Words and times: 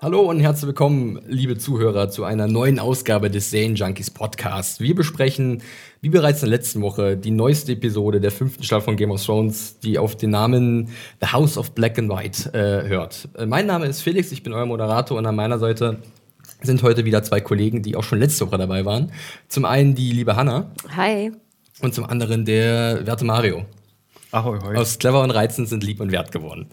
Hallo 0.00 0.20
und 0.20 0.38
herzlich 0.38 0.68
willkommen, 0.68 1.20
liebe 1.26 1.58
Zuhörer, 1.58 2.08
zu 2.08 2.22
einer 2.22 2.46
neuen 2.46 2.78
Ausgabe 2.78 3.32
des 3.32 3.50
Zane 3.50 3.74
Junkies 3.74 4.12
Podcast. 4.12 4.80
Wir 4.80 4.94
besprechen, 4.94 5.60
wie 6.00 6.08
bereits 6.08 6.40
in 6.40 6.48
der 6.48 6.56
letzten 6.56 6.82
Woche, 6.82 7.16
die 7.16 7.32
neueste 7.32 7.72
Episode 7.72 8.20
der 8.20 8.30
fünften 8.30 8.62
Staffel 8.62 8.84
von 8.84 8.96
Game 8.96 9.10
of 9.10 9.24
Thrones, 9.24 9.80
die 9.80 9.98
auf 9.98 10.14
den 10.14 10.30
Namen 10.30 10.90
The 11.20 11.32
House 11.32 11.58
of 11.58 11.72
Black 11.72 11.98
and 11.98 12.12
White 12.12 12.54
äh, 12.54 12.88
hört. 12.88 13.28
Äh, 13.36 13.46
mein 13.46 13.66
Name 13.66 13.86
ist 13.86 14.02
Felix, 14.02 14.30
ich 14.30 14.44
bin 14.44 14.52
euer 14.52 14.66
Moderator 14.66 15.18
und 15.18 15.26
an 15.26 15.34
meiner 15.34 15.58
Seite 15.58 15.98
sind 16.62 16.84
heute 16.84 17.04
wieder 17.04 17.24
zwei 17.24 17.40
Kollegen, 17.40 17.82
die 17.82 17.96
auch 17.96 18.04
schon 18.04 18.20
letzte 18.20 18.46
Woche 18.46 18.58
dabei 18.58 18.84
waren. 18.84 19.10
Zum 19.48 19.64
einen 19.64 19.96
die 19.96 20.12
liebe 20.12 20.36
Hanna. 20.36 20.70
Hi. 20.94 21.32
Und 21.82 21.92
zum 21.92 22.04
anderen 22.04 22.44
der 22.44 23.04
werte 23.04 23.24
Mario. 23.24 23.66
Ahoi, 24.30 24.60
hoi. 24.62 24.76
Aus 24.76 25.00
Clever 25.00 25.22
und 25.22 25.32
Reizend 25.32 25.68
sind 25.68 25.82
lieb 25.82 26.00
und 26.00 26.12
wert 26.12 26.30
geworden. 26.30 26.68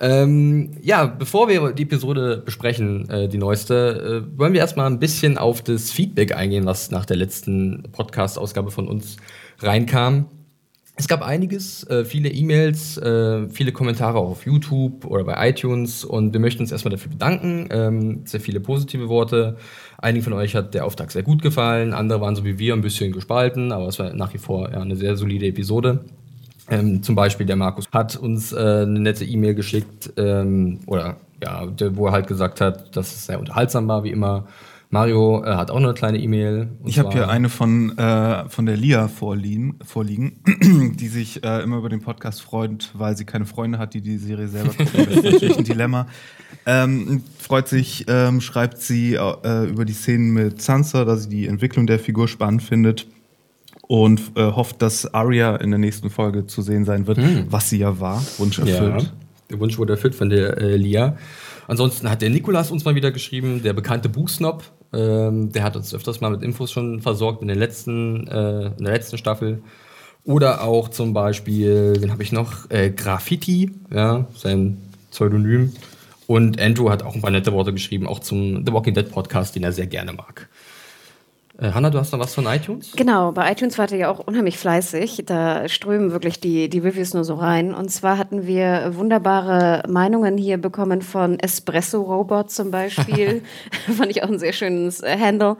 Ähm, 0.00 0.70
ja, 0.80 1.04
bevor 1.04 1.48
wir 1.48 1.72
die 1.72 1.82
Episode 1.82 2.42
besprechen, 2.42 3.08
äh, 3.10 3.28
die 3.28 3.36
neueste, 3.36 4.24
äh, 4.34 4.38
wollen 4.38 4.54
wir 4.54 4.60
erstmal 4.60 4.86
ein 4.86 4.98
bisschen 4.98 5.36
auf 5.36 5.60
das 5.60 5.90
Feedback 5.90 6.34
eingehen, 6.34 6.64
was 6.64 6.90
nach 6.90 7.04
der 7.04 7.18
letzten 7.18 7.84
Podcast-Ausgabe 7.92 8.70
von 8.70 8.88
uns 8.88 9.18
reinkam. 9.58 10.26
Es 10.96 11.06
gab 11.06 11.22
einiges, 11.22 11.86
äh, 11.88 12.06
viele 12.06 12.30
E-Mails, 12.30 12.96
äh, 12.96 13.48
viele 13.50 13.72
Kommentare 13.72 14.18
auch 14.18 14.30
auf 14.30 14.46
YouTube 14.46 15.04
oder 15.04 15.24
bei 15.24 15.50
iTunes 15.50 16.04
und 16.04 16.32
wir 16.32 16.40
möchten 16.40 16.62
uns 16.62 16.72
erstmal 16.72 16.92
dafür 16.92 17.12
bedanken. 17.12 17.68
Ähm, 17.70 18.22
sehr 18.24 18.40
viele 18.40 18.60
positive 18.60 19.08
Worte. 19.08 19.56
Einigen 19.98 20.24
von 20.24 20.32
euch 20.32 20.54
hat 20.54 20.72
der 20.72 20.86
Auftrag 20.86 21.10
sehr 21.10 21.22
gut 21.22 21.42
gefallen, 21.42 21.92
andere 21.92 22.22
waren 22.22 22.36
so 22.36 22.44
wie 22.44 22.58
wir 22.58 22.72
ein 22.72 22.80
bisschen 22.80 23.12
gespalten, 23.12 23.70
aber 23.70 23.86
es 23.86 23.98
war 23.98 24.14
nach 24.14 24.32
wie 24.32 24.38
vor 24.38 24.70
ja, 24.70 24.80
eine 24.80 24.96
sehr 24.96 25.16
solide 25.16 25.46
Episode. 25.46 26.04
Ähm, 26.70 27.02
zum 27.02 27.14
Beispiel 27.14 27.46
der 27.46 27.56
Markus 27.56 27.88
hat 27.92 28.16
uns 28.16 28.52
äh, 28.52 28.56
eine 28.56 29.00
nette 29.00 29.24
E-Mail 29.24 29.54
geschickt, 29.54 30.12
ähm, 30.16 30.80
oder 30.86 31.16
ja, 31.42 31.66
wo 31.92 32.06
er 32.06 32.12
halt 32.12 32.26
gesagt 32.26 32.60
hat, 32.60 32.96
dass 32.96 33.12
es 33.12 33.26
sehr 33.26 33.38
unterhaltsam 33.38 33.88
war, 33.88 34.04
wie 34.04 34.10
immer. 34.10 34.46
Mario 34.92 35.44
äh, 35.44 35.54
hat 35.54 35.70
auch 35.70 35.78
noch 35.78 35.90
eine 35.90 35.94
kleine 35.94 36.18
E-Mail. 36.18 36.68
Ich 36.84 36.98
habe 36.98 37.12
hier 37.12 37.28
eine 37.28 37.48
von, 37.48 37.96
äh, 37.96 38.48
von 38.48 38.66
der 38.66 38.76
Lia 38.76 39.06
vorliegen, 39.06 39.78
vorliegen 39.84 40.40
die 40.96 41.06
sich 41.06 41.44
äh, 41.44 41.62
immer 41.62 41.78
über 41.78 41.88
den 41.88 42.00
Podcast 42.00 42.42
freut, 42.42 42.90
weil 42.94 43.16
sie 43.16 43.24
keine 43.24 43.46
Freunde 43.46 43.78
hat, 43.78 43.94
die 43.94 44.00
die 44.00 44.18
Serie 44.18 44.48
selber 44.48 44.70
gucken. 44.70 45.06
Das 45.06 45.16
ist 45.16 45.24
natürlich 45.24 45.58
ein 45.58 45.64
Dilemma. 45.64 46.06
Ähm, 46.66 47.22
freut 47.38 47.68
sich, 47.68 48.04
ähm, 48.06 48.42
schreibt 48.42 48.78
sie 48.78 49.14
äh, 49.14 49.64
über 49.66 49.86
die 49.86 49.94
Szenen 49.94 50.32
mit 50.32 50.60
Sansa, 50.60 51.06
dass 51.06 51.22
sie 51.22 51.30
die 51.30 51.46
Entwicklung 51.46 51.86
der 51.86 51.98
Figur 51.98 52.28
spannend 52.28 52.62
findet 52.62 53.06
und 53.90 54.20
äh, 54.36 54.42
hofft, 54.52 54.82
dass 54.82 55.12
Arya 55.14 55.56
in 55.56 55.70
der 55.70 55.78
nächsten 55.80 56.10
Folge 56.10 56.46
zu 56.46 56.62
sehen 56.62 56.84
sein 56.84 57.08
wird, 57.08 57.18
hm. 57.18 57.46
was 57.50 57.70
sie 57.70 57.78
ja 57.78 57.98
war. 57.98 58.22
Wunsch 58.38 58.60
erfüllt. 58.60 59.02
Ja, 59.02 59.10
der 59.50 59.58
Wunsch 59.58 59.78
wurde 59.78 59.94
erfüllt 59.94 60.14
von 60.14 60.30
der 60.30 60.58
äh, 60.58 60.76
Lia. 60.76 61.16
Ansonsten 61.66 62.08
hat 62.08 62.22
der 62.22 62.30
Nikolas 62.30 62.70
uns 62.70 62.84
mal 62.84 62.94
wieder 62.94 63.10
geschrieben, 63.10 63.64
der 63.64 63.72
bekannte 63.72 64.08
Buchsnob. 64.08 64.62
Ähm, 64.92 65.50
der 65.50 65.64
hat 65.64 65.74
uns 65.74 65.92
öfters 65.92 66.20
mal 66.20 66.30
mit 66.30 66.44
Infos 66.44 66.70
schon 66.70 67.00
versorgt 67.00 67.42
in, 67.42 67.48
den 67.48 67.58
letzten, 67.58 68.28
äh, 68.28 68.66
in 68.66 68.84
der 68.84 68.92
letzten 68.92 69.18
Staffel. 69.18 69.60
Oder 70.22 70.62
auch 70.62 70.90
zum 70.90 71.12
Beispiel, 71.12 71.94
den 71.94 72.12
habe 72.12 72.22
ich 72.22 72.30
noch, 72.30 72.70
äh, 72.70 72.90
Graffiti, 72.90 73.72
ja, 73.92 74.28
sein 74.36 74.76
Pseudonym. 75.10 75.72
Und 76.28 76.60
Andrew 76.60 76.90
hat 76.90 77.02
auch 77.02 77.16
ein 77.16 77.22
paar 77.22 77.32
nette 77.32 77.52
Worte 77.52 77.72
geschrieben, 77.72 78.06
auch 78.06 78.20
zum 78.20 78.64
The 78.64 78.72
Walking 78.72 78.94
Dead 78.94 79.10
Podcast, 79.10 79.56
den 79.56 79.64
er 79.64 79.72
sehr 79.72 79.88
gerne 79.88 80.12
mag. 80.12 80.48
Äh, 81.60 81.72
Hanna, 81.72 81.90
du 81.90 81.98
hast 81.98 82.12
noch 82.12 82.18
was 82.18 82.34
von 82.34 82.46
iTunes? 82.46 82.92
Genau, 82.96 83.32
bei 83.32 83.52
iTunes 83.52 83.76
wart 83.76 83.92
ihr 83.92 83.98
ja 83.98 84.10
auch 84.10 84.20
unheimlich 84.20 84.56
fleißig. 84.56 85.24
Da 85.26 85.68
strömen 85.68 86.10
wirklich 86.10 86.40
die, 86.40 86.70
die 86.70 86.78
Reviews 86.78 87.12
nur 87.12 87.24
so 87.24 87.34
rein. 87.34 87.74
Und 87.74 87.90
zwar 87.90 88.16
hatten 88.16 88.46
wir 88.46 88.92
wunderbare 88.94 89.82
Meinungen 89.86 90.38
hier 90.38 90.56
bekommen 90.56 91.02
von 91.02 91.38
Espresso 91.38 92.00
Robot 92.00 92.50
zum 92.50 92.70
Beispiel. 92.70 93.42
Fand 93.96 94.10
ich 94.10 94.22
auch 94.22 94.28
ein 94.28 94.38
sehr 94.38 94.54
schönes 94.54 95.02
äh, 95.02 95.18
Handle. 95.18 95.56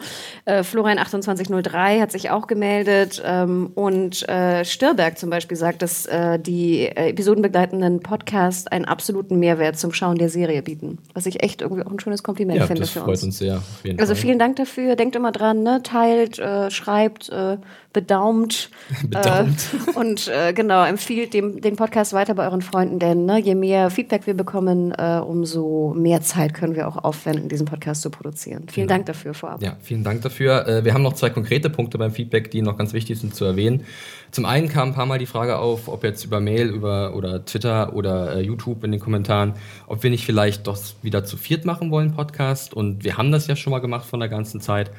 Äh, 0.47 0.61
Florian2803 0.61 2.01
hat 2.01 2.13
sich 2.13 2.31
auch 2.31 2.47
gemeldet. 2.47 3.23
Ähm, 3.25 3.71
und 3.75 4.27
äh, 4.29 4.65
Stirberg 4.65 5.19
zum 5.19 5.29
Beispiel 5.29 5.57
sagt, 5.59 5.83
dass 5.83 6.07
äh, 6.07 6.39
die 6.39 6.87
äh, 6.87 7.11
episodenbegleitenden 7.11 8.01
Podcasts 8.01 8.67
einen 8.67 8.87
absoluten 8.87 9.39
Mehrwert 9.39 9.79
zum 9.79 9.93
Schauen 9.93 10.17
der 10.17 10.31
Serie 10.31 10.63
bieten. 10.63 10.99
Was 11.13 11.27
ich 11.27 11.43
echt 11.43 11.61
irgendwie 11.61 11.83
auch 11.85 11.93
ein 11.93 12.01
schönes 12.01 12.23
Kompliment 12.23 12.59
ja, 12.59 12.67
finde 12.67 12.87
für 12.87 13.01
uns. 13.01 13.09
Das 13.11 13.21
freut 13.21 13.23
uns 13.23 13.39
sehr. 13.39 13.63
also 13.99 14.15
vielen 14.15 14.39
Dank 14.39 14.57
dafür. 14.57 14.97
Denkt 14.97 15.15
immer 15.15 15.33
dran, 15.33 15.63
ne? 15.63 15.83
Teilt, 15.91 16.39
äh, 16.39 16.71
schreibt, 16.71 17.29
äh, 17.31 17.57
bedaumt, 17.93 18.71
bedaumt. 19.03 19.59
Äh, 19.87 19.91
und 19.99 20.29
äh, 20.29 20.53
genau 20.53 20.85
empfiehlt 20.85 21.35
dem, 21.35 21.61
den 21.61 21.77
Podcast 21.77 22.13
weiter 22.13 22.35
bei 22.35 22.45
euren 22.45 22.63
Freunden, 22.63 22.99
denn 22.99 23.27
ne, 23.27 23.41
je 23.41 23.55
mehr 23.55 23.91
Feedback 23.91 24.27
wir 24.27 24.35
bekommen, 24.35 24.93
äh, 24.93 25.21
umso 25.25 25.95
mehr 25.97 26.21
Zeit 26.21 26.55
können 26.55 26.77
wir 26.77 26.87
auch 26.87 27.03
aufwenden, 27.03 27.49
diesen 27.49 27.67
Podcast 27.67 28.03
zu 28.03 28.11
produzieren. 28.11 28.65
Vielen 28.69 28.87
genau. 28.87 28.99
Dank 28.99 29.07
dafür 29.07 29.35
vorab. 29.35 29.63
Ja, 29.63 29.77
vielen 29.83 30.05
Dank 30.05 30.23
dafür. 30.23 30.85
Wir 30.85 30.95
haben 30.95 31.03
noch 31.03 31.15
zwei 31.15 31.31
konkrete 31.31 31.71
Punkte 31.71 31.99
beim 31.99 32.13
Feedback, 32.13 32.51
die 32.51 32.63
noch 32.63 32.77
ganz 32.77 32.93
wichtig 32.93 33.19
sind 33.19 33.35
zu 33.35 33.45
erwähnen. 33.45 33.85
Zum 34.31 34.45
einen 34.45 34.69
kam 34.69 34.91
ein 34.91 34.95
paar 34.95 35.07
Mal 35.07 35.19
die 35.19 35.27
Frage 35.27 35.59
auf, 35.59 35.89
ob 35.89 36.05
jetzt 36.05 36.25
über 36.25 36.41
Mail 36.41 36.69
über, 36.69 37.15
oder 37.17 37.45
Twitter 37.45 37.95
oder 37.95 38.37
äh, 38.37 38.41
YouTube 38.41 38.85
in 38.85 38.93
den 38.93 39.01
Kommentaren, 39.01 39.55
ob 39.89 40.03
wir 40.03 40.11
nicht 40.11 40.25
vielleicht 40.25 40.69
doch 40.69 40.79
wieder 41.03 41.25
zu 41.25 41.37
viert 41.37 41.65
machen 41.65 41.91
wollen, 41.91 42.13
Podcast. 42.13 42.73
Und 42.73 43.03
wir 43.03 43.17
haben 43.17 43.33
das 43.33 43.49
ja 43.49 43.57
schon 43.57 43.73
mal 43.73 43.81
gemacht 43.81 44.07
von 44.07 44.21
der 44.21 44.29
ganzen 44.29 44.61
Zeit. 44.61 44.91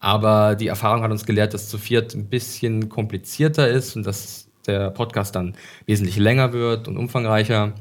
Aber 0.00 0.56
die 0.56 0.66
Erfahrung 0.66 1.02
hat 1.02 1.10
uns 1.10 1.26
gelehrt, 1.26 1.54
dass 1.54 1.68
zu 1.68 1.78
viert 1.78 2.14
ein 2.14 2.28
bisschen 2.28 2.88
komplizierter 2.88 3.68
ist 3.68 3.96
und 3.96 4.06
dass 4.06 4.48
der 4.66 4.90
Podcast 4.90 5.36
dann 5.36 5.54
wesentlich 5.86 6.16
länger 6.16 6.52
wird 6.52 6.88
und 6.88 6.96
umfangreicher 6.96 7.74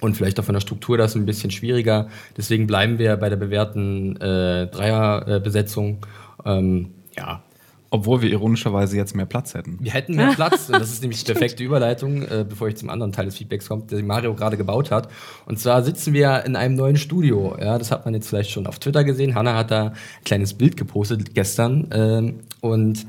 und 0.00 0.16
vielleicht 0.16 0.40
auch 0.40 0.44
von 0.44 0.54
der 0.54 0.60
Struktur 0.60 0.98
das 0.98 1.14
ein 1.14 1.24
bisschen 1.24 1.50
schwieriger. 1.50 2.08
Deswegen 2.36 2.66
bleiben 2.66 2.98
wir 2.98 3.16
bei 3.16 3.28
der 3.28 3.36
bewährten 3.36 4.20
äh, 4.20 4.66
Dreierbesetzung. 4.66 6.04
Ähm, 6.44 6.90
ja, 7.16 7.42
obwohl 7.92 8.22
wir 8.22 8.30
ironischerweise 8.30 8.96
jetzt 8.96 9.14
mehr 9.14 9.26
Platz 9.26 9.52
hätten. 9.52 9.76
Wir 9.78 9.92
hätten 9.92 10.16
mehr 10.16 10.32
Platz. 10.34 10.70
und 10.70 10.80
das 10.80 10.90
ist 10.90 11.02
nämlich 11.02 11.24
die 11.24 11.30
perfekte 11.30 11.62
Überleitung, 11.62 12.22
äh, 12.22 12.44
bevor 12.48 12.68
ich 12.68 12.76
zum 12.76 12.88
anderen 12.88 13.12
Teil 13.12 13.26
des 13.26 13.36
Feedbacks 13.36 13.68
komme, 13.68 13.82
den 13.82 14.06
Mario 14.06 14.34
gerade 14.34 14.56
gebaut 14.56 14.90
hat. 14.90 15.10
Und 15.44 15.60
zwar 15.60 15.82
sitzen 15.82 16.14
wir 16.14 16.42
in 16.46 16.56
einem 16.56 16.74
neuen 16.74 16.96
Studio. 16.96 17.54
Ja, 17.60 17.76
das 17.76 17.90
hat 17.90 18.06
man 18.06 18.14
jetzt 18.14 18.28
vielleicht 18.28 18.50
schon 18.50 18.66
auf 18.66 18.78
Twitter 18.78 19.04
gesehen. 19.04 19.34
Hanna 19.34 19.54
hat 19.54 19.70
da 19.70 19.88
ein 19.88 20.24
kleines 20.24 20.54
Bild 20.54 20.78
gepostet 20.78 21.34
gestern. 21.34 21.88
Ähm, 21.92 22.40
und 22.62 23.06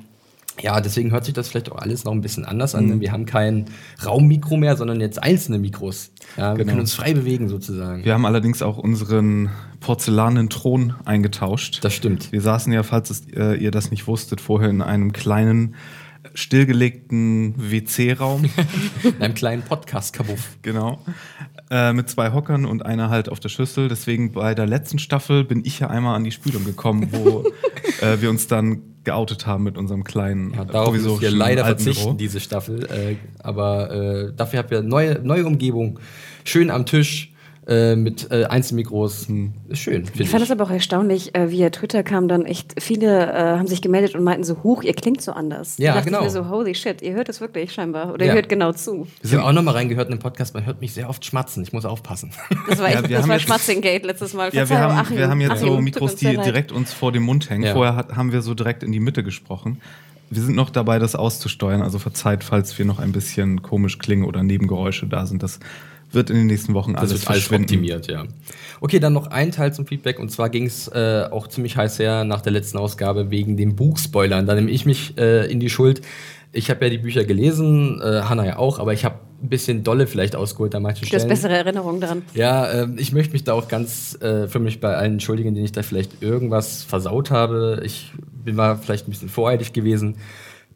ja, 0.61 0.81
deswegen 0.81 1.11
hört 1.11 1.23
sich 1.23 1.33
das 1.33 1.47
vielleicht 1.47 1.72
auch 1.72 1.77
alles 1.77 2.03
noch 2.03 2.11
ein 2.11 2.22
bisschen 2.22 2.43
anders 2.43 2.75
an. 2.75 2.88
Mhm. 2.88 2.99
Wir 2.99 3.13
haben 3.13 3.25
kein 3.25 3.66
Raummikro 4.05 4.57
mehr, 4.57 4.75
sondern 4.75 4.99
jetzt 4.99 5.23
einzelne 5.23 5.59
Mikros. 5.59 6.11
Ja, 6.35 6.51
wir 6.51 6.57
genau. 6.57 6.72
können 6.72 6.81
uns 6.81 6.93
frei 6.93 7.13
bewegen 7.13 7.47
sozusagen. 7.47 8.03
Wir 8.03 8.13
haben 8.13 8.25
allerdings 8.25 8.61
auch 8.61 8.77
unseren 8.77 9.49
porzellanen 9.83 10.49
Thron 10.49 10.95
eingetauscht. 11.05 11.83
Das 11.83 11.94
stimmt. 11.94 12.31
Wir 12.31 12.41
saßen 12.41 12.71
ja, 12.71 12.83
falls 12.83 13.09
es, 13.09 13.27
äh, 13.35 13.55
ihr 13.55 13.69
das 13.69 13.91
nicht 13.91 14.07
wusstet, 14.07 14.41
vorher 14.41 14.69
in 14.69 14.81
einem 14.81 15.11
kleinen 15.11 15.75
stillgelegten 16.33 17.53
WC-Raum. 17.57 18.45
in 19.03 19.22
einem 19.22 19.33
kleinen 19.33 19.61
Podcast-Kabuff. 19.61 20.57
Genau. 20.61 21.03
Äh, 21.69 21.91
mit 21.91 22.09
zwei 22.09 22.31
Hockern 22.31 22.63
und 22.66 22.85
einer 22.85 23.09
halt 23.09 23.27
auf 23.27 23.41
der 23.41 23.49
Schüssel. 23.49 23.89
Deswegen 23.89 24.31
bei 24.31 24.55
der 24.55 24.66
letzten 24.66 24.99
Staffel 24.99 25.43
bin 25.43 25.63
ich 25.66 25.79
ja 25.79 25.89
einmal 25.89 26.16
an 26.16 26.23
die 26.23 26.31
Spülung 26.31 26.63
gekommen, 26.63 27.09
wo 27.11 27.43
äh, 28.01 28.22
wir 28.22 28.29
uns 28.29 28.47
dann 28.47 28.81
geoutet 29.03 29.45
haben 29.45 29.66
mit 29.66 29.77
unserem 29.77 30.05
kleinen 30.05 30.53
ja, 30.53 30.63
darauf 30.63 30.93
müssen 30.93 31.19
wir 31.19 31.29
leider 31.29 31.66
verzichten, 31.66 32.17
diese 32.17 32.39
Staffel. 32.39 32.85
Äh, 32.85 33.17
aber 33.39 33.91
äh, 33.91 34.33
dafür 34.33 34.59
habt 34.59 34.72
ihr 34.72 34.81
neue, 34.81 35.19
neue 35.22 35.45
Umgebung. 35.45 35.99
Schön 36.45 36.72
am 36.72 36.85
Tisch 36.85 37.32
äh, 37.68 37.96
mit 37.96 38.29
äh, 38.31 38.46
Einzelmikros. 38.46 39.28
Hm. 39.28 39.53
Ist 39.69 39.79
schön. 39.79 40.03
Ich 40.18 40.29
fand 40.29 40.44
es 40.44 40.51
aber 40.51 40.66
auch 40.66 40.69
erstaunlich, 40.69 41.34
äh, 41.34 41.50
via 41.50 41.69
Twitter 41.69 42.03
kam 42.03 42.28
dann 42.28 42.46
echt, 42.46 42.81
viele 42.81 43.31
äh, 43.31 43.57
haben 43.57 43.68
sich 43.68 43.81
gemeldet 43.81 44.16
und 44.16 44.24
meinten 44.24 44.44
so, 44.44 44.63
huch, 44.63 44.84
ihr 44.84 44.94
klingt 44.94 45.22
so 45.22 45.31
anders. 45.31 45.78
Ja, 45.78 45.94
da 45.94 46.02
genau. 46.02 46.19
Ich 46.19 46.25
mir 46.25 46.29
so, 46.29 46.50
holy 46.50 46.75
shit, 46.75 47.02
ihr 47.02 47.13
hört 47.13 47.29
es 47.29 47.40
wirklich 47.40 47.72
scheinbar. 47.72 48.13
Oder 48.13 48.25
ja. 48.25 48.31
ihr 48.31 48.35
hört 48.35 48.50
genau 48.50 48.73
zu. 48.73 49.07
Wir 49.22 49.40
haben 49.40 49.46
auch 49.47 49.53
nochmal 49.53 49.75
reingehört 49.75 50.09
in 50.09 50.16
den 50.16 50.19
Podcast, 50.19 50.53
man 50.53 50.66
hört 50.66 50.81
mich 50.81 50.94
sehr 50.94 51.09
oft 51.09 51.23
schmatzen. 51.25 51.63
Ich 51.63 51.73
muss 51.73 51.85
aufpassen. 51.85 52.31
Das 52.69 52.79
war, 52.79 52.87
echt, 52.87 53.09
ja, 53.09 53.20
das 53.20 53.28
war 53.28 53.40
Schmatzing-Gate 53.40 54.05
letztes 54.05 54.34
Mal. 54.34 54.49
Ja, 54.53 54.67
wir 54.67 54.79
haben, 54.79 54.97
Achim, 54.97 55.17
wir 55.17 55.29
haben 55.29 55.41
jetzt 55.41 55.52
Achim, 55.52 55.67
so 55.67 55.82
Mikros, 55.82 56.16
die 56.16 56.37
direkt 56.37 56.72
uns 56.72 56.93
vor 56.93 57.11
dem 57.11 57.23
Mund 57.23 57.49
hängen. 57.49 57.64
Ja. 57.64 57.73
Vorher 57.73 57.96
hat, 57.96 58.16
haben 58.16 58.32
wir 58.32 58.41
so 58.41 58.53
direkt 58.53 58.84
in 58.84 58.91
die 58.91 58.99
Mitte 58.99 59.23
gesprochen. 59.23 59.82
Wir 60.29 60.41
sind 60.41 60.55
noch 60.55 60.70
dabei, 60.70 60.97
das 60.97 61.16
auszusteuern. 61.16 61.82
Also 61.82 61.99
verzeiht, 61.99 62.43
falls 62.43 62.78
wir 62.78 62.85
noch 62.85 62.99
ein 62.99 63.11
bisschen 63.11 63.61
komisch 63.61 63.99
klingen 63.99 64.23
oder 64.23 64.41
Nebengeräusche 64.43 65.08
da 65.08 65.26
sind. 65.26 65.43
Das 65.43 65.59
wird 66.13 66.29
in 66.29 66.37
den 66.37 66.47
nächsten 66.47 66.73
Wochen 66.73 66.95
alles, 66.95 67.11
das 67.11 67.27
alles 67.27 67.51
optimiert, 67.51 68.07
ja. 68.07 68.25
Okay, 68.81 68.99
dann 68.99 69.13
noch 69.13 69.27
ein 69.27 69.51
Teil 69.51 69.73
zum 69.73 69.85
Feedback 69.85 70.19
und 70.19 70.29
zwar 70.29 70.49
ging 70.49 70.65
es 70.65 70.87
äh, 70.89 71.27
auch 71.31 71.47
ziemlich 71.47 71.77
heiß 71.77 71.99
her 71.99 72.23
nach 72.23 72.41
der 72.41 72.51
letzten 72.51 72.77
Ausgabe 72.77 73.31
wegen 73.31 73.57
den 73.57 73.75
Buchspoilern. 73.75 74.45
Da 74.45 74.55
nehme 74.55 74.71
ich 74.71 74.85
mich 74.85 75.17
äh, 75.17 75.49
in 75.51 75.59
die 75.59 75.69
Schuld. 75.69 76.01
Ich 76.51 76.69
habe 76.69 76.85
ja 76.85 76.91
die 76.91 76.99
Bücher 76.99 77.23
gelesen, 77.23 77.99
äh, 78.01 78.21
Hanna 78.21 78.45
ja 78.45 78.57
auch, 78.57 78.79
aber 78.79 78.93
ich 78.93 79.05
habe 79.05 79.15
ein 79.41 79.49
bisschen 79.49 79.83
dolle 79.83 80.07
vielleicht 80.07 80.35
ausgeholt 80.35 80.73
an 80.75 80.83
manchen 80.83 81.05
Stellen. 81.05 81.27
Du 81.27 81.31
hast 81.31 81.41
bessere 81.41 81.57
Erinnerungen 81.57 81.99
daran. 81.99 82.21
Ja, 82.33 82.65
äh, 82.65 82.87
ich 82.97 83.11
möchte 83.11 83.33
mich 83.33 83.43
da 83.43 83.53
auch 83.53 83.67
ganz 83.67 84.17
äh, 84.21 84.47
für 84.47 84.59
mich 84.59 84.79
bei 84.79 84.95
allen 84.95 85.13
entschuldigen, 85.13 85.53
denen 85.53 85.65
ich 85.65 85.73
da 85.73 85.83
vielleicht 85.83 86.21
irgendwas 86.21 86.83
versaut 86.83 87.31
habe. 87.31 87.81
Ich 87.83 88.11
bin 88.43 88.55
mal 88.55 88.77
vielleicht 88.77 89.07
ein 89.07 89.11
bisschen 89.11 89.29
voreilig 89.29 89.73
gewesen 89.73 90.15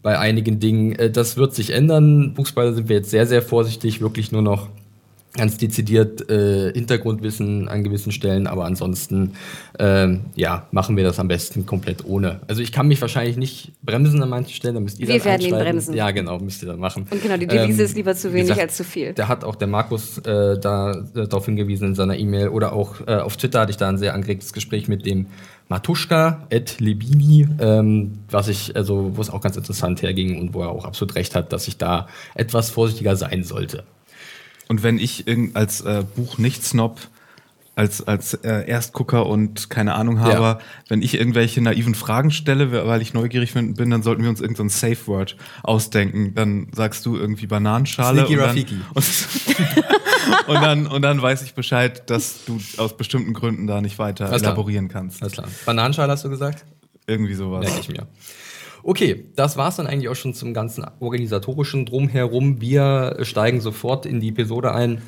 bei 0.01 0.19
einigen 0.19 0.59
Dingen. 0.59 0.93
Äh, 0.93 1.09
das 1.09 1.37
wird 1.37 1.55
sich 1.55 1.71
ändern. 1.71 2.33
Buchspoiler 2.33 2.73
sind 2.73 2.89
wir 2.89 2.97
jetzt 2.97 3.09
sehr, 3.09 3.25
sehr 3.25 3.41
vorsichtig, 3.41 4.01
wirklich 4.01 4.31
nur 4.31 4.41
noch 4.41 4.69
ganz 5.37 5.57
dezidiert 5.57 6.29
äh, 6.29 6.73
Hintergrundwissen 6.73 7.67
an 7.69 7.83
gewissen 7.83 8.11
Stellen, 8.11 8.47
aber 8.47 8.65
ansonsten 8.65 9.33
ähm, 9.79 10.25
ja, 10.35 10.67
machen 10.71 10.97
wir 10.97 11.03
das 11.03 11.19
am 11.19 11.27
besten 11.27 11.65
komplett 11.65 12.03
ohne. 12.05 12.41
Also 12.47 12.61
ich 12.61 12.71
kann 12.71 12.87
mich 12.87 12.99
wahrscheinlich 12.99 13.37
nicht 13.37 13.71
bremsen 13.83 14.21
an 14.21 14.29
manchen 14.29 14.53
Stellen, 14.53 14.75
da 14.75 14.81
müsst 14.81 14.99
ihr 14.99 15.07
Wir 15.07 15.15
dann 15.17 15.25
werden 15.25 15.41
ihn 15.41 15.51
bremsen. 15.51 15.93
Ja, 15.93 16.11
genau, 16.11 16.39
müsst 16.39 16.61
ihr 16.63 16.67
dann 16.67 16.79
machen. 16.79 17.07
Und 17.09 17.21
genau, 17.21 17.37
die 17.37 17.47
Devise 17.47 17.81
Ähm, 17.81 17.85
ist 17.85 17.95
lieber 17.95 18.15
zu 18.15 18.33
wenig 18.33 18.47
gesagt, 18.47 18.61
als 18.61 18.77
zu 18.77 18.83
viel. 18.83 19.13
Da 19.13 19.27
hat 19.27 19.43
auch 19.43 19.55
der 19.55 19.67
Markus 19.67 20.17
äh, 20.19 20.59
da 20.59 20.91
äh, 20.91 21.27
darauf 21.27 21.45
hingewiesen 21.45 21.89
in 21.89 21.95
seiner 21.95 22.17
E-Mail 22.17 22.49
oder 22.49 22.73
auch 22.73 22.95
äh, 23.07 23.15
auf 23.15 23.37
Twitter 23.37 23.61
hatte 23.61 23.71
ich 23.71 23.77
da 23.77 23.87
ein 23.87 23.97
sehr 23.97 24.13
angeregtes 24.13 24.53
Gespräch 24.53 24.87
mit 24.87 25.05
dem 25.05 25.27
Matuschka, 25.69 26.47
Ed 26.49 26.79
Libini, 26.79 27.47
ähm, 27.59 28.19
was 28.29 28.47
ich, 28.47 28.75
also, 28.75 29.17
wo 29.17 29.21
es 29.21 29.29
auch 29.29 29.41
ganz 29.41 29.57
interessant 29.57 30.01
herging 30.01 30.39
und 30.39 30.53
wo 30.53 30.61
er 30.61 30.69
auch 30.69 30.85
absolut 30.85 31.15
recht 31.15 31.35
hat, 31.35 31.51
dass 31.51 31.67
ich 31.67 31.77
da 31.77 32.07
etwas 32.35 32.69
vorsichtiger 32.69 33.15
sein 33.17 33.43
sollte. 33.43 33.83
Und 34.67 34.83
wenn 34.83 34.99
ich 34.99 35.27
irgend 35.27 35.55
als 35.55 35.81
äh, 35.81 36.03
Buch 36.15 36.37
nicht 36.37 36.63
Snob, 36.63 36.99
als, 37.75 38.01
als 38.07 38.33
äh, 38.33 38.67
Erstgucker 38.67 39.27
und 39.27 39.69
keine 39.69 39.93
Ahnung 39.93 40.19
habe, 40.19 40.31
Ja. 40.33 40.59
wenn 40.89 41.03
ich 41.03 41.13
irgendwelche 41.13 41.61
naiven 41.61 41.93
Fragen 41.93 42.31
stelle, 42.31 42.71
weil 42.87 43.03
ich 43.03 43.13
neugierig 43.13 43.53
bin, 43.53 43.75
dann 43.91 44.01
sollten 44.01 44.23
wir 44.23 44.29
uns 44.31 44.41
irgendein 44.41 44.69
so 44.71 44.87
ein 44.87 44.95
Safe 44.95 45.05
Word 45.07 45.37
ausdenken. 45.61 46.33
Dann 46.33 46.69
sagst 46.75 47.05
du 47.05 47.15
irgendwie 47.15 47.45
Bananenschale. 47.45 48.25
Sneaky 48.25 48.33
und 48.33 48.39
dann, 48.39 48.49
Rafiki. 48.49 48.75
und, 50.47 50.55
und, 50.55 50.61
dann, 50.63 50.87
und 50.87 51.01
dann 51.03 51.21
weiß 51.21 51.43
ich 51.43 51.53
Bescheid, 51.53 52.09
dass 52.09 52.45
du 52.45 52.59
aus 52.77 52.97
bestimmten 52.97 53.33
Gründen 53.33 53.67
da 53.67 53.79
nicht 53.79 53.99
weiter 53.99 54.25
Alles 54.27 54.41
klar. 54.41 54.53
elaborieren 54.53 54.87
kannst. 54.87 55.21
Alles 55.21 55.33
klar. 55.33 55.47
Bananenschale 55.67 56.11
hast 56.11 56.25
du 56.25 56.29
gesagt? 56.29 56.65
Irgendwie 57.05 57.35
sowas. 57.35 57.63
Merke 57.63 57.79
ich 57.79 57.89
mir. 57.89 58.07
Okay, 58.87 59.25
das 59.35 59.57
war's 59.57 59.75
dann 59.75 59.85
eigentlich 59.85 60.07
auch 60.07 60.15
schon 60.15 60.33
zum 60.33 60.53
ganzen 60.53 60.85
organisatorischen 61.01 61.85
Drumherum. 61.85 62.61
Wir 62.61 63.17
steigen 63.23 63.59
sofort 63.59 64.05
in 64.05 64.21
die 64.21 64.29
Episode 64.29 64.73
ein, 64.73 65.01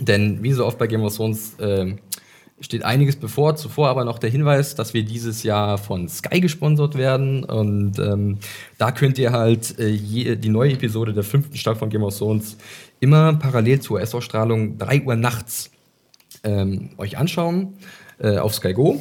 denn 0.00 0.42
wie 0.42 0.52
so 0.52 0.64
oft 0.64 0.78
bei 0.78 0.86
Game 0.86 1.02
of 1.02 1.14
Thrones 1.14 1.52
äh, 1.58 1.96
steht 2.60 2.82
einiges 2.82 3.16
bevor. 3.16 3.54
Zuvor 3.56 3.88
aber 3.88 4.06
noch 4.06 4.18
der 4.18 4.30
Hinweis, 4.30 4.74
dass 4.74 4.94
wir 4.94 5.02
dieses 5.02 5.42
Jahr 5.42 5.76
von 5.76 6.08
Sky 6.08 6.40
gesponsert 6.40 6.96
werden 6.96 7.44
und 7.44 7.98
ähm, 7.98 8.38
da 8.78 8.90
könnt 8.90 9.18
ihr 9.18 9.32
halt 9.32 9.78
äh, 9.78 9.88
je, 9.88 10.36
die 10.36 10.48
neue 10.48 10.72
Episode 10.72 11.12
der 11.12 11.22
fünften 11.22 11.58
Staffel 11.58 11.80
von 11.80 11.90
Game 11.90 12.04
of 12.04 12.16
Thrones 12.16 12.56
immer 13.00 13.34
parallel 13.34 13.80
zur 13.80 13.98
US-Ausstrahlung 13.98 14.78
3 14.78 15.02
Uhr 15.02 15.14
nachts 15.14 15.70
ähm, 16.42 16.88
euch 16.96 17.18
anschauen 17.18 17.74
äh, 18.18 18.38
auf 18.38 18.54
Sky 18.54 18.72
Go. 18.72 18.98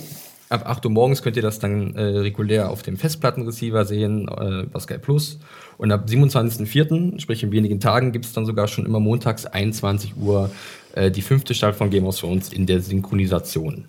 Ab 0.50 0.68
8 0.68 0.86
Uhr 0.86 0.92
morgens 0.92 1.24
könnt 1.24 1.36
ihr 1.38 1.42
das 1.42 1.57
dann 1.57 1.95
äh, 1.95 2.01
regulär 2.01 2.69
auf 2.69 2.83
dem 2.83 2.97
Festplattenreceiver 2.97 3.86
sehen, 3.86 4.27
äh, 4.27 4.63
bei 4.71 4.80
Sky 4.80 5.00
Plus. 5.00 5.39
Und 5.77 5.92
ab 5.92 6.06
27.04., 6.07 7.19
sprich 7.19 7.42
in 7.42 7.51
wenigen 7.51 7.80
Tagen, 7.80 8.12
gibt 8.12 8.25
es 8.25 8.33
dann 8.33 8.45
sogar 8.45 8.68
schon 8.68 8.86
immer 8.86 9.00
montags 9.00 9.45
21 9.47 10.15
Uhr 10.18 10.51
äh, 10.94 11.09
die 11.09 11.24
fünfte 11.24 11.56
Staffel 11.56 11.77
von 11.77 11.89
Game 11.89 12.06
of 12.06 12.18
Thrones 12.19 12.53
in 12.53 12.68
der 12.68 12.81
Synchronisation. 12.81 13.86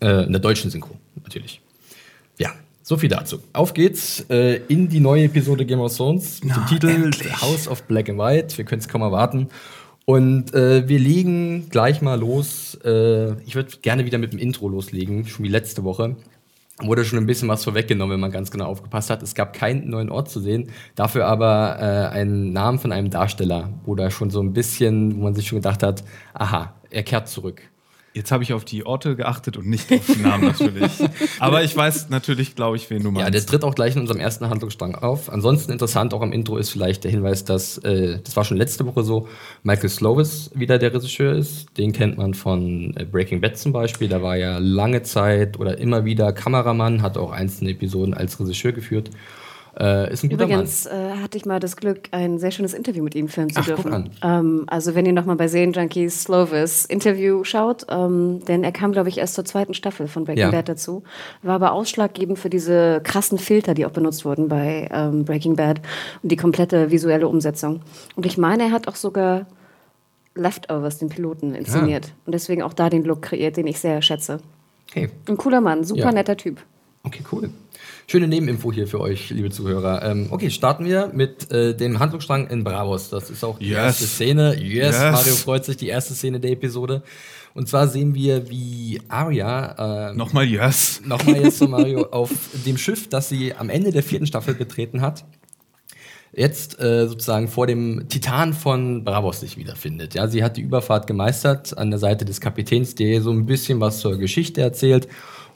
Äh, 0.00 0.24
in 0.24 0.32
der 0.32 0.40
deutschen 0.40 0.70
Synchro, 0.70 0.96
natürlich. 1.22 1.60
Ja, 2.38 2.50
so 2.82 2.96
viel 2.96 3.08
dazu. 3.08 3.38
Auf 3.52 3.72
geht's 3.72 4.26
äh, 4.30 4.60
in 4.68 4.88
die 4.88 5.00
neue 5.00 5.24
Episode 5.24 5.64
Game 5.64 5.80
of 5.80 5.96
Thrones 5.96 6.42
mit 6.42 6.54
dem 6.56 6.62
Na, 6.62 6.68
Titel 6.68 6.88
endlich. 6.88 7.40
House 7.40 7.68
of 7.68 7.84
Black 7.84 8.08
and 8.08 8.18
White. 8.18 8.58
Wir 8.58 8.64
können 8.64 8.80
es 8.80 8.88
kaum 8.88 9.02
erwarten. 9.02 9.48
Und 10.04 10.52
äh, 10.54 10.88
wir 10.88 10.98
legen 10.98 11.68
gleich 11.68 12.02
mal 12.02 12.18
los. 12.18 12.76
Äh, 12.84 13.40
ich 13.42 13.54
würde 13.54 13.76
gerne 13.82 14.04
wieder 14.04 14.18
mit 14.18 14.32
dem 14.32 14.38
Intro 14.38 14.68
loslegen, 14.68 15.26
schon 15.26 15.44
wie 15.44 15.48
letzte 15.48 15.84
Woche. 15.84 16.16
Wurde 16.80 17.04
schon 17.04 17.18
ein 17.18 17.26
bisschen 17.26 17.48
was 17.48 17.62
vorweggenommen, 17.62 18.14
wenn 18.14 18.20
man 18.20 18.32
ganz 18.32 18.50
genau 18.50 18.66
aufgepasst 18.66 19.10
hat. 19.10 19.22
Es 19.22 19.34
gab 19.34 19.52
keinen 19.52 19.88
neuen 19.88 20.10
Ort 20.10 20.28
zu 20.30 20.40
sehen, 20.40 20.70
dafür 20.96 21.26
aber 21.26 21.76
äh, 21.78 22.16
einen 22.16 22.52
Namen 22.52 22.78
von 22.78 22.90
einem 22.90 23.10
Darsteller, 23.10 23.72
wo 23.84 23.94
da 23.94 24.10
schon 24.10 24.30
so 24.30 24.42
ein 24.42 24.52
bisschen, 24.52 25.16
wo 25.16 25.24
man 25.24 25.34
sich 25.34 25.46
schon 25.46 25.58
gedacht 25.58 25.82
hat, 25.82 26.02
aha, 26.34 26.74
er 26.90 27.02
kehrt 27.04 27.28
zurück. 27.28 27.62
Jetzt 28.14 28.30
habe 28.30 28.42
ich 28.42 28.52
auf 28.52 28.64
die 28.64 28.84
Orte 28.84 29.16
geachtet 29.16 29.56
und 29.56 29.66
nicht 29.66 29.90
auf 29.90 30.06
den 30.06 30.22
Namen 30.22 30.44
natürlich. 30.44 30.92
Aber 31.38 31.64
ich 31.64 31.74
weiß 31.74 32.10
natürlich, 32.10 32.54
glaube 32.54 32.76
ich, 32.76 32.90
wen 32.90 33.02
du 33.02 33.10
meinst. 33.10 33.26
Ja, 33.26 33.30
der 33.30 33.46
tritt 33.46 33.64
auch 33.64 33.74
gleich 33.74 33.94
in 33.94 34.02
unserem 34.02 34.20
ersten 34.20 34.50
Handlungsstrang 34.50 34.94
auf. 34.94 35.30
Ansonsten 35.30 35.72
interessant 35.72 36.12
auch 36.12 36.20
am 36.20 36.30
Intro 36.32 36.58
ist 36.58 36.70
vielleicht 36.70 37.04
der 37.04 37.10
Hinweis, 37.10 37.44
dass, 37.44 37.78
äh, 37.78 38.18
das 38.22 38.36
war 38.36 38.44
schon 38.44 38.58
letzte 38.58 38.84
Woche 38.84 39.02
so, 39.02 39.28
Michael 39.62 39.88
Slovis 39.88 40.50
wieder 40.54 40.78
der 40.78 40.92
Regisseur 40.92 41.32
ist. 41.32 41.76
Den 41.78 41.92
kennt 41.92 42.18
man 42.18 42.34
von 42.34 42.94
äh, 42.96 43.06
Breaking 43.06 43.40
Bad 43.40 43.56
zum 43.56 43.72
Beispiel. 43.72 44.08
Da 44.08 44.20
war 44.22 44.36
ja 44.36 44.58
lange 44.58 45.02
Zeit 45.02 45.58
oder 45.58 45.78
immer 45.78 46.04
wieder 46.04 46.34
Kameramann, 46.34 47.00
hat 47.00 47.16
auch 47.16 47.32
einzelne 47.32 47.70
Episoden 47.70 48.12
als 48.12 48.38
Regisseur 48.38 48.72
geführt. 48.72 49.10
Äh, 49.78 50.12
ist 50.12 50.22
ein 50.22 50.28
guter 50.30 50.44
Übrigens 50.44 50.84
äh, 50.86 50.90
hatte 51.22 51.38
ich 51.38 51.46
mal 51.46 51.58
das 51.58 51.76
Glück, 51.76 52.08
ein 52.10 52.38
sehr 52.38 52.50
schönes 52.50 52.74
Interview 52.74 53.02
mit 53.02 53.14
ihm 53.14 53.28
führen 53.28 53.48
zu 53.48 53.60
Ach, 53.60 53.64
dürfen. 53.64 54.10
Ähm, 54.22 54.64
also 54.66 54.94
wenn 54.94 55.06
ihr 55.06 55.14
nochmal 55.14 55.36
bei 55.36 55.48
Serienjunkies 55.48 56.24
Slovis 56.24 56.84
Interview 56.84 57.42
schaut, 57.44 57.86
ähm, 57.88 58.44
denn 58.46 58.64
er 58.64 58.72
kam, 58.72 58.92
glaube 58.92 59.08
ich, 59.08 59.18
erst 59.18 59.34
zur 59.34 59.46
zweiten 59.46 59.72
Staffel 59.72 60.08
von 60.08 60.24
Breaking 60.24 60.42
Ja. 60.44 60.50
Bad 60.50 60.68
dazu, 60.68 61.04
war 61.42 61.54
aber 61.54 61.72
ausschlaggebend 61.72 62.38
für 62.38 62.50
diese 62.50 63.00
krassen 63.02 63.38
Filter, 63.38 63.72
die 63.72 63.86
auch 63.86 63.92
benutzt 63.92 64.24
wurden 64.26 64.48
bei 64.48 64.88
ähm, 64.92 65.24
Breaking 65.24 65.56
Bad 65.56 65.80
und 66.22 66.30
die 66.30 66.36
komplette 66.36 66.90
visuelle 66.90 67.26
Umsetzung. 67.26 67.80
Und 68.14 68.26
ich 68.26 68.36
meine, 68.36 68.64
er 68.64 68.70
hat 68.72 68.88
auch 68.88 68.96
sogar 68.96 69.46
Leftovers, 70.34 70.98
den 70.98 71.08
Piloten, 71.08 71.54
inszeniert. 71.54 72.12
Und 72.26 72.32
deswegen 72.34 72.62
auch 72.62 72.72
da 72.72 72.88
den 72.90 73.04
Look 73.04 73.22
kreiert, 73.22 73.56
den 73.56 73.66
ich 73.66 73.78
sehr 73.80 74.00
schätze. 74.02 74.32
Mann. 74.34 74.42
Hey. 74.92 75.08
Ein 75.28 75.36
cooler 75.38 75.60
Mann, 75.60 75.84
super 75.84 76.00
Ja. 76.00 76.12
netter 76.12 76.36
Typ. 76.36 76.58
Okay, 77.04 77.22
cool. 77.32 77.50
Schöne 78.12 78.28
Nebeninfo 78.28 78.70
hier 78.70 78.86
für 78.86 79.00
euch, 79.00 79.30
liebe 79.30 79.48
Zuhörer. 79.48 80.02
Ähm, 80.02 80.26
okay, 80.28 80.50
starten 80.50 80.84
wir 80.84 81.10
mit 81.14 81.50
äh, 81.50 81.74
dem 81.74 81.98
Handlungsstrang 81.98 82.46
in 82.48 82.62
Bravos. 82.62 83.08
Das 83.08 83.30
ist 83.30 83.42
auch 83.42 83.58
die 83.58 83.68
Yes. 83.70 83.78
erste 83.78 84.04
Szene. 84.04 84.54
Yes, 84.60 84.96
Yes. 84.96 85.12
Mario 85.12 85.34
freut 85.34 85.64
sich, 85.64 85.78
die 85.78 85.88
erste 85.88 86.12
Szene 86.12 86.38
der 86.38 86.50
Episode. 86.50 87.02
Und 87.54 87.70
zwar 87.70 87.88
sehen 87.88 88.14
wir, 88.14 88.50
wie 88.50 89.00
Arya 89.08 90.10
äh, 90.10 90.14
Nochmal 90.14 90.44
Yes. 90.44 91.00
nochmal 91.06 91.42
jetzt 91.42 91.56
zu 91.56 91.68
Mario 91.68 92.02
auf 92.10 92.28
dem 92.66 92.76
Schiff, 92.76 93.08
das 93.08 93.30
sie 93.30 93.54
am 93.54 93.70
Ende 93.70 93.92
der 93.92 94.02
vierten 94.02 94.26
Staffel 94.26 94.52
betreten 94.52 95.00
hat, 95.00 95.24
jetzt 96.36 96.78
äh, 96.80 97.08
sozusagen 97.08 97.48
vor 97.48 97.66
dem 97.66 98.10
Titan 98.10 98.52
von 98.52 99.04
Bravos 99.04 99.40
sich 99.40 99.56
wiederfindet. 99.56 100.12
Ja, 100.12 100.28
sie 100.28 100.44
hat 100.44 100.58
die 100.58 100.62
Überfahrt 100.62 101.06
gemeistert 101.06 101.78
an 101.78 101.88
der 101.88 101.98
Seite 101.98 102.26
des 102.26 102.42
Kapitäns, 102.42 102.94
der 102.94 103.22
so 103.22 103.30
ein 103.30 103.46
bisschen 103.46 103.80
was 103.80 104.00
zur 104.00 104.18
Geschichte 104.18 104.60
erzählt. 104.60 105.08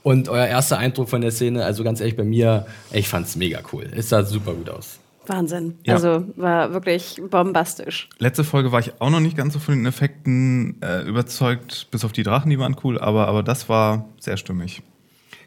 Und 0.06 0.29
euer 0.29 0.47
erster 0.47 0.79
Eindruck 0.79 1.08
von 1.08 1.20
der 1.20 1.32
Szene, 1.32 1.64
also 1.64 1.82
ganz 1.82 1.99
ehrlich 1.99 2.14
bei 2.17 2.23
mir, 2.23 2.64
ich 2.93 3.08
fand's 3.08 3.35
mega 3.35 3.58
cool. 3.73 3.88
Es 3.91 4.08
sah 4.08 4.23
super 4.23 4.55
gut 4.55 4.70
aus. 4.70 5.00
Wahnsinn. 5.26 5.79
Ja. 5.82 5.94
Also 5.94 6.23
war 6.37 6.73
wirklich 6.73 7.20
bombastisch. 7.29 8.08
Letzte 8.20 8.44
Folge 8.44 8.70
war 8.70 8.79
ich 8.79 9.00
auch 9.00 9.11
noch 9.11 9.19
nicht 9.19 9.37
ganz 9.37 9.55
so 9.55 9.58
von 9.58 9.75
den 9.75 9.85
Effekten 9.85 10.81
äh, 10.81 11.03
überzeugt, 11.03 11.88
bis 11.91 12.05
auf 12.05 12.12
die 12.12 12.23
Drachen, 12.23 12.50
die 12.50 12.58
waren 12.61 12.76
cool, 12.85 13.00
aber, 13.00 13.27
aber 13.27 13.43
das 13.43 13.69
war 13.69 14.08
sehr 14.20 14.36
stimmig. 14.36 14.81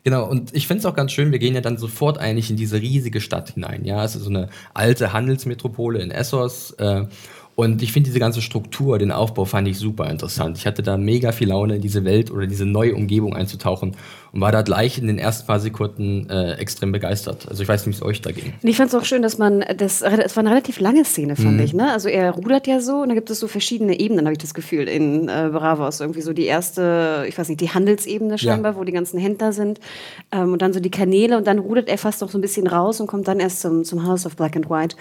Genau, 0.03 0.29
und 0.29 0.53
ich 0.53 0.67
finde 0.67 0.79
es 0.79 0.85
auch 0.85 0.95
ganz 0.95 1.13
schön, 1.13 1.31
wir 1.31 1.39
gehen 1.39 1.55
ja 1.55 1.61
dann 1.61 1.77
sofort 1.77 2.17
eigentlich 2.17 2.49
in 2.49 2.57
diese 2.57 2.81
riesige 2.81 3.21
Stadt 3.21 3.51
hinein. 3.51 3.85
Ja, 3.85 4.03
es 4.03 4.17
ist 4.17 4.23
so 4.23 4.29
eine 4.29 4.49
alte 4.73 5.13
Handelsmetropole 5.13 6.01
in 6.01 6.11
Essos. 6.11 6.71
Äh, 6.71 7.05
und 7.59 7.81
ich 7.81 7.91
finde 7.91 8.07
diese 8.07 8.21
ganze 8.21 8.41
Struktur, 8.41 8.97
den 8.99 9.11
Aufbau 9.11 9.43
fand 9.43 9.67
ich 9.67 9.77
super 9.77 10.09
interessant. 10.09 10.57
Ich 10.57 10.65
hatte 10.65 10.81
da 10.81 10.95
mega 10.95 11.33
viel 11.33 11.49
Laune, 11.49 11.75
in 11.75 11.81
diese 11.81 12.05
Welt 12.05 12.31
oder 12.31 12.47
diese 12.47 12.65
neue 12.65 12.95
Umgebung 12.95 13.35
einzutauchen 13.35 13.97
und 14.31 14.41
war 14.41 14.51
da 14.51 14.61
gleich 14.61 14.97
in 14.97 15.07
den 15.07 15.17
ersten 15.17 15.47
paar 15.47 15.59
Sekunden 15.59 16.29
äh, 16.29 16.53
extrem 16.53 16.91
begeistert. 16.91 17.47
Also 17.49 17.63
ich 17.63 17.69
weiß 17.69 17.85
nicht, 17.85 17.95
wie 17.95 18.01
es 18.01 18.05
euch 18.07 18.21
da 18.21 18.31
ging. 18.31 18.53
Und 18.61 18.69
ich 18.69 18.77
fand 18.77 18.89
es 18.89 18.95
auch 18.95 19.05
schön, 19.05 19.21
dass 19.21 19.37
man, 19.37 19.63
das, 19.77 20.01
es 20.01 20.35
war 20.35 20.41
eine 20.41 20.51
relativ 20.51 20.79
lange 20.79 21.03
Szene, 21.05 21.35
fand 21.35 21.53
Mhm. 21.57 21.59
ich. 21.63 21.73
Ne? 21.73 21.91
Also 21.91 22.09
er 22.09 22.31
rudert 22.31 22.67
ja 22.67 22.79
so 22.79 22.97
und 23.01 23.09
da 23.09 23.15
gibt 23.15 23.29
es 23.29 23.39
so 23.39 23.47
verschiedene 23.47 23.99
Ebenen, 23.99 24.25
habe 24.25 24.33
ich 24.33 24.37
das 24.39 24.53
Gefühl, 24.53 24.87
in 24.87 25.27
äh, 25.29 25.49
Bravos. 25.51 25.99
Irgendwie 25.99 26.21
so 26.21 26.33
die 26.33 26.45
erste, 26.45 27.25
ich 27.27 27.37
weiß 27.37 27.49
nicht, 27.49 27.61
die 27.61 27.69
Handelsebene 27.69 28.37
scheinbar, 28.37 28.75
wo 28.75 28.83
die 28.83 28.91
ganzen 28.91 29.19
Händler 29.19 29.53
sind. 29.53 29.79
Ähm, 30.31 30.53
und 30.53 30.61
dann 30.61 30.73
so 30.73 30.79
die 30.79 30.91
Kanäle 30.91 31.37
und 31.37 31.47
dann 31.47 31.59
rudert 31.59 31.89
er 31.89 31.97
fast 31.97 32.21
noch 32.21 32.29
so 32.29 32.37
ein 32.37 32.41
bisschen 32.41 32.67
raus 32.67 32.99
und 33.01 33.07
kommt 33.07 33.27
dann 33.27 33.39
erst 33.39 33.61
zum, 33.61 33.83
zum 33.83 34.05
House 34.07 34.25
of 34.25 34.35
Black 34.35 34.55
and 34.55 34.69
White. 34.69 34.95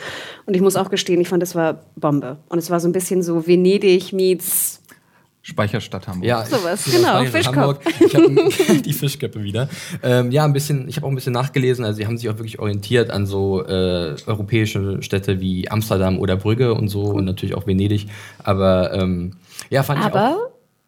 Und 0.46 0.54
ich 0.54 0.60
muss 0.62 0.76
auch 0.76 0.90
gestehen, 0.90 1.20
ich 1.20 1.28
fand, 1.28 1.42
das 1.42 1.54
war 1.54 1.80
Bombe. 1.96 2.38
Und 2.48 2.58
es 2.58 2.70
war 2.70 2.80
so 2.80 2.88
ein 2.88 2.92
bisschen 2.92 3.22
so 3.22 3.46
Venedig 3.46 4.12
meets 4.12 4.77
Speicherstadt 5.48 6.06
Hamburg. 6.06 6.28
Ja, 6.28 6.44
Sowas, 6.44 6.84
genau, 6.84 7.24
Fischkopf. 7.24 7.56
Hamburg. 7.56 7.80
Ich 8.00 8.14
habe 8.14 8.82
die 8.84 8.92
Fischköpfe 8.92 9.42
wieder. 9.42 9.70
Ähm, 10.02 10.30
ja, 10.30 10.44
ein 10.44 10.52
bisschen. 10.52 10.86
Ich 10.88 10.96
habe 10.96 11.06
auch 11.06 11.10
ein 11.10 11.14
bisschen 11.14 11.32
nachgelesen. 11.32 11.86
Also, 11.86 11.96
sie 11.96 12.06
haben 12.06 12.18
sich 12.18 12.28
auch 12.28 12.36
wirklich 12.36 12.58
orientiert 12.58 13.08
an 13.10 13.24
so 13.24 13.64
äh, 13.64 14.14
europäische 14.26 15.02
Städte 15.02 15.40
wie 15.40 15.70
Amsterdam 15.70 16.18
oder 16.18 16.36
Brügge 16.36 16.74
und 16.74 16.88
so 16.88 17.00
und 17.04 17.24
natürlich 17.24 17.54
auch 17.54 17.66
Venedig. 17.66 18.08
Aber 18.44 18.92
ähm, 18.92 19.36
ja, 19.70 19.82
fand 19.82 20.00
ich 20.00 20.04
auch. 20.04 20.14
Aber 20.14 20.36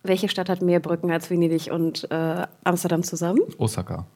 welche 0.03 0.29
Stadt 0.29 0.51
hat 0.51 0.61
mehr 0.61 0.81
Brücken 0.81 1.11
als 1.11 1.31
Venedig 1.31 1.73
und 1.73 2.07
äh, 2.11 2.47
Amsterdam 2.63 3.03
zusammen? 3.03 3.41
Osaka. 3.57 4.07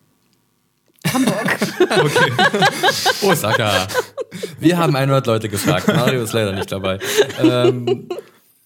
Osaka. 3.22 3.86
Wir 4.60 4.76
haben 4.76 4.94
100 4.94 5.26
Leute 5.26 5.48
gefragt. 5.48 5.88
Mario 5.88 6.22
ist 6.22 6.34
leider 6.34 6.52
nicht 6.52 6.70
dabei. 6.70 6.98
Ähm, 7.42 8.08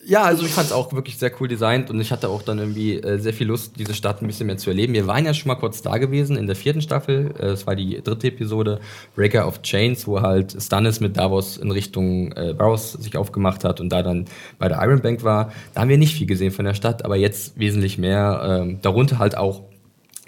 Ja, 0.09 0.23
also 0.23 0.47
ich 0.47 0.53
fand 0.53 0.69
es 0.69 0.73
auch 0.73 0.91
wirklich 0.95 1.19
sehr 1.19 1.31
cool 1.39 1.49
designt 1.49 1.91
und 1.91 2.01
ich 2.01 2.11
hatte 2.11 2.31
auch 2.31 2.41
dann 2.41 2.59
irgendwie 2.59 2.95
äh, 2.95 3.19
sehr 3.19 3.35
viel 3.35 3.47
Lust, 3.47 3.73
diese 3.79 3.93
Stadt 3.93 4.23
ein 4.23 4.27
bisschen 4.27 4.47
mehr 4.47 4.57
zu 4.57 4.71
erleben. 4.71 4.95
Wir 4.95 5.07
waren 5.07 5.27
ja 5.27 5.35
schon 5.35 5.49
mal 5.49 5.57
kurz 5.57 5.83
da 5.83 5.99
gewesen 5.99 6.39
in 6.39 6.47
der 6.47 6.57
vierten 6.57 6.81
Staffel. 6.81 7.35
Äh, 7.39 7.49
es 7.49 7.67
war 7.67 7.77
die 7.77 8.01
dritte 8.03 8.29
Episode, 8.29 8.81
Breaker 9.17 9.47
of 9.47 9.61
Chains, 9.61 10.07
wo 10.07 10.23
halt 10.23 10.57
Stannis 10.59 11.01
mit 11.01 11.19
Davos 11.19 11.59
in 11.59 11.71
Richtung 11.71 12.33
äh, 12.33 12.55
Barrows 12.55 12.95
sich 12.95 13.19
aufgemacht 13.19 13.65
hat 13.65 13.83
und 13.83 13.91
da 13.91 14.03
dann 14.03 14.25
bei 14.59 14.69
der 14.69 14.83
Iron 14.83 15.03
Bank 15.03 15.25
war. 15.25 15.53
Da 15.75 15.83
haben 15.83 15.91
wir 15.91 15.99
nicht 15.99 16.15
viel 16.15 16.27
gesehen 16.27 16.53
von 16.53 16.65
der 16.65 16.73
Stadt, 16.73 17.05
aber 17.05 17.17
jetzt 17.17 17.59
wesentlich 17.59 17.99
mehr. 17.99 18.63
Ähm, 18.63 18.79
darunter 18.81 19.19
halt 19.19 19.37
auch 19.37 19.68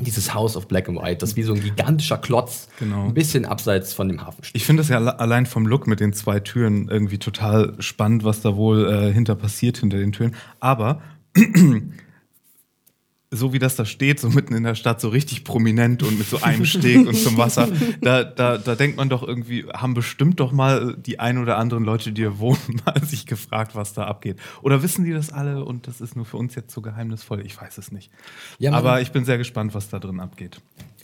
dieses 0.05 0.35
House 0.35 0.57
of 0.57 0.69
Black 0.69 0.89
and 0.89 0.99
White, 1.01 1.19
das 1.19 1.37
wie 1.37 1.43
so 1.43 1.53
ein 1.55 1.61
gigantischer 1.63 2.19
Klotz, 2.19 2.69
Genau. 2.79 3.07
ein 3.07 3.15
bisschen 3.15 3.45
abseits 3.45 3.93
von 3.93 4.09
dem 4.09 4.25
Hafen 4.27 4.45
steht. 4.45 4.57
Ich 4.57 4.65
finde 4.67 4.83
es 4.83 4.89
ja 4.89 4.97
alle- 4.97 5.19
allein 5.21 5.47
vom 5.47 5.67
Look 5.67 5.87
mit 5.87 6.01
den 6.01 6.13
zwei 6.13 6.41
Türen 6.41 6.89
irgendwie 6.89 7.19
total 7.19 7.75
spannend, 7.79 8.25
was 8.25 8.41
da 8.41 8.57
wohl 8.57 8.89
äh, 8.89 9.13
hinter 9.13 9.35
passiert 9.37 9.79
hinter 9.79 9.99
den 9.99 10.13
Türen. 10.13 10.35
Aber 10.61 11.01
so 13.33 13.53
wie 13.53 13.61
das 13.61 13.77
da 13.77 13.85
steht, 13.85 14.19
so 14.19 14.29
mitten 14.29 14.55
in 14.55 14.65
der 14.65 14.75
Stadt, 14.75 15.01
so 15.01 15.09
richtig 15.09 15.45
prominent 15.45 16.03
und 16.03 16.19
mit 16.19 16.29
so 16.29 16.43
einem 16.43 16.65
Steg 16.65 17.07
und 17.07 17.15
zum 17.15 17.37
Wasser, 17.37 17.69
da, 18.01 18.25
da, 18.25 18.59
da 18.59 18.75
denkt 18.75 18.97
man 18.97 19.09
doch 19.09 19.23
irgendwie, 19.23 19.67
haben 19.73 19.95
bestimmt 19.95 20.41
doch 20.41 20.51
mal 20.51 20.97
die 20.97 21.21
ein 21.21 21.39
oder 21.39 21.57
anderen 21.57 21.85
Leute, 21.85 22.11
die 22.13 22.23
hier 22.23 22.41
wohnen, 22.41 22.59
mal 22.85 23.01
sich 23.05 23.27
gefragt, 23.27 23.77
was 23.77 23.93
da 23.93 24.05
abgeht. 24.05 24.39
Oder 24.63 24.83
wissen 24.83 25.05
die 25.05 25.13
das 25.13 25.33
alle 25.33 25.65
und 25.65 25.87
das 25.87 26.01
ist 26.01 26.17
nur 26.17 26.25
für 26.25 26.39
uns 26.39 26.57
jetzt 26.57 26.75
so 26.75 26.81
geheimnisvoll? 26.81 27.47
Ich 27.47 27.61
weiß 27.61 27.79
es 27.79 27.93
nicht. 27.93 28.11
Ja, 28.59 28.73
Aber 28.73 29.01
ich 29.01 29.13
bin 29.13 29.25
sehr 29.25 29.39
gespannt, 29.39 29.75
was 29.75 29.89
da 29.89 30.01
drin 30.01 30.19
abgeht. 30.19 30.61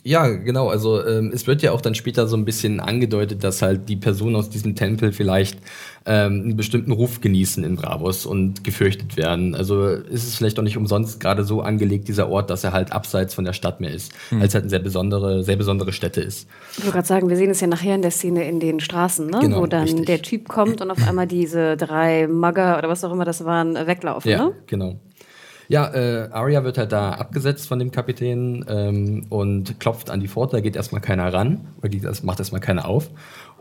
Ja, 0.07 0.27
genau. 0.27 0.69
Also 0.69 1.05
ähm, 1.05 1.31
es 1.33 1.47
wird 1.47 1.61
ja 1.61 1.73
auch 1.73 1.81
dann 1.81 1.93
später 1.93 2.27
so 2.27 2.37
ein 2.37 2.45
bisschen 2.45 2.79
angedeutet, 2.79 3.43
dass 3.43 3.61
halt 3.61 3.89
die 3.89 3.97
Personen 3.97 4.37
aus 4.37 4.49
diesem 4.49 4.73
Tempel 4.73 5.11
vielleicht 5.11 5.59
ähm, 6.05 6.43
einen 6.43 6.55
bestimmten 6.55 6.93
Ruf 6.93 7.19
genießen 7.19 7.61
in 7.65 7.75
Bravos 7.75 8.25
und 8.25 8.63
gefürchtet 8.63 9.17
werden. 9.17 9.53
Also 9.53 9.85
ist 9.87 10.25
es 10.25 10.35
vielleicht 10.35 10.57
auch 10.59 10.63
nicht 10.63 10.77
umsonst 10.77 11.19
gerade 11.19 11.43
so 11.43 11.59
angelegt, 11.61 12.07
dieser 12.07 12.29
Ort, 12.29 12.49
dass 12.49 12.63
er 12.63 12.71
halt 12.71 12.93
abseits 12.93 13.33
von 13.33 13.43
der 13.43 13.51
Stadt 13.51 13.81
mehr 13.81 13.91
ist, 13.93 14.13
Hm. 14.29 14.41
als 14.41 14.53
halt 14.53 14.63
eine 14.63 14.69
sehr 14.69 14.79
besondere, 14.79 15.43
sehr 15.43 15.57
besondere 15.57 15.91
Stätte 15.91 16.21
ist. 16.21 16.47
Ich 16.71 16.77
wollte 16.85 16.93
gerade 16.93 17.07
sagen, 17.07 17.27
wir 17.27 17.35
sehen 17.35 17.49
es 17.49 17.59
ja 17.59 17.67
nachher 17.67 17.95
in 17.95 18.01
der 18.01 18.11
Szene 18.11 18.47
in 18.47 18.61
den 18.61 18.79
Straßen, 18.79 19.27
ne? 19.27 19.39
Genau, 19.41 19.59
wo 19.61 19.65
dann 19.65 19.83
richtig. 19.83 20.05
der 20.05 20.21
Typ 20.21 20.47
kommt 20.47 20.79
und 20.79 20.89
auf 20.89 21.05
einmal 21.05 21.27
diese 21.27 21.75
drei 21.75 22.27
Mugger 22.29 22.77
oder 22.77 22.87
was 22.87 23.03
auch 23.03 23.11
immer 23.11 23.25
das 23.25 23.43
waren, 23.43 23.75
weglaufen. 23.75 24.31
Ja, 24.31 24.45
Ne? 24.45 24.53
genau. 24.67 24.95
Ja, 25.69 25.93
äh, 25.93 26.29
Arya 26.31 26.63
wird 26.63 26.77
halt 26.77 26.91
da 26.91 27.11
abgesetzt 27.11 27.67
von 27.67 27.79
dem 27.79 27.91
Kapitän 27.91 28.63
ähm, 28.69 29.25
und 29.29 29.79
klopft 29.79 30.09
an 30.09 30.21
die 30.21 30.27
Pforte, 30.27 30.55
da 30.57 30.61
geht 30.61 30.75
erstmal 30.75 31.01
keiner 31.01 31.33
ran, 31.33 31.67
oder 31.79 31.89
geht, 31.89 32.23
macht 32.23 32.39
erstmal 32.39 32.61
keiner 32.61 32.87
auf. 32.87 33.09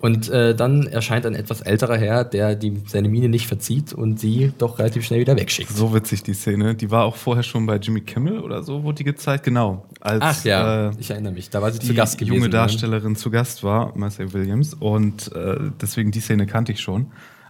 Und 0.00 0.28
äh, 0.28 0.54
dann 0.54 0.86
erscheint 0.86 1.24
ein 1.24 1.34
etwas 1.34 1.62
älterer 1.62 1.96
Herr, 1.96 2.24
der 2.24 2.54
die, 2.54 2.82
seine 2.86 3.08
Miene 3.08 3.28
nicht 3.28 3.46
verzieht 3.46 3.94
und 3.94 4.20
sie 4.20 4.52
doch 4.58 4.78
relativ 4.78 5.06
schnell 5.06 5.20
wieder 5.20 5.36
wegschickt. 5.36 5.70
So 5.70 5.94
witzig, 5.94 6.22
die 6.22 6.34
Szene. 6.34 6.74
Die 6.74 6.90
war 6.90 7.04
auch 7.04 7.16
vorher 7.16 7.42
schon 7.42 7.64
bei 7.64 7.76
Jimmy 7.76 8.02
Kimmel 8.02 8.40
oder 8.40 8.62
so, 8.62 8.84
wurde 8.84 8.98
die 8.98 9.04
gezeigt. 9.04 9.44
Genau. 9.44 9.86
Als, 10.00 10.22
Ach 10.22 10.44
ja, 10.44 10.88
äh, 10.88 10.92
ich 10.98 11.10
erinnere 11.10 11.32
mich, 11.32 11.48
da 11.48 11.62
war 11.62 11.72
sie 11.72 11.78
die 11.78 11.86
zu 11.86 11.94
Gast 11.94 12.18
gewesen. 12.18 12.34
junge 12.34 12.46
ne? 12.46 12.50
Darstellerin 12.50 13.16
zu 13.16 13.30
Gast 13.30 13.64
war, 13.64 13.96
Marcel 13.96 14.32
Williams. 14.34 14.74
Und 14.74 15.32
äh, 15.34 15.56
deswegen 15.80 16.10
die 16.10 16.20
Szene 16.20 16.46
kannte 16.46 16.72
ich 16.72 16.80
schon. 16.80 17.06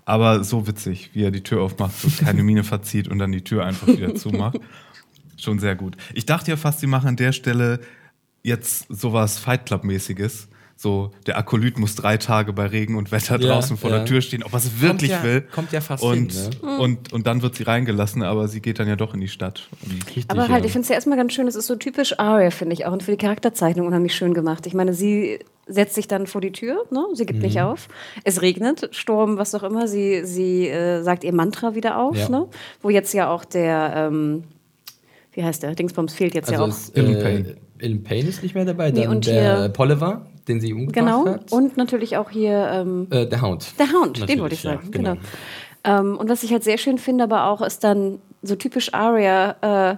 Aber 0.07 0.45
so 0.45 0.67
witzig, 0.69 1.11
wie 1.13 1.25
er 1.25 1.31
die 1.33 1.43
Tür 1.43 1.61
aufmacht 1.63 1.93
und 2.05 2.17
keine 2.19 2.43
Miene 2.45 2.63
verzieht 2.65 3.09
und 3.09 3.19
dann 3.19 3.33
die 3.33 3.43
Tür 3.43 3.67
einfach 3.67 3.89
wieder 3.89 4.15
zumacht. 4.15 4.59
Schon 5.37 5.59
sehr 5.59 5.75
gut. 5.75 5.97
Ich 6.15 6.25
dachte 6.25 6.51
ja 6.51 6.57
fast, 6.57 6.81
sie 6.81 6.87
machen 6.87 7.09
an 7.09 7.17
der 7.17 7.33
Stelle 7.33 7.81
jetzt 8.43 8.87
sowas 8.89 9.39
Fight 9.39 9.67
Club-mäßiges. 9.67 10.49
So, 10.79 11.11
der 11.27 11.39
Akolyt 11.39 11.79
muss 11.79 11.95
drei 11.95 12.19
Tage 12.19 12.53
bei 12.53 12.67
Regen 12.67 12.97
und 12.97 13.11
Wetter 13.11 13.41
Ja, 13.41 13.55
draußen 13.55 13.79
vor 13.79 13.91
ja. 13.91 13.97
der 13.97 14.05
Tür 14.07 14.21
stehen, 14.21 14.43
ob 14.43 14.53
er 14.53 14.59
es 14.59 14.81
wirklich 14.81 15.11
ja- 15.11 15.23
will. 15.25 15.41
kommt 15.41 15.73
ja 15.73 15.81
fast 15.81 16.05
und, 16.05 16.33
hin, 16.33 16.51
ne? 16.63 16.79
und, 16.79 17.13
und 17.15 17.27
dann 17.27 17.41
wird 17.43 17.55
sie 17.57 17.63
reingelassen, 17.63 18.23
aber 18.23 18.47
sie 18.47 18.61
geht 18.61 18.79
dann 18.79 18.87
ja 18.87 18.95
doch 18.95 19.15
in 19.15 19.21
die 19.21 19.29
Stadt. 19.29 19.69
Richtig, 20.07 20.27
Aber 20.29 20.49
halt, 20.49 20.61
ja. 20.61 20.67
ich 20.67 20.73
finde 20.73 20.83
es 20.83 20.89
ja 20.91 20.95
erstmal 20.95 21.17
ganz 21.17 21.33
schön, 21.33 21.47
es 21.49 21.57
ist 21.57 21.67
so 21.67 21.77
typisch 21.77 22.19
Arya, 22.19 22.51
finde 22.51 22.75
ich, 22.75 22.85
auch 22.85 22.93
und 22.93 23.03
für 23.03 23.11
die 23.11 23.17
Charakterzeichnung 23.17 23.87
unheimlich 23.87 24.15
schön 24.15 24.35
gemacht. 24.35 24.67
Ich 24.67 24.75
meine, 24.75 24.93
sie 24.93 25.39
setzt 25.67 25.95
sich 25.95 26.07
dann 26.07 26.27
vor 26.27 26.41
die 26.41 26.53
Tür, 26.53 26.85
ne? 26.91 27.05
sie 27.15 27.27
gibt 27.27 27.41
Mhm. 27.41 27.45
nicht 27.47 27.61
auf. 27.61 27.89
Es 28.25 28.41
regnet, 28.43 28.89
Sturm, 28.93 29.37
was 29.37 29.55
auch 29.55 29.63
immer. 29.65 29.89
Sie, 29.89 30.25
sie 30.25 30.69
äh, 30.69 31.03
sagt 31.03 31.25
ihr 31.25 31.33
Mantra 31.33 31.75
wieder 31.75 31.99
auf, 31.99 32.17
Ja. 32.17 32.29
ne? 32.29 32.47
wo 32.83 32.91
jetzt 32.91 33.13
ja 33.15 33.29
auch 33.29 33.45
der, 33.45 33.93
ähm, 33.97 34.45
wie 35.33 35.43
heißt 35.45 35.63
der, 35.65 35.75
Dingsbums 35.75 36.15
fehlt 36.15 36.35
jetzt 36.35 36.49
also 36.51 36.63
ja 36.63 36.69
auch. 36.69 36.69
ist, 36.73 36.97
äh, 36.97 37.95
Payne. 37.97 38.29
Ist 38.29 38.43
nicht 38.43 38.55
mehr 38.55 38.65
dabei, 38.65 38.91
Nee, 38.91 39.03
dann 39.03 39.11
und 39.17 39.27
der 39.27 39.69
Polliver, 39.71 40.27
den 40.49 40.61
sie 40.61 40.73
umgebracht 40.73 40.95
Genau, 40.95 41.27
hat. 41.27 41.53
und 41.53 41.77
natürlich 41.77 42.17
auch 42.17 42.31
hier 42.31 42.69
ähm, 42.73 43.09
äh, 43.11 43.27
der 43.27 43.43
Hound. 43.43 43.79
der 43.79 43.87
Hound, 43.93 44.17
den 44.17 44.21
Natürlich, 44.23 44.41
wollte 44.41 44.55
ich 44.55 44.63
ja, 44.63 44.71
sagen. 44.77 44.91
genau. 44.93 45.17
Ähm, 45.85 46.17
und 46.17 46.29
was 46.31 46.43
ich 46.43 46.53
halt 46.53 46.65
sehr 46.65 46.79
schön 46.79 46.97
finde, 46.99 47.25
aber 47.25 47.47
auch, 47.49 47.61
ist 47.61 47.85
dann 47.85 48.19
so 48.43 48.55
typisch 48.57 48.95
Arya, 48.95 49.91
äh, 49.93 49.97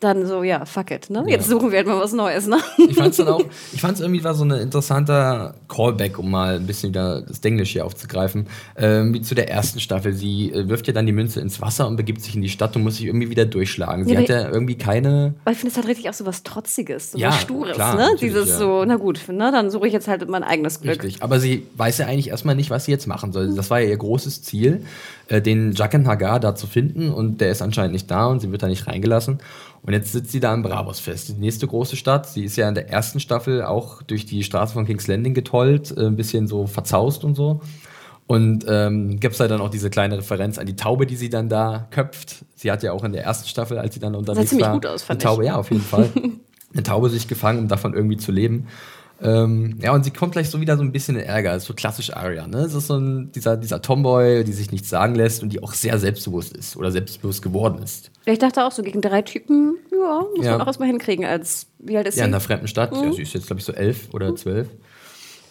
dann 0.00 0.26
so, 0.26 0.42
ja, 0.42 0.64
fuck 0.64 0.90
it, 0.90 1.10
ne? 1.10 1.22
Ja. 1.26 1.36
Jetzt 1.36 1.48
suchen 1.48 1.70
wir 1.70 1.78
halt 1.78 1.86
mal 1.86 2.00
was 2.00 2.12
Neues, 2.12 2.46
ne? 2.46 2.58
Ich 2.88 2.96
fand 2.96 3.10
es 3.10 3.18
dann 3.18 3.28
auch, 3.28 3.44
ich 3.72 3.80
fand 3.80 3.94
es 3.94 4.00
irgendwie 4.00 4.24
war 4.24 4.34
so 4.34 4.44
ein 4.44 4.50
interessanter 4.50 5.54
Callback, 5.68 6.18
um 6.18 6.30
mal 6.30 6.56
ein 6.56 6.66
bisschen 6.66 6.90
wieder 6.90 7.20
das 7.20 7.40
Denglisch 7.40 7.70
hier 7.70 7.84
aufzugreifen, 7.84 8.46
ähm, 8.76 9.12
wie 9.14 9.20
zu 9.20 9.34
der 9.34 9.50
ersten 9.50 9.78
Staffel. 9.78 10.14
Sie 10.14 10.52
äh, 10.52 10.68
wirft 10.68 10.86
ja 10.86 10.92
dann 10.92 11.06
die 11.06 11.12
Münze 11.12 11.40
ins 11.40 11.60
Wasser 11.60 11.86
und 11.86 11.96
begibt 11.96 12.22
sich 12.22 12.34
in 12.34 12.42
die 12.42 12.48
Stadt 12.48 12.74
und 12.76 12.82
muss 12.82 12.96
sich 12.96 13.06
irgendwie 13.06 13.30
wieder 13.30 13.44
durchschlagen. 13.44 14.04
Sie 14.04 14.14
Ja, 14.14 14.20
hat 14.20 14.28
ja 14.28 14.48
irgendwie 14.48 14.76
keine. 14.76 15.34
Weil 15.44 15.52
ich 15.52 15.58
finde, 15.60 15.72
es 15.72 15.78
hat 15.78 15.86
richtig 15.86 16.08
auch 16.08 16.14
so 16.14 16.26
was 16.26 16.42
Trotziges, 16.42 17.12
so 17.12 17.18
Ja, 17.18 17.28
was 17.28 17.42
Stures, 17.42 17.74
klar, 17.74 17.96
ne? 17.96 18.16
Dieses 18.20 18.48
ja. 18.48 18.56
so, 18.56 18.84
na 18.86 18.96
gut, 18.96 19.20
ne? 19.28 19.52
Dann 19.52 19.70
suche 19.70 19.86
ich 19.86 19.92
jetzt 19.92 20.08
halt 20.08 20.26
mein 20.28 20.42
eigenes 20.42 20.80
Glück. 20.80 21.02
Richtig. 21.02 21.22
Aber 21.22 21.38
sie 21.38 21.66
weiß 21.76 21.98
ja 21.98 22.06
eigentlich 22.06 22.28
erstmal 22.28 22.54
nicht, 22.54 22.70
was 22.70 22.86
sie 22.86 22.90
jetzt 22.90 23.06
machen 23.06 23.32
soll. 23.32 23.54
Das 23.54 23.70
war 23.70 23.80
ja 23.80 23.88
ihr 23.88 23.96
großes 23.96 24.42
Ziel, 24.42 24.82
äh, 25.28 25.40
den 25.42 25.72
Jaqen 25.72 26.06
Hagar 26.06 26.40
da 26.40 26.54
zu 26.54 26.66
finden 26.66 27.10
und 27.10 27.40
der 27.40 27.50
ist 27.50 27.62
anscheinend 27.62 27.92
nicht 27.92 28.10
da 28.10 28.26
und 28.26 28.40
sie 28.40 28.50
wird 28.50 28.62
da 28.62 28.68
nicht 28.68 28.86
reingelassen. 28.86 29.38
Und 29.82 29.92
jetzt 29.92 30.12
sitzt 30.12 30.32
sie 30.32 30.40
da 30.40 30.52
in 30.52 30.62
Bravos 30.62 31.00
fest, 31.00 31.28
die 31.28 31.32
nächste 31.32 31.66
große 31.66 31.96
Stadt. 31.96 32.28
Sie 32.28 32.44
ist 32.44 32.56
ja 32.56 32.68
in 32.68 32.74
der 32.74 32.90
ersten 32.90 33.18
Staffel 33.18 33.62
auch 33.62 34.02
durch 34.02 34.26
die 34.26 34.42
Straße 34.42 34.74
von 34.74 34.84
King's 34.84 35.06
Landing 35.06 35.34
getollt, 35.34 35.96
äh, 35.96 36.06
ein 36.06 36.16
bisschen 36.16 36.46
so 36.46 36.66
verzaust 36.66 37.24
und 37.24 37.34
so. 37.34 37.60
Und 38.26 38.64
ähm, 38.68 39.18
gibt 39.18 39.34
es 39.34 39.40
halt 39.40 39.50
dann 39.50 39.60
auch 39.60 39.70
diese 39.70 39.90
kleine 39.90 40.18
Referenz 40.18 40.58
an 40.58 40.66
die 40.66 40.76
Taube, 40.76 41.06
die 41.06 41.16
sie 41.16 41.30
dann 41.30 41.48
da 41.48 41.88
köpft. 41.90 42.44
Sie 42.54 42.70
hat 42.70 42.82
ja 42.82 42.92
auch 42.92 43.02
in 43.02 43.12
der 43.12 43.24
ersten 43.24 43.48
Staffel, 43.48 43.78
als 43.78 43.94
sie 43.94 44.00
dann 44.00 44.14
unterwegs 44.14 44.50
ziemlich 44.50 44.66
war, 44.66 44.74
gut 44.74 44.86
aus, 44.86 45.02
fand 45.02 45.20
eine 45.20 45.30
ich. 45.30 45.36
Taube, 45.36 45.46
ja, 45.46 45.56
auf 45.56 45.70
jeden 45.70 45.82
Fall. 45.82 46.10
eine 46.72 46.82
Taube 46.82 47.08
sich 47.08 47.26
gefangen, 47.26 47.58
um 47.58 47.68
davon 47.68 47.94
irgendwie 47.94 48.18
zu 48.18 48.30
leben. 48.30 48.68
Ähm, 49.22 49.76
ja, 49.82 49.92
und 49.92 50.04
sie 50.04 50.10
kommt 50.10 50.32
gleich 50.32 50.48
so 50.48 50.60
wieder 50.60 50.76
so 50.76 50.82
ein 50.82 50.92
bisschen 50.92 51.16
in 51.16 51.22
Ärger. 51.24 51.52
Das 51.52 51.64
ist 51.64 51.68
so 51.68 51.74
klassisch 51.74 52.14
Arya, 52.16 52.46
ne? 52.46 52.62
Das 52.62 52.74
ist 52.74 52.86
so 52.86 52.96
ein, 52.96 53.30
dieser, 53.32 53.56
dieser 53.58 53.82
Tomboy, 53.82 54.44
die 54.44 54.52
sich 54.52 54.72
nichts 54.72 54.88
sagen 54.88 55.14
lässt 55.14 55.42
und 55.42 55.50
die 55.52 55.62
auch 55.62 55.74
sehr 55.74 55.98
selbstbewusst 55.98 56.56
ist 56.56 56.76
oder 56.76 56.90
selbstbewusst 56.90 57.42
geworden 57.42 57.82
ist. 57.82 58.10
Ich 58.24 58.38
dachte 58.38 58.64
auch 58.64 58.72
so, 58.72 58.82
gegen 58.82 59.00
drei 59.02 59.20
Typen, 59.22 59.76
ja, 59.92 60.22
muss 60.36 60.44
Ja. 60.46 60.52
man 60.52 60.62
auch 60.62 60.66
erstmal 60.66 60.88
hinkriegen 60.88 61.24
als, 61.26 61.66
wie 61.78 61.96
alt 61.98 62.06
ist 62.08 62.16
Ja, 62.16 62.24
in 62.24 62.30
sie? 62.30 62.34
einer 62.34 62.40
fremden 62.40 62.66
Stadt. 62.68 62.92
Ja, 62.94 63.12
sie 63.12 63.22
ist 63.22 63.34
jetzt, 63.34 63.46
glaube 63.46 63.60
ich, 63.60 63.66
so 63.66 63.72
elf 63.72 64.08
oder 64.14 64.34
zwölf. 64.36 64.68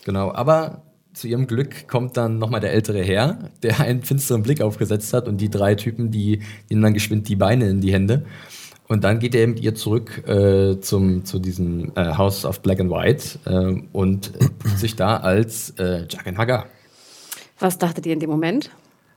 Genau, 0.05 0.31
aber 0.33 0.81
zu 1.13 1.27
ihrem 1.27 1.45
Glück 1.47 1.87
kommt 1.87 2.17
dann 2.17 2.37
nochmal 2.39 2.61
der 2.61 2.71
ältere 2.73 3.03
Herr, 3.03 3.49
der 3.61 3.79
einen 3.81 4.01
finsteren 4.03 4.41
Blick 4.41 4.61
aufgesetzt 4.61 5.13
hat 5.13 5.27
und 5.27 5.37
die 5.37 5.49
drei 5.49 5.75
Typen, 5.75 6.09
die 6.11 6.41
nehmen 6.69 6.81
dann 6.81 6.93
geschwind 6.93 7.27
die 7.27 7.35
Beine 7.35 7.69
in 7.69 7.81
die 7.81 7.91
Hände. 7.93 8.25
Und 8.91 9.03
dann 9.03 9.19
geht 9.19 9.35
er 9.35 9.45
mit 9.45 9.59
ihr 9.59 9.75
zurück 9.75 10.27
äh, 10.27 10.79
zum, 10.79 11.23
zu 11.23 11.37
diesem 11.37 11.91
äh, 11.95 12.15
House 12.15 12.43
of 12.43 12.61
Black 12.61 12.79
and 12.79 12.89
White 12.89 13.39
äh, 13.45 13.81
und 13.93 14.35
äh, 14.35 14.49
prüft 14.57 14.79
sich 14.79 14.95
da 14.95 15.17
als 15.17 15.75
äh, 15.77 16.07
Jaqen 16.09 16.39
Hagar. 16.39 16.65
Was 17.59 17.77
dachtet 17.77 18.07
ihr 18.07 18.13
in 18.13 18.19
dem 18.19 18.31
Moment? 18.31 18.71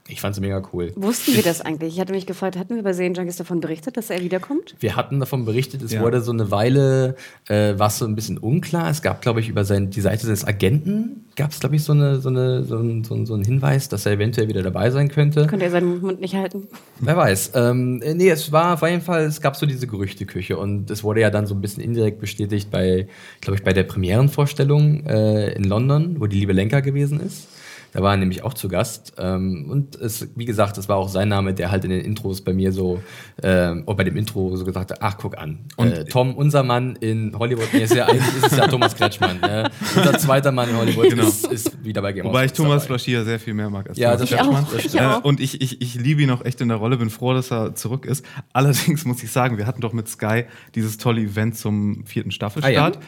Ich 0.08 0.20
fand's 0.20 0.40
mega 0.40 0.60
cool. 0.72 0.92
Wussten 0.96 1.34
wir 1.34 1.42
das 1.44 1.60
eigentlich? 1.60 1.94
Ich 1.94 2.00
hatte 2.00 2.12
mich 2.12 2.26
gefragt, 2.26 2.56
hatten 2.58 2.74
wir 2.74 2.82
bei 2.82 2.92
Serien 2.92 3.14
Junkies 3.14 3.36
davon 3.36 3.60
berichtet, 3.60 3.96
dass 3.96 4.10
er 4.10 4.20
wiederkommt? 4.20 4.74
Wir 4.80 4.96
hatten 4.96 5.20
davon 5.20 5.44
berichtet, 5.44 5.80
es 5.82 5.92
Ja. 5.92 6.00
wurde 6.02 6.20
so 6.20 6.32
eine 6.32 6.50
Weile, 6.50 7.14
äh, 7.48 7.78
war 7.78 7.88
so 7.88 8.04
ein 8.04 8.14
bisschen 8.16 8.36
unklar. 8.36 8.90
Es 8.90 9.00
gab, 9.00 9.22
glaube 9.22 9.40
ich, 9.40 9.48
über 9.48 9.64
sein, 9.64 9.90
die 9.90 10.00
Seite 10.00 10.26
seines 10.26 10.44
Agenten, 10.44 11.26
gab 11.36 11.52
es, 11.52 11.60
glaube 11.60 11.76
ich, 11.76 11.84
so, 11.84 11.92
eine, 11.92 12.20
so, 12.20 12.28
eine, 12.30 12.64
so, 12.64 12.78
ein, 12.78 13.04
so, 13.04 13.14
ein, 13.14 13.26
so 13.26 13.34
einen 13.34 13.44
Hinweis, 13.44 13.88
dass 13.88 14.04
er 14.04 14.12
eventuell 14.12 14.48
wieder 14.48 14.62
dabei 14.62 14.90
sein 14.90 15.08
könnte. 15.08 15.46
Könnte 15.46 15.66
er 15.66 15.70
seinen 15.70 16.00
Mund 16.00 16.20
nicht 16.20 16.34
halten? 16.34 16.66
Wer 16.98 17.16
weiß. 17.16 17.52
Ähm, 17.54 18.02
äh, 18.02 18.14
nee, 18.14 18.28
es 18.28 18.50
war 18.50 18.74
auf 18.74 18.82
jeden 18.82 19.02
Fall, 19.02 19.22
es 19.24 19.40
gab 19.40 19.54
so 19.56 19.66
diese 19.66 19.86
Gerüchteküche 19.86 20.58
und 20.58 20.90
es 20.90 21.04
wurde 21.04 21.20
ja 21.20 21.30
dann 21.30 21.46
so 21.46 21.54
ein 21.54 21.60
bisschen 21.60 21.82
indirekt 21.82 22.18
bestätigt 22.20 22.70
bei, 22.72 23.06
glaube 23.40 23.56
ich, 23.56 23.62
bei 23.64 23.72
der 23.72 23.84
Premierenvorstellung 23.84 25.06
äh, 25.06 25.52
in 25.52 25.64
London, 25.64 26.16
wo 26.20 26.26
die 26.26 26.38
liebe 26.40 26.52
Lenker 26.52 26.82
gewesen 26.82 27.20
ist. 27.20 27.46
Da 27.92 28.02
war 28.02 28.12
er 28.12 28.16
nämlich 28.16 28.42
auch 28.42 28.54
zu 28.54 28.68
Gast. 28.68 29.12
Ähm, 29.18 29.66
und 29.70 29.96
es, 29.96 30.28
wie 30.34 30.44
gesagt, 30.46 30.78
es 30.78 30.88
war 30.88 30.96
auch 30.96 31.08
sein 31.10 31.28
Name, 31.28 31.52
der 31.54 31.70
halt 31.70 31.84
in 31.84 31.90
den 31.90 32.00
Intros 32.00 32.40
bei 32.40 32.52
mir 32.54 32.72
so, 32.72 33.02
ähm, 33.42 33.84
auch 33.86 33.94
bei 33.96 34.04
dem 34.04 34.16
Intro 34.16 34.56
so 34.56 34.64
gesagt 34.64 34.90
hat, 34.90 35.02
ach, 35.02 35.16
guck 35.18 35.36
an. 35.38 35.60
Und- 35.76 35.92
äh, 35.92 36.04
Tom, 36.06 36.34
unser 36.34 36.62
Mann 36.62 36.96
in 36.96 37.38
Hollywood, 37.38 37.68
nee, 37.72 37.82
ist 37.82 37.94
ja, 37.94 38.06
eigentlich 38.06 38.26
ist 38.36 38.52
es 38.52 38.56
ja 38.58 38.66
Thomas 38.66 38.94
Kretschmann. 38.96 39.40
Ne? 39.40 39.70
Unser 39.94 40.18
zweiter 40.18 40.52
Mann 40.52 40.70
in 40.70 40.76
Hollywood 40.76 41.10
Genau. 41.10 41.28
ist, 41.28 41.46
ist 41.52 41.84
wieder 41.84 42.00
bei 42.02 42.12
Game 42.12 42.24
Wobei 42.24 42.46
ich 42.46 42.52
Thomas 42.52 42.82
dabei. 42.84 42.86
Flaschier 42.98 43.24
sehr 43.24 43.38
viel 43.38 43.52
mehr 43.54 43.68
mag 43.68 43.88
als 43.88 43.98
Ja, 43.98 44.16
Thomas 44.16 44.30
das 44.70 44.82
stimmt. 44.82 44.98
auch. 44.98 45.12
Das. 45.12 45.22
Äh, 45.24 45.28
und 45.28 45.40
ich, 45.40 45.60
ich, 45.60 45.80
ich 45.82 45.94
liebe 45.94 46.22
ihn 46.22 46.30
auch 46.30 46.44
echt 46.44 46.60
in 46.62 46.68
der 46.68 46.78
Rolle, 46.78 46.96
bin 46.96 47.10
froh, 47.10 47.34
dass 47.34 47.52
er 47.52 47.74
zurück 47.74 48.06
ist. 48.06 48.24
Allerdings 48.54 49.04
muss 49.04 49.22
ich 49.22 49.30
sagen, 49.30 49.58
wir 49.58 49.66
hatten 49.66 49.82
doch 49.82 49.92
mit 49.92 50.08
Sky 50.08 50.44
dieses 50.74 50.96
tolle 50.96 51.20
Event 51.20 51.56
zum 51.58 52.06
vierten 52.06 52.30
Staffelstart, 52.30 52.98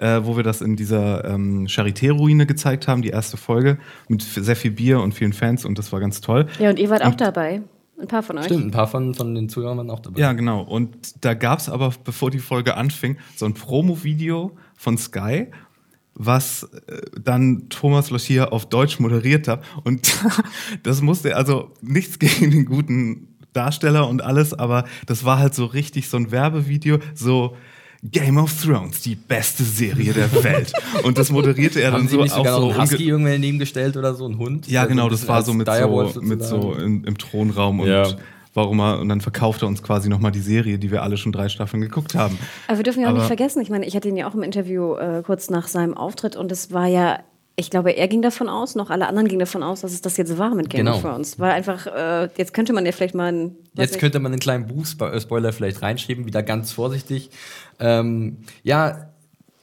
äh, 0.00 0.24
wo 0.24 0.36
wir 0.36 0.42
das 0.42 0.60
in 0.60 0.76
dieser 0.76 1.24
ähm, 1.24 1.66
Charité-Ruine 1.66 2.46
gezeigt 2.46 2.88
haben, 2.88 3.02
die 3.02 3.10
erste 3.10 3.36
Folge, 3.36 3.78
mit 4.08 4.22
sehr 4.22 4.56
viel 4.56 4.72
Bier 4.72 5.00
und 5.00 5.12
vielen 5.12 5.32
Fans 5.32 5.64
und 5.64 5.78
das 5.78 5.92
war 5.92 6.00
ganz 6.00 6.20
toll. 6.20 6.46
Ja, 6.58 6.70
und 6.70 6.78
ihr 6.78 6.90
wart 6.90 7.04
auch 7.04 7.14
dabei. 7.14 7.62
Ein 8.00 8.08
paar 8.08 8.22
von 8.22 8.38
euch. 8.38 8.46
Stimmt, 8.46 8.64
ein 8.64 8.70
paar 8.70 8.88
von, 8.88 9.14
von 9.14 9.34
den 9.34 9.50
Zuhörern 9.50 9.76
waren 9.76 9.90
auch 9.90 10.00
dabei. 10.00 10.18
Ja, 10.18 10.32
genau. 10.32 10.62
Und 10.62 11.22
da 11.22 11.34
gab 11.34 11.58
es 11.58 11.68
aber, 11.68 11.92
bevor 12.02 12.30
die 12.30 12.38
Folge 12.38 12.76
anfing, 12.76 13.18
so 13.36 13.44
ein 13.44 13.52
Promo-Video 13.52 14.56
von 14.74 14.96
Sky, 14.96 15.48
was 16.14 16.62
äh, 16.86 17.02
dann 17.22 17.68
Thomas 17.68 18.08
Lochier 18.08 18.54
auf 18.54 18.70
Deutsch 18.70 19.00
moderiert 19.00 19.48
hat. 19.48 19.62
Und 19.84 20.18
das 20.82 21.02
musste, 21.02 21.36
also 21.36 21.72
nichts 21.82 22.18
gegen 22.18 22.50
den 22.50 22.64
guten 22.64 23.36
Darsteller 23.52 24.08
und 24.08 24.22
alles, 24.22 24.54
aber 24.54 24.84
das 25.06 25.24
war 25.24 25.38
halt 25.38 25.54
so 25.54 25.66
richtig 25.66 26.08
so 26.08 26.16
ein 26.16 26.30
Werbevideo, 26.30 27.00
so 27.14 27.56
Game 28.02 28.38
of 28.38 28.54
Thrones, 28.64 29.02
die 29.02 29.14
beste 29.14 29.62
Serie 29.62 30.12
der 30.14 30.32
Welt. 30.42 30.72
Und 31.04 31.18
das 31.18 31.30
moderierte 31.30 31.80
er 31.82 31.92
Haben 31.92 31.98
dann 32.02 32.08
Sie 32.08 32.14
so 32.16 32.22
nicht 32.22 32.32
auch 32.32 32.38
sogar 32.38 32.54
so 32.60 32.66
noch 32.68 32.72
einen 32.78 32.82
Husky 32.82 32.96
umge- 33.04 33.08
irgendwer 33.08 33.32
daneben 33.32 33.58
gestellt 33.58 33.96
oder 33.96 34.14
so, 34.14 34.26
ein 34.26 34.38
Hund? 34.38 34.66
Ja, 34.68 34.80
Also 34.82 34.90
genau, 34.94 35.08
das 35.10 35.28
war 35.28 35.42
so 35.42 35.52
mit 35.52 35.68
Direwolf 35.68 36.14
so, 36.14 36.22
mit 36.22 36.42
so 36.42 36.72
im, 36.74 37.04
im 37.04 37.18
Thronraum 37.18 37.80
und 37.80 37.88
Ja. 37.88 38.08
warum 38.54 38.80
er, 38.80 39.00
und 39.00 39.08
dann 39.10 39.20
verkauft 39.20 39.60
er 39.62 39.68
uns 39.68 39.82
quasi 39.82 40.08
nochmal 40.08 40.32
die 40.32 40.40
Serie, 40.40 40.78
die 40.78 40.90
wir 40.90 41.02
alle 41.02 41.18
schon 41.18 41.30
drei 41.32 41.50
Staffeln 41.50 41.82
geguckt 41.82 42.14
haben. 42.14 42.38
Aber 42.68 42.78
wir 42.78 42.84
dürfen 42.84 43.00
ja 43.02 43.06
auch 43.08 43.10
Aber- 43.10 43.18
nicht 43.18 43.26
vergessen, 43.26 43.60
ich 43.60 43.68
meine, 43.68 43.84
ich 43.86 43.94
hatte 43.94 44.08
ihn 44.08 44.16
ja 44.16 44.26
auch 44.28 44.34
im 44.34 44.42
Interview 44.42 44.94
äh, 44.94 45.22
kurz 45.24 45.50
nach 45.50 45.68
seinem 45.68 45.94
Auftritt 45.94 46.36
und 46.36 46.50
es 46.50 46.72
war 46.72 46.86
ja, 46.86 47.18
ich 47.56 47.70
glaube, 47.70 47.90
er 47.90 48.08
ging 48.08 48.22
davon 48.22 48.48
aus, 48.48 48.74
noch 48.74 48.88
alle 48.90 49.06
anderen 49.06 49.28
gingen 49.28 49.40
davon 49.40 49.62
aus, 49.62 49.82
dass 49.82 49.92
es 49.92 50.00
das 50.00 50.16
jetzt 50.16 50.38
war 50.38 50.54
mit 50.54 50.70
Game 50.70 50.86
Genau. 50.86 50.96
of 50.96 51.02
Thrones. 51.02 51.38
Weil 51.38 51.52
einfach, 51.52 51.86
äh, 51.86 52.28
jetzt 52.36 52.54
könnte 52.54 52.72
man 52.72 52.86
ja 52.86 52.92
vielleicht 52.92 53.14
mal 53.14 53.32
ein. 53.32 53.44
weiß 53.48 53.56
Jetzt 53.74 53.90
nicht, 53.92 54.00
könnte 54.00 54.18
man 54.18 54.32
einen 54.32 54.40
kleinen 54.40 54.66
Buch-Spoiler 54.66 55.52
vielleicht 55.52 55.82
reinschreiben, 55.82 56.24
wieder 56.26 56.42
ganz 56.42 56.72
vorsichtig. 56.72 57.30
Ähm, 57.78 58.38
ja, 58.62 59.10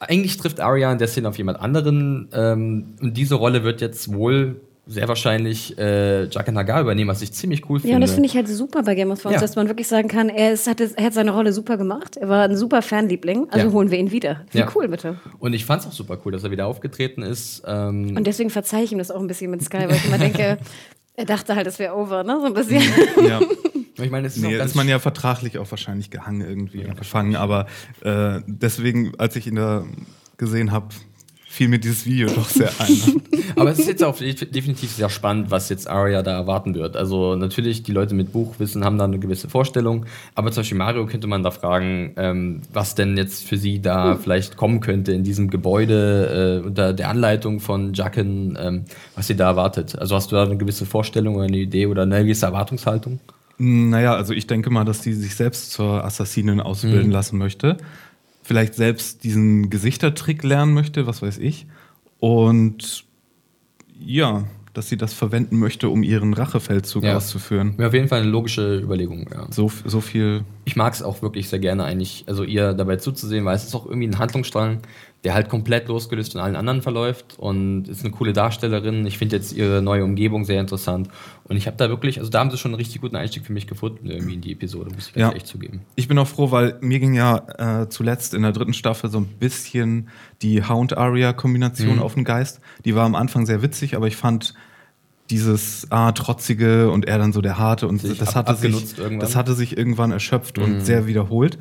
eigentlich 0.00 0.36
trifft 0.36 0.60
Arya 0.60 0.92
in 0.92 0.98
der 0.98 1.08
Szene 1.08 1.28
auf 1.28 1.38
jemand 1.38 1.58
anderen. 1.60 2.28
Ähm, 2.32 2.94
und 3.00 3.16
diese 3.16 3.34
Rolle 3.34 3.64
wird 3.64 3.80
jetzt 3.80 4.12
wohl 4.12 4.60
sehr 4.90 5.06
wahrscheinlich 5.06 5.76
äh, 5.78 6.24
Jaqen 6.28 6.56
Hagar 6.56 6.80
übernehmen, 6.80 7.10
was 7.10 7.20
ich 7.20 7.30
ziemlich 7.32 7.68
cool 7.68 7.78
finde. 7.78 7.90
Ja, 7.90 7.94
und 7.96 8.00
das 8.00 8.12
finde 8.12 8.26
ich 8.26 8.34
halt 8.34 8.48
super 8.48 8.82
bei 8.82 8.94
Game 8.94 9.10
of 9.10 9.20
Thrones, 9.20 9.34
Ja. 9.36 9.40
dass 9.42 9.54
man 9.54 9.68
wirklich 9.68 9.86
sagen 9.86 10.08
kann, 10.08 10.30
er, 10.30 10.52
ist, 10.52 10.66
hat, 10.66 10.80
er 10.80 11.04
hat 11.04 11.12
seine 11.12 11.30
Rolle 11.32 11.52
super 11.52 11.76
gemacht, 11.76 12.16
er 12.16 12.28
war 12.30 12.44
ein 12.44 12.56
super 12.56 12.80
Fanliebling, 12.80 13.48
also 13.50 13.66
Ja. 13.66 13.72
holen 13.72 13.90
wir 13.90 13.98
ihn 13.98 14.10
wieder. 14.10 14.46
Wie 14.50 14.58
Ja. 14.58 14.68
cool, 14.74 14.88
bitte. 14.88 15.16
Und 15.38 15.52
ich 15.52 15.66
fand 15.66 15.82
es 15.82 15.88
auch 15.88 15.92
super 15.92 16.18
cool, 16.24 16.32
dass 16.32 16.42
er 16.42 16.50
wieder 16.50 16.66
aufgetreten 16.66 17.22
ist. 17.22 17.62
Ähm, 17.66 18.16
Und 18.16 18.26
deswegen 18.26 18.48
verzeihe 18.48 18.82
ich 18.84 18.92
ihm 18.92 18.98
das 18.98 19.10
auch 19.10 19.20
ein 19.20 19.26
bisschen 19.26 19.50
mit 19.50 19.62
Sky, 19.62 19.84
weil 19.88 19.96
ich 19.96 20.06
immer 20.06 20.18
denke, 20.18 20.58
er 21.14 21.24
dachte 21.26 21.54
halt, 21.54 21.66
es 21.66 21.78
wäre 21.78 21.94
over, 21.94 22.24
ne? 22.24 22.38
So 22.40 22.46
ein 22.46 22.54
bisschen. 22.54 22.82
Ja. 23.28 23.40
ich 24.02 24.10
meine, 24.10 24.26
es 24.28 24.36
ist 24.36 24.42
Nee, 24.42 24.56
ist 24.56 24.74
man 24.74 24.88
ja 24.88 24.98
vertraglich 25.00 25.58
auch 25.58 25.70
wahrscheinlich 25.70 26.10
gehangen 26.10 26.40
irgendwie, 26.40 26.82
gefangen. 26.96 27.36
Aber 27.36 27.66
äh, 28.04 28.40
deswegen, 28.46 29.12
als 29.18 29.36
ich 29.36 29.46
ihn 29.48 29.56
da 29.56 29.84
gesehen 30.38 30.72
habe, 30.72 30.86
fiel 31.58 31.66
mir 31.68 31.80
dieses 31.80 32.06
Video 32.06 32.28
doch 32.28 32.48
sehr 32.48 32.70
ein. 32.78 33.20
Aber 33.56 33.70
es 33.72 33.80
ist 33.80 33.88
jetzt 33.88 34.04
auch 34.04 34.16
def- 34.16 34.48
definitiv 34.48 34.92
sehr 34.92 35.08
spannend, 35.08 35.50
was 35.50 35.68
jetzt 35.70 35.90
Arya 35.90 36.22
da 36.22 36.30
erwarten 36.30 36.76
wird. 36.76 36.96
Also 36.96 37.34
natürlich, 37.34 37.82
die 37.82 37.90
Leute 37.90 38.14
mit 38.14 38.32
Buchwissen 38.32 38.84
haben 38.84 38.96
da 38.96 39.04
eine 39.04 39.18
gewisse 39.18 39.48
Vorstellung, 39.48 40.06
aber 40.36 40.52
zum 40.52 40.60
Beispiel 40.60 40.78
Mario 40.78 41.06
könnte 41.06 41.26
man 41.26 41.42
da 41.42 41.50
fragen, 41.50 42.12
ähm, 42.16 42.60
was 42.72 42.94
denn 42.94 43.16
jetzt 43.16 43.44
für 43.44 43.56
sie 43.56 43.82
da 43.82 44.14
vielleicht 44.14 44.56
kommen 44.56 44.78
könnte 44.78 45.10
in 45.12 45.24
diesem 45.24 45.50
Gebäude 45.50 46.60
äh, 46.62 46.66
unter 46.68 46.92
der 46.92 47.08
Anleitung 47.08 47.58
von 47.58 47.92
Jacken, 47.92 48.56
ähm, 48.60 48.84
was 49.16 49.26
sie 49.26 49.34
da 49.34 49.48
erwartet. 49.48 49.98
Also 49.98 50.14
hast 50.14 50.30
du 50.30 50.36
da 50.36 50.44
eine 50.44 50.58
gewisse 50.58 50.86
Vorstellung 50.86 51.34
oder 51.34 51.46
eine 51.46 51.58
Idee 51.58 51.86
oder 51.86 52.02
eine 52.02 52.22
gewisse 52.22 52.46
Erwartungshaltung? 52.46 53.18
naja, 53.60 54.14
also 54.14 54.32
ich 54.34 54.46
denke 54.46 54.70
mal, 54.70 54.84
dass 54.84 55.00
die 55.00 55.12
sich 55.12 55.34
selbst 55.34 55.72
zur 55.72 56.04
Assassinin 56.04 56.60
ausbilden 56.60 57.10
lassen 57.10 57.38
möchte. 57.38 57.76
Vielleicht 58.48 58.72
selbst 58.76 59.24
diesen 59.24 59.68
Gesichtertrick 59.68 60.42
lernen 60.42 60.72
möchte, 60.72 61.06
was 61.06 61.20
weiß 61.20 61.36
ich. 61.36 61.66
Und 62.18 63.04
ja, 64.00 64.44
dass 64.72 64.88
sie 64.88 64.96
das 64.96 65.12
verwenden 65.12 65.58
möchte, 65.58 65.90
um 65.90 66.02
ihren 66.02 66.32
Rachefeldzug 66.32 67.04
Ja. 67.04 67.14
auszuführen. 67.18 67.74
Ja, 67.78 67.88
auf 67.88 67.92
jeden 67.92 68.08
Fall 68.08 68.22
eine 68.22 68.30
logische 68.30 68.78
Überlegung, 68.78 69.28
ja. 69.30 69.46
So, 69.50 69.70
so 69.84 70.00
viel. 70.00 70.44
ich 70.64 70.76
mag 70.76 70.94
es 70.94 71.02
auch 71.02 71.20
wirklich 71.20 71.50
sehr 71.50 71.58
gerne 71.58 71.84
eigentlich, 71.84 72.24
also 72.26 72.42
ihr 72.42 72.72
dabei 72.72 72.96
zuzusehen, 72.96 73.44
weil 73.44 73.54
es 73.54 73.64
ist 73.64 73.74
auch 73.74 73.84
irgendwie 73.84 74.06
ein 74.08 74.18
Handlungsstrang, 74.18 74.78
der 75.24 75.34
halt 75.34 75.48
komplett 75.48 75.88
losgelöst 75.88 76.32
von 76.32 76.40
allen 76.40 76.54
anderen 76.54 76.80
verläuft 76.80 77.34
und 77.38 77.88
ist 77.88 78.02
eine 78.04 78.12
coole 78.12 78.32
Darstellerin. 78.32 79.04
Ich 79.04 79.18
finde 79.18 79.34
jetzt 79.36 79.52
ihre 79.52 79.82
neue 79.82 80.04
Umgebung 80.04 80.44
sehr 80.44 80.60
interessant 80.60 81.08
und 81.44 81.56
ich 81.56 81.66
habe 81.66 81.76
da 81.76 81.88
wirklich, 81.88 82.20
also 82.20 82.30
da 82.30 82.38
haben 82.38 82.52
sie 82.52 82.56
schon 82.56 82.70
einen 82.70 82.76
richtig 82.80 83.00
guten 83.00 83.16
Einstieg 83.16 83.44
für 83.44 83.52
mich 83.52 83.66
gefunden 83.66 84.08
irgendwie 84.08 84.34
in 84.34 84.40
die 84.40 84.52
Episode, 84.52 84.90
muss 84.94 85.08
ich 85.08 85.14
ganz 85.14 85.20
Ja. 85.22 85.28
ehrlich 85.30 85.44
zugeben. 85.44 85.80
Ich 85.96 86.06
bin 86.06 86.16
auch 86.18 86.28
froh, 86.28 86.52
weil 86.52 86.76
mir 86.80 87.00
ging 87.00 87.14
ja 87.14 87.82
äh, 87.82 87.88
zuletzt 87.88 88.32
in 88.32 88.42
der 88.42 88.52
dritten 88.52 88.74
Staffel 88.74 89.10
so 89.10 89.18
ein 89.18 89.26
bisschen 89.26 90.08
die 90.40 90.62
Hound-Aria-Kombination 90.62 91.96
Mhm. 91.96 92.02
auf 92.02 92.14
den 92.14 92.22
Geist. 92.24 92.60
Die 92.84 92.94
war 92.94 93.04
am 93.04 93.16
Anfang 93.16 93.44
sehr 93.44 93.60
witzig, 93.60 93.96
aber 93.96 94.06
ich 94.06 94.14
fand 94.16 94.54
dieses 95.30 95.86
ah, 95.90 96.12
trotzige 96.12 96.90
und 96.90 97.06
er 97.06 97.18
dann 97.18 97.32
so 97.32 97.40
der 97.40 97.58
harte 97.58 97.86
und 97.88 98.00
Sich 98.00 98.18
das 98.18 98.34
ab- 98.36 98.46
hatte 98.48 98.60
sich 98.60 98.96
irgendwann. 98.98 99.20
das 99.20 99.36
hatte 99.36 99.54
sich 99.54 99.76
irgendwann 99.76 100.10
erschöpft 100.12 100.56
Mhm. 100.58 100.62
und 100.64 100.80
sehr 100.86 101.06
wiederholt. 101.06 101.58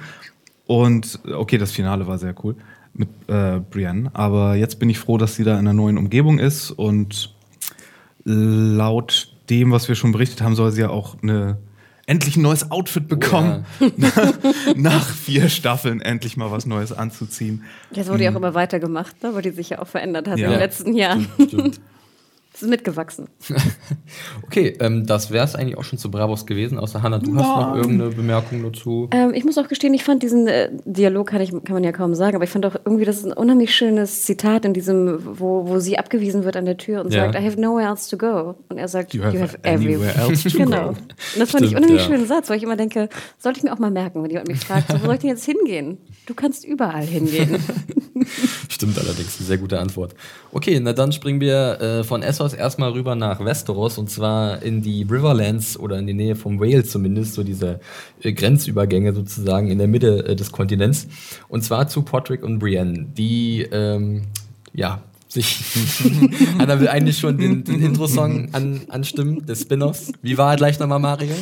Und 0.68 1.20
okay, 1.34 1.58
das 1.58 1.72
Finale 1.72 2.08
war 2.08 2.18
sehr 2.18 2.36
cool 2.44 2.56
mit 2.98 3.10
äh, 3.28 3.60
Brienne, 3.60 4.10
aber 4.14 4.56
jetzt 4.56 4.80
bin 4.80 4.90
ich 4.90 5.00
froh, 5.00 5.18
dass 5.18 5.36
sie 5.36 5.44
da 5.44 5.54
in 5.54 5.60
einer 5.60 5.74
neuen 5.74 5.98
Umgebung 5.98 6.40
ist 6.40 6.72
und 6.72 7.34
laut 8.24 9.34
dem, 9.50 9.72
was 9.72 9.88
wir 9.88 9.96
schon 9.96 10.12
berichtet 10.12 10.42
haben, 10.42 10.56
soll 10.56 10.72
sie 10.72 10.82
ja 10.82 10.90
auch 10.90 11.16
eine 11.22 11.58
endlich 12.06 12.38
ein 12.38 12.42
neues 12.42 12.72
Outfit 12.72 13.08
bekommen. 13.08 13.66
Nach 14.76 15.06
vier 15.10 15.50
Staffeln 15.50 16.00
endlich 16.02 16.38
mal 16.38 16.52
was 16.52 16.66
Neues 16.66 16.94
anzuziehen. 16.94 17.64
Das 17.92 18.08
wurde 18.08 18.24
ja 18.24 18.32
auch 18.32 18.36
immer 18.36 18.54
weitergemacht, 18.54 19.22
ne? 19.24 19.34
weil 19.36 19.42
die 19.42 19.52
sich 19.52 19.70
ja 19.72 19.80
auch 19.80 19.88
verändert 19.88 20.28
hat 20.28 20.38
Ja. 20.40 20.46
in 20.48 20.52
den 20.52 20.60
letzten 20.60 20.94
Jahren. 20.96 21.28
Stimmt. 21.48 21.80
Es 22.58 22.64
ist 22.64 22.70
mitgewachsen. 22.70 23.28
Okay, 24.48 24.76
ähm, 24.80 25.06
das 25.06 25.30
wäre 25.30 25.46
es 25.46 25.54
eigentlich 25.56 25.78
auch 25.78 25.84
schon 25.84 26.00
zu 26.00 26.10
Bravos 26.10 26.46
gewesen, 26.46 26.80
außer 26.80 27.04
Hanna, 27.04 27.20
du 27.20 27.36
hast 27.36 27.44
noch 27.46 27.76
irgendeine 27.76 28.10
Bemerkung 28.12 28.64
dazu? 28.64 29.10
Ähm, 29.12 29.34
ich 29.34 29.44
muss 29.44 29.58
auch 29.58 29.68
gestehen, 29.68 29.94
ich 29.94 30.04
fand 30.04 30.24
diesen 30.24 30.48
äh, 30.48 30.70
Dialog, 30.86 31.28
kann, 31.28 31.42
ich, 31.42 31.52
kann 31.52 31.74
man 31.74 31.84
ja 31.84 31.92
kaum 31.92 32.16
sagen, 32.16 32.36
aber 32.36 32.46
ich 32.46 32.50
fand 32.50 32.66
auch 32.66 32.76
irgendwie, 32.86 33.04
das 33.06 33.18
ist 33.18 33.26
ein 33.26 33.34
unheimlich 33.34 33.76
schönes 33.76 34.24
Zitat 34.24 34.64
in 34.66 34.74
diesem, 34.74 35.20
wo, 35.40 35.68
wo 35.68 35.80
sie 35.80 36.00
abgewiesen 36.00 36.46
wird 36.46 36.56
an 36.56 36.66
der 36.66 36.78
Tür 36.78 37.04
und 37.04 37.14
Ja. 37.14 37.26
sagt, 37.26 37.36
I 37.36 37.46
have 37.46 37.60
nowhere 37.60 37.86
else 37.88 38.10
to 38.10 38.18
go. 38.18 38.56
Und 38.70 38.78
er 38.78 38.88
sagt, 38.88 39.14
You 39.14 39.24
have 39.24 39.58
anywhere 39.64 40.16
else 40.16 40.50
to 40.50 40.58
genau. 40.64 40.84
go. 40.84 40.90
Und 40.90 41.00
das 41.38 41.52
fand 41.52 41.66
ich 41.66 41.72
Stimmt, 41.72 41.84
unheimlich 41.86 42.02
ja. 42.02 42.08
schönen 42.08 42.26
Satz, 42.26 42.50
weil 42.50 42.58
ich 42.58 42.64
immer 42.64 42.78
denke, 42.78 43.10
sollte 43.38 43.60
ich 43.60 43.64
mir 43.64 43.74
auch 43.74 43.80
mal 43.80 43.92
merken, 43.92 44.24
wenn 44.24 44.32
jemand 44.32 44.48
mich 44.48 44.62
fragt, 44.62 44.88
so, 44.92 45.00
wo 45.02 45.06
soll 45.06 45.16
ich 45.16 45.22
denn 45.22 45.30
jetzt 45.32 45.46
hingehen? 45.46 45.98
Du 46.26 46.34
kannst 46.34 46.66
überall 46.66 47.06
hingehen. 47.06 47.62
Stimmt 48.70 48.98
allerdings, 48.98 49.38
eine 49.38 49.48
sehr 49.48 49.58
gute 49.58 49.80
Antwort. 49.80 50.16
Okay, 50.52 50.80
na 50.82 50.94
dann 50.94 51.12
springen 51.12 51.40
wir 51.42 51.80
äh, 51.82 52.04
von 52.04 52.24
Essos 52.24 52.47
erstmal 52.54 52.92
rüber 52.92 53.16
nach 53.16 53.44
Westeros 53.44 53.98
und 53.98 54.10
zwar 54.10 54.62
in 54.62 54.82
die 54.82 55.04
Riverlands 55.04 55.78
oder 55.78 55.98
in 56.00 56.08
die 56.08 56.14
Nähe 56.14 56.36
vom 56.36 56.60
Whale 56.60 56.84
zumindest, 56.84 57.34
so 57.34 57.44
diese 57.44 57.80
äh, 58.22 58.34
Grenzübergänge 58.34 59.14
sozusagen 59.14 59.70
in 59.70 59.78
der 59.78 59.88
Mitte 59.88 60.26
äh, 60.26 60.36
des 60.36 60.52
Kontinents. 60.52 61.08
Und 61.48 61.64
zwar 61.64 61.88
zu 61.88 62.02
Podrick 62.02 62.44
und 62.44 62.60
Brienne, 62.60 63.08
die, 63.18 63.62
ähm, 63.72 64.24
ja, 64.74 65.02
sich. 65.28 65.60
Anna 66.58 66.80
will 66.80 66.88
eigentlich 66.88 67.18
schon 67.18 67.38
den, 67.38 67.64
den 67.64 67.82
Intro-Song 67.82 68.54
an, 68.54 68.82
anstimmen, 68.90 69.46
des 69.46 69.62
Spin-offs. 69.62 70.12
Wie 70.22 70.38
war 70.38 70.52
er 70.52 70.58
gleich 70.58 70.80
nochmal, 70.80 71.00
Mario? 71.00 71.36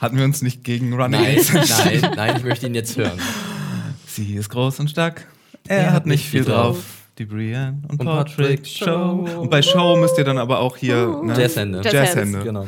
Hatten 0.00 0.16
wir 0.16 0.24
uns 0.24 0.42
nicht 0.42 0.64
gegen 0.64 0.90
Nein, 0.90 1.00
Running 1.00 1.20
nein, 1.20 2.12
nein, 2.16 2.36
ich 2.36 2.44
möchte 2.44 2.66
ihn 2.66 2.74
jetzt 2.74 2.96
hören. 2.96 3.18
Sie 4.06 4.34
ist 4.34 4.48
groß 4.48 4.80
und 4.80 4.90
stark. 4.90 5.26
Er, 5.66 5.92
hat 5.92 6.06
nicht 6.06 6.24
viel 6.24 6.44
drauf. 6.44 6.97
Die 7.18 7.24
Brienne 7.24 7.82
und, 7.88 8.00
Und 8.00 8.06
Patrick 8.06 8.36
Patrick 8.36 8.66
Show. 8.66 9.26
Show. 9.26 9.40
Und 9.40 9.50
bei 9.50 9.60
Show 9.60 9.96
müsst 9.96 10.16
ihr 10.18 10.24
dann 10.24 10.38
aber 10.38 10.60
auch 10.60 10.76
hier 10.76 11.20
ne? 11.22 11.34
Jazzhände. 11.36 11.82
Jazzhände. 11.84 12.38
Genau. 12.44 12.66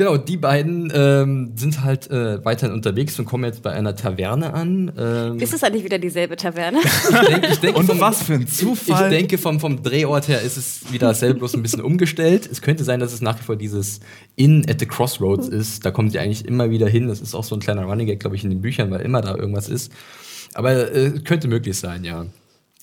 Genau, 0.00 0.16
die 0.16 0.38
beiden 0.38 0.90
ähm, 0.94 1.52
sind 1.56 1.84
halt 1.84 2.10
äh, 2.10 2.42
weiterhin 2.42 2.74
unterwegs 2.74 3.18
und 3.18 3.26
kommen 3.26 3.44
jetzt 3.44 3.62
bei 3.62 3.72
einer 3.72 3.94
Taverne 3.94 4.54
an. 4.54 4.90
Ähm, 4.96 5.38
ist 5.38 5.52
es 5.52 5.62
eigentlich 5.62 5.84
wieder 5.84 5.98
dieselbe 5.98 6.36
Taverne? 6.36 6.78
ich 6.82 7.28
denke, 7.28 7.48
ich 7.48 7.58
denke 7.58 7.78
Und 7.78 7.86
vom, 7.86 8.00
was 8.00 8.22
für 8.22 8.32
ein 8.32 8.42
Ich 8.44 8.56
Zufall. 8.56 9.10
denke, 9.10 9.36
vom, 9.36 9.60
vom 9.60 9.82
Drehort 9.82 10.28
her 10.28 10.40
ist 10.40 10.56
es 10.56 10.90
wieder 10.90 11.08
dasselbe, 11.08 11.40
bloß 11.40 11.54
ein 11.54 11.60
bisschen 11.60 11.82
umgestellt. 11.82 12.48
Es 12.50 12.62
könnte 12.62 12.82
sein, 12.82 12.98
dass 12.98 13.12
es 13.12 13.20
nach 13.20 13.38
wie 13.40 13.42
vor 13.42 13.56
dieses 13.56 14.00
Inn 14.36 14.64
at 14.70 14.80
the 14.80 14.86
Crossroads 14.86 15.48
ist. 15.48 15.84
Da 15.84 15.90
kommen 15.90 16.08
sie 16.08 16.18
eigentlich 16.18 16.46
immer 16.46 16.70
wieder 16.70 16.88
hin. 16.88 17.08
Das 17.08 17.20
ist 17.20 17.34
auch 17.34 17.44
so 17.44 17.54
ein 17.54 17.60
kleiner 17.60 17.84
Running 17.84 18.06
Gag, 18.06 18.20
glaube 18.20 18.36
ich, 18.36 18.44
in 18.44 18.48
den 18.48 18.62
Büchern, 18.62 18.90
weil 18.90 19.02
immer 19.02 19.20
da 19.20 19.34
irgendwas 19.34 19.68
ist. 19.68 19.92
Aber 20.54 20.94
äh, 20.94 21.10
könnte 21.24 21.46
möglich 21.46 21.78
sein, 21.78 22.04
ja. 22.04 22.24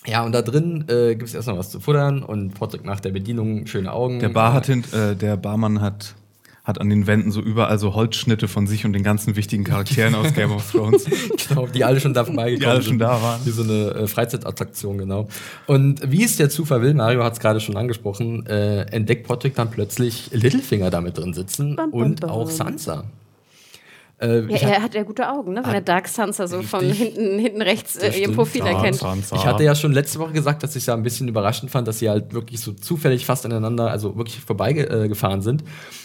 Ja, 0.08 0.24
und 0.24 0.32
da 0.32 0.42
drin 0.42 0.86
äh, 0.88 1.16
gibt 1.16 1.28
es 1.30 1.36
erstmal 1.36 1.58
was 1.58 1.70
zu 1.70 1.80
futtern 1.80 2.24
und 2.24 2.54
Patrick 2.54 2.86
nach 2.86 3.00
der 3.02 3.12
Bedienung 3.12 3.68
schöne 3.68 3.92
Augen. 3.92 4.20
der, 4.20 4.30
Bar 4.30 4.54
hat 4.54 4.68
hint, 4.68 4.94
äh, 4.94 5.16
der 5.16 5.36
Barmann 5.36 5.82
hat, 5.82 6.16
hat 6.64 6.80
an 6.80 6.90
den 6.90 7.08
Wänden 7.08 7.30
so 7.32 7.42
überall 7.42 7.78
so 7.78 7.94
Holzschnitte 7.94 8.48
von 8.48 8.68
sich 8.68 8.86
und 8.86 8.94
den 8.94 9.04
ganzen 9.04 9.36
wichtigen 9.36 9.66
Charakteren 9.66 10.16
aus 10.16 10.34
Game 10.34 10.52
of 10.52 10.72
Thrones. 10.72 11.06
Genau, 11.50 11.68
die 11.68 11.84
alle 11.84 12.00
schon 12.00 12.14
da 12.14 12.24
vorbeigekommen 12.26 12.60
Die 12.60 12.66
alle 12.66 12.82
schon 12.82 12.92
sind. 12.92 13.00
da 13.00 13.22
waren. 13.22 13.42
Wie 13.46 13.52
so 13.52 13.64
eine 13.64 13.92
äh, 13.92 14.08
Freizeitattraktion, 14.08 14.98
genau. 14.98 15.28
Und 15.66 16.10
wie 16.10 16.24
es 16.24 16.38
der 16.38 16.50
Zufall 16.50 16.82
will, 16.82 16.94
Mario 16.94 17.24
hat 17.24 17.34
es 17.34 17.40
gerade 17.40 17.60
schon 17.60 17.76
angesprochen, 17.78 18.46
äh, 18.48 18.82
entdeckt 18.92 19.28
Patrick 19.28 19.56
dann 19.56 19.70
plötzlich 19.72 20.30
Littlefinger 20.32 20.90
damit 20.90 21.18
drin 21.18 21.34
sitzen 21.34 21.76
Bam, 21.76 21.92
bam, 21.92 22.00
und 22.02 22.22
bam. 22.22 22.30
auch 22.30 22.50
Sansa. 22.50 23.04
Äh, 24.20 24.42
Ja, 24.48 24.70
er 24.70 24.82
hat 24.82 24.96
ja 24.96 25.04
gute 25.04 25.30
Augen, 25.30 25.54
ne? 25.54 25.62
wenn 25.64 25.74
er 25.74 25.82
Dark 25.82 26.08
Sansa 26.08 26.48
so 26.48 26.62
von 26.64 26.84
hinten, 26.92 27.38
hinten 27.40 27.62
rechts 27.62 27.96
äh, 27.98 28.10
ihr. 28.20 28.32
Profil 28.34 28.62
Ja, 28.62 28.72
erkennt. 28.72 28.96
Sansa. 28.96 29.36
ich 29.36 29.46
hatte 29.46 29.64
ja 29.64 29.76
schon 29.76 29.92
letzte 29.92 30.20
Woche 30.20 30.34
gesagt, 30.34 30.64
dass 30.64 30.72
ich 30.76 30.84
es 30.84 30.88
ja 30.88 30.96
ein 30.96 31.04
bisschen 31.04 31.28
überraschend 31.28 31.70
fand, 31.72 31.88
dass 31.88 32.00
sie 32.00 32.10
halt 32.10 32.34
wirklich 32.34 32.60
so 32.60 32.74
zufällig 32.74 33.26
fast 33.26 33.46
aneinander, 33.46 33.92
also 33.92 34.18
wirklich 34.18 34.40
vorbeigefahren 34.40 35.40
äh, 35.40 35.44
sind. 35.44 35.64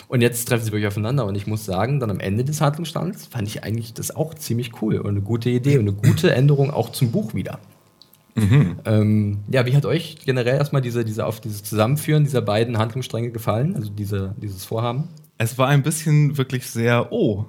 Und 0.08 0.20
jetzt 0.20 0.46
treffen 0.46 0.64
sie 0.64 0.72
wirklich 0.72 0.88
aufeinander. 0.88 1.24
Und 1.24 1.36
ich 1.36 1.46
muss 1.46 1.64
sagen, 1.64 2.00
dann 2.00 2.10
am 2.10 2.20
Ende 2.20 2.44
des 2.44 2.60
Handlungsstands 2.60 3.26
fand 3.26 3.48
ich 3.48 3.64
eigentlich 3.64 3.94
das 3.94 4.14
auch 4.14 4.34
ziemlich 4.34 4.82
cool 4.82 4.98
und 4.98 5.08
eine 5.08 5.22
gute 5.22 5.48
Idee 5.48 5.78
und 5.78 5.88
eine 5.88 5.96
gute 5.96 6.34
Änderung 6.34 6.70
auch 6.70 6.90
zum 6.90 7.10
Buch 7.12 7.34
wieder. 7.34 7.58
Ähm, 8.34 9.40
ja, 9.50 9.66
wie 9.66 9.76
hat 9.76 9.84
euch 9.84 10.16
generell 10.24 10.56
erstmal 10.56 10.80
diese, 10.80 11.04
diese 11.04 11.26
auf 11.26 11.40
dieses 11.40 11.62
Zusammenführen 11.64 12.24
dieser 12.24 12.40
beiden 12.40 12.78
Handlungsstränge 12.78 13.30
gefallen? 13.30 13.76
Also 13.76 13.90
diese, 13.90 14.34
dieses 14.40 14.64
Vorhaben? 14.64 15.08
Es 15.38 15.58
war 15.58 15.68
ein 15.68 15.82
bisschen 15.82 16.38
wirklich 16.38 16.66
sehr, 16.66 17.12
oh, 17.12 17.44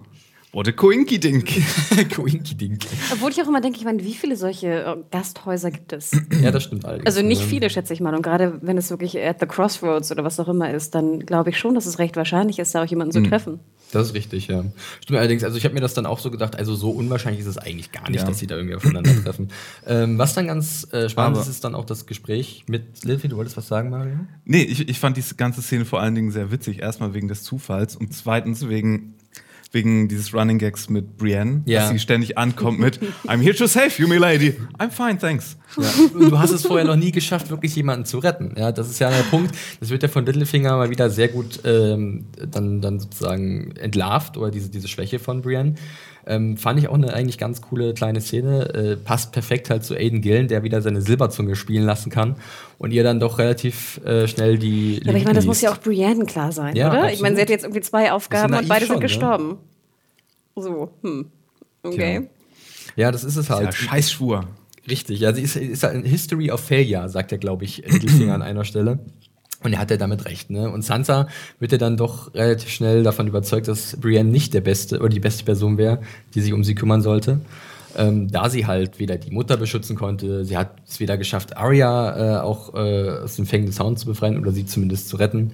what 0.54 0.68
a 0.68 0.72
coinky-dink. 0.72 1.46
Coinky-Dink. 2.16 2.86
Obwohl 3.12 3.32
ich 3.32 3.42
auch 3.42 3.48
immer 3.48 3.60
denke, 3.62 3.80
ich 3.80 3.86
meine, 3.86 4.04
wie 4.04 4.14
viele 4.14 4.36
solche 4.38 4.68
äh, 4.68 4.96
Gasthäuser 5.12 5.72
gibt 5.72 5.94
es? 5.94 6.12
Ja, 6.42 6.52
das 6.52 6.64
stimmt 6.64 6.86
allerdings. 6.86 7.06
Also 7.08 7.22
nicht 7.22 7.42
viele, 7.42 7.70
schätze 7.70 7.94
ich 7.94 8.00
mal. 8.00 8.14
Und 8.16 8.22
gerade 8.22 8.60
wenn 8.62 8.78
es 8.78 8.90
wirklich 8.90 9.20
at 9.20 9.40
the 9.40 9.46
Crossroads 9.46 10.12
oder 10.12 10.24
was 10.24 10.40
auch 10.40 10.48
immer 10.48 10.72
ist, 10.74 10.96
dann 10.96 11.20
glaube 11.22 11.50
ich 11.50 11.58
schon, 11.58 11.76
dass 11.76 11.86
es 11.86 12.00
recht 12.00 12.16
wahrscheinlich 12.16 12.60
ist, 12.60 12.74
da 12.76 12.84
auch 12.84 12.88
jemanden 12.88 13.18
Mhm. 13.20 13.24
zu 13.26 13.30
treffen. 13.30 13.60
Das 13.92 14.08
ist 14.08 14.14
richtig, 14.16 14.48
ja. 14.48 14.64
Stimmt 15.04 15.20
allerdings, 15.20 15.44
also 15.44 15.56
ich 15.58 15.66
habe 15.66 15.76
mir 15.76 15.82
das 15.82 15.94
dann 15.94 16.08
auch 16.08 16.18
so 16.18 16.32
gedacht, 16.32 16.56
also 16.56 16.74
so 16.74 16.90
unwahrscheinlich 16.90 17.42
ist 17.42 17.48
es 17.48 17.58
eigentlich 17.60 17.92
gar 17.92 18.10
nicht, 18.10 18.22
Ja. 18.22 18.26
dass 18.28 18.40
sie 18.40 18.48
da 18.48 18.56
irgendwie 18.56 18.76
aufeinandertreffen. 18.76 19.50
ähm, 19.88 20.18
was 20.18 20.34
dann 20.34 20.48
ganz 20.48 20.88
äh, 20.92 21.10
spannend 21.10 21.36
Aber- 21.38 21.44
ist, 21.44 21.50
ist 21.50 21.64
dann 21.64 21.76
auch 21.76 21.86
das 21.86 22.06
Gespräch 22.08 22.64
mit 22.68 23.04
Lilfi. 23.04 23.28
Du 23.28 23.38
wolltest 23.38 23.56
was 23.58 23.68
sagen, 23.68 23.90
Mario? 23.92 24.16
Nee, 24.46 24.64
ich, 24.64 24.88
ich 24.90 25.00
fand 25.00 25.16
diese 25.18 25.36
ganze 25.36 25.62
Szene 25.62 25.86
vor 25.86 26.00
allen 26.02 26.16
Dingen 26.16 26.32
sehr 26.32 26.52
witzig. 26.52 26.80
Erstmal 26.80 27.14
wegen 27.14 27.28
des 27.28 27.44
Zufalls 27.44 27.96
und 27.96 28.14
zweitens 28.16 28.68
wegen, 28.68 29.14
wegen 29.74 30.08
dieses 30.08 30.34
Running 30.34 30.60
Gags 30.60 30.88
mit 30.90 31.18
Brienne, 31.18 31.64
Ja. 31.66 31.82
dass 31.82 31.90
sie 31.90 32.00
ständig 32.00 32.38
ankommt 32.38 32.80
mit 32.80 33.00
I'm 33.28 33.42
here 33.42 33.56
to 33.56 33.66
save 33.68 33.92
you, 33.98 34.08
milady. 34.08 34.54
I'm 34.80 34.92
fine, 34.92 35.18
thanks. 35.18 35.58
Ja. 35.78 35.90
Du 36.30 36.38
hast 36.40 36.52
es 36.52 36.66
vorher 36.66 36.86
noch 36.86 36.96
nie 36.96 37.12
geschafft, 37.12 37.50
wirklich 37.50 37.76
jemanden 37.76 38.06
zu 38.06 38.20
retten. 38.20 38.54
Ja, 38.56 38.72
das 38.72 38.90
ist 38.90 39.00
ja 39.00 39.10
der 39.10 39.24
Punkt. 39.24 39.56
Das 39.80 39.90
wird 39.90 40.04
ja 40.04 40.10
von 40.10 40.26
Littlefinger 40.26 40.78
mal 40.78 40.90
wieder 40.92 41.10
sehr 41.10 41.28
gut 41.28 41.60
ähm, 41.66 42.26
dann, 42.38 42.80
dann 42.82 43.00
sozusagen 43.00 43.76
entlarvt 43.78 44.38
oder 44.38 44.52
diese, 44.52 44.70
diese 44.70 44.88
Schwäche 44.88 45.18
von 45.20 45.42
Brienne. 45.42 45.74
Ähm, 46.26 46.58
fand 46.58 46.80
ich 46.80 46.88
auch 46.88 46.94
eine 46.94 47.14
eigentlich 47.14 47.38
ganz 47.38 47.62
coole 47.62 47.94
kleine 47.94 48.22
Szene. 48.22 48.74
Äh, 48.74 48.96
passt 48.98 49.32
perfekt 49.32 49.70
halt 49.70 49.84
zu 49.84 49.96
Aiden 49.96 50.22
Gillen, 50.22 50.48
der 50.48 50.64
wieder 50.64 50.82
seine 50.82 51.02
Silberzunge 51.02 51.56
spielen 51.56 51.84
lassen 51.84 52.10
kann 52.10 52.36
und 52.78 52.92
ihr 52.92 53.04
dann 53.04 53.20
doch 53.20 53.40
relativ 53.40 54.00
äh, 54.06 54.28
schnell 54.28 54.58
die. 54.58 55.02
Ja, 55.04 55.10
aber 55.10 55.18
ich 55.18 55.24
meine, 55.26 55.36
das 55.36 55.44
liest. 55.44 55.48
muss 55.48 55.62
ja 55.62 55.72
auch 55.72 55.80
Brienne 55.80 56.26
klar 56.26 56.52
sein, 56.52 56.76
Ja, 56.76 56.90
oder? 56.90 57.12
Ich 57.12 57.22
meine, 57.22 57.34
absolut. 57.34 57.36
sie 57.36 57.42
hat 57.42 57.50
jetzt 57.50 57.64
irgendwie 57.64 57.82
zwei 57.82 58.12
Aufgaben 58.12 58.54
und 58.54 58.68
beide 58.68 58.86
schon, 58.86 58.96
sind 58.96 59.00
ne? 59.00 59.02
gestorben. 59.02 59.58
So, 60.56 60.92
hm. 61.02 61.26
Okay. 61.84 62.30
Ja, 62.96 63.12
das 63.12 63.24
ist 63.24 63.36
es 63.36 63.50
halt. 63.50 63.66
Ja, 63.66 63.72
Scheißschwur. 63.72 64.48
Richtig, 64.90 65.22
ja, 65.22 65.34
sie 65.34 65.42
ist, 65.42 65.56
ist 65.56 65.84
halt 65.84 65.96
ein 65.96 66.04
History 66.04 66.52
of 66.52 66.60
Failure, 66.60 67.08
sagt 67.08 67.32
er, 67.32 67.38
glaube 67.38 67.64
ich, 67.64 67.78
Littlefinger 67.78 68.34
an 68.34 68.42
einer 68.44 68.66
Stelle. 68.66 69.00
Und 69.64 69.74
er 69.74 69.80
hat 69.80 69.92
ja 69.92 69.98
damit 69.98 70.26
recht, 70.26 70.50
ne? 70.50 70.70
Und 70.70 70.84
Sansa 70.84 71.28
wird 71.60 71.72
ja 71.72 71.78
dann 71.78 71.98
doch 71.98 72.34
relativ 72.34 72.70
schnell 72.70 73.04
davon 73.04 73.28
überzeugt, 73.28 73.68
dass 73.68 73.98
Brienne 73.98 74.30
nicht 74.30 74.54
der 74.54 74.62
beste 74.62 75.00
oder 75.00 75.10
die 75.10 75.20
beste 75.20 75.46
Person 75.46 75.78
wäre, 75.78 76.00
die 76.36 76.42
sich 76.42 76.54
um 76.54 76.64
sie 76.64 76.76
kümmern 76.76 77.02
sollte. 77.02 77.40
Ähm, 77.96 78.30
da 78.32 78.50
sie 78.50 78.66
halt 78.66 79.00
weder 79.00 79.18
die 79.18 79.32
Mutter 79.32 79.56
beschützen 79.56 79.96
konnte, 79.96 80.46
sie 80.46 80.58
hat 80.58 80.72
es 80.88 81.00
weder 81.00 81.18
geschafft, 81.18 81.56
Arya 81.58 82.40
äh, 82.40 82.42
auch 82.42 82.74
äh, 82.74 83.10
aus 83.24 83.36
dem 83.36 83.46
Fängen 83.46 83.68
des 83.68 83.76
Sounds 83.76 84.02
zu 84.02 84.08
befreien 84.08 84.40
oder 84.40 84.52
sie 84.52 84.66
zumindest 84.66 85.10
zu 85.10 85.18
retten. 85.18 85.52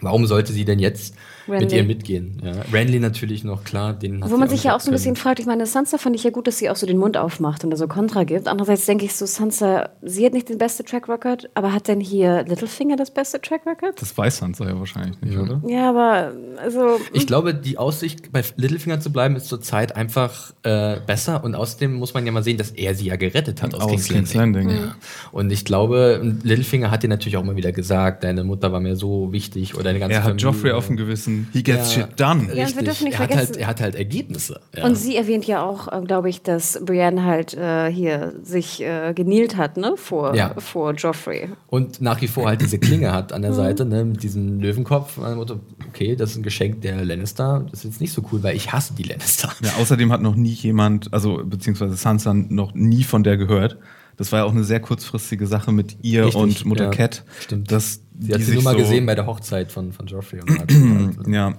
Warum 0.00 0.26
sollte 0.26 0.52
sie 0.52 0.64
denn 0.64 0.80
jetzt 0.80 1.14
mit 1.48 1.60
Renly. 1.62 1.76
ihr 1.76 1.84
mitgehen? 1.84 2.42
Ja. 2.44 2.52
Renly 2.72 3.00
natürlich 3.00 3.44
noch, 3.44 3.64
klar, 3.64 3.92
den 3.94 4.22
Wo 4.30 4.36
man 4.36 4.48
sich 4.48 4.64
ja 4.64 4.76
auch 4.76 4.80
so 4.80 4.90
ein 4.90 4.94
bisschen 4.94 5.16
fragt, 5.16 5.40
ich 5.40 5.46
meine, 5.46 5.66
Sansa 5.66 5.98
fand 5.98 6.14
ich 6.16 6.24
ja 6.24 6.30
gut, 6.30 6.46
dass 6.46 6.58
sie 6.58 6.70
auch 6.70 6.76
so 6.76 6.86
den 6.86 6.98
Mund 6.98 7.16
aufmacht 7.16 7.64
und 7.64 7.70
da 7.70 7.76
so 7.76 7.88
Kontra 7.88 8.24
gibt. 8.24 8.48
Andererseits 8.48 8.86
denke 8.86 9.04
ich 9.04 9.14
so, 9.14 9.26
Sansa, 9.26 9.90
sie 10.02 10.24
hat 10.26 10.32
nicht 10.32 10.48
den 10.48 10.58
beste 10.58 10.84
Track 10.84 11.08
Record, 11.08 11.48
aber 11.54 11.72
hat 11.72 11.88
denn 11.88 12.00
hier 12.00 12.44
Littlefinger 12.46 12.96
das 12.96 13.10
beste 13.10 13.40
Track 13.40 13.62
Record? 13.66 14.00
Das 14.00 14.16
weiß 14.16 14.38
Sansa 14.38 14.66
ja 14.68 14.78
wahrscheinlich 14.78 15.20
nicht, 15.20 15.34
Ja. 15.34 15.40
oder? 15.40 15.62
Ja, 15.66 15.88
aber 15.90 16.32
also 16.62 16.98
Ich 17.12 17.26
glaube, 17.26 17.54
die 17.54 17.78
Aussicht, 17.78 18.30
bei 18.32 18.42
Littlefinger 18.56 19.00
zu 19.00 19.10
bleiben, 19.12 19.36
ist 19.36 19.46
zurzeit 19.46 19.96
einfach 19.96 20.52
äh, 20.62 20.96
besser. 21.06 21.44
Und 21.44 21.54
außerdem 21.54 21.94
muss 21.94 22.14
man 22.14 22.26
ja 22.26 22.32
mal 22.32 22.42
sehen, 22.42 22.56
dass 22.58 22.70
er 22.70 22.94
sie 22.94 23.06
ja 23.06 23.16
gerettet 23.16 23.62
hat 23.62 23.74
aus, 23.74 23.82
Aus 23.82 23.90
King's 23.90 24.08
King's 24.08 24.34
Landing. 24.34 24.68
Landing. 24.68 24.86
Ja. 24.88 24.94
Und 25.32 25.50
ich 25.50 25.64
glaube, 25.64 26.20
Littlefinger 26.42 26.90
hat 26.90 27.02
dir 27.02 27.08
natürlich 27.08 27.36
auch 27.36 27.44
mal 27.44 27.56
wieder 27.56 27.72
gesagt, 27.72 28.24
deine 28.24 28.44
Mutter 28.44 28.72
war 28.72 28.80
mir 28.80 28.96
so 28.96 29.32
wichtig 29.32 29.74
oder 29.74 29.84
deine 29.84 29.98
ganze 29.98 30.14
Er 30.14 30.18
hat 30.24 30.30
Familie. 30.30 30.44
Joffrey 30.46 30.72
auf 30.72 30.86
dem 30.88 30.96
Gewissen. 30.96 31.37
He 31.52 31.62
gets 31.62 31.94
Ja. 31.96 32.06
shit 32.06 32.20
done. 32.20 32.48
Ja, 32.54 32.66
und 32.66 32.76
wir 32.76 32.82
dürfen 32.82 33.04
nicht 33.04 33.14
er, 33.14 33.18
hat 33.20 33.28
vergessen- 33.30 33.52
halt, 33.52 33.56
er 33.56 33.66
hat 33.66 33.80
halt 33.80 33.94
Ergebnisse. 33.94 34.60
Ja. 34.76 34.84
Und 34.84 34.96
sie 34.96 35.16
erwähnt 35.16 35.46
ja 35.46 35.62
auch, 35.62 35.88
äh, 35.92 36.00
glaube 36.04 36.28
ich, 36.28 36.42
dass 36.42 36.78
Brienne 36.84 37.24
halt 37.24 37.54
äh, 37.54 37.90
hier 37.92 38.34
sich 38.42 38.82
äh, 38.82 39.12
genielt 39.14 39.56
hat, 39.56 39.76
ne, 39.76 39.94
vor, 39.96 40.34
Ja. 40.34 40.54
vor 40.58 40.92
Joffrey. 40.94 41.48
Und 41.68 42.00
nach 42.00 42.20
wie 42.20 42.28
vor 42.28 42.46
halt 42.46 42.60
diese 42.60 42.78
Klinge 42.78 43.12
hat 43.12 43.30
Mhm. 43.30 43.36
an 43.36 43.42
der 43.42 43.52
Seite, 43.54 43.84
ne, 43.84 44.04
mit 44.04 44.22
diesem 44.22 44.60
Löwenkopf. 44.60 45.16
Motto, 45.18 45.60
okay, 45.88 46.16
das 46.16 46.30
ist 46.30 46.36
ein 46.36 46.42
Geschenk 46.42 46.82
der 46.82 47.04
Lannister. 47.04 47.64
Das 47.70 47.80
ist 47.80 47.84
jetzt 47.84 48.00
nicht 48.00 48.12
so 48.12 48.22
cool, 48.32 48.42
weil 48.42 48.56
ich 48.56 48.72
hasse 48.72 48.94
die 48.94 49.02
Lannister. 49.04 49.50
Ja, 49.62 49.70
außerdem 49.80 50.12
hat 50.12 50.22
noch 50.22 50.34
nie 50.36 50.52
jemand, 50.52 51.12
also 51.12 51.40
beziehungsweise 51.44 51.94
Sansa 51.96 52.32
noch 52.34 52.74
nie 52.74 53.04
von 53.04 53.22
der 53.22 53.36
gehört. 53.36 53.78
Das 54.18 54.32
war 54.32 54.40
ja 54.40 54.44
auch 54.44 54.52
eine 54.52 54.64
sehr 54.64 54.80
kurzfristige 54.80 55.46
Sache 55.46 55.72
mit 55.72 55.96
ihr 56.02 56.26
Richtig, 56.26 56.42
und 56.42 56.64
Mutter 56.66 56.84
ja. 56.84 56.90
Cat. 56.90 57.24
Stimmt. 57.40 57.70
Dass 57.72 58.00
Sie 58.20 58.32
hat 58.32 58.40
sie 58.40 58.46
sich 58.46 58.54
nur 58.54 58.64
mal 58.64 58.72
so, 58.72 58.78
gesehen 58.78 59.06
bei 59.06 59.14
der 59.14 59.26
Hochzeit 59.26 59.70
von, 59.70 59.92
von 59.92 60.06
Joffrey 60.06 60.40
und 60.40 60.58
Martin. 60.58 61.16
Ja, 61.28 61.54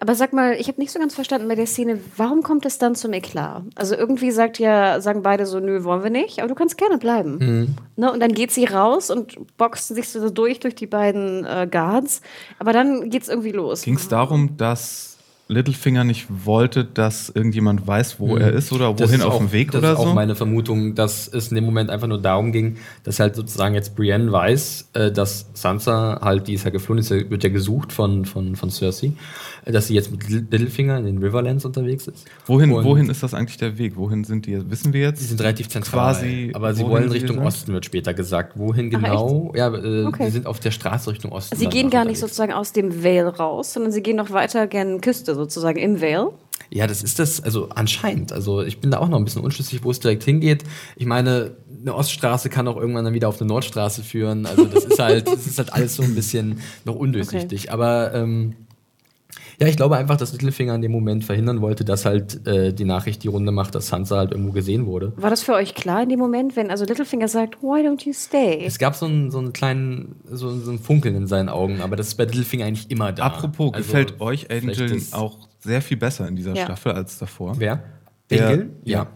Aber 0.00 0.14
sag 0.14 0.34
mal, 0.34 0.54
ich 0.58 0.68
habe 0.68 0.80
nicht 0.80 0.92
so 0.92 0.98
ganz 0.98 1.14
verstanden 1.14 1.48
bei 1.48 1.54
der 1.54 1.66
Szene, 1.66 1.98
warum 2.16 2.42
kommt 2.42 2.66
es 2.66 2.76
dann 2.76 2.94
zum 2.94 3.14
Eklat? 3.14 3.62
Also 3.74 3.94
irgendwie 3.94 4.30
sagt 4.30 4.58
ja, 4.58 5.00
sagen 5.00 5.22
beide 5.22 5.46
so, 5.46 5.58
nö, 5.60 5.84
wollen 5.84 6.02
wir 6.02 6.10
nicht, 6.10 6.40
aber 6.40 6.48
du 6.48 6.54
kannst 6.54 6.76
gerne 6.76 6.98
bleiben. 6.98 7.38
Mhm. 7.38 7.74
Ne? 7.96 8.12
Und 8.12 8.20
dann 8.20 8.32
geht 8.32 8.50
sie 8.50 8.64
raus 8.64 9.10
und 9.10 9.56
boxt 9.56 9.88
sich 9.88 10.08
so 10.10 10.28
durch 10.28 10.60
durch 10.60 10.74
die 10.74 10.86
beiden 10.86 11.46
äh, 11.46 11.66
Guards. 11.70 12.20
Aber 12.58 12.74
dann 12.74 13.08
geht's 13.08 13.28
irgendwie 13.28 13.52
los. 13.52 13.82
ging 13.82 13.96
es 13.96 14.08
darum, 14.08 14.58
dass 14.58 15.15
Littlefinger 15.48 16.02
nicht 16.02 16.26
wollte, 16.44 16.84
dass 16.84 17.28
irgendjemand 17.28 17.86
weiß, 17.86 18.18
wo 18.18 18.36
er 18.36 18.52
ist 18.52 18.72
oder 18.72 18.90
Mhm. 18.92 18.96
Das 18.96 19.08
wohin 19.10 19.20
ist 19.20 19.26
auf 19.26 19.38
dem 19.38 19.52
Weg 19.52 19.70
das 19.70 19.78
oder 19.78 19.92
ist 19.92 19.98
auch 19.98 20.08
so? 20.08 20.14
meine 20.14 20.34
Vermutung, 20.34 20.96
dass 20.96 21.28
es 21.28 21.48
in 21.48 21.54
dem 21.54 21.64
Moment 21.64 21.88
einfach 21.88 22.08
nur 22.08 22.20
darum 22.20 22.50
ging, 22.50 22.78
dass 23.04 23.20
halt 23.20 23.36
sozusagen 23.36 23.74
jetzt 23.74 23.94
Brienne 23.94 24.32
weiß, 24.32 24.88
äh, 24.94 25.12
dass 25.12 25.46
Sansa 25.54 26.18
halt, 26.20 26.48
die 26.48 26.54
ist 26.54 26.64
ja 26.64 26.70
geflohen, 26.70 26.98
ist 26.98 27.10
ja, 27.10 27.30
wird 27.30 27.44
ja 27.44 27.50
gesucht 27.50 27.92
von, 27.92 28.24
von, 28.24 28.56
von 28.56 28.70
Cersei, 28.70 29.12
äh, 29.64 29.70
dass 29.70 29.86
sie 29.86 29.94
jetzt 29.94 30.10
mit 30.10 30.28
Littlefinger 30.28 30.98
in 30.98 31.04
den 31.04 31.18
Riverlands 31.18 31.64
unterwegs 31.64 32.08
ist. 32.08 32.24
Wohin, 32.46 32.72
Und 32.72 32.84
wohin 32.84 33.08
ist 33.08 33.22
das 33.22 33.32
eigentlich 33.32 33.56
der 33.56 33.78
Weg? 33.78 33.96
Wohin 33.96 34.24
sind 34.24 34.46
die? 34.46 34.68
Wissen 34.68 34.92
wir 34.92 35.02
jetzt? 35.02 35.20
Die 35.20 35.26
sind 35.26 35.40
relativ 35.40 35.68
zentral, 35.68 36.14
Quasi, 36.14 36.50
aber 36.54 36.74
sie 36.74 36.84
wollen 36.84 37.08
sie 37.08 37.18
Richtung 37.18 37.36
sind? 37.36 37.46
Osten, 37.46 37.72
wird 37.72 37.84
später 37.84 38.14
gesagt. 38.14 38.58
Wohin 38.58 38.90
Ach, 38.96 39.00
genau? 39.00 39.52
ja, 39.54 39.68
äh, 39.72 40.04
Okay. 40.06 40.24
die 40.26 40.30
sind 40.32 40.46
auf 40.46 40.58
der 40.58 40.72
Straße 40.72 41.08
Richtung 41.10 41.30
Osten. 41.30 41.54
Sie 41.56 41.66
gehen 41.68 41.88
gar 41.90 42.00
nicht 42.04 42.16
unterwegs. 42.16 42.20
sozusagen 42.20 42.52
aus 42.52 42.72
dem 42.72 43.04
Vale 43.04 43.36
raus, 43.36 43.72
sondern 43.72 43.92
sie 43.92 44.02
gehen 44.02 44.16
noch 44.16 44.30
weiter 44.30 44.66
gen 44.66 45.00
Küste 45.00 45.35
sozusagen 45.36 45.78
im 45.78 46.00
Vale. 46.00 46.32
Ja, 46.70 46.86
das 46.86 47.02
ist 47.02 47.18
das, 47.18 47.40
also 47.42 47.68
anscheinend. 47.70 48.32
Also 48.32 48.62
ich 48.62 48.80
bin 48.80 48.90
da 48.90 48.98
auch 48.98 49.08
noch 49.08 49.18
ein 49.18 49.24
bisschen 49.24 49.42
unschlüssig, 49.42 49.84
wo 49.84 49.90
es 49.90 50.00
direkt 50.00 50.24
hingeht. 50.24 50.64
Ich 50.96 51.06
meine, 51.06 51.56
eine 51.80 51.94
Oststraße 51.94 52.48
kann 52.48 52.66
auch 52.66 52.76
irgendwann 52.76 53.04
dann 53.04 53.14
wieder 53.14 53.28
auf 53.28 53.40
eine 53.40 53.48
Nordstraße 53.48 54.02
führen. 54.02 54.46
Also 54.46 54.64
das 54.64 54.84
ist 54.84 54.98
halt, 54.98 55.26
das 55.32 55.46
ist 55.46 55.58
halt 55.58 55.72
alles 55.72 55.94
so 55.94 56.02
ein 56.02 56.14
bisschen 56.14 56.60
noch 56.84 56.96
undurchsichtig. 56.96 57.70
Aber 57.70 58.12
ähm, 58.14 58.56
ja, 59.60 59.66
ich 59.68 59.76
glaube 59.76 59.96
einfach, 59.96 60.16
dass 60.16 60.32
Littlefinger 60.32 60.74
in 60.74 60.82
dem 60.82 60.92
Moment 60.92 61.24
verhindern 61.24 61.60
wollte, 61.60 61.84
dass 61.84 62.04
halt 62.04 62.46
äh, 62.46 62.72
die 62.72 62.84
Nachricht 62.84 63.22
die 63.22 63.28
Runde 63.28 63.52
macht, 63.52 63.74
dass 63.74 63.88
Sansa 63.88 64.18
halt 64.18 64.32
irgendwo 64.32 64.52
gesehen 64.52 64.86
wurde. 64.86 65.12
War 65.16 65.30
das 65.30 65.42
für 65.42 65.54
euch 65.54 65.74
klar 65.74 66.02
in 66.02 66.08
dem 66.08 66.18
Moment, 66.18 66.56
wenn 66.56 66.70
also 66.70 66.84
Littlefinger 66.84 67.28
sagt, 67.28 67.62
why 67.62 67.86
don't 67.86 68.06
you 68.06 68.12
stay? 68.12 68.64
Es 68.64 68.78
gab 68.78 68.94
so 68.94 69.06
einen, 69.06 69.30
so 69.30 69.38
einen 69.38 69.52
kleinen, 69.52 70.16
so, 70.30 70.50
so 70.58 70.70
einen 70.70 70.78
Funkeln 70.78 71.14
in 71.16 71.26
seinen 71.26 71.48
Augen, 71.48 71.80
aber 71.80 71.96
das 71.96 72.08
ist 72.08 72.14
bei 72.16 72.24
Littlefinger 72.24 72.66
eigentlich 72.66 72.90
immer 72.90 73.12
da. 73.12 73.24
Apropos, 73.24 73.72
Also, 73.74 73.86
gefällt 73.86 74.20
euch 74.20 74.50
Angel 74.50 75.00
auch 75.12 75.48
sehr 75.60 75.80
viel 75.82 75.96
besser 75.96 76.28
in 76.28 76.36
dieser 76.36 76.54
Ja. 76.54 76.64
Staffel 76.64 76.92
als 76.92 77.18
davor? 77.18 77.54
Wer? 77.58 77.82
Der- 78.30 78.50
Engel? 78.50 78.70
ja. 78.84 78.98
Ja. 78.98 79.06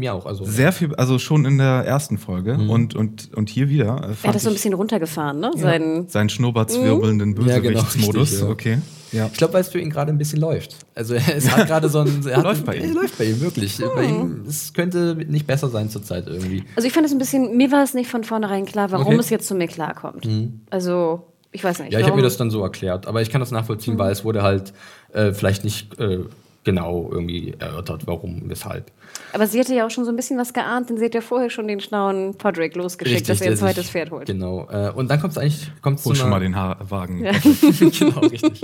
Mir 0.00 0.14
auch. 0.14 0.26
Also, 0.26 0.44
Sehr 0.44 0.72
viel, 0.72 0.94
also 0.96 1.18
schon 1.18 1.44
in 1.44 1.58
der 1.58 1.84
ersten 1.86 2.18
Folge 2.18 2.58
Mhm. 2.58 2.70
und, 2.70 2.96
und, 2.96 3.32
und 3.34 3.48
hier 3.48 3.68
wieder. 3.68 3.84
Äh, 4.10 4.14
Er 4.24 4.28
hat 4.28 4.34
das 4.34 4.42
so 4.42 4.50
ein 4.50 4.54
bisschen 4.54 4.74
runtergefahren, 4.74 5.38
ne? 5.38 5.52
Sein, 5.56 6.06
seinen 6.08 6.28
schnurrbartswirbelnden 6.30 7.36
Ja, 7.46 7.58
genau, 7.60 7.80
Bösewichtsmodus. 7.82 8.22
richtig, 8.32 8.40
ja. 8.40 8.48
Okay. 8.48 8.78
Ja. 9.12 9.26
Ich 9.26 9.38
glaube, 9.38 9.54
weil 9.54 9.60
es 9.62 9.68
für 9.68 9.80
ihn 9.80 9.90
gerade 9.90 10.12
ein 10.12 10.18
bisschen 10.18 10.40
läuft. 10.40 10.76
Also 10.94 11.14
es 11.14 11.50
hat 11.56 11.66
gerade 11.66 11.88
so 11.88 11.98
ein... 12.00 12.24
Er 12.26 12.36
hat, 12.38 12.44
Läuft 12.44 12.64
bei 12.64 12.76
ihm. 12.76 12.82
Er 12.84 12.94
läuft 12.94 13.18
bei 13.18 13.24
ihm, 13.24 13.40
wirklich. 13.40 13.78
Bei 13.94 14.04
ihm, 14.04 14.44
es 14.48 14.72
könnte 14.72 15.16
nicht 15.28 15.46
besser 15.48 15.68
sein 15.68 15.90
zurzeit 15.90 16.26
irgendwie. 16.28 16.64
also 16.76 16.86
ich 16.86 16.92
fand 16.94 17.06
es 17.06 17.12
ein 17.12 17.18
bisschen, 17.18 17.56
mir 17.56 17.72
war 17.72 17.82
es 17.82 17.92
nicht 17.94 18.08
von 18.08 18.22
vornherein 18.24 18.66
klar, 18.66 18.90
warum 18.92 19.06
Okay. 19.06 19.14
Mhm. 19.14 19.20
es 19.20 19.30
jetzt 19.30 19.48
zum 19.48 19.60
Eklat 19.60 19.96
kommt. 19.96 20.28
Also, 20.70 21.26
ich 21.52 21.64
weiß 21.64 21.80
nicht. 21.80 21.92
Ja, 21.92 21.98
ich 21.98 22.06
habe 22.06 22.16
mir 22.16 22.22
das 22.22 22.36
dann 22.36 22.50
so 22.50 22.62
erklärt. 22.62 23.06
Aber 23.08 23.20
ich 23.20 23.30
kann 23.30 23.40
das 23.40 23.50
nachvollziehen, 23.50 23.98
weil 23.98 24.12
es 24.12 24.24
wurde 24.24 24.42
halt 24.42 24.72
äh, 25.12 25.32
vielleicht 25.32 25.64
nicht 25.64 25.98
äh, 25.98 26.20
genau 26.62 27.08
irgendwie 27.10 27.54
erörtert, 27.58 28.06
warum, 28.06 28.42
weshalb. 28.48 28.92
Aber 29.32 29.46
sie 29.46 29.58
hätte 29.58 29.74
ja 29.74 29.86
auch 29.86 29.90
schon 29.90 30.04
so 30.04 30.10
ein 30.10 30.16
bisschen 30.16 30.38
was 30.38 30.52
geahnt, 30.52 30.90
denn 30.90 30.98
sie 30.98 31.04
hat 31.04 31.14
ja 31.14 31.20
vorher 31.20 31.50
schon 31.50 31.68
den 31.68 31.80
schlauen 31.80 32.34
Podrick 32.36 32.74
losgeschickt, 32.76 33.28
dass 33.28 33.40
er 33.40 33.52
ein 33.52 33.56
zweites 33.56 33.84
sich- 33.84 33.92
Pferd 33.92 34.10
holt. 34.10 34.26
Genau. 34.26 34.68
Äh, 34.70 34.90
und 34.94 35.10
dann 35.10 35.20
kommt 35.20 35.32
es 35.32 35.38
eigentlich 35.38 35.70
kommt's 35.82 36.04
Hol 36.04 36.14
zu 36.14 36.20
schon 36.20 36.26
einer- 36.26 36.36
mal 36.36 36.40
den 36.40 36.56
Haarwagen. 36.56 37.24
Ja. 37.24 37.32
genau, 37.80 38.20
richtig. 38.20 38.60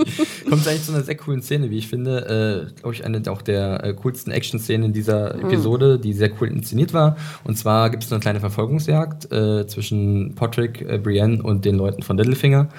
Kommt 0.49 0.61
es 0.61 0.67
eigentlich 0.67 0.83
zu 0.83 0.93
einer 0.93 1.03
sehr 1.03 1.15
coolen 1.17 1.41
Szene, 1.41 1.69
wie 1.69 1.77
ich 1.77 1.87
finde. 1.87 2.67
Äh, 2.67 2.79
Glaube 2.81 2.93
ich, 2.95 3.05
eine 3.05 3.21
auch 3.31 3.41
der 3.41 3.83
äh, 3.83 3.93
coolsten 3.93 4.31
Action-Szenen 4.31 4.87
in 4.87 4.93
dieser 4.93 5.35
Episode, 5.35 5.99
die 5.99 6.13
sehr 6.13 6.29
cool 6.39 6.47
inszeniert 6.49 6.93
war. 6.93 7.17
Und 7.43 7.57
zwar 7.57 7.89
gibt 7.89 8.03
es 8.03 8.11
eine 8.11 8.19
kleine 8.19 8.39
Verfolgungsjagd 8.39 9.31
äh, 9.31 9.67
zwischen 9.67 10.35
Patrick, 10.35 10.81
äh, 10.81 10.97
Brienne 10.97 11.41
und 11.43 11.65
den 11.65 11.75
Leuten 11.75 12.03
von 12.03 12.17
Littlefinger. 12.17 12.69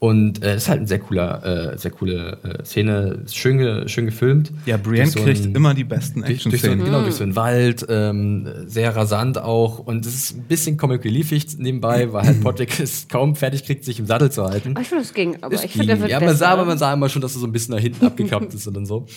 Und 0.00 0.44
äh, 0.44 0.52
es 0.54 0.62
ist 0.64 0.68
halt 0.68 0.78
eine 0.78 0.86
sehr 0.86 1.00
cooler, 1.00 1.72
äh, 1.72 1.76
sehr 1.78 1.90
coole 1.90 2.38
äh, 2.44 2.64
Szene, 2.64 3.22
Ist 3.24 3.36
schön, 3.36 3.58
ge 3.58 3.88
schön 3.88 4.06
gefilmt. 4.06 4.52
Ja, 4.64 4.76
Brienne 4.76 5.08
so 5.08 5.18
kriegt 5.20 5.44
ein- 5.44 5.56
immer 5.56 5.74
die 5.74 5.82
besten 5.82 6.22
durch, 6.22 6.44
durch, 6.44 6.62
so, 6.62 6.68
genau, 6.70 7.02
durch 7.02 7.16
so 7.16 7.24
einen 7.24 7.34
Wald, 7.34 7.84
ähm, 7.88 8.46
sehr 8.66 8.94
rasant 8.94 9.38
auch. 9.38 9.80
Und 9.80 10.06
es 10.06 10.14
ist 10.14 10.36
ein 10.36 10.42
bisschen 10.44 10.76
comic 10.76 11.04
reliefig 11.04 11.58
nebenbei, 11.58 12.12
weil 12.12 12.26
halt 12.26 12.40
Patrick 12.44 12.78
es 12.78 13.08
kaum 13.08 13.34
fertig 13.34 13.64
kriegt, 13.64 13.84
sich 13.84 13.98
im 13.98 14.06
Sattel 14.06 14.30
zu 14.30 14.44
halten. 14.44 14.74
Ich 14.80 14.86
finde, 14.86 15.02
es 15.02 15.12
ging. 15.12 15.36
Aber 15.40 15.52
Es 15.54 15.64
ich 15.64 15.72
finde, 15.72 15.94
er 15.94 16.08
ja, 16.08 16.20
man 16.20 16.36
sah, 16.36 16.50
aber 16.50 16.64
man 16.64 16.78
sah 16.78 16.92
immer 16.92 17.08
schon, 17.08 17.20
dass 17.22 17.34
er 17.34 17.40
so 17.40 17.46
ein 17.48 17.52
bisschen 17.52 17.74
nach 17.74 17.82
hinten 17.82 18.06
abgekappt 18.06 18.54
ist 18.54 18.68
und 18.68 18.86
so. 18.86 19.06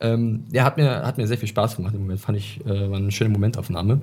Ähm, 0.00 0.44
ja, 0.52 0.62
hat 0.62 0.76
mir, 0.76 1.04
hat 1.04 1.18
mir 1.18 1.26
sehr 1.26 1.38
viel 1.38 1.48
Spaß 1.48 1.74
gemacht 1.74 1.92
im 1.92 2.02
Moment. 2.02 2.20
Fand 2.20 2.38
ich, 2.38 2.60
äh, 2.64 2.88
war 2.88 2.98
eine 2.98 3.10
schöne 3.10 3.30
Momentaufnahme. 3.30 4.00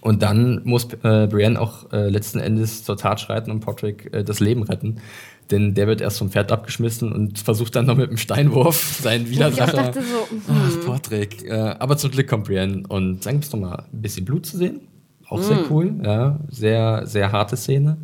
Und 0.00 0.22
dann 0.22 0.62
muss 0.64 0.88
äh, 1.04 1.26
Brienne 1.28 1.60
auch 1.60 1.92
äh, 1.92 2.08
letzten 2.08 2.40
Endes 2.40 2.84
zur 2.84 2.96
Tat 2.96 3.20
schreiten 3.20 3.50
und 3.50 3.60
Patrick 3.60 4.12
äh, 4.12 4.24
das 4.24 4.40
Leben 4.40 4.62
retten. 4.64 5.00
Denn 5.50 5.74
der 5.74 5.86
wird 5.86 6.00
erst 6.00 6.18
vom 6.18 6.30
Pferd 6.30 6.50
abgeschmissen 6.50 7.12
und 7.12 7.38
versucht 7.38 7.76
dann 7.76 7.86
noch 7.86 7.96
mit 7.96 8.08
einem 8.08 8.18
Steinwurf 8.18 8.98
seinen 9.00 9.26
Wo 9.26 9.30
ich 9.30 9.36
Widersacher. 9.36 9.76
dachte 9.76 10.02
so, 10.02 10.28
hm, 10.28 10.42
Ach, 10.48 10.86
Patrick. 10.86 11.44
Äh, 11.44 11.52
aber 11.52 11.96
zum 11.96 12.10
Glück 12.10 12.26
kommt 12.26 12.46
Brienne 12.46 12.82
und 12.88 13.24
dann 13.24 13.34
gibt 13.34 13.44
es 13.44 13.52
nochmal 13.52 13.84
ein 13.92 14.02
bisschen 14.02 14.24
Blut 14.24 14.44
zu 14.44 14.56
sehen. 14.56 14.80
Auch 15.28 15.42
sehr 15.42 15.70
cool, 15.70 15.94
ja. 16.04 16.38
Sehr, 16.48 17.06
sehr 17.06 17.32
harte 17.32 17.56
Szene. 17.56 17.96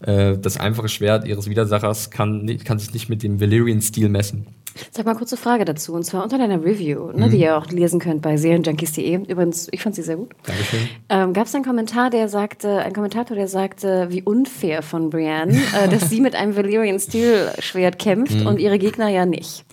Äh, 0.00 0.38
das 0.38 0.58
einfache 0.58 0.88
Schwert 0.88 1.26
ihres 1.26 1.48
Widersachers 1.48 2.10
kann, 2.10 2.46
kann 2.64 2.78
sich 2.78 2.92
nicht 2.92 3.08
mit 3.08 3.22
dem 3.22 3.40
Valyrian-Stil 3.40 4.08
messen. 4.08 4.46
Sag 4.92 5.04
mal 5.06 5.14
kurze 5.14 5.36
Frage 5.36 5.64
dazu, 5.64 5.92
und 5.94 6.04
zwar 6.04 6.22
unter 6.22 6.38
deiner 6.38 6.62
Review, 6.64 7.06
Mhm. 7.12 7.18
ne, 7.20 7.28
die 7.30 7.38
ihr 7.40 7.56
auch 7.56 7.66
lesen 7.66 7.98
könnt 8.00 8.22
bei 8.22 8.36
serienjunkies.de. 8.36 9.14
Übrigens, 9.26 9.68
ich 9.72 9.82
fand 9.82 9.94
sie 9.94 10.02
sehr 10.02 10.16
gut. 10.16 10.30
Dankeschön. 10.44 10.80
Ähm, 11.08 11.32
Gab 11.32 11.46
es 11.46 11.54
einen 11.54 11.64
Kommentar, 11.64 12.10
der 12.10 12.28
sagte, 12.28 12.78
ein 12.78 12.92
Kommentator, 12.92 13.36
der 13.36 13.48
sagte, 13.48 14.06
wie 14.10 14.22
unfair 14.22 14.82
von 14.82 15.10
Brienne, 15.10 15.60
äh, 15.82 15.88
dass 15.88 16.08
sie 16.08 16.20
mit 16.20 16.34
einem 16.34 16.56
Valyrian 16.56 16.98
Steel 17.00 17.50
Schwert 17.58 17.98
kämpft 17.98 18.40
Mhm. 18.40 18.46
und 18.46 18.60
ihre 18.60 18.78
Gegner 18.78 19.08
ja 19.08 19.26
nicht. 19.26 19.64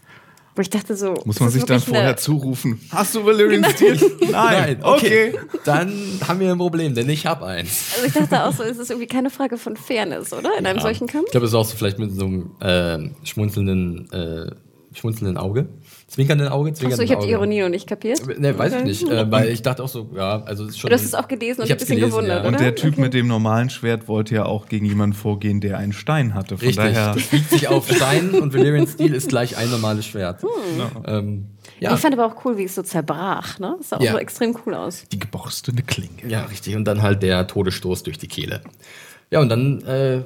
Wo 0.55 0.61
ich 0.61 0.71
dachte 0.71 0.95
so, 0.97 1.13
Muss 1.23 1.39
man 1.39 1.51
sich 1.51 1.63
dann 1.65 1.79
vorher 1.79 2.03
eine- 2.07 2.15
zurufen. 2.15 2.81
Hast 2.89 3.13
du 3.13 3.23
Valyrian 3.23 3.63
Steel? 3.65 3.99
Nein. 4.31 4.79
Okay. 4.81 5.35
Dann 5.65 5.93
haben 6.27 6.39
wir 6.39 6.51
ein 6.51 6.57
Problem, 6.57 6.95
denn 6.95 7.07
ich 7.09 7.27
habe 7.27 7.45
eins. 7.45 7.91
Also 7.93 8.07
ich 8.07 8.13
dachte 8.13 8.43
auch 8.43 8.51
so, 8.51 8.63
es 8.63 8.79
ist 8.79 8.89
irgendwie 8.89 9.05
keine 9.07 9.29
Frage 9.29 9.57
von 9.59 9.75
Fairness, 9.77 10.33
oder? 10.33 10.57
In 10.57 10.65
einem 10.65 10.79
solchen 10.79 11.05
Kampf? 11.05 11.25
Ich 11.27 11.31
glaube, 11.31 11.45
es 11.45 11.51
ist 11.51 11.55
auch 11.55 11.65
so 11.65 11.77
vielleicht 11.77 11.99
mit 11.99 12.11
so 12.15 12.25
einem 12.25 12.49
äh, 12.59 13.09
schmunzelnden, 13.23 14.09
äh, 14.11 14.51
schmunzelnden 14.97 15.37
Auge. 15.37 15.67
Zwinkernden 16.07 16.47
Auge, 16.47 16.69
Achso, 16.71 16.79
zwinkernden 16.81 17.05
ich 17.05 17.11
habe 17.13 17.25
die. 17.25 17.31
Ironie 17.31 17.61
noch 17.61 17.69
nicht 17.69 17.87
kapiert. 17.87 18.39
Ne, 18.39 18.57
weiß 18.57 18.73
ich 18.75 18.83
nicht, 18.83 19.09
äh, 19.09 19.29
weil 19.31 19.49
ich 19.49 19.61
dachte 19.61 19.83
auch 19.83 19.87
so, 19.89 20.09
ja, 20.15 20.41
also 20.43 20.63
es 20.63 20.71
ist 20.71 20.79
schon. 20.79 20.89
Du 20.89 20.95
hast 20.95 21.03
es 21.03 21.13
auch 21.13 21.27
gelesen 21.27 21.61
und 21.61 21.65
Ich 21.67 21.71
ein 21.71 21.77
bisschen 21.77 21.95
gelesen, 21.97 22.11
gewundert, 22.11 22.35
ja. 22.35 22.39
oder? 22.41 22.47
Und 22.49 22.59
der 22.59 22.75
Typ 22.75 22.93
Okay. 22.93 23.01
mit 23.01 23.13
dem 23.13 23.27
normalen 23.27 23.69
Schwert 23.69 24.07
wollte 24.07 24.35
ja 24.35 24.45
auch 24.45 24.67
gegen 24.67 24.85
jemanden 24.85 25.15
vorgehen, 25.15 25.59
der 25.61 25.77
einen 25.77 25.93
Stein 25.93 26.33
hatte. 26.33 26.57
Von 26.57 26.67
Richtig, 26.67 26.93
daher. 26.93 27.13
das 27.13 27.31
wiegt 27.31 27.49
sich 27.49 27.67
auf 27.67 27.87
Stein 27.93 28.31
und 28.31 28.53
Valyrian 28.53 28.87
Steel 28.87 29.13
ist 29.13 29.29
gleich 29.29 29.57
ein 29.57 29.69
normales 29.69 30.05
Schwert. 30.05 30.41
Hm. 30.43 30.49
Ähm, 31.05 31.45
ja. 31.79 31.93
Ich 31.93 31.99
fand 31.99 32.13
aber 32.17 32.25
auch 32.25 32.45
cool, 32.45 32.57
wie 32.57 32.63
es 32.63 32.73
so 32.75 32.81
zerbrach. 32.83 33.59
Ne? 33.59 33.75
Das 33.77 33.89
sah 33.89 33.97
auch 33.97 34.01
Ja. 34.01 34.13
so 34.13 34.17
extrem 34.17 34.57
cool 34.65 34.73
aus. 34.73 35.03
Die 35.11 35.19
geborstene 35.19 35.81
Klinge. 35.83 36.09
ja, 36.27 36.43
richtig. 36.45 36.75
Und 36.75 36.85
dann 36.85 37.01
halt 37.01 37.21
der 37.21 37.45
Todesstoß 37.47 38.03
durch 38.03 38.17
die 38.17 38.27
Kehle. 38.27 38.61
Ja, 39.29 39.41
und 39.41 39.49
dann 39.49 39.81
äh, 39.83 40.21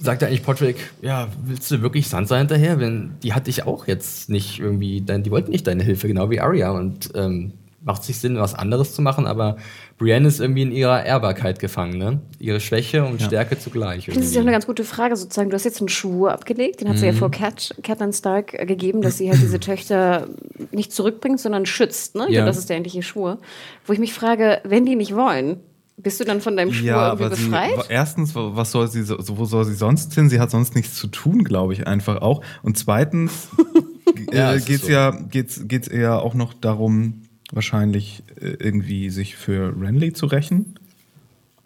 sagt 0.00 0.22
er 0.22 0.28
eigentlich 0.28 0.42
Patrick, 0.42 0.76
ja, 1.02 1.28
willst 1.44 1.70
du 1.70 1.80
wirklich 1.82 2.08
Sansa 2.08 2.36
hinterher? 2.36 2.78
Wenn, 2.80 3.12
die 3.22 3.32
hat 3.32 3.46
dich 3.46 3.66
auch 3.66 3.86
jetzt 3.86 4.28
nicht 4.28 4.58
irgendwie, 4.58 5.00
dein, 5.00 5.22
die 5.22 5.30
wollten 5.30 5.50
nicht 5.52 5.66
deine 5.66 5.82
Hilfe, 5.82 6.08
genau 6.08 6.30
wie 6.30 6.40
Arya. 6.40 6.70
Und 6.70 7.10
ähm, 7.14 7.52
macht 7.82 8.02
sich 8.02 8.18
Sinn, 8.18 8.36
was 8.38 8.54
anderes 8.54 8.94
zu 8.94 9.02
machen, 9.02 9.26
aber 9.26 9.56
Brienne 9.98 10.26
ist 10.26 10.40
irgendwie 10.40 10.62
in 10.62 10.72
ihrer 10.72 11.04
Ehrbarkeit 11.04 11.58
gefangen, 11.58 11.98
ne? 11.98 12.20
Ihre 12.38 12.58
Schwäche 12.58 13.04
und 13.04 13.20
Stärke 13.20 13.58
zugleich. 13.58 14.06
Das 14.06 14.16
ist 14.16 14.16
ja 14.16 14.22
auch 14.22 14.24
irgendwie. 14.24 14.38
eine 14.40 14.52
ganz 14.52 14.66
gute 14.66 14.84
Frage 14.84 15.16
sozusagen. 15.16 15.50
Du 15.50 15.54
hast 15.54 15.64
jetzt 15.64 15.80
einen 15.80 15.90
Schwur 15.90 16.32
abgelegt, 16.32 16.80
den 16.80 16.88
hat 16.88 16.96
sie 16.96 17.04
ja 17.06 17.12
Mhm. 17.12 17.16
vor 17.16 17.30
Cat, 17.30 17.74
Catelyn 17.82 18.12
Stark 18.14 18.54
äh, 18.54 18.64
gegeben, 18.64 19.02
dass 19.02 19.18
sie 19.18 19.30
halt 19.30 19.40
diese 19.42 19.60
Töchter 19.60 20.28
nicht 20.72 20.92
zurückbringt, 20.92 21.38
sondern 21.40 21.66
schützt. 21.66 22.14
Ne? 22.16 22.22
Ja. 22.22 22.28
glaube, 22.30 22.46
das 22.46 22.56
ist 22.56 22.70
der 22.70 22.76
eigentliche 22.76 23.02
Schwur. 23.02 23.38
Wo 23.84 23.92
ich 23.92 23.98
mich 23.98 24.14
frage, 24.14 24.60
wenn 24.64 24.86
die 24.86 24.96
nicht 24.96 25.14
wollen, 25.14 25.58
bist 25.96 26.18
du 26.20 26.24
dann 26.24 26.40
von 26.40 26.56
deinem 26.56 26.72
Schwur 26.72 26.86
Ja, 26.86 27.06
irgendwie 27.12 27.24
aber 27.24 27.36
sie, 27.36 27.44
befreit? 27.46 27.86
erstens, 27.88 28.34
was 28.34 28.70
soll 28.72 28.88
sie, 28.88 29.02
so- 29.04 29.16
wo 29.20 29.44
soll 29.44 29.64
sie 29.64 29.74
sonst 29.74 30.12
hin? 30.14 30.28
Sie 30.28 30.40
hat 30.40 30.50
sonst 30.50 30.74
nichts 30.74 30.94
zu 30.96 31.06
tun, 31.06 31.44
glaube 31.44 31.72
ich, 31.72 31.86
einfach 31.86 32.20
auch. 32.22 32.42
Und 32.62 32.76
zweitens 32.78 33.48
Ja, 34.32 34.52
äh, 34.52 34.56
es 34.56 34.62
ist 34.62 34.66
geht's 34.68 34.86
so. 34.86 34.92
ja, 34.92 35.10
geht's, 35.10 35.60
geht's 35.66 35.88
eher 35.88 36.22
auch 36.22 36.34
noch 36.34 36.52
darum, 36.54 37.22
wahrscheinlich 37.52 38.22
äh, 38.40 38.48
irgendwie 38.58 39.10
sich 39.10 39.36
für 39.36 39.74
Renly 39.80 40.12
zu 40.12 40.26
rächen. 40.26 40.74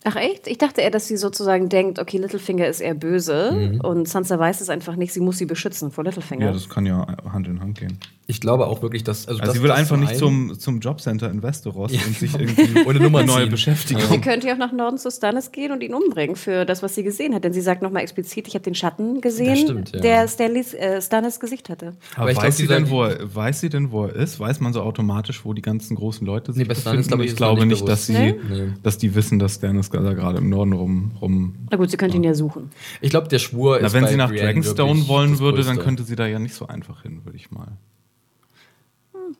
Ach 0.04 0.16
echt? 0.16 0.46
Ich 0.46 0.58
dachte 0.58 0.80
eher, 0.80 0.90
dass 0.90 1.08
sie 1.08 1.16
sozusagen 1.16 1.68
denkt, 1.68 1.98
okay, 1.98 2.18
Littlefinger 2.18 2.66
ist 2.68 2.80
eher 2.80 2.94
böse 2.94 3.52
Mhm. 3.72 3.80
und 3.80 4.08
Sansa 4.08 4.38
weiß 4.38 4.60
es 4.60 4.70
einfach 4.70 4.96
nicht, 4.96 5.12
sie 5.12 5.20
muss 5.20 5.38
sie 5.38 5.44
beschützen 5.46 5.90
vor 5.90 6.04
Littlefinger. 6.04 6.46
Ja, 6.46 6.52
das 6.52 6.68
kann 6.68 6.86
ja 6.86 7.06
Hand 7.32 7.48
in 7.48 7.60
Hand 7.60 7.78
gehen. 7.78 7.98
Ich 8.30 8.42
glaube 8.42 8.66
auch 8.66 8.82
wirklich, 8.82 9.04
dass. 9.04 9.26
Also, 9.26 9.40
Also 9.40 9.46
das, 9.46 9.54
sie 9.54 9.62
will 9.62 9.68
das 9.70 9.78
einfach 9.78 9.96
nicht 9.96 10.16
zum, 10.16 10.58
zum 10.58 10.80
Jobcenter 10.80 11.30
in 11.30 11.42
Westeros 11.42 11.90
Ja, 11.92 12.00
und 12.06 12.14
sich 12.14 12.30
genau. 12.30 12.44
irgendwie 12.44 12.84
Ohne 12.86 13.00
Nummer 13.00 13.22
neue. 13.24 13.46
Beschäftigung. 13.46 14.02
Sie 14.10 14.20
könnte 14.20 14.46
ja 14.48 14.52
auch 14.52 14.58
nach 14.58 14.70
Norden 14.70 14.98
zu 14.98 15.10
Stannis 15.10 15.50
gehen 15.50 15.72
und 15.72 15.82
ihn 15.82 15.94
umbringen 15.94 16.36
für 16.36 16.66
das, 16.66 16.82
was 16.82 16.94
sie 16.94 17.02
gesehen 17.02 17.34
hat. 17.34 17.44
Denn 17.44 17.54
sie 17.54 17.62
sagt 17.62 17.80
nochmal 17.80 18.02
explizit, 18.02 18.46
ich 18.46 18.52
habe 18.52 18.62
den 18.62 18.74
Schatten 18.74 19.22
gesehen, 19.22 19.56
stimmt, 19.56 19.92
ja. 19.94 20.00
der 20.00 20.28
Stanleys, 20.28 20.74
äh, 20.74 21.00
Stannis 21.00 21.40
Gesicht 21.40 21.70
hatte. 21.70 21.94
Aber 22.16 22.22
Aber 22.22 22.30
ich 22.32 22.36
weiß, 22.36 22.42
glaub, 22.42 22.52
sie 22.52 22.66
denn, 22.66 22.90
wo 22.90 23.02
er, 23.04 23.34
weiß 23.34 23.60
sie 23.60 23.70
denn, 23.70 23.92
wo 23.92 24.04
er 24.04 24.14
ist? 24.14 24.38
Weiß 24.38 24.60
man 24.60 24.74
so 24.74 24.82
automatisch, 24.82 25.46
wo 25.46 25.54
die 25.54 25.62
ganzen 25.62 25.96
großen 25.96 26.26
Leute 26.26 26.52
Nee, 26.52 26.58
sich 26.58 26.68
bei 26.68 26.74
Stannis, 26.74 27.06
befinden? 27.06 27.08
glaub 27.08 27.20
ich, 27.24 27.30
ich 27.30 27.36
glaube 27.36 27.64
nicht 27.66 27.78
nicht, 27.80 27.88
dass, 27.88 28.04
sie, 28.06 28.12
Nee? 28.12 28.34
Nee. 28.50 28.72
dass 28.82 28.98
die 28.98 29.14
wissen, 29.14 29.38
dass 29.38 29.54
Stannis 29.54 29.88
da 29.88 30.12
gerade 30.12 30.36
im 30.36 30.50
Norden 30.50 30.74
rum, 30.74 31.12
rum 31.18 31.54
Na 31.70 31.78
gut, 31.78 31.90
sie 31.90 31.96
könnte 31.96 32.18
ihn 32.18 32.24
ja 32.24 32.34
suchen. 32.34 32.68
Ich 33.00 33.08
glaube, 33.08 33.28
der 33.28 33.38
Schwur 33.38 33.78
Na, 33.80 33.86
ist. 33.86 33.94
wenn 33.94 34.04
bei 34.04 34.10
sie 34.10 34.16
nach 34.16 34.28
Brienne 34.28 34.48
Dragonstone 34.48 35.08
wollen 35.08 35.38
würde, 35.38 35.62
dann 35.64 35.78
könnte 35.78 36.02
sie 36.02 36.14
da 36.14 36.26
ja 36.26 36.38
nicht 36.38 36.54
so 36.54 36.66
einfach 36.66 37.02
hin, 37.04 37.22
würde 37.24 37.38
ich 37.38 37.50
mal. 37.50 37.78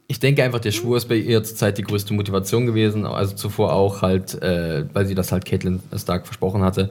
Ich 0.07 0.21
denke 0.21 0.43
einfach, 0.43 0.61
der 0.61 0.71
Schwur 0.71 0.97
ist 0.97 1.09
bei 1.09 1.17
ihr 1.17 1.43
zurzeit 1.43 1.79
die 1.79 1.83
größte 1.83 2.15
Motivation 2.15 2.67
gewesen. 2.67 3.05
Also 3.07 3.35
zuvor 3.35 3.73
auch 3.73 4.03
halt, 4.03 4.41
äh, 4.43 4.85
weil 4.93 5.07
sie 5.07 5.15
das 5.15 5.33
halt 5.33 5.45
Caitlin 5.45 5.81
Stark 5.97 6.27
versprochen 6.27 6.63
hatte. 6.63 6.89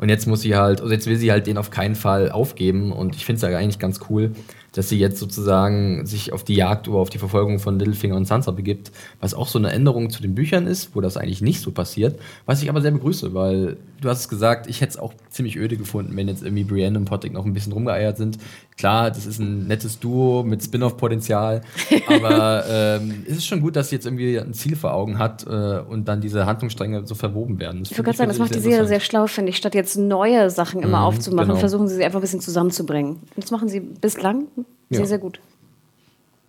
Und 0.00 0.08
jetzt 0.08 0.26
muss 0.26 0.40
sie 0.40 0.56
halt, 0.56 0.80
also 0.80 0.92
jetzt 0.92 1.06
will 1.06 1.16
sie 1.16 1.30
halt 1.30 1.46
den 1.46 1.58
auf 1.58 1.70
keinen 1.70 1.94
Fall 1.94 2.30
aufgeben. 2.30 2.90
Und 2.90 3.16
ich 3.16 3.26
finde 3.26 3.36
es 3.36 3.52
ja 3.52 3.58
eigentlich 3.58 3.78
ganz 3.78 4.00
cool, 4.08 4.32
dass 4.72 4.88
sie 4.88 4.98
jetzt 4.98 5.18
sozusagen 5.18 6.06
sich 6.06 6.32
auf 6.32 6.44
die 6.44 6.54
Jagd 6.54 6.88
oder 6.88 6.98
auf 6.98 7.10
die 7.10 7.18
Verfolgung 7.18 7.58
von 7.58 7.78
Littlefinger 7.78 8.16
und 8.16 8.24
Sansa 8.24 8.50
begibt. 8.50 8.92
Was 9.20 9.34
auch 9.34 9.48
so 9.48 9.58
eine 9.58 9.72
Änderung 9.72 10.08
zu 10.08 10.22
den 10.22 10.34
Büchern 10.34 10.66
ist, 10.66 10.94
wo 10.94 11.02
das 11.02 11.18
eigentlich 11.18 11.42
nicht 11.42 11.60
so 11.60 11.70
passiert. 11.70 12.18
Was 12.46 12.62
ich 12.62 12.70
aber 12.70 12.80
sehr 12.80 12.92
begrüße, 12.92 13.34
weil 13.34 13.76
du 14.00 14.08
hast 14.08 14.20
es 14.20 14.28
gesagt, 14.28 14.68
ich 14.68 14.80
hätte 14.80 14.92
es 14.92 14.98
auch 14.98 15.12
ziemlich 15.28 15.56
öde 15.56 15.76
gefunden, 15.76 16.16
wenn 16.16 16.28
jetzt 16.28 16.42
irgendwie 16.42 16.64
Brienne 16.64 16.98
und 16.98 17.04
Pottick 17.04 17.32
noch 17.32 17.44
ein 17.44 17.52
bisschen 17.52 17.72
rumgeeiert 17.72 18.16
sind. 18.16 18.38
Klar, 18.80 19.10
das 19.10 19.26
ist 19.26 19.38
ein 19.38 19.66
nettes 19.66 20.00
Duo 20.00 20.42
mit 20.42 20.64
Spin-off-Potenzial, 20.64 21.60
aber 22.08 22.64
ähm, 22.70 23.24
es 23.26 23.36
ist 23.36 23.46
schon 23.46 23.60
gut, 23.60 23.76
dass 23.76 23.90
sie 23.90 23.96
jetzt 23.96 24.06
irgendwie 24.06 24.40
ein 24.40 24.54
Ziel 24.54 24.74
vor 24.74 24.94
Augen 24.94 25.18
hat 25.18 25.46
äh, 25.46 25.80
und 25.80 26.08
dann 26.08 26.22
diese 26.22 26.46
Handlungsstränge 26.46 27.06
so 27.06 27.14
verwoben 27.14 27.58
werden. 27.60 27.82
Ich 27.82 27.90
würde 27.90 28.04
gerade 28.04 28.16
sagen, 28.16 28.30
das 28.30 28.38
macht 28.38 28.54
die 28.54 28.60
Serie 28.60 28.86
sehr 28.86 29.00
schlau, 29.00 29.26
finde 29.26 29.50
ich. 29.50 29.58
Statt 29.58 29.74
jetzt 29.74 29.98
neue 29.98 30.48
Sachen 30.48 30.82
immer 30.82 31.02
aufzumachen, 31.02 31.48
genau. 31.48 31.60
versuchen 31.60 31.88
sie 31.88 31.96
sie 31.96 32.04
einfach 32.06 32.20
ein 32.20 32.22
bisschen 32.22 32.40
zusammenzubringen. 32.40 33.16
Und 33.16 33.44
das 33.44 33.50
machen 33.50 33.68
sie 33.68 33.80
bislang 33.80 34.46
sehr, 34.88 35.00
Ja. 35.00 35.06
sehr 35.06 35.18
gut. 35.18 35.40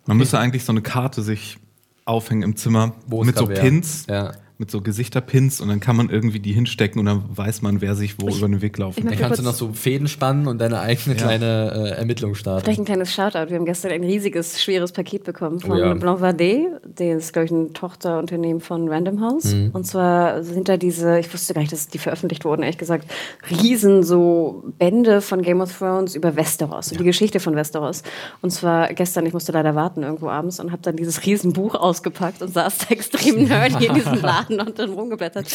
Man 0.06 0.16
müsste 0.16 0.38
eigentlich 0.38 0.64
so 0.64 0.72
eine 0.72 0.80
Karte 0.80 1.20
sich 1.20 1.58
aufhängen 2.06 2.44
im 2.44 2.56
Zimmer 2.56 2.94
Wo 3.06 3.20
es 3.20 3.26
mit 3.26 3.36
so. 3.36 3.44
Pins, 3.46 4.06
Ja. 4.08 4.32
Mit 4.58 4.70
so 4.70 4.80
Gesichterpins 4.80 5.60
und 5.60 5.68
dann 5.68 5.80
kann 5.80 5.96
man 5.96 6.08
irgendwie 6.08 6.38
die 6.38 6.52
hinstecken 6.52 7.00
und 7.00 7.06
dann 7.06 7.24
weiß 7.34 7.62
man, 7.62 7.80
wer 7.80 7.94
sich 7.94 8.20
wo 8.20 8.28
über 8.28 8.46
den 8.46 8.62
Weg 8.62 8.78
laufen 8.78 9.00
ich 9.00 9.04
Dann 9.06 9.18
kannst 9.18 9.40
du 9.40 9.42
noch 9.42 9.54
so 9.54 9.72
Fäden 9.72 10.06
spannen 10.06 10.46
und 10.46 10.58
deine 10.60 10.80
eigene 10.80 11.16
kleine 11.16 11.72
äh, 11.74 11.98
Ermittlung 11.98 12.34
starten. 12.34 12.64
Vielleicht 12.64 12.80
ein 12.80 12.84
kleines 12.84 13.12
Shoutout. 13.12 13.50
Wir 13.50 13.56
haben 13.56 13.64
gestern 13.64 13.90
ein 13.90 14.04
riesiges, 14.04 14.62
schweres 14.62 14.92
Paket 14.92 15.24
bekommen 15.24 15.60
von 15.60 15.72
Oh 15.72 15.76
ja. 15.76 15.94
Blanc 15.94 16.20
Vardet. 16.20 16.66
Der 16.84 17.16
ist, 17.16 17.32
glaube 17.32 17.46
ich, 17.46 17.50
ein 17.50 17.72
Tochterunternehmen 17.72 18.60
von 18.60 18.88
Random 18.88 19.20
House. 19.20 19.54
Mhm. 19.54 19.70
Und 19.72 19.86
zwar 19.86 20.42
sind 20.44 20.68
da 20.68 20.76
diese, 20.76 21.18
ich 21.18 21.32
wusste 21.32 21.54
gar 21.54 21.60
nicht, 21.60 21.72
dass 21.72 21.88
die 21.88 21.98
veröffentlicht 21.98 22.44
wurden, 22.44 22.62
ehrlich 22.62 22.78
gesagt, 22.78 23.10
riesen 23.50 24.02
so 24.04 24.64
Bände 24.78 25.20
von 25.20 25.42
Game 25.42 25.60
of 25.60 25.76
Thrones 25.76 26.14
über 26.14 26.36
Westeros 26.36 26.92
und 26.92 27.00
die 27.00 27.04
Geschichte 27.04 27.40
von 27.40 27.56
Westeros. 27.56 28.02
Und 28.42 28.50
zwar 28.50 28.92
gestern, 28.94 29.26
ich 29.26 29.32
musste 29.32 29.52
leider 29.52 29.74
warten 29.74 30.02
irgendwo 30.02 30.28
abends 30.28 30.60
und 30.60 30.70
habe 30.70 30.82
dann 30.82 30.96
dieses 30.96 31.24
Riesenbuch 31.24 31.74
ausgepackt 31.74 32.42
und 32.42 32.52
saß 32.52 32.78
da 32.78 32.86
extrem 32.90 33.44
nerdy 33.44 33.86
in 33.86 33.94
diesem 33.94 34.14
Laden 34.22 34.41
geladen 34.48 34.60
und 34.68 34.78
dann 34.78 34.90
rumgeblättert. 34.90 35.46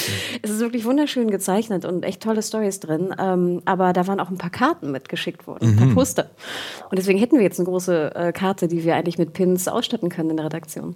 Es 0.42 0.50
ist 0.50 0.60
wirklich 0.60 0.86
wunderschön 0.86 1.30
gezeichnet 1.32 1.86
und 1.86 2.04
echt 2.04 2.22
tolle 2.22 2.42
Stories 2.42 2.80
drin. 2.80 3.14
Ähm, 3.20 3.62
aber 3.66 3.94
da 3.94 4.08
waren 4.08 4.20
auch 4.20 4.30
ein 4.30 4.38
paar 4.38 4.50
Karten 4.50 4.92
mitgeschickt 4.92 5.48
worden, 5.48 5.68
ein 5.70 5.76
Mhm. 5.76 5.78
paar 5.78 5.88
Poster. 5.96 6.30
Und 6.90 6.98
deswegen 7.00 7.20
hätten 7.20 7.36
wir 7.38 7.44
jetzt 7.44 7.60
eine 7.60 7.68
große 7.68 8.16
äh, 8.16 8.32
Karte, 8.32 8.68
die 8.68 8.84
wir 8.84 8.96
eigentlich 8.96 9.18
mit 9.18 9.34
Pins 9.34 9.68
ausstatten 9.68 10.10
können 10.10 10.32
in 10.32 10.38
der 10.38 10.46
Redaktion. 10.46 10.96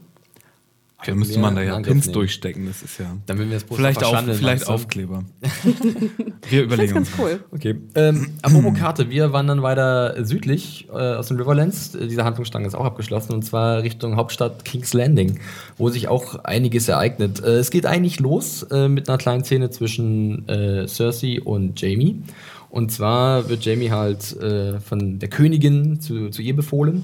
Da 1.06 1.16
müsste 1.16 1.40
man 1.40 1.56
da 1.56 1.62
ja 1.62 1.80
Pins 1.80 2.06
nehmen. 2.06 2.14
durchstecken, 2.14 2.66
das 2.68 2.82
ist 2.84 3.00
ja. 3.00 3.18
Dann 3.26 3.38
würden 3.38 3.50
wir 3.50 3.56
das 3.56 3.64
Poster 3.64 3.82
Vielleicht, 3.82 4.04
auf, 4.04 4.24
vielleicht. 4.38 4.68
Aufkleber. 4.68 5.24
Wir 6.50 6.66
Das 6.68 6.74
überlegen 6.74 6.90
ist 6.90 6.94
ganz 6.94 7.10
cool. 7.20 7.40
Okay. 7.52 7.76
Ähm, 7.96 8.28
apropos 8.42 8.78
Karte, 8.78 9.10
wir 9.10 9.32
wandern 9.32 9.62
weiter 9.62 10.26
südlich 10.26 10.88
äh, 10.90 10.94
aus 10.94 11.28
den 11.28 11.38
Riverlands. 11.38 11.96
Äh, 11.96 12.08
Diese 12.08 12.24
Handlungsstrang 12.24 12.66
ist 12.66 12.74
auch 12.76 12.84
abgeschlossen 12.86 13.34
und 13.34 13.44
zwar 13.44 13.84
Richtung 13.84 14.16
Hauptstadt 14.16 14.66
King's 14.66 14.94
Landing, 14.94 15.40
wo 15.78 15.90
sich 15.90 16.08
auch 16.08 16.44
einiges 16.44 16.88
ereignet. 16.88 17.42
Äh, 17.44 17.58
es 17.60 17.70
geht 17.72 17.86
eigentlich 17.86 18.20
los 18.20 18.64
äh, 18.72 18.88
mit 18.88 19.08
einer 19.08 19.18
kleinen 19.18 19.44
Szene 19.44 19.70
zwischen 19.70 20.48
äh, 20.50 20.88
Cersei 20.88 21.40
und 21.42 21.80
Jamie. 21.80 22.22
Und 22.70 22.92
zwar 22.92 23.50
wird 23.50 23.64
Jamie 23.66 23.92
halt 23.92 24.36
äh, 24.42 24.80
von 24.80 25.20
der 25.20 25.30
Königin 25.30 26.00
zu, 26.00 26.30
zu 26.30 26.42
ihr 26.42 26.56
befohlen. 26.56 27.04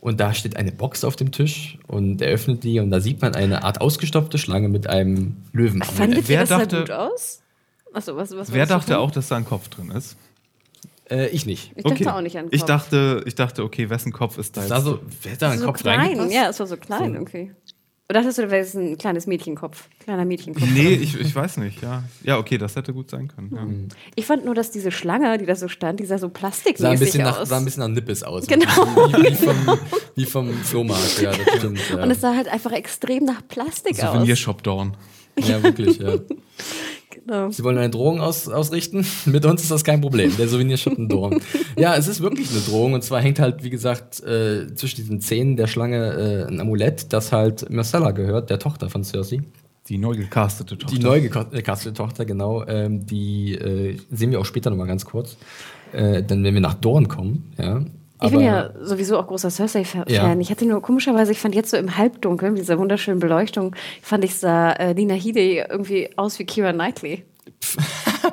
Und 0.00 0.20
da 0.20 0.32
steht 0.32 0.56
eine 0.56 0.70
Box 0.70 1.02
auf 1.02 1.16
dem 1.16 1.32
Tisch 1.32 1.78
und 1.88 2.22
er 2.22 2.28
öffnet 2.32 2.62
die 2.62 2.78
und 2.78 2.90
da 2.90 3.00
sieht 3.00 3.20
man 3.20 3.34
eine 3.34 3.64
Art 3.64 3.80
ausgestopfte 3.80 4.38
Schlange 4.38 4.68
mit 4.68 4.86
einem 4.88 5.36
Löwen. 5.52 5.82
Fandet 5.82 6.28
wer 6.28 6.36
ihr 6.36 6.40
das 6.40 6.48
sah 6.50 6.58
dachte- 6.58 6.80
gut 6.80 6.90
aus? 6.92 7.40
Achso, 7.92 8.16
was, 8.16 8.36
was 8.36 8.52
Wer 8.52 8.66
dachte 8.66 8.98
auch, 8.98 9.10
dass 9.10 9.28
da 9.28 9.36
ein 9.36 9.44
Kopf 9.44 9.68
drin 9.68 9.90
ist? 9.90 10.16
Äh, 11.10 11.28
ich 11.28 11.46
nicht. 11.46 11.72
Ich 11.74 11.82
dachte 11.82 12.14
auch 12.14 12.20
nicht 12.20 12.36
an 12.38 12.46
den 12.46 12.54
Ich 12.54 12.60
Kopf. 12.60 12.68
dachte, 12.68 13.22
ich 13.26 13.34
dachte, 13.34 13.64
okay, 13.64 13.88
wessen 13.90 14.12
Kopf 14.12 14.36
ist 14.38 14.56
da 14.56 14.60
Das 14.60 14.70
jetzt? 14.70 14.78
sah 14.84 14.90
so, 14.90 15.00
wer 15.22 15.32
hat 15.32 15.42
da 15.42 15.50
einen 15.50 15.60
so 15.60 15.66
Kopf 15.66 15.80
klein, 15.80 16.30
ja, 16.30 16.48
es 16.50 16.60
war 16.60 16.66
so 16.66 16.76
klein 16.76 17.14
irgendwie. 17.14 17.50
Oder 18.10 18.20
dachtest 18.20 18.38
du, 18.38 18.42
da 18.42 18.50
wäre 18.50 18.62
es 18.62 18.74
ein 18.74 18.96
kleines 18.96 19.26
Mädchenkopf? 19.26 19.86
Kleiner 19.98 20.24
Mädchenkopf. 20.24 20.66
Nee, 20.72 20.94
ich, 20.94 21.20
ich 21.20 21.34
weiß 21.34 21.58
nicht, 21.58 21.82
ja. 21.82 22.04
Ja, 22.22 22.38
okay, 22.38 22.56
das 22.56 22.74
hätte 22.74 22.94
gut 22.94 23.10
sein 23.10 23.28
können. 23.28 23.52
Ja. 23.54 23.60
Mhm. 23.62 23.88
Ich 24.14 24.24
fand 24.24 24.46
nur, 24.46 24.54
dass 24.54 24.70
diese 24.70 24.90
Schlange, 24.90 25.36
die 25.36 25.44
da 25.44 25.54
so 25.54 25.68
stand, 25.68 26.00
die 26.00 26.06
sah 26.06 26.16
so 26.16 26.30
plastikmäßig 26.30 26.80
Sah 26.80 26.90
ein, 26.90 26.98
bisschen 26.98 27.22
nach, 27.22 27.40
aus. 27.40 27.48
sah 27.50 27.58
ein 27.58 27.66
bisschen 27.66 27.80
nach 27.82 27.88
Nippes 27.88 28.22
aus. 28.22 28.46
Genau. 28.46 28.64
Wie, 28.66 29.24
wie, 29.30 29.34
vom, 29.34 29.78
wie 30.14 30.24
vom 30.24 30.52
Flohmarkt, 30.54 31.20
ja, 31.20 31.32
das 31.32 31.56
stimmt. 31.58 31.80
Ja, 31.90 32.02
Und 32.02 32.10
es 32.10 32.22
sah 32.22 32.34
halt 32.34 32.48
einfach 32.48 32.72
extrem 32.72 33.24
nach 33.24 33.46
Plastik 33.46 34.02
aus. 34.02 34.12
Souvenirshop 34.14 34.62
Dorn. 34.62 34.96
Ja 35.46 35.62
wirklich, 35.62 35.98
ja. 35.98 36.16
Genau. 37.28 37.50
Sie 37.50 37.62
wollen 37.62 37.76
eine 37.76 37.90
Drohung 37.90 38.20
aus, 38.20 38.48
ausrichten? 38.48 39.04
Mit 39.26 39.44
uns 39.44 39.62
ist 39.62 39.70
das 39.70 39.84
kein 39.84 40.00
Problem. 40.00 40.34
Der 40.38 40.48
Souvenirschuppen 40.48 41.08
Dorn. 41.08 41.40
Ja, 41.76 41.94
es 41.94 42.08
ist 42.08 42.20
wirklich 42.20 42.50
eine 42.50 42.60
Drohung. 42.60 42.94
Und 42.94 43.04
zwar 43.04 43.20
hängt 43.20 43.38
halt, 43.38 43.62
wie 43.62 43.70
gesagt, 43.70 44.22
äh, 44.22 44.74
zwischen 44.74 44.96
diesen 44.96 45.20
Zähnen 45.20 45.56
der 45.56 45.66
Schlange 45.66 46.46
äh, 46.48 46.50
ein 46.50 46.58
Amulett, 46.58 47.12
das 47.12 47.30
halt 47.30 47.70
Marcella 47.70 48.12
gehört, 48.12 48.50
der 48.50 48.58
Tochter 48.58 48.88
von 48.88 49.04
Cersei. 49.04 49.42
Die 49.88 49.98
neu 49.98 50.16
gecastete 50.16 50.76
Tochter. 50.76 50.96
Die 50.96 51.02
neu 51.02 51.20
gecastete 51.20 51.92
Tochter, 51.94 52.24
genau. 52.24 52.66
Ähm, 52.66 53.06
die 53.06 53.54
äh, 53.54 53.96
sehen 54.10 54.30
wir 54.30 54.40
auch 54.40 54.46
später 54.46 54.70
nochmal 54.70 54.86
ganz 54.86 55.04
kurz. 55.04 55.36
Äh, 55.92 56.22
dann, 56.22 56.42
wenn 56.44 56.54
wir 56.54 56.60
nach 56.60 56.74
Dorn 56.74 57.08
kommen, 57.08 57.52
ja. 57.58 57.84
Ich 58.22 58.30
bin 58.30 58.40
ja 58.40 58.70
sowieso 58.82 59.18
auch 59.18 59.26
großer 59.26 59.50
Cersei-Fan. 59.50 60.04
Ja. 60.08 60.34
Ich 60.38 60.50
hatte 60.50 60.64
nur 60.66 60.82
komischerweise, 60.82 61.32
ich 61.32 61.38
fand 61.38 61.54
jetzt 61.54 61.70
so 61.70 61.76
im 61.76 61.96
Halbdunkel, 61.96 62.50
mit 62.50 62.58
dieser 62.60 62.78
wunderschönen 62.78 63.20
Beleuchtung, 63.20 63.76
fand 64.02 64.24
ich 64.24 64.34
sah 64.34 64.72
äh, 64.72 64.94
Nina 64.94 65.14
Headey 65.14 65.64
irgendwie 65.68 66.10
aus 66.16 66.38
wie 66.38 66.44
Kira 66.44 66.72
Knightley. 66.72 67.24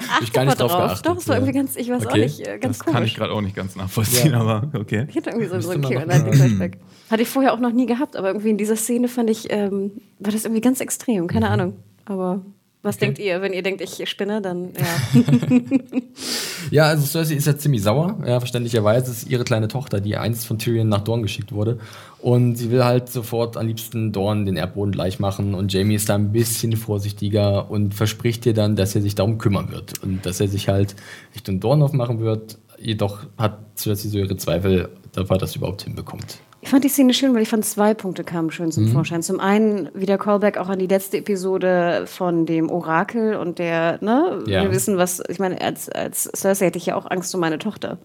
Hab 0.10 0.22
ich 0.22 0.34
gar 0.34 0.46
nicht 0.46 0.60
drauf 0.60 0.72
drauf. 0.72 0.82
geachtet. 0.88 1.06
Doch, 1.06 1.18
es 1.18 1.28
war 1.28 1.36
ja. 1.36 1.42
irgendwie 1.42 1.60
ganz, 1.60 1.76
ich 1.76 1.90
weiß 1.90 2.06
auch 2.06 2.12
Okay. 2.12 2.24
nicht, 2.24 2.40
äh, 2.48 2.58
ganz 2.60 2.78
das 2.78 2.80
komisch. 2.86 2.94
kann 2.96 3.04
ich 3.06 3.16
gerade 3.16 3.34
auch 3.34 3.42
nicht 3.42 3.56
ganz 3.56 3.76
nachvollziehen, 3.76 4.32
Ja. 4.32 4.40
aber 4.42 4.70
okay. 4.80 5.06
Ich 5.10 5.16
hatte 5.16 5.30
irgendwie 5.32 5.48
so, 5.48 5.60
so 5.62 5.70
einen 5.72 5.84
Kira 5.84 6.02
noch 6.02 6.06
Knightley 6.08 6.30
mal- 6.30 6.36
Flashback. 6.48 6.78
Hatte 7.12 7.22
ich 7.22 7.30
vorher 7.30 7.54
auch 7.54 7.60
noch 7.60 7.72
nie 7.72 7.86
gehabt, 7.86 8.16
aber 8.16 8.30
irgendwie 8.30 8.50
in 8.50 8.58
dieser 8.58 8.76
Szene 8.76 9.08
fand 9.08 9.30
ich, 9.30 9.52
ähm, 9.52 9.92
war 10.20 10.32
das 10.32 10.44
irgendwie 10.46 10.62
ganz 10.62 10.82
extrem, 10.82 11.24
Mhm. 11.24 11.28
keine 11.28 11.50
Ahnung. 11.50 11.76
Aber 12.06 12.42
was 12.86 12.98
denkt 12.98 13.20
ihr? 13.20 13.42
Wenn 13.42 13.52
ihr 13.52 13.64
denkt, 13.64 13.82
ich 13.82 14.08
spinne, 14.10 14.42
dann 14.42 14.70
ja. 14.74 15.22
Ja, 16.72 16.84
also 16.86 17.06
Cersei 17.06 17.36
ist 17.36 17.48
ja 17.48 17.58
ziemlich 17.58 17.84
sauer. 17.84 18.18
Ja, 18.26 18.40
verständlicherweise 18.40 19.12
ist 19.12 19.30
ihre 19.30 19.44
kleine 19.44 19.68
Tochter, 19.68 20.00
die 20.02 20.18
einst 20.18 20.48
von 20.48 20.58
Tyrion 20.58 20.90
nach 20.90 21.02
Dorn 21.02 21.22
geschickt 21.22 21.52
wurde. 21.52 21.80
Und 22.20 22.56
sie 22.56 22.72
will 22.72 22.84
halt 22.84 23.10
sofort 23.10 23.58
am 23.58 23.68
liebsten 23.68 24.12
Dorn 24.12 24.46
den 24.46 24.56
Erdboden 24.56 24.92
gleich 24.92 25.20
machen. 25.20 25.54
Und 25.54 25.72
Jamie 25.74 25.96
ist 25.96 26.10
da 26.10 26.16
ein 26.16 26.32
bisschen 26.32 26.76
vorsichtiger 26.76 27.70
und 27.70 27.94
verspricht 27.94 28.46
ihr 28.46 28.54
dann, 28.54 28.76
dass 28.76 28.96
er 28.96 29.02
sich 29.02 29.16
darum 29.16 29.38
kümmern 29.38 29.72
wird. 29.72 30.02
Und 30.02 30.26
dass 30.26 30.40
er 30.40 30.48
sich 30.48 30.70
halt 30.70 30.96
Richtung 31.36 31.60
Dorn 31.60 31.82
aufmachen 31.82 32.20
wird. 32.20 32.58
Jedoch 32.80 33.26
hat 33.38 33.60
Cersei 33.78 34.10
so 34.10 34.18
ihre 34.18 34.38
Zweifel, 34.38 34.90
ob 35.16 35.30
er 35.30 35.38
das 35.38 35.56
überhaupt 35.56 35.84
hinbekommt. 35.84 36.40
Ich 36.66 36.72
fand 36.72 36.84
die 36.84 36.90
Szene 36.90 37.14
schön, 37.14 37.34
weil 37.36 37.44
ich 37.44 37.50
fand, 37.50 37.64
zwei 37.64 37.94
Punkte 37.94 38.24
kamen 38.24 38.50
schön 38.52 38.66
Mhm. 38.66 38.72
zum 38.72 38.88
Vorschein. 38.88 39.22
Zum 39.22 39.40
einen 39.40 39.90
wieder 39.94 40.18
Callback 40.18 40.58
auch 40.58 40.68
an 40.68 40.80
die 40.80 40.88
letzte 40.88 41.18
Episode 41.18 42.06
von 42.08 42.48
dem 42.48 42.70
Orakel 42.72 43.36
und 43.36 43.60
der, 43.60 44.00
ne, 44.02 44.44
Ja. 44.48 44.64
wir 44.64 44.72
wissen, 44.72 44.98
was, 44.98 45.22
ich 45.30 45.38
meine, 45.38 45.62
als, 45.62 45.90
als 45.90 46.24
Cersei 46.36 46.66
hätte 46.66 46.80
ich 46.80 46.88
ja 46.88 46.96
auch 46.96 47.06
Angst 47.10 47.34
um 47.36 47.40
meine 47.42 47.60
Tochter. 47.60 48.00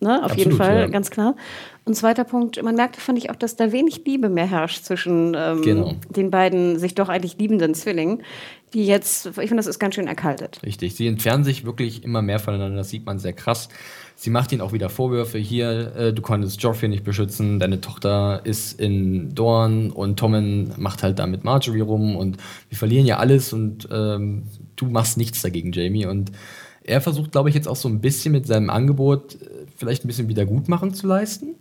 Ne, 0.00 0.16
auf 0.18 0.30
Absolut, 0.30 0.38
jeden 0.38 0.56
Fall, 0.56 0.78
ja. 0.78 0.86
ganz 0.86 1.10
klar. 1.10 1.34
Und 1.84 1.94
zweiter 1.94 2.22
Punkt, 2.24 2.62
man 2.62 2.76
merkte, 2.76 3.00
fand 3.00 3.18
ich 3.18 3.30
auch, 3.30 3.36
dass 3.36 3.56
da 3.56 3.70
wenig 3.72 4.02
Liebe 4.06 4.28
mehr 4.28 4.46
herrscht 4.48 4.84
zwischen 4.84 5.34
ähm, 5.36 5.60
Genau. 5.62 5.94
den 6.08 6.30
beiden 6.30 6.78
sich 6.78 6.94
doch 6.94 7.08
eigentlich 7.08 7.36
liebenden 7.36 7.74
Zwillingen, 7.74 8.22
die 8.74 8.86
jetzt, 8.86 9.26
ich 9.26 9.34
finde, 9.34 9.56
das 9.56 9.66
ist 9.66 9.78
ganz 9.80 9.94
schön 9.96 10.06
erkaltet. 10.06 10.60
Richtig. 10.64 10.94
Sie 10.94 11.06
entfernen 11.06 11.42
sich 11.44 11.66
wirklich 11.66 12.04
immer 12.04 12.22
mehr 12.22 12.38
voneinander. 12.38 12.76
Das 12.78 12.90
sieht 12.90 13.04
man 13.06 13.18
sehr 13.18 13.32
krass. 13.32 13.68
Sie 14.20 14.30
macht 14.30 14.50
ihnen 14.50 14.62
auch 14.62 14.72
wieder 14.72 14.90
Vorwürfe. 14.90 15.38
Hier, 15.38 15.94
äh, 15.94 16.12
du 16.12 16.22
konntest 16.22 16.60
Joffrey 16.60 16.88
nicht 16.88 17.04
beschützen. 17.04 17.60
Deine 17.60 17.80
Tochter 17.80 18.40
ist 18.42 18.80
in 18.80 19.32
Dorn 19.32 19.92
und 19.92 20.18
Tommen 20.18 20.72
macht 20.76 21.04
halt 21.04 21.20
da 21.20 21.26
mit 21.28 21.44
Marjorie 21.44 21.82
rum 21.82 22.16
und 22.16 22.36
wir 22.68 22.76
verlieren 22.76 23.06
ja 23.06 23.18
alles 23.18 23.52
und 23.52 23.86
ähm, 23.92 24.42
du 24.74 24.86
machst 24.86 25.18
nichts 25.18 25.40
dagegen, 25.42 25.70
Jamie. 25.70 26.04
Und 26.04 26.32
er 26.82 27.00
versucht, 27.00 27.30
glaube 27.30 27.48
ich, 27.48 27.54
jetzt 27.54 27.68
auch 27.68 27.76
so 27.76 27.88
ein 27.88 28.00
bisschen 28.00 28.32
mit 28.32 28.48
seinem 28.48 28.70
Angebot 28.70 29.36
äh, 29.40 29.66
vielleicht 29.76 30.04
ein 30.04 30.08
bisschen 30.08 30.28
Wiedergutmachen 30.28 30.94
zu 30.94 31.06
leisten. 31.06 31.54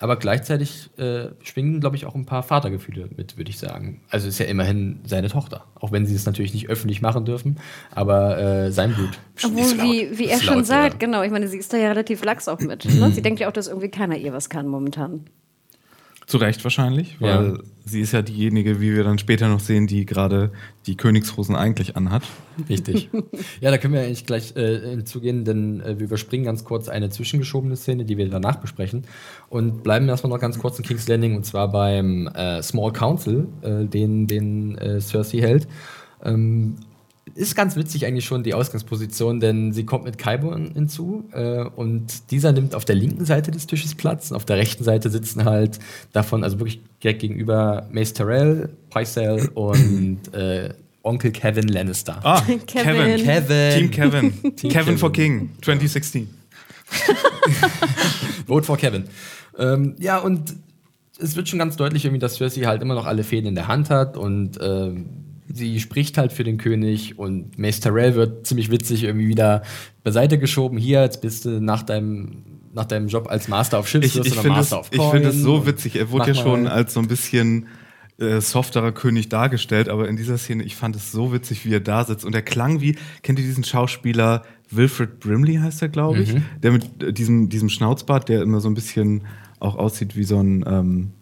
Aber 0.00 0.16
gleichzeitig 0.16 0.88
äh, 0.96 1.28
schwingen, 1.42 1.78
glaube 1.80 1.94
ich, 1.94 2.06
auch 2.06 2.14
ein 2.14 2.24
paar 2.24 2.42
Vatergefühle 2.42 3.10
mit, 3.16 3.36
würde 3.36 3.50
ich 3.50 3.58
sagen. 3.58 4.00
Also 4.08 4.28
ist 4.28 4.38
ja 4.38 4.46
immerhin 4.46 5.00
seine 5.04 5.28
Tochter. 5.28 5.66
Auch 5.78 5.92
wenn 5.92 6.06
sie 6.06 6.14
es 6.14 6.24
natürlich 6.24 6.54
nicht 6.54 6.70
öffentlich 6.70 7.02
machen 7.02 7.26
dürfen, 7.26 7.58
aber 7.94 8.38
äh, 8.38 8.72
sein 8.72 8.94
Blut. 8.94 9.18
Obwohl, 9.44 9.64
so 9.64 9.76
wie, 9.76 10.18
wie 10.18 10.26
er 10.26 10.40
schon 10.40 10.56
laut, 10.56 10.66
sagt, 10.66 10.94
ja. 10.94 10.98
genau, 11.06 11.22
ich 11.22 11.30
meine, 11.30 11.48
sie 11.48 11.58
ist 11.58 11.70
da 11.72 11.76
ja 11.76 11.88
relativ 11.88 12.24
lax 12.24 12.48
auch 12.48 12.60
mit. 12.60 12.86
Ne? 12.86 13.10
Sie 13.12 13.20
denkt 13.22 13.40
ja 13.40 13.48
auch, 13.48 13.52
dass 13.52 13.68
irgendwie 13.68 13.90
keiner 13.90 14.16
ihr 14.16 14.32
was 14.32 14.48
kann 14.48 14.66
momentan. 14.66 15.26
Zu 16.30 16.36
Recht 16.36 16.62
wahrscheinlich, 16.62 17.20
weil 17.20 17.28
Ja. 17.54 17.58
sie 17.84 18.00
ist 18.00 18.12
ja 18.12 18.22
diejenige, 18.22 18.80
wie 18.80 18.94
wir 18.94 19.02
dann 19.02 19.18
später 19.18 19.48
noch 19.48 19.58
sehen, 19.58 19.88
die 19.88 20.06
gerade 20.06 20.52
die 20.86 20.96
Königshosen 20.96 21.56
eigentlich 21.56 21.96
anhat. 21.96 22.22
Richtig. 22.68 23.10
Ja, 23.60 23.70
da 23.72 23.78
können 23.78 23.94
wir 23.94 24.00
eigentlich 24.02 24.26
gleich 24.26 24.54
äh, 24.56 24.78
hinzugehen, 24.90 25.44
denn 25.44 25.80
äh, 25.80 25.98
wir 25.98 26.06
überspringen 26.06 26.44
ganz 26.44 26.64
kurz 26.64 26.88
eine 26.88 27.10
zwischengeschobene 27.10 27.76
Szene, 27.76 28.04
die 28.04 28.16
wir 28.16 28.28
danach 28.30 28.56
besprechen 28.56 29.02
und 29.48 29.82
bleiben 29.82 30.08
erstmal 30.08 30.30
noch 30.30 30.38
ganz 30.40 30.56
kurz 30.58 30.78
in 30.78 30.84
King's 30.84 31.08
Landing 31.08 31.34
und 31.34 31.44
zwar 31.44 31.68
beim 31.72 32.28
äh, 32.28 32.62
Small 32.62 32.92
Council, 32.92 33.48
äh, 33.62 33.84
den, 33.86 34.28
den 34.28 34.78
äh, 34.78 35.00
Cersei 35.00 35.40
hält. 35.40 35.66
Ähm, 36.24 36.76
ist 37.40 37.56
ganz 37.56 37.74
witzig 37.74 38.06
eigentlich 38.06 38.26
schon 38.26 38.42
die 38.42 38.52
Ausgangsposition, 38.52 39.40
denn 39.40 39.72
sie 39.72 39.86
kommt 39.86 40.04
mit 40.04 40.18
Qyburn 40.18 40.72
hinzu 40.74 41.24
äh, 41.32 41.64
und 41.64 42.30
dieser 42.30 42.52
nimmt 42.52 42.74
auf 42.74 42.84
der 42.84 42.96
linken 42.96 43.24
Seite 43.24 43.50
des 43.50 43.66
Tisches 43.66 43.94
Platz 43.94 44.30
und 44.30 44.36
auf 44.36 44.44
der 44.44 44.58
rechten 44.58 44.84
Seite 44.84 45.08
sitzen 45.08 45.44
halt 45.46 45.78
davon, 46.12 46.44
also 46.44 46.58
wirklich 46.58 46.80
direkt 47.02 47.20
gegenüber 47.20 47.88
Mace 47.90 48.12
Tyrell, 48.12 48.68
Pycelle 48.90 49.50
und 49.54 50.34
äh, 50.34 50.74
Onkel 51.02 51.30
Kevin 51.30 51.68
Lannister. 51.68 52.20
Ah, 52.22 52.42
Kevin. 52.66 53.16
Kevin. 53.16 53.24
Kevin. 53.24 53.78
Team 53.78 53.90
Kevin. 53.90 54.56
Team 54.56 54.70
Kevin 54.70 54.98
for. 54.98 55.10
King 55.10 55.50
2016. 55.62 56.28
Vote 58.46 58.66
for 58.66 58.76
Kevin. 58.76 59.04
Ähm, 59.58 59.94
ja, 59.98 60.18
und 60.18 60.56
es 61.18 61.36
wird 61.36 61.48
schon 61.48 61.58
ganz 61.58 61.76
deutlich, 61.76 62.04
irgendwie, 62.04 62.18
dass 62.18 62.36
Cersei 62.36 62.62
halt 62.62 62.82
immer 62.82 62.94
noch 62.94 63.06
alle 63.06 63.24
Fäden 63.24 63.46
in 63.46 63.54
der 63.54 63.68
Hand 63.68 63.88
hat 63.88 64.18
und 64.18 64.58
ähm, 64.60 65.29
sie 65.52 65.80
spricht 65.80 66.18
halt 66.18 66.32
für 66.32 66.44
den 66.44 66.58
König 66.58 67.18
und 67.18 67.58
Mace 67.58 67.80
Tyrell 67.80 68.14
wird 68.14 68.46
ziemlich 68.46 68.70
witzig 68.70 69.04
irgendwie 69.04 69.28
wieder 69.28 69.62
beiseite 70.02 70.38
geschoben. 70.38 70.78
Hier, 70.78 71.02
jetzt 71.02 71.20
bist 71.20 71.44
du 71.44 71.60
nach 71.60 71.82
deinem, 71.82 72.44
nach 72.72 72.84
deinem 72.84 73.08
Job 73.08 73.28
als 73.28 73.48
Master 73.48 73.78
of 73.78 73.88
Ships, 73.88 74.06
Ich, 74.06 74.16
wirst 74.16 74.28
ich 74.28 74.34
du 74.34 74.40
finde 74.40 74.56
Master 74.56 74.80
of 74.80 74.88
ich 74.90 75.00
find 75.00 75.24
es 75.24 75.34
Coin 75.34 75.42
so 75.42 75.66
witzig. 75.66 75.96
Er 75.96 76.10
wurde 76.10 76.28
ja 76.28 76.34
schon 76.34 76.66
als 76.66 76.94
so 76.94 77.00
ein 77.00 77.08
bisschen 77.08 77.66
äh, 78.18 78.40
softerer 78.40 78.92
König 78.92 79.28
dargestellt, 79.28 79.88
aber 79.88 80.08
in 80.08 80.16
dieser 80.16 80.38
Szene, 80.38 80.62
ich 80.62 80.76
fand 80.76 80.96
es 80.96 81.10
so 81.10 81.32
witzig, 81.32 81.64
wie 81.64 81.74
er 81.74 81.80
da 81.80 82.04
sitzt. 82.04 82.24
Und 82.24 82.34
er 82.34 82.42
klang 82.42 82.80
wie, 82.80 82.96
kennt 83.22 83.38
ihr 83.38 83.44
diesen 83.44 83.64
Schauspieler 83.64 84.42
Wilfred 84.70 85.18
Brimley 85.18 85.56
heißt 85.56 85.82
er, 85.82 85.88
glaube 85.88 86.20
ich? 86.20 86.34
Mhm. 86.34 86.44
Der 86.62 86.72
mit 86.72 87.02
äh, 87.02 87.12
diesem, 87.12 87.48
diesem 87.48 87.68
Schnauzbart, 87.68 88.28
der 88.28 88.42
immer 88.42 88.60
so 88.60 88.68
ein 88.68 88.74
bisschen 88.74 89.22
auch 89.58 89.76
aussieht 89.76 90.16
wie 90.16 90.24
so 90.24 90.38
ein. 90.40 90.64
Ähm, 90.66 91.12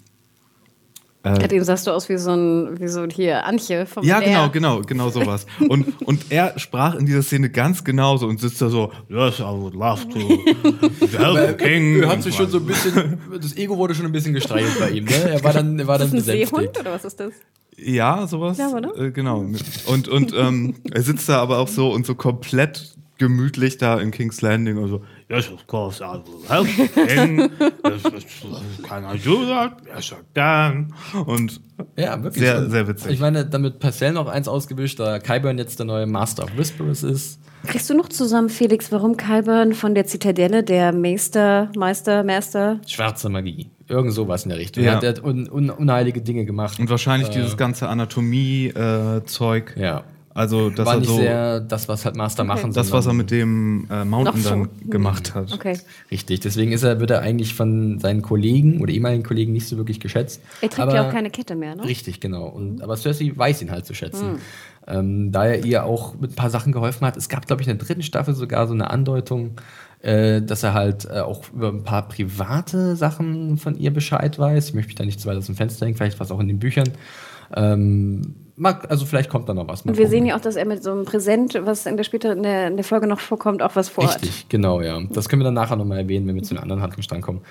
Ja, 1.24 1.34
dem 1.34 1.62
sahst 1.64 1.86
du 1.86 1.90
aus 1.90 2.08
wie 2.08 2.16
so 2.16 2.30
ein, 2.30 2.80
wie 2.80 2.88
so 2.88 3.04
hier 3.06 3.44
Antje 3.44 3.84
vom 3.86 4.02
Ja, 4.04 4.18
Blair. 4.18 4.30
genau, 4.50 4.50
genau, 4.50 4.80
genau 4.82 5.10
sowas. 5.10 5.46
Und, 5.68 6.00
und 6.06 6.30
er 6.30 6.58
sprach 6.58 6.94
in 6.94 7.06
dieser 7.06 7.22
Szene 7.22 7.50
ganz 7.50 7.84
genauso 7.84 8.26
und 8.28 8.40
sitzt 8.40 8.62
da 8.62 8.68
so, 8.70 8.92
yes, 9.08 9.40
I 9.40 9.42
would 9.42 9.74
love 9.74 10.08
to. 10.08 10.18
Well, 11.18 11.54
King. 11.56 12.02
Er 12.02 12.08
hat 12.08 12.22
sich 12.22 12.34
schon 12.34 12.48
so 12.48 12.58
ein 12.58 12.66
bisschen, 12.66 13.18
das 13.40 13.56
Ego 13.56 13.76
wurde 13.76 13.94
schon 13.94 14.06
ein 14.06 14.12
bisschen 14.12 14.32
gestreichelt 14.32 14.78
bei 14.78 14.90
ihm, 14.90 15.04
ne? 15.04 15.14
Er 15.30 15.44
war 15.44 15.52
dann, 15.52 15.78
er 15.78 15.86
war 15.86 15.98
dann 15.98 16.06
Ist 16.08 16.28
das 16.28 16.34
ein. 16.34 16.46
Seehund 16.46 16.78
oder 16.78 16.92
was 16.92 17.04
ist 17.04 17.18
das? 17.20 17.32
Ja, 17.76 18.26
sowas. 18.26 18.56
Ja, 18.58 18.68
oder? 18.68 18.96
Äh, 18.96 19.10
genau. 19.10 19.44
Und, 19.86 20.08
und 20.08 20.32
ähm, 20.34 20.76
er 20.90 21.02
sitzt 21.02 21.28
da 21.28 21.40
aber 21.42 21.58
auch 21.58 21.68
so 21.68 21.92
und 21.92 22.06
so 22.06 22.14
komplett 22.14 22.94
gemütlich 23.18 23.78
da 23.78 23.98
in 23.98 24.10
King's 24.10 24.40
Landing 24.40 24.78
und 24.78 24.88
so. 24.88 25.02
Yes, 25.28 25.50
of 25.50 25.66
course, 25.66 26.02
I 26.02 26.18
will 26.26 26.48
help. 26.48 26.66
King. 26.94 27.50
Yes, 27.84 28.02
Can 28.82 29.04
I 29.04 29.18
do 29.18 29.44
that? 29.46 29.72
Yes, 29.94 30.12
I 30.12 30.16
can. 30.34 30.94
Und 31.26 31.60
Ja, 31.96 32.22
wirklich. 32.22 32.42
Sehr, 32.42 32.58
Und 32.58 32.70
sehr 32.70 32.88
witzig. 32.88 33.12
Ich 33.12 33.20
meine, 33.20 33.44
damit 33.44 33.78
Parcell 33.78 34.12
noch 34.12 34.26
eins 34.28 34.48
ausgewischt, 34.48 34.98
da 35.00 35.18
Kyburn 35.18 35.58
jetzt 35.58 35.78
der 35.78 35.86
neue 35.86 36.06
Master 36.06 36.44
of 36.44 36.56
Whisperers 36.56 37.02
ist. 37.02 37.40
Kriegst 37.66 37.90
du 37.90 37.94
noch 37.94 38.08
zusammen, 38.08 38.48
Felix, 38.48 38.90
warum 38.92 39.16
Kyburn 39.16 39.74
von 39.74 39.94
der 39.94 40.06
Zitadelle, 40.06 40.62
der 40.62 40.92
Meister, 40.92 41.70
Meister, 41.76 42.22
Master, 42.24 42.80
Schwarze 42.86 43.28
Magie. 43.28 43.68
Irgend 43.88 44.12
sowas 44.12 44.44
in 44.44 44.50
der 44.50 44.58
Richtung. 44.58 44.84
Ja. 44.84 44.94
Ja. 44.94 45.00
Der 45.00 45.10
hat 45.10 45.24
un, 45.24 45.50
un, 45.50 45.68
unheilige 45.70 46.20
Dinge 46.22 46.44
gemacht. 46.44 46.78
Und 46.78 46.88
wahrscheinlich 46.88 47.30
dieses 47.30 47.56
ganze 47.56 47.88
Anatomie-Zeug. 47.88 49.74
ja. 49.76 50.04
Also, 50.38 50.70
dass 50.70 50.86
War 50.86 50.96
nicht 50.98 51.08
so. 51.08 51.16
sehr 51.16 51.58
das, 51.60 51.88
was 51.88 52.04
halt 52.04 52.14
Master 52.14 52.44
machen. 52.44 52.72
das, 52.72 52.92
was 52.92 53.00
er 53.00 53.02
sondern- 53.10 53.16
mit 53.18 53.30
dem 53.32 53.88
äh, 53.90 54.04
Mountain 54.04 54.40
so. 54.40 54.50
dann 54.50 54.68
gemacht 54.88 55.34
hat. 55.34 55.52
Okay. 55.52 55.76
Richtig, 56.12 56.38
deswegen 56.40 56.70
ist 56.70 56.84
er, 56.84 57.00
wird 57.00 57.10
er 57.10 57.22
eigentlich 57.22 57.54
von 57.54 57.98
seinen 57.98 58.22
Kollegen 58.22 58.80
oder 58.80 58.92
ehemaligen 58.92 59.24
Kollegen 59.24 59.52
nicht 59.52 59.66
so 59.66 59.76
wirklich 59.76 59.98
geschätzt. 59.98 60.40
Er 60.60 60.68
trägt 60.70 60.80
Aber- 60.80 60.94
ja 60.94 61.08
auch 61.08 61.12
keine 61.12 61.30
Kette 61.30 61.56
mehr, 61.56 61.74
ne? 61.74 61.82
Richtig, 61.84 62.20
genau. 62.20 62.46
Und, 62.46 62.82
aber 62.82 62.96
Cersei 62.96 63.32
weiß 63.34 63.62
ihn 63.62 63.70
halt 63.72 63.84
zu 63.84 63.94
schätzen. 63.94 64.38
Ähm, 64.86 65.32
da 65.32 65.44
er 65.46 65.64
ihr 65.64 65.84
auch 65.84 66.14
mit 66.18 66.30
ein 66.32 66.36
paar 66.36 66.50
Sachen 66.50 66.72
geholfen 66.72 67.04
hat. 67.06 67.16
Es 67.16 67.28
gab, 67.28 67.46
glaube 67.46 67.60
ich, 67.60 67.68
in 67.68 67.76
der 67.76 67.84
dritten 67.84 68.02
Staffel 68.02 68.34
sogar 68.34 68.66
so 68.68 68.72
eine 68.74 68.90
Andeutung, 68.90 69.60
äh, 70.00 70.40
dass 70.40 70.62
er 70.62 70.72
halt 70.72 71.04
äh, 71.04 71.18
auch 71.18 71.42
über 71.52 71.68
ein 71.68 71.82
paar 71.82 72.08
private 72.08 72.96
Sachen 72.96 73.58
von 73.58 73.76
ihr 73.76 73.92
Bescheid 73.92 74.38
weiß. 74.38 74.68
Ich 74.68 74.74
möchte 74.74 74.88
mich 74.88 74.94
da 74.94 75.04
nicht 75.04 75.20
zu 75.20 75.28
weit 75.28 75.36
aus 75.36 75.46
dem 75.46 75.56
Fenster 75.56 75.84
hängen, 75.84 75.96
vielleicht 75.96 76.20
was 76.20 76.30
auch 76.30 76.38
in 76.40 76.48
den 76.48 76.58
Büchern. 76.60 76.88
Ähm, 77.54 78.34
mag, 78.58 78.90
also 78.90 79.06
vielleicht 79.06 79.30
kommt 79.30 79.48
da 79.48 79.54
noch 79.54 79.68
was. 79.68 79.82
Und 79.82 79.96
wir 79.96 80.08
sehen 80.08 80.26
ja 80.26 80.36
auch, 80.36 80.40
dass 80.40 80.56
er 80.56 80.66
mit 80.66 80.82
so 80.82 80.90
einem 80.90 81.04
Präsent, 81.04 81.58
was 81.62 81.86
in 81.86 81.96
der 81.96 82.04
später 82.04 82.32
in 82.32 82.42
der, 82.42 82.68
in 82.68 82.76
der 82.76 82.84
Folge 82.84 83.06
noch 83.06 83.20
vorkommt, 83.20 83.62
auch 83.62 83.76
was 83.76 83.88
vorhat. 83.88 84.22
Richtig, 84.22 84.48
genau, 84.48 84.80
ja. 84.80 85.00
Das 85.10 85.28
können 85.28 85.40
wir 85.40 85.44
dann 85.44 85.54
nachher 85.54 85.76
nochmal 85.76 85.98
erwähnen, 85.98 86.26
wenn 86.26 86.34
wir 86.34 86.42
zu 86.42 86.54
einem 86.54 86.62
anderen 86.62 86.82
Handlungsstrang 86.82 87.20
kommen. 87.20 87.42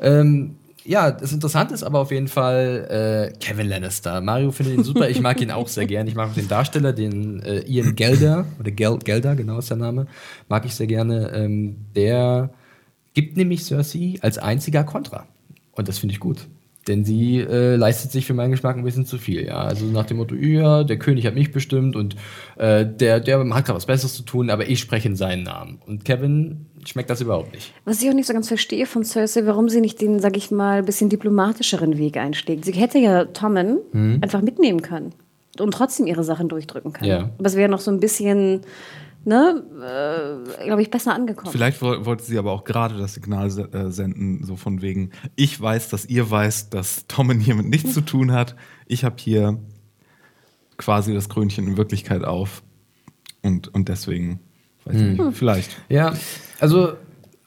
Ähm, 0.00 0.56
ja, 0.84 1.10
das 1.10 1.32
Interessante 1.32 1.72
ist 1.72 1.82
aber 1.82 2.00
auf 2.00 2.10
jeden 2.10 2.28
Fall 2.28 3.32
äh, 3.32 3.38
Kevin 3.38 3.68
Lannister. 3.68 4.20
Mario 4.20 4.50
findet 4.50 4.76
ihn 4.76 4.84
super, 4.84 5.08
ich 5.08 5.20
mag 5.20 5.40
ihn 5.40 5.50
auch 5.50 5.68
sehr 5.68 5.86
gern. 5.86 6.06
Ich 6.06 6.14
mag 6.14 6.30
auch 6.30 6.34
den 6.34 6.48
Darsteller, 6.48 6.92
den 6.92 7.40
äh, 7.40 7.60
Ian 7.60 7.94
Gelder, 7.94 8.44
oder 8.60 8.70
Gel 8.70 8.98
Gelder, 8.98 9.34
genau 9.34 9.58
ist 9.58 9.70
der 9.70 9.78
Name, 9.78 10.06
mag 10.48 10.66
ich 10.66 10.74
sehr 10.74 10.86
gerne. 10.86 11.30
Ähm, 11.34 11.76
der 11.96 12.50
gibt 13.14 13.36
nämlich 13.36 13.64
Cersei 13.64 14.16
als 14.20 14.36
einziger 14.36 14.84
Kontra. 14.84 15.26
Und 15.72 15.88
das 15.88 15.98
finde 15.98 16.12
ich 16.12 16.20
gut. 16.20 16.46
Denn 16.86 17.04
sie 17.04 17.38
äh, 17.38 17.76
leistet 17.76 18.12
sich 18.12 18.26
für 18.26 18.34
meinen 18.34 18.50
Geschmack 18.50 18.76
ein 18.76 18.84
bisschen 18.84 19.06
zu 19.06 19.16
viel, 19.18 19.46
ja. 19.46 19.56
Also 19.56 19.86
nach 19.86 20.04
dem 20.04 20.18
Motto, 20.18 20.34
ja, 20.34 20.84
der 20.84 20.98
König 20.98 21.26
hat 21.26 21.34
mich 21.34 21.50
bestimmt 21.50 21.96
und 21.96 22.16
äh, 22.56 22.84
der, 22.84 23.20
der 23.20 23.38
hat 23.38 23.64
gerade 23.64 23.76
was 23.76 23.86
Besseres 23.86 24.14
zu 24.14 24.22
tun, 24.22 24.50
aber 24.50 24.68
ich 24.68 24.80
spreche 24.80 25.08
in 25.08 25.16
seinen 25.16 25.44
Namen. 25.44 25.80
Und 25.86 26.04
Kevin 26.04 26.66
schmeckt 26.84 27.08
das 27.08 27.22
überhaupt 27.22 27.54
nicht. 27.54 27.72
Was 27.84 28.02
ich 28.02 28.10
auch 28.10 28.14
nicht 28.14 28.26
so 28.26 28.34
ganz 28.34 28.48
verstehe 28.48 28.84
von 28.84 29.04
Cersei, 29.04 29.46
warum 29.46 29.70
sie 29.70 29.80
nicht 29.80 30.00
den, 30.00 30.20
sag 30.20 30.36
ich 30.36 30.50
mal, 30.50 30.82
bisschen 30.82 31.08
diplomatischeren 31.08 31.96
Weg 31.96 32.18
einschlägt. 32.18 32.66
Sie 32.66 32.72
hätte 32.72 32.98
ja 32.98 33.24
Tommen 33.24 33.78
einfach 34.20 34.42
mitnehmen 34.42 34.82
können 34.82 35.14
und 35.58 35.72
trotzdem 35.72 36.06
ihre 36.06 36.24
Sachen 36.24 36.48
durchdrücken 36.48 36.92
können. 36.92 37.10
Ja. 37.10 37.30
Aber 37.38 37.46
es 37.46 37.56
wäre 37.56 37.70
noch 37.70 37.80
so 37.80 37.90
ein 37.90 38.00
bisschen, 38.00 38.60
ne, 39.24 39.62
äh, 40.60 40.64
glaube 40.66 40.82
ich, 40.82 40.90
besser 40.90 41.14
angekommen. 41.14 41.50
Vielleicht 41.52 41.80
wo- 41.82 42.04
wollte 42.04 42.24
sie 42.24 42.38
aber 42.38 42.52
auch 42.52 42.64
gerade 42.64 42.96
das 42.98 43.14
Signal 43.14 43.50
se- 43.50 43.72
äh, 43.72 43.90
senden, 43.90 44.44
so 44.44 44.56
von 44.56 44.82
wegen, 44.82 45.10
ich 45.36 45.60
weiß, 45.60 45.88
dass 45.88 46.04
ihr 46.06 46.30
weißt, 46.30 46.72
dass 46.74 47.06
Tommen 47.06 47.40
hiermit 47.40 47.66
nichts 47.66 47.94
zu 47.94 48.00
tun 48.00 48.32
hat. 48.32 48.54
Ich 48.86 49.04
habe 49.04 49.16
hier 49.18 49.58
quasi 50.76 51.14
das 51.14 51.28
Krönchen 51.28 51.66
in 51.66 51.76
Wirklichkeit 51.76 52.24
auf. 52.24 52.62
Und, 53.42 53.68
und 53.74 53.88
deswegen, 53.88 54.40
weiß 54.84 54.96
ich 55.00 55.18
nicht, 55.18 55.36
vielleicht. 55.36 55.70
Ja, 55.88 56.14
also 56.60 56.94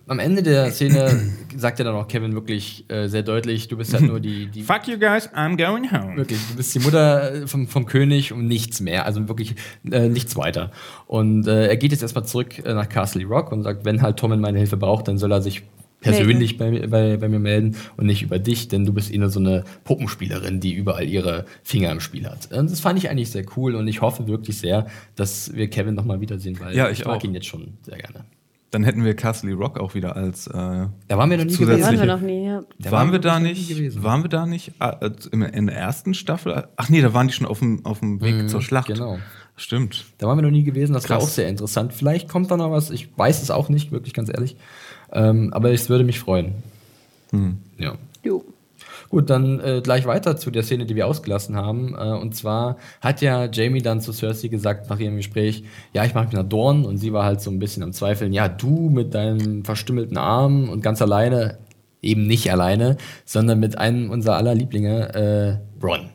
am 0.08 0.20
Ende 0.20 0.42
der 0.44 0.72
Szene 0.72 1.20
sagt 1.56 1.80
ja 1.80 1.86
dann 1.86 1.96
auch 1.96 2.08
Kevin 2.08 2.34
wirklich 2.34 2.86
äh, 2.90 3.08
sehr 3.08 3.24
deutlich, 3.24 3.68
du 3.68 3.78
bist 3.78 3.94
halt 3.94 4.04
nur 4.04 4.20
die, 4.20 4.48
die 4.48 4.64
Fuck 4.64 4.88
you 4.88 4.98
guys, 4.98 5.30
I'm 5.34 5.58
going 5.58 5.92
home. 5.92 6.16
Wirklich, 6.18 6.40
du 6.50 6.56
bist 6.56 6.74
die 6.76 6.80
Mutter 6.80 7.34
äh, 7.44 7.48
vom, 7.48 7.68
vom 7.68 7.86
König 7.86 8.32
und 8.34 8.48
nichts 8.48 8.80
mehr, 8.80 9.06
also 9.06 9.28
wirklich 9.28 9.56
äh, 9.92 10.08
nichts 10.10 10.36
weiter. 10.36 10.72
Und 11.08 11.48
äh, 11.48 11.68
er 11.68 11.78
geht 11.78 11.92
jetzt 11.92 12.02
erstmal 12.02 12.26
zurück 12.26 12.60
äh, 12.66 12.74
nach 12.74 12.88
Castle 12.90 13.26
Rock 13.26 13.52
und 13.52 13.64
sagt, 13.64 13.86
wenn 13.86 14.02
halt 14.02 14.18
Tommen 14.18 14.40
meine 14.40 14.58
Hilfe 14.58 14.78
braucht, 14.78 15.08
dann 15.08 15.18
soll 15.18 15.32
er 15.32 15.42
sich 15.42 15.64
persönlich 16.00 16.58
bei, 16.60 16.70
mir- 16.70 16.88
bei, 16.88 17.18
bei 17.18 17.28
mir 17.28 17.40
melden 17.40 17.76
und 17.98 18.06
nicht 18.06 18.22
über 18.22 18.38
dich, 18.38 18.68
denn 18.68 18.86
du 18.86 18.94
bist 18.94 19.12
eh 19.12 19.18
nur 19.18 19.30
so 19.32 19.40
eine 19.40 19.64
Puppenspielerin, 19.84 20.60
die 20.60 20.74
überall 20.74 21.08
ihre 21.10 21.46
Finger 21.64 21.92
im 21.92 22.00
Spiel 22.00 22.28
hat. 22.30 22.52
Und 22.52 22.70
das 22.72 22.80
fand 22.80 23.00
ich 23.00 23.10
eigentlich 23.10 23.32
sehr 23.32 23.44
cool 23.58 23.74
und 23.76 23.88
ich 23.88 24.02
hoffe 24.02 24.28
wirklich 24.28 24.60
sehr, 24.60 24.86
dass 25.16 25.54
wir 25.56 25.68
Kevin 25.70 25.96
nochmal 25.96 26.22
wiedersehen, 26.22 26.60
weil 26.60 26.76
Ja, 26.76 26.90
ich 26.92 27.04
mag 27.04 27.18
auch. 27.18 27.24
ihn 27.24 27.34
jetzt 27.34 27.48
schon 27.48 27.74
sehr 27.82 27.98
gerne. 27.98 28.26
Dann 28.72 28.84
hätten 28.84 29.04
wir 29.06 29.16
Castle 29.16 29.54
Rock 29.54 29.80
auch 29.80 29.96
wieder 29.96 30.16
als. 30.18 30.48
Äh, 30.48 30.52
Da 30.54 30.90
waren 31.10 31.30
wir 31.30 31.38
noch 31.38 31.46
nie 31.46 31.56
gewesen. 31.56 31.82
waren 31.84 32.00
wir 32.00 32.06
noch 32.06 32.22
nie, 32.22 32.46
ja. 32.46 32.62
Da 32.80 32.92
waren 32.92 33.08
wir 33.08 33.14
wir 33.14 33.20
da 33.20 33.40
nicht? 33.40 33.70
gewesen. 33.70 34.04
Waren 34.04 34.24
wir 34.24 34.30
da 34.30 34.46
nicht 34.46 34.74
äh, 34.80 35.10
in, 35.32 35.68
der 35.68 35.76
ersten 35.78 36.14
Staffel? 36.14 36.68
Ach 36.76 36.90
nee, 36.90 37.02
da 37.02 37.14
waren 37.14 37.28
die 37.28 37.34
schon 37.34 37.48
auf 37.48 37.60
dem, 37.60 37.86
auf 37.86 38.00
dem 38.00 38.20
Weg 38.22 38.50
zur 38.50 38.62
Schlacht. 38.62 38.88
genau. 38.88 39.20
Stimmt. 39.56 40.06
Da 40.20 40.28
waren 40.28 40.38
wir 40.38 40.44
noch 40.44 40.52
nie 40.52 40.64
gewesen, 40.64 40.94
das 40.94 41.10
war 41.10 41.18
Krass. 41.18 41.26
auch 41.30 41.32
sehr 41.34 41.48
interessant. 41.50 41.92
Vielleicht 41.92 42.30
kommt 42.30 42.52
da 42.52 42.58
noch 42.58 42.70
was, 42.70 42.92
ich 42.92 43.10
weiß 43.18 43.42
es 43.42 43.50
auch 43.50 43.70
nicht, 43.70 43.92
wirklich 43.92 44.14
ganz 44.14 44.30
ehrlich. 44.30 44.56
Ähm, 45.12 45.52
aber 45.52 45.72
es 45.72 45.90
würde 45.90 46.04
mich 46.04 46.20
freuen. 46.20 46.54
Ja. 47.80 47.96
Jo. 48.24 48.44
Gut, 49.10 49.30
dann 49.30 49.60
äh, 49.60 49.82
gleich 49.82 50.06
weiter 50.06 50.38
zu 50.38 50.52
der 50.52 50.64
Szene, 50.64 50.86
die 50.86 50.96
wir 50.96 51.08
ausgelassen 51.08 51.56
haben. 51.56 51.96
Äh, 51.98 52.14
und 52.14 52.36
zwar 52.36 52.78
hat 53.02 53.22
ja 53.22 53.46
Jamie 53.46 53.82
dann 53.82 54.02
zu 54.02 54.12
Cersei 54.12 54.50
gesagt 54.50 54.90
nach 54.90 55.00
ihrem 55.00 55.18
Gespräch, 55.18 55.64
ja, 55.94 56.06
ich 56.06 56.14
mache 56.14 56.26
mich 56.26 56.36
nach 56.36 56.44
Dorn. 56.44 56.86
Und 56.86 56.98
sie 56.98 57.14
war 57.14 57.24
halt 57.24 57.42
so 57.42 57.50
ein 57.52 57.60
bisschen 57.60 57.84
am 57.84 57.94
Zweifeln, 57.94 58.34
ja, 58.34 58.48
du 58.48 58.90
mit 58.90 59.14
deinem 59.14 59.64
verstümmelten 59.64 60.18
Arm 60.18 60.70
und 60.70 60.82
ganz 60.82 61.02
alleine, 61.02 61.58
eben 62.02 62.28
nicht 62.28 62.52
alleine, 62.52 62.98
sondern 63.26 63.60
mit 63.60 63.78
einem 63.78 64.12
unserer 64.12 64.36
aller 64.36 64.56
Lieblinge, 64.56 65.14
äh, 65.16 65.80
Bronn. 65.80 66.10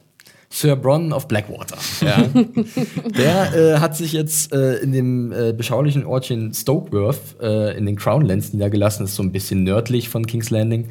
Sir 0.52 0.76
Bronn 0.76 1.14
of 1.14 1.28
Blackwater. 1.28 1.78
Ja. 2.02 2.28
Der 3.16 3.54
äh, 3.54 3.78
hat 3.78 3.96
sich 3.96 4.12
jetzt 4.12 4.52
äh, 4.52 4.76
in 4.76 4.92
dem 4.92 5.32
äh, 5.32 5.54
beschaulichen 5.54 6.04
Ortchen 6.04 6.52
Stokeworth 6.52 7.40
äh, 7.40 7.76
in 7.76 7.86
den 7.86 7.96
Crownlands 7.96 8.52
niedergelassen, 8.52 9.06
ist 9.06 9.14
so 9.14 9.22
ein 9.22 9.32
bisschen 9.32 9.64
nördlich 9.64 10.10
von 10.10 10.26
King's 10.26 10.50
Landing. 10.50 10.90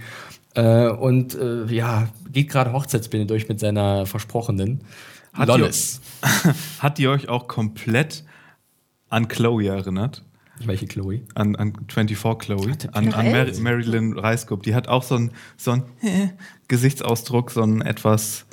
Äh, 0.54 0.88
und 0.90 1.36
äh, 1.36 1.66
ja, 1.66 2.10
geht 2.32 2.50
gerade 2.50 2.74
Hochzeitspläne 2.74 3.26
durch 3.26 3.48
mit 3.48 3.60
seiner 3.60 4.06
Versprochenen. 4.06 4.82
Hat 5.34 5.48
Lollis. 5.48 6.02
Hat 6.80 6.98
die 6.98 7.08
euch 7.08 7.30
auch 7.30 7.48
komplett 7.48 8.26
an 9.10 9.28
Chloe 9.28 9.68
erinnert? 9.68 10.24
Welche 10.64 10.86
Chloe? 10.86 11.22
An, 11.36 11.56
an 11.56 11.74
24 11.88 12.38
Chloe? 12.46 12.72
An, 12.92 13.10
Ach, 13.14 13.18
an 13.18 13.32
Mar 13.32 13.48
echt? 13.48 13.60
Marilyn 13.62 14.18
Reiskop. 14.18 14.64
Die 14.64 14.76
hat 14.76 14.88
auch 14.88 15.04
so 15.04 15.16
einen 15.16 15.32
so 15.58 15.72
äh, 15.74 16.28
Gesichtsausdruck, 16.68 17.52
so 17.52 17.64
einen 17.64 17.82
etwas 17.82 18.46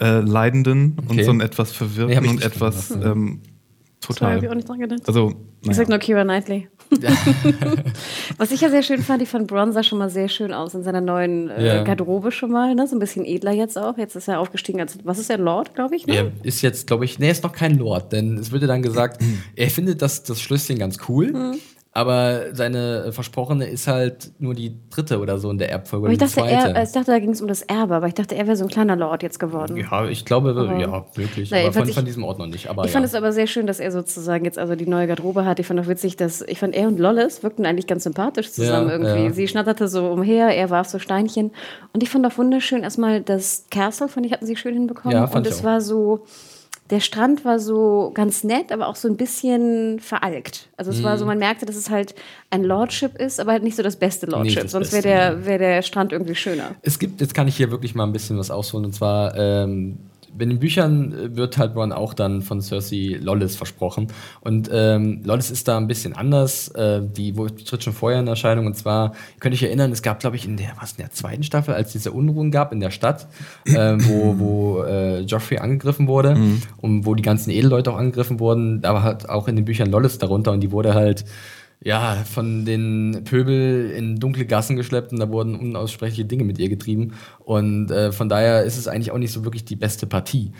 äh, 0.00 0.20
leidenden 0.20 0.92
und 0.98 1.10
Okay. 1.10 1.24
so 1.24 1.30
einen 1.32 1.40
etwas 1.40 1.70
Nee, 1.70 1.76
verwirrten 1.76 2.24
ich 2.24 2.30
und 2.30 2.42
etwas 2.42 2.86
verstanden. 2.86 3.42
Ähm, 4.10 4.16
Sorry, 4.18 4.32
hab 4.34 4.42
ich 4.42 4.48
auch 4.48 4.52
total. 4.52 4.56
nicht 4.56 4.68
dran 4.68 4.78
gedacht. 4.80 5.02
Also, 5.06 5.32
Ich 5.62 5.74
sag 5.76 5.88
naja. 5.88 5.90
nur 5.90 5.98
Kira 5.98 6.22
Knightley. 6.24 6.68
Was 8.38 8.50
ich 8.52 8.60
ja 8.60 8.70
sehr 8.70 8.82
schön 8.82 9.02
fand, 9.02 9.22
ich 9.22 9.28
fand 9.28 9.46
Bronn 9.48 9.72
sah 9.72 9.82
schon 9.82 9.98
mal 9.98 10.08
sehr 10.10 10.28
schön 10.28 10.52
aus 10.52 10.74
in 10.74 10.82
seiner 10.82 11.00
neuen 11.00 11.50
äh, 11.50 11.66
Ja. 11.66 11.82
Garderobe 11.82 12.30
schon 12.30 12.50
mal, 12.52 12.74
ne? 12.74 12.86
So 12.86 12.96
ein 12.96 12.98
bisschen 13.00 13.24
edler 13.24 13.52
jetzt 13.52 13.76
auch. 13.76 13.98
Jetzt 13.98 14.14
ist 14.16 14.28
er 14.28 14.40
aufgestiegen 14.40 14.80
als, 14.80 14.98
was 15.04 15.18
ist 15.18 15.30
er, 15.30 15.38
Lord, 15.38 15.74
glaube 15.74 15.96
ich, 15.96 16.06
ne? 16.06 16.14
Er 16.14 16.32
ist 16.44 16.62
jetzt, 16.62 16.86
glaube 16.86 17.04
ich, 17.04 17.18
nee, 17.18 17.26
er 17.26 17.32
ist 17.32 17.42
noch 17.42 17.52
kein 17.52 17.78
Lord, 17.78 18.12
denn 18.12 18.38
es 18.38 18.52
wurde 18.52 18.66
dann 18.66 18.82
gesagt, 18.82 19.22
er 19.56 19.70
findet 19.70 20.02
das, 20.02 20.22
das 20.22 20.40
Schlösschen 20.40 20.78
ganz 20.78 20.98
cool, 21.08 21.54
aber 21.96 22.54
seine 22.54 23.04
äh, 23.06 23.12
Versprochene 23.12 23.66
ist 23.66 23.86
halt 23.88 24.30
nur 24.38 24.54
die 24.54 24.76
dritte 24.90 25.18
oder 25.18 25.38
so 25.38 25.50
in 25.50 25.58
der 25.58 25.70
Erbfolge. 25.70 26.06
Aber 26.06 26.12
ich 26.12 26.18
dachte, 26.18 26.40
er, 26.40 26.82
ich 26.82 26.92
dachte, 26.92 27.10
da 27.10 27.18
ging 27.18 27.30
es 27.30 27.40
um 27.40 27.48
das 27.48 27.62
Erbe, 27.62 27.94
aber 27.96 28.06
ich 28.06 28.14
dachte, 28.14 28.34
er 28.36 28.46
wäre 28.46 28.56
so 28.56 28.64
ein 28.64 28.68
kleiner 28.70 28.96
Lord 28.96 29.22
jetzt 29.22 29.38
geworden. 29.40 29.76
ja, 29.76 30.04
ich 30.06 30.24
glaube, 30.24 30.50
Aber- 30.50 30.76
ja, 30.78 31.04
möglich. 31.16 31.50
Naja, 31.50 31.64
aber 31.64 31.72
von, 31.72 31.82
jedenfalls 31.82 31.94
von 31.94 32.02
ich- 32.04 32.08
diesem 32.08 32.24
Ort 32.24 32.38
noch 32.38 32.46
nicht. 32.46 32.68
Aber 32.68 32.82
Ich 32.84 32.90
ja. 32.90 32.92
fand 32.92 33.06
es 33.06 33.14
aber 33.14 33.32
sehr 33.32 33.46
schön, 33.46 33.66
dass 33.66 33.80
er 33.80 33.90
sozusagen 33.90 34.44
jetzt 34.44 34.58
also 34.58 34.74
die 34.76 34.86
neue 34.86 35.06
Garderobe 35.06 35.44
hat. 35.44 35.58
Ich 35.58 35.66
fand 35.66 35.80
auch 35.80 35.88
witzig, 35.88 36.16
dass 36.16 36.42
ich 36.42 36.58
fand, 36.58 36.74
er 36.74 36.88
und 36.88 36.98
Lollis 37.00 37.42
wirkten 37.42 37.64
eigentlich 37.66 37.86
ganz 37.86 38.04
sympathisch 38.04 38.52
zusammen 38.52 38.88
Ja, 38.88 38.94
irgendwie. 38.96 39.24
ja. 39.24 39.32
Sie 39.32 39.48
schnatterte 39.48 39.88
so 39.88 40.06
umher, 40.08 40.48
er 40.48 40.70
warf 40.70 40.88
so 40.88 40.98
Steinchen. 40.98 41.50
Und 41.92 42.02
ich 42.02 42.10
fand 42.10 42.26
auch 42.26 42.36
wunderschön 42.38 42.82
erstmal 42.82 43.22
das 43.22 43.64
Castle, 43.70 44.08
fand 44.08 44.26
ich, 44.26 44.32
hatten 44.32 44.46
sie 44.46 44.56
schön 44.56 44.74
hinbekommen. 44.74 45.16
Ja, 45.16 45.26
fand 45.26 45.46
und 45.46 45.52
ich 45.52 45.58
es 45.58 45.64
war 45.64 45.80
so, 45.80 46.24
der 46.90 47.00
Strand 47.00 47.44
war 47.44 47.58
so 47.58 48.12
ganz 48.14 48.44
nett, 48.44 48.70
aber 48.70 48.86
auch 48.88 48.96
so 48.96 49.08
ein 49.08 49.16
bisschen 49.16 49.98
veralkt. 50.00 50.68
Also 50.76 50.90
es 50.92 50.98
Mhm. 51.00 51.04
war 51.04 51.18
so, 51.18 51.26
man 51.26 51.38
merkte, 51.38 51.66
dass 51.66 51.76
es 51.76 51.90
halt 51.90 52.14
ein 52.50 52.62
Lordship 52.62 53.16
ist, 53.16 53.40
aber 53.40 53.52
halt 53.52 53.62
nicht 53.64 53.76
so 53.76 53.82
das 53.82 53.96
beste 53.96 54.26
Lordship. 54.26 54.62
das 54.62 54.72
Sonst 54.72 54.92
wäre 54.92 55.02
der, 55.02 55.46
wär 55.46 55.58
der 55.58 55.82
Strand 55.82 56.12
irgendwie 56.12 56.34
schöner. 56.36 56.76
Es 56.82 56.98
gibt, 56.98 57.20
jetzt 57.20 57.34
kann 57.34 57.48
ich 57.48 57.56
hier 57.56 57.70
wirklich 57.70 57.94
mal 57.94 58.04
ein 58.04 58.12
bisschen 58.12 58.38
was 58.38 58.50
ausholen, 58.50 58.84
und 58.84 58.92
zwar 58.94 59.34
ähm, 59.36 59.98
in 60.38 60.48
den 60.50 60.58
Büchern 60.58 61.12
äh, 61.12 61.36
wird 61.36 61.58
halt 61.58 61.74
Ron 61.76 61.92
auch 61.92 62.14
dann 62.14 62.42
von 62.42 62.60
Cersei 62.60 63.18
Lollis 63.20 63.56
versprochen. 63.56 64.08
Und 64.40 64.68
ähm, 64.72 65.22
Lollis 65.24 65.50
ist 65.50 65.66
da 65.68 65.76
ein 65.76 65.86
bisschen 65.86 66.14
anders. 66.14 66.68
Äh, 66.68 67.02
die 67.02 67.32
tritt 67.32 67.82
schon 67.82 67.92
vorher 67.92 68.20
in 68.20 68.26
Erscheinung. 68.26 68.66
Und 68.66 68.76
zwar, 68.76 69.12
ihr 69.34 69.40
könnt 69.40 69.54
euch 69.54 69.62
erinnern, 69.62 69.92
es 69.92 70.02
gab, 70.02 70.20
glaube 70.20 70.36
ich, 70.36 70.44
in 70.46 70.56
der, 70.56 70.68
was, 70.80 70.92
in 70.92 70.98
der 70.98 71.10
zweiten 71.10 71.42
Staffel, 71.42 71.74
als 71.74 71.92
diese 71.92 72.12
Unruhen 72.12 72.50
gab 72.50 72.72
in 72.72 72.80
der 72.80 72.90
Stadt, 72.90 73.26
äh, 73.66 73.96
wo, 74.00 74.38
wo 74.38 74.82
äh, 74.82 75.20
Joffrey 75.20 75.58
angegriffen 75.58 76.06
wurde 76.08 76.34
Mhm. 76.34 76.62
und 76.78 77.06
wo 77.06 77.14
die 77.14 77.22
ganzen 77.22 77.50
Edelleute 77.50 77.92
auch 77.92 77.96
angegriffen 77.96 78.40
wurden. 78.40 78.80
Da 78.82 78.94
war 78.94 79.02
halt 79.02 79.28
auch 79.28 79.48
in 79.48 79.56
den 79.56 79.64
Büchern 79.64 79.90
Lollis 79.90 80.18
darunter 80.18 80.52
und 80.52 80.60
die 80.60 80.72
wurde 80.72 80.94
halt 80.94 81.24
ja, 81.86 82.24
von 82.24 82.64
den 82.64 83.22
Pöbel 83.24 83.92
in 83.96 84.16
dunkle 84.18 84.44
Gassen 84.44 84.74
geschleppt 84.74 85.12
und 85.12 85.20
da 85.20 85.28
wurden 85.30 85.54
unaussprechliche 85.54 86.24
Dinge 86.24 86.42
mit 86.42 86.58
ihr 86.58 86.68
getrieben. 86.68 87.12
Und 87.44 87.92
äh, 87.92 88.10
von 88.10 88.28
daher 88.28 88.64
ist 88.64 88.76
es 88.76 88.88
eigentlich 88.88 89.12
auch 89.12 89.18
nicht 89.18 89.30
so 89.30 89.44
wirklich 89.44 89.64
die 89.64 89.76
beste 89.76 90.08
Partie. 90.08 90.50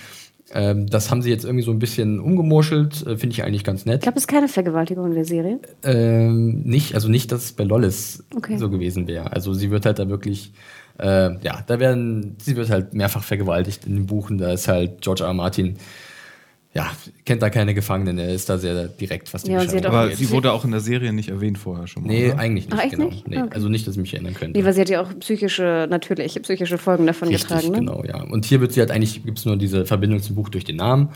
Ähm, 0.54 0.86
das 0.86 1.10
haben 1.10 1.22
sie 1.22 1.30
jetzt 1.30 1.44
irgendwie 1.44 1.64
so 1.64 1.72
ein 1.72 1.80
bisschen 1.80 2.20
umgemurschelt, 2.20 3.04
äh, 3.04 3.16
finde 3.16 3.34
ich 3.34 3.42
eigentlich 3.42 3.64
ganz 3.64 3.80
Ich 3.80 3.86
nett. 3.86 4.02
glaube, 4.02 4.18
es 4.18 4.22
ist 4.22 4.28
keine 4.28 4.46
Vergewaltigung 4.46 5.06
in 5.06 5.14
der 5.14 5.24
Serie. 5.24 5.58
Ähm, 5.82 6.62
nicht, 6.62 6.94
also 6.94 7.08
nicht, 7.08 7.32
dass 7.32 7.42
es 7.46 7.52
bei 7.54 7.64
Lollis 7.64 8.22
Okay. 8.36 8.56
so 8.56 8.70
gewesen 8.70 9.08
wäre. 9.08 9.32
Also 9.32 9.52
sie 9.52 9.72
wird 9.72 9.84
halt 9.84 9.98
da 9.98 10.08
wirklich, 10.08 10.52
äh, 11.00 11.36
ja, 11.44 11.64
da 11.66 11.80
werden, 11.80 12.36
sie 12.40 12.54
wird 12.54 12.70
halt 12.70 12.94
mehrfach 12.94 13.24
vergewaltigt 13.24 13.84
in 13.84 13.96
den 13.96 14.06
Buchen. 14.06 14.38
Da 14.38 14.52
ist 14.52 14.68
halt 14.68 15.00
George 15.00 15.24
R. 15.24 15.30
R. 15.30 15.34
Martin, 15.34 15.74
ja, 16.76 16.90
kennt 17.24 17.40
da 17.40 17.48
keine 17.48 17.72
Gefangenen, 17.72 18.18
er 18.18 18.34
ist 18.34 18.50
da 18.50 18.58
sehr 18.58 18.88
direkt, 18.88 19.32
was 19.32 19.44
die 19.44 19.52
Ja, 19.52 19.66
sie 19.66 19.82
Aber 19.82 20.14
sie 20.14 20.30
wurde 20.30 20.52
auch 20.52 20.64
in 20.64 20.72
der 20.72 20.80
Serie 20.80 21.10
nicht 21.12 21.30
erwähnt 21.30 21.56
vorher 21.56 21.86
schon 21.86 22.02
mal. 22.02 22.10
Nee, 22.10 22.32
oder? 22.32 22.38
eigentlich 22.38 22.68
nicht. 22.68 22.78
Ach, 22.78 22.90
genau. 22.90 23.04
nicht? 23.06 23.26
Nee, 23.26 23.36
Okay. 23.36 23.48
Also 23.54 23.68
nicht, 23.68 23.86
dass 23.86 23.94
ich 23.94 24.00
mich 24.00 24.12
erinnern 24.12 24.34
könnte. 24.34 24.58
Nee, 24.58 24.64
weil 24.64 24.74
sie 24.74 24.82
hat 24.82 24.90
ja 24.90 25.00
auch 25.00 25.18
psychische, 25.20 25.86
natürliche 25.88 26.40
psychische 26.40 26.76
Folgen 26.76 27.06
davon 27.06 27.28
Richtig, 27.28 27.48
getragen. 27.48 27.70
Ne? 27.70 27.78
genau, 27.78 28.04
ja. 28.04 28.22
Und 28.22 28.44
hier 28.44 28.60
wird 28.60 28.72
sie 28.72 28.80
halt 28.80 28.90
eigentlich, 28.90 29.24
gibt 29.24 29.38
es 29.38 29.46
nur 29.46 29.56
diese 29.56 29.86
Verbindung 29.86 30.20
zum 30.20 30.36
Buch 30.36 30.50
durch 30.50 30.64
den 30.64 30.76
Namen. 30.76 31.08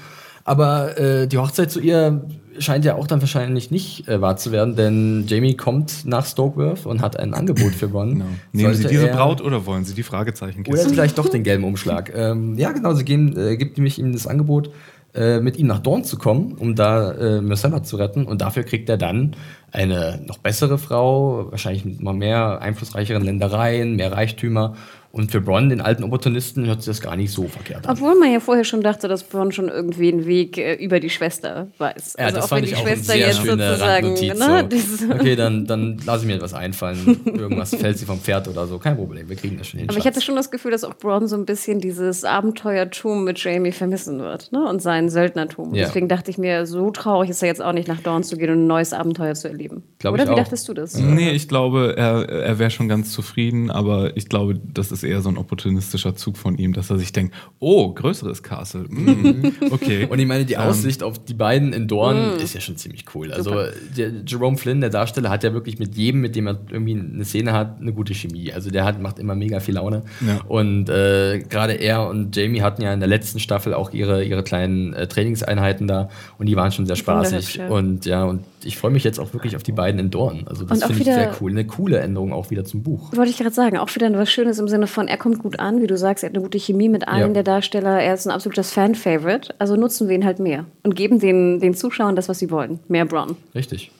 Aber 0.44 0.98
äh, 0.98 1.26
die 1.28 1.36
Hochzeit 1.36 1.70
zu 1.70 1.80
ihr 1.80 2.24
scheint 2.58 2.84
ja 2.84 2.94
auch 2.94 3.06
dann 3.06 3.20
wahrscheinlich 3.20 3.70
nicht 3.70 4.08
äh, 4.08 4.20
wahr 4.20 4.36
zu 4.36 4.52
werden, 4.52 4.76
denn 4.76 5.24
Jamie 5.26 5.56
kommt 5.56 6.04
nach 6.04 6.26
Stokeworth 6.26 6.86
und 6.86 7.00
hat 7.00 7.18
ein 7.18 7.34
Angebot 7.34 7.72
für 7.72 7.86
Ron. 7.86 8.14
Genau. 8.14 8.24
Nehmen 8.52 8.74
Sie 8.74 8.86
diese 8.86 9.08
Braut 9.08 9.40
oder 9.40 9.66
wollen 9.66 9.84
Sie 9.84 9.94
die 9.94 10.02
Fragezeichen 10.02 10.64
Oder 10.66 10.88
vielleicht 10.88 11.18
doch 11.18 11.28
den 11.28 11.42
gelben 11.42 11.64
Umschlag. 11.64 12.12
ähm, 12.14 12.56
ja, 12.58 12.72
genau, 12.72 12.94
sie 12.94 13.04
geben, 13.04 13.36
äh, 13.36 13.56
gibt 13.56 13.76
nämlich 13.78 13.98
ihm 13.98 14.12
das 14.12 14.26
Angebot, 14.26 14.70
äh, 15.14 15.40
mit 15.40 15.56
ihm 15.56 15.66
nach 15.66 15.80
Dorn 15.80 16.04
zu 16.04 16.18
kommen, 16.18 16.52
um 16.58 16.74
da 16.74 17.12
äh, 17.12 17.40
Myrcella 17.40 17.82
zu 17.82 17.96
retten. 17.96 18.26
Und 18.26 18.42
dafür 18.42 18.62
kriegt 18.62 18.88
er 18.88 18.96
dann 18.96 19.34
eine 19.72 20.20
noch 20.26 20.38
bessere 20.38 20.78
Frau, 20.78 21.50
wahrscheinlich 21.50 21.84
mit 21.84 22.00
noch 22.00 22.12
mehr 22.12 22.60
einflussreicheren 22.60 23.24
Ländereien, 23.24 23.96
mehr 23.96 24.12
Reichtümer. 24.12 24.76
Und 25.12 25.32
für 25.32 25.40
Bronn, 25.40 25.68
den 25.68 25.80
alten 25.80 26.04
Opportunisten, 26.04 26.66
hört 26.66 26.82
sich 26.82 26.86
das 26.86 27.00
gar 27.00 27.16
nicht 27.16 27.32
so 27.32 27.48
verkehrt 27.48 27.86
an. 27.86 27.92
Obwohl 27.96 28.14
man 28.14 28.32
ja 28.32 28.38
vorher 28.38 28.62
schon 28.62 28.80
dachte, 28.80 29.08
dass 29.08 29.24
Bronn 29.24 29.50
schon 29.50 29.68
irgendwie 29.68 30.12
einen 30.12 30.24
Weg 30.24 30.56
äh, 30.56 30.74
über 30.74 31.00
die 31.00 31.10
Schwester 31.10 31.66
weiß. 31.78 32.14
Ja, 32.16 32.26
also 32.26 32.36
das 32.36 32.44
auch 32.44 32.48
fand 32.50 32.62
wenn 32.62 32.66
die 32.66 32.70
ich 32.72 32.76
auch 32.78 32.86
Schwester 32.86 33.12
eine 33.12 33.22
sehr 33.22 33.28
jetzt 33.28 33.40
schöne 33.40 33.66
sozusagen, 33.66 34.06
Randnotiz. 34.06 35.00
ne, 35.00 35.08
so. 35.08 35.14
Okay, 35.20 35.36
dann, 35.36 35.66
dann 35.66 35.98
lasse 36.06 36.22
ich 36.22 36.26
mir 36.28 36.36
etwas 36.36 36.54
einfallen. 36.54 37.20
Irgendwas 37.24 37.74
fällt 37.74 37.98
sie 37.98 38.04
vom 38.04 38.20
Pferd 38.20 38.46
oder 38.46 38.68
so. 38.68 38.78
Kein 38.78 38.96
Problem, 38.96 39.28
wir 39.28 39.34
kriegen 39.34 39.58
das 39.58 39.66
schon 39.66 39.80
hin. 39.80 39.88
Aber 39.88 39.98
ich 39.98 40.06
hatte 40.06 40.20
schon 40.20 40.36
das 40.36 40.52
Gefühl, 40.52 40.70
dass 40.70 40.84
auch 40.84 40.94
Bronn 40.94 41.26
so 41.26 41.36
ein 41.36 41.44
bisschen 41.44 41.80
dieses 41.80 42.24
Abenteuertum 42.24 43.24
mit 43.24 43.42
Jamie 43.42 43.72
vermissen 43.72 44.20
wird, 44.20 44.52
ne? 44.52 44.64
Und 44.68 44.80
sein 44.80 45.08
Söldnertum. 45.08 45.74
Ja. 45.74 45.86
Deswegen 45.86 46.06
dachte 46.06 46.30
ich 46.30 46.38
mir, 46.38 46.66
so 46.66 46.90
traurig 46.92 47.30
ist 47.30 47.42
er 47.42 47.48
jetzt 47.48 47.62
auch 47.62 47.72
nicht 47.72 47.88
nach 47.88 48.00
Dorn 48.00 48.22
zu 48.22 48.36
gehen 48.36 48.50
und 48.50 48.62
ein 48.64 48.66
neues 48.68 48.92
Abenteuer 48.92 49.34
zu 49.34 49.48
erleben. 49.48 49.82
Glaub 50.00 50.14
Oder 50.14 50.22
ich 50.22 50.28
wie 50.30 50.32
auch. 50.32 50.38
dachtest 50.38 50.66
du 50.66 50.72
das? 50.72 50.96
Nee, 50.98 51.30
ich 51.32 51.46
glaube, 51.46 51.94
er, 51.94 52.26
er 52.26 52.58
wäre 52.58 52.70
schon 52.70 52.88
ganz 52.88 53.12
zufrieden, 53.12 53.70
aber 53.70 54.16
ich 54.16 54.30
glaube, 54.30 54.58
das 54.72 54.92
ist 54.92 55.02
eher 55.02 55.20
so 55.20 55.28
ein 55.28 55.36
opportunistischer 55.36 56.16
Zug 56.16 56.38
von 56.38 56.56
ihm, 56.56 56.72
dass 56.72 56.88
er 56.88 56.98
sich 56.98 57.12
denkt, 57.12 57.34
oh, 57.58 57.92
größeres 57.92 58.42
Castle. 58.42 58.84
Mm, 58.88 59.52
okay. 59.70 60.06
Und 60.08 60.18
ich 60.18 60.26
meine, 60.26 60.40
Ähm. 60.40 60.46
die 60.46 60.56
Aussicht 60.56 61.02
auf 61.02 61.22
die 61.22 61.34
beiden 61.34 61.74
in 61.74 61.86
Dorn 61.86 62.36
Mm. 62.36 62.40
ist 62.40 62.54
ja 62.54 62.62
schon 62.62 62.78
ziemlich 62.78 63.04
cool. 63.14 63.30
Also 63.30 63.54
der 63.94 64.10
Jerome 64.26 64.56
Flynn, 64.56 64.80
der 64.80 64.88
Darsteller, 64.88 65.28
hat 65.28 65.44
ja 65.44 65.52
wirklich 65.52 65.78
mit 65.78 65.94
jedem, 65.96 66.22
mit 66.22 66.34
dem 66.34 66.46
er 66.46 66.58
irgendwie 66.70 66.94
eine 66.98 67.24
Szene 67.26 67.52
hat, 67.52 67.78
eine 67.80 67.92
gute 67.92 68.14
Chemie. 68.14 68.52
Also 68.54 68.70
der 68.70 68.86
hat, 68.86 69.02
macht 69.02 69.18
immer 69.18 69.34
mega 69.34 69.60
viel 69.60 69.74
Laune. 69.74 70.02
Ja. 70.26 70.40
Und 70.48 70.88
äh, 70.88 71.40
gerade 71.46 71.74
er 71.74 72.08
und 72.08 72.34
Jamie 72.34 72.62
hatten 72.62 72.80
ja 72.80 72.92
in 72.94 73.00
der 73.00 73.08
letzten 73.08 73.38
Staffel 73.38 73.74
auch 73.74 73.92
ihre, 73.92 74.24
ihre 74.24 74.42
kleinen 74.42 74.94
äh, 74.94 75.06
Trainingseinheiten 75.06 75.86
da 75.86 76.08
und 76.38 76.46
die 76.46 76.56
waren 76.56 76.72
schon 76.72 76.86
sehr 76.86 76.96
spaßig. 76.96 77.60
Und 77.68 78.06
ja, 78.06 78.24
und 78.24 78.44
ich 78.64 78.76
freue 78.78 78.90
mich 78.90 79.04
jetzt 79.04 79.18
auch 79.18 79.32
wirklich 79.32 79.56
auf 79.56 79.62
die 79.62 79.72
beiden 79.72 79.98
in 80.00 80.10
Dorn. 80.10 80.44
Also 80.46 80.64
das 80.64 80.78
finde 80.80 80.94
ich 80.94 81.00
wieder- 81.00 81.14
sehr 81.14 81.36
cool. 81.40 81.50
Eine 81.50 81.66
coole 81.66 81.98
Änderung 82.00 82.32
auch 82.32 82.50
wieder 82.50 82.64
zum 82.64 82.82
Buch. 82.82 83.12
Wollte 83.16 83.30
ich 83.30 83.38
gerade 83.38 83.54
sagen, 83.54 83.76
auch 83.78 83.94
wieder 83.94 84.12
was 84.12 84.30
Schönes 84.30 84.58
im 84.58 84.68
Sinne 84.68 84.86
von, 84.86 85.08
er 85.08 85.16
kommt 85.16 85.38
gut 85.40 85.58
an, 85.60 85.80
wie 85.82 85.86
du 85.86 85.96
sagst, 85.96 86.22
er 86.24 86.28
hat 86.30 86.34
eine 86.36 86.42
gute 86.42 86.58
Chemie 86.58 86.88
mit 86.88 87.08
allen 87.08 87.28
Ja. 87.28 87.28
der 87.34 87.42
Darsteller, 87.42 88.00
er 88.00 88.14
ist 88.14 88.26
ein 88.26 88.30
absolutes 88.32 88.72
Fan-Favorite, 88.72 89.54
also 89.58 89.76
nutzen 89.76 90.08
wir 90.08 90.14
ihn 90.14 90.24
halt 90.24 90.38
mehr 90.38 90.64
und 90.82 90.94
geben 90.96 91.18
den, 91.20 91.58
den 91.60 91.74
Zuschauern 91.74 92.16
das, 92.16 92.28
was 92.28 92.38
sie 92.38 92.50
wollen. 92.50 92.80
Mehr 92.88 93.04
Bronn. 93.06 93.36
Richtig. 93.54 93.90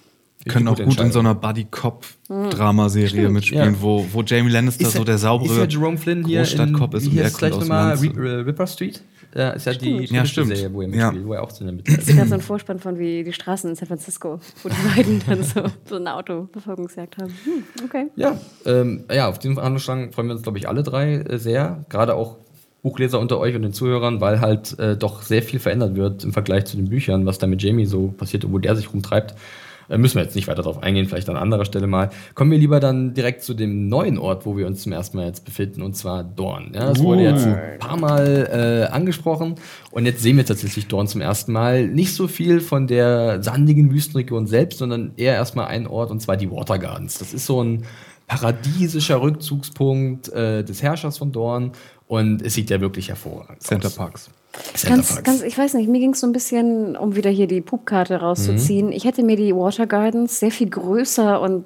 können 0.48 0.68
auch 0.68 0.78
gut 0.82 0.98
in 1.00 1.12
so 1.12 1.18
einer 1.18 1.34
Buddy-Cop-Dramaserie 1.34 3.28
mitspielen, 3.28 3.74
Ja. 3.74 3.82
wo, 3.82 4.06
wo 4.12 4.22
Jamie 4.22 4.50
Lannister 4.50 4.84
Ist 4.86 4.92
so 4.94 5.04
der 5.04 5.18
saubere 5.18 5.52
Ist 5.52 5.58
ja 5.58 5.64
Jerome 5.66 5.98
Flynn 5.98 6.24
hier 6.24 6.38
Großstadtcop 6.40 6.94
ist 6.94 7.12
wie 7.12 7.18
er 7.18 7.24
heißt 7.26 7.38
gleich 7.38 7.58
nochmal, 7.58 7.92
äh, 8.02 8.06
Ripper 8.18 8.66
Street? 8.66 9.02
Ja, 9.34 9.50
ist 9.50 9.66
ja 9.66 9.72
die 9.74 10.04
Ja, 10.06 10.24
stimmt. 10.24 10.48
Serie, 10.56 10.72
wo 10.72 10.82
er 10.82 10.88
Ja. 10.88 11.06
mitspielt, 11.10 11.26
wo 11.26 11.34
er 11.34 11.42
auch 11.42 11.52
zu 11.52 11.62
einer 11.64 11.72
mit. 11.72 11.88
Ich 11.88 12.04
sehe 12.04 12.14
gerade 12.16 12.28
so 12.28 12.34
einen 12.34 12.42
Vorspann 12.42 12.78
von 12.80 12.98
wie 12.98 13.22
die 13.22 13.32
Straßen 13.32 13.70
in 13.70 13.76
San 13.76 13.86
Francisco, 13.88 14.40
wo 14.62 14.68
die 14.68 14.74
beiden 14.96 15.22
dann 15.26 15.42
so, 15.44 15.62
so 15.88 15.96
eine 15.96 16.14
Autoverfolgungsjagd 16.16 17.18
haben. 17.18 17.32
Hm, 17.44 17.84
okay. 17.84 18.06
Ja, 18.16 18.36
ähm, 18.66 19.04
ja, 19.12 19.28
auf 19.28 19.38
diesen 19.38 19.54
Verhandlungsstrang 19.54 20.12
freuen 20.12 20.28
wir 20.28 20.34
uns, 20.34 20.42
glaube 20.42 20.58
ich, 20.58 20.68
alle 20.68 20.82
drei 20.82 21.14
äh, 21.14 21.38
sehr. 21.38 21.84
Gerade 21.88 22.14
auch 22.14 22.38
Buchleser 22.82 23.20
unter 23.20 23.38
euch 23.38 23.54
und 23.54 23.62
den 23.62 23.72
Zuhörern, 23.72 24.20
weil 24.20 24.40
halt 24.40 24.78
äh, 24.78 24.96
doch 24.96 25.22
sehr 25.22 25.42
viel 25.42 25.60
verändert 25.60 25.96
wird 25.96 26.24
im 26.24 26.32
Vergleich 26.32 26.64
zu 26.64 26.76
den 26.76 26.88
Büchern, 26.88 27.26
was 27.26 27.38
da 27.38 27.46
mit 27.46 27.62
Jamie 27.62 27.84
so 27.86 28.08
passiert 28.08 28.44
und 28.44 28.52
wo 28.52 28.58
der 28.58 28.74
sich 28.74 28.92
rumtreibt. 28.92 29.34
Äh, 29.91 29.99
müssen 29.99 30.16
wir 30.16 30.22
jetzt 30.22 30.36
nicht 30.36 30.49
weiter 30.49 30.62
darauf 30.62 30.82
eingehen, 30.82 31.07
vielleicht 31.07 31.28
an 31.28 31.36
anderer 31.36 31.64
Stelle 31.64 31.86
mal. 31.86 32.11
Kommen 32.34 32.51
wir 32.51 32.59
lieber 32.59 32.80
dann 32.80 33.12
direkt 33.12 33.43
zu 33.43 33.55
dem 33.55 33.88
neuen 33.88 34.18
Ort, 34.18 34.47
wo 34.47 34.57
wir 34.57 34.66
uns 34.66 34.82
zum 34.82 34.93
ersten 34.93 35.16
Mal 35.16 35.26
jetzt 35.26 35.45
befinden, 35.45 35.82
und 35.82 35.97
zwar 35.97 36.22
Dorn. 36.24 36.72
Ja, 36.74 36.86
das 36.86 37.03
wurde 37.03 37.22
jetzt 37.22 37.45
ein 37.45 37.78
paar 37.78 37.97
Mal 37.97 38.86
äh, 38.88 38.93
angesprochen 38.93 39.57
und 39.91 40.07
jetzt 40.07 40.22
sehen 40.22 40.36
wir 40.36 40.47
tatsächlich 40.47 40.86
Dorn 40.86 41.09
zum 41.09 41.20
ersten 41.20 41.53
Mal. 41.53 41.88
Nicht 41.88 42.14
so 42.14 42.28
viel 42.28 42.61
von 42.61 42.86
der 42.86 43.43
sandigen 43.43 43.93
Wüstenregion 43.93 44.47
selbst, 44.47 44.78
sondern 44.78 45.12
eher 45.16 45.34
erstmal 45.34 45.66
ein 45.66 45.86
Ort, 45.86 46.11
und 46.11 46.20
zwar 46.20 46.36
die 46.36 46.51
Water 46.51 46.78
Gardens. 46.78 47.18
Das 47.18 47.34
ist 47.34 47.47
so 47.47 47.62
ein 47.62 47.84
paradiesischer 48.28 49.20
Rückzugspunkt 49.20 50.28
äh, 50.28 50.62
des 50.62 50.82
Herrschers 50.82 51.18
von 51.18 51.32
Dorn 51.32 51.72
und 52.07 52.43
es 52.43 52.55
sieht 52.55 52.70
ja 52.70 52.80
wirklich 52.80 53.09
hervorragend 53.09 53.61
Center 53.61 53.88
aus. 53.88 53.97
Parks. 53.97 54.30
Ganz, 54.84 55.22
ganz, 55.22 55.42
ich 55.42 55.57
weiß 55.57 55.74
nicht, 55.74 55.88
mir 55.88 56.01
ging 56.01 56.12
es 56.12 56.20
so 56.20 56.26
ein 56.26 56.32
bisschen, 56.32 56.96
um 56.96 57.14
wieder 57.14 57.30
hier 57.30 57.46
die 57.46 57.61
Pupkarte 57.61 58.16
rauszuziehen. 58.16 58.86
Mhm. 58.86 58.92
Ich 58.92 59.05
hätte 59.05 59.22
mir 59.22 59.36
die 59.36 59.55
Water 59.55 59.86
Gardens 59.86 60.40
sehr 60.40 60.51
viel 60.51 60.68
größer 60.68 61.40
und 61.40 61.64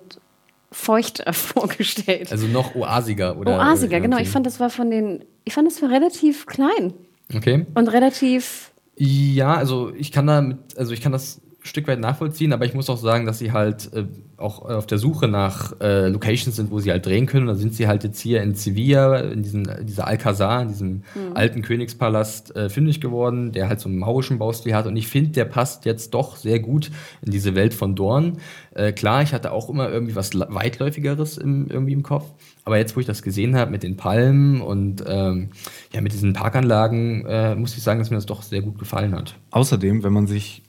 feuchter 0.70 1.32
vorgestellt. 1.32 2.30
also 2.30 2.46
noch 2.46 2.74
oasiger 2.74 3.38
oder 3.38 3.58
Oasiger, 3.72 4.00
genau. 4.00 4.18
Ich 4.18 4.28
fand, 4.28 4.46
das 4.46 4.60
war 4.60 4.70
von 4.70 4.90
den, 4.90 5.24
ich 5.44 5.54
fand, 5.54 5.70
das 5.70 5.80
war 5.80 5.90
relativ 5.90 6.46
klein 6.46 6.92
okay. 7.34 7.64
und 7.74 7.88
relativ 7.88 8.72
Ja, 8.96 9.54
also 9.54 9.92
ich 9.94 10.12
kann 10.12 10.26
da 10.26 10.42
mit, 10.42 10.58
also 10.76 10.92
ich 10.92 11.00
kann 11.00 11.12
das 11.12 11.40
Stück 11.66 11.88
weit 11.88 11.98
nachvollziehen, 11.98 12.52
aber 12.52 12.66
ich 12.66 12.74
muss 12.74 12.90
auch 12.90 12.98
sagen, 12.98 13.24
dass 13.24 13.38
sie 13.38 13.52
halt 13.52 13.90
äh, 13.94 14.04
auch 14.36 14.60
auf 14.60 14.86
der 14.86 14.98
Suche 14.98 15.28
nach 15.28 15.80
äh, 15.80 16.08
Locations 16.08 16.54
sind, 16.54 16.70
wo 16.70 16.78
sie 16.78 16.90
halt 16.90 17.06
drehen 17.06 17.24
können. 17.24 17.46
Da 17.46 17.54
sind 17.54 17.74
sie 17.74 17.88
halt 17.88 18.04
jetzt 18.04 18.20
hier 18.20 18.42
in 18.42 18.54
Sevilla, 18.54 19.16
in 19.20 19.42
diesem, 19.42 19.64
dieser 19.86 20.06
Alcazar, 20.06 20.60
in 20.60 20.68
diesem 20.68 21.02
alten 21.32 21.62
Königspalast 21.62 22.54
äh, 22.54 22.68
fündig 22.68 23.00
geworden, 23.00 23.52
der 23.52 23.70
halt 23.70 23.80
so 23.80 23.88
einen 23.88 23.96
maurischen 23.96 24.38
Baustil 24.38 24.74
hat. 24.74 24.86
Und 24.86 24.94
ich 24.96 25.08
finde, 25.08 25.30
der 25.30 25.46
passt 25.46 25.86
jetzt 25.86 26.12
doch 26.12 26.36
sehr 26.36 26.60
gut 26.60 26.90
in 27.22 27.32
diese 27.32 27.54
Welt 27.54 27.72
von 27.72 27.94
Dorn. 27.94 28.40
Äh, 28.74 28.92
klar, 28.92 29.22
ich 29.22 29.32
hatte 29.32 29.50
auch 29.50 29.70
immer 29.70 29.88
irgendwie 29.88 30.16
was 30.16 30.34
weitläufigeres 30.34 31.38
im, 31.38 31.68
irgendwie 31.70 31.94
im 31.94 32.02
Kopf. 32.02 32.26
Aber 32.64 32.76
jetzt, 32.76 32.94
wo 32.94 33.00
ich 33.00 33.06
das 33.06 33.22
gesehen 33.22 33.56
habe 33.56 33.70
mit 33.70 33.82
den 33.82 33.96
Palmen 33.96 34.60
und 34.60 35.02
ähm, 35.06 35.48
ja, 35.92 36.02
mit 36.02 36.12
diesen 36.12 36.34
Parkanlagen, 36.34 37.24
äh, 37.24 37.54
muss 37.54 37.74
ich 37.74 37.82
sagen, 37.82 38.00
dass 38.00 38.10
mir 38.10 38.16
das 38.16 38.26
doch 38.26 38.42
sehr 38.42 38.60
gut 38.60 38.78
gefallen 38.78 39.14
hat. 39.14 39.36
Außerdem, 39.50 40.02
wenn 40.02 40.12
man 40.12 40.26
sich, 40.26 40.62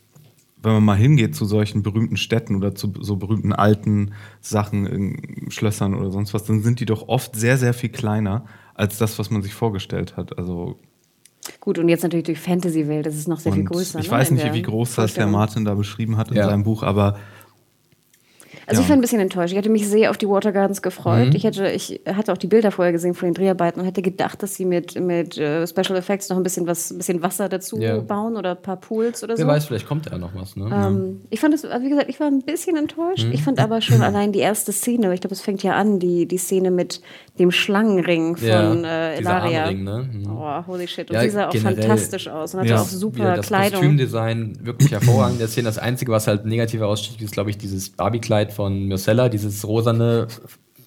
wenn 0.65 0.73
man 0.73 0.83
mal 0.83 0.97
hingeht 0.97 1.35
zu 1.35 1.45
solchen 1.45 1.83
berühmten 1.83 2.17
Städten 2.17 2.55
oder 2.55 2.75
zu 2.75 2.91
so 2.99 3.15
berühmten 3.15 3.53
alten 3.53 4.13
Sachen, 4.41 4.85
in 4.85 5.51
Schlössern 5.51 5.93
oder 5.93 6.11
sonst 6.11 6.33
was, 6.33 6.43
dann 6.43 6.61
sind 6.61 6.79
die 6.79 6.85
doch 6.85 7.07
oft 7.07 7.35
sehr, 7.35 7.57
sehr 7.57 7.73
viel 7.73 7.89
kleiner 7.89 8.45
als 8.73 8.97
das, 8.97 9.17
was 9.19 9.29
man 9.29 9.41
sich 9.41 9.53
vorgestellt 9.53 10.17
hat. 10.17 10.37
Also 10.37 10.79
gut. 11.59 11.79
Und 11.79 11.89
jetzt 11.89 12.03
natürlich 12.03 12.25
durch 12.25 12.39
Fantasy-Welt, 12.39 13.05
das 13.05 13.15
ist 13.15 13.27
noch 13.27 13.39
sehr 13.39 13.53
viel 13.53 13.63
größer. 13.63 13.99
ich 13.99 14.07
ne, 14.07 14.11
weiß 14.11 14.31
nicht, 14.31 14.53
wie 14.53 14.61
groß 14.61 14.95
das 14.95 15.13
der. 15.13 15.27
Martin 15.27 15.65
da 15.65 15.75
beschrieben 15.75 16.17
hat 16.17 16.29
in 16.31 16.37
Ja. 16.37 16.45
seinem 16.45 16.63
Buch, 16.63 16.83
aber 16.83 17.17
Also 18.67 18.81
ich 18.81 18.89
war 18.89 18.95
ein 18.95 19.01
bisschen 19.01 19.19
enttäuscht. 19.19 19.51
Ich 19.51 19.57
hatte 19.57 19.69
mich 19.69 19.87
sehr 19.87 20.09
auf 20.09 20.17
die 20.17 20.27
Water 20.27 20.51
Gardens 20.51 20.81
gefreut. 20.81 21.27
Mhm. 21.29 21.35
Ich, 21.35 21.43
hätte, 21.43 21.67
ich 21.69 22.01
hatte 22.07 22.31
auch 22.33 22.37
die 22.37 22.47
Bilder 22.47 22.71
vorher 22.71 22.91
gesehen 22.91 23.13
von 23.13 23.27
den 23.27 23.33
Dreharbeiten 23.35 23.79
und 23.79 23.85
hätte 23.85 24.01
gedacht, 24.01 24.41
dass 24.41 24.55
sie 24.55 24.65
mit, 24.65 24.99
mit 24.99 25.37
äh, 25.37 25.65
Special 25.67 25.95
Effects 25.97 26.29
noch 26.29 26.37
ein 26.37 26.43
bisschen 26.43 26.65
was, 26.67 26.91
ein 26.91 26.97
bisschen 26.97 27.21
Wasser 27.21 27.47
dazu 27.49 27.77
Ja. 27.79 27.97
bauen 27.99 28.35
oder 28.37 28.51
ein 28.51 28.61
paar 28.61 28.77
Pools 28.77 29.23
oder 29.23 29.37
Wer 29.37 29.45
so. 29.45 29.51
weiß, 29.51 29.65
vielleicht 29.65 29.87
kommt 29.87 30.09
ja 30.09 30.17
noch 30.17 30.33
was. 30.35 30.55
Ne? 30.55 30.69
Ähm, 30.73 31.21
ich 31.29 31.39
fand 31.39 31.53
es, 31.53 31.63
also 31.65 31.85
wie 31.85 31.89
gesagt, 31.89 32.09
ich 32.09 32.19
war 32.19 32.27
ein 32.27 32.41
bisschen 32.41 32.75
enttäuscht. 32.77 33.25
Mhm. 33.25 33.31
Ich 33.33 33.43
fand 33.43 33.59
aber 33.59 33.81
schon 33.81 34.01
allein 34.01 34.31
die 34.31 34.39
erste 34.39 34.71
Szene, 34.71 35.13
ich 35.13 35.21
glaube, 35.21 35.33
es 35.35 35.41
fängt 35.41 35.61
ja 35.63 35.73
an, 35.75 35.99
die, 35.99 36.25
die 36.27 36.37
Szene 36.37 36.71
mit 36.71 37.01
dem 37.39 37.51
Schlangenring 37.51 38.37
von 38.37 38.47
Ja, 38.47 38.73
äh, 38.83 39.17
Elaria. 39.17 39.63
Armring, 39.63 39.83
ne? 39.83 40.09
Mhm. 40.11 40.31
Oh, 40.37 40.65
holy 40.67 40.87
shit. 40.87 41.09
Und 41.09 41.15
Ja, 41.15 41.21
sie 41.21 41.29
sah 41.29 41.49
auch 41.49 41.55
fantastisch 41.55 42.27
aus 42.27 42.53
und 42.53 42.61
hatte 42.61 42.69
Ja. 42.71 42.81
auch 42.81 42.85
super 42.87 43.35
das 43.35 43.47
Kleidung. 43.47 43.79
Kostümdesign 43.81 44.57
wirklich 44.61 44.91
hervorragend. 44.91 45.39
Der 45.39 45.47
Szene, 45.47 45.65
das 45.67 45.77
Einzige, 45.77 46.11
was 46.11 46.27
halt 46.27 46.45
negativ 46.45 46.79
heraussticht, 46.79 47.21
ist, 47.21 47.31
glaube 47.33 47.49
ich, 47.49 47.57
dieses 47.57 47.89
Barbie-Kleid 47.89 48.53
von 48.55 48.85
Myrcella, 48.87 49.29
dieses 49.29 49.67
rosane, 49.67 50.27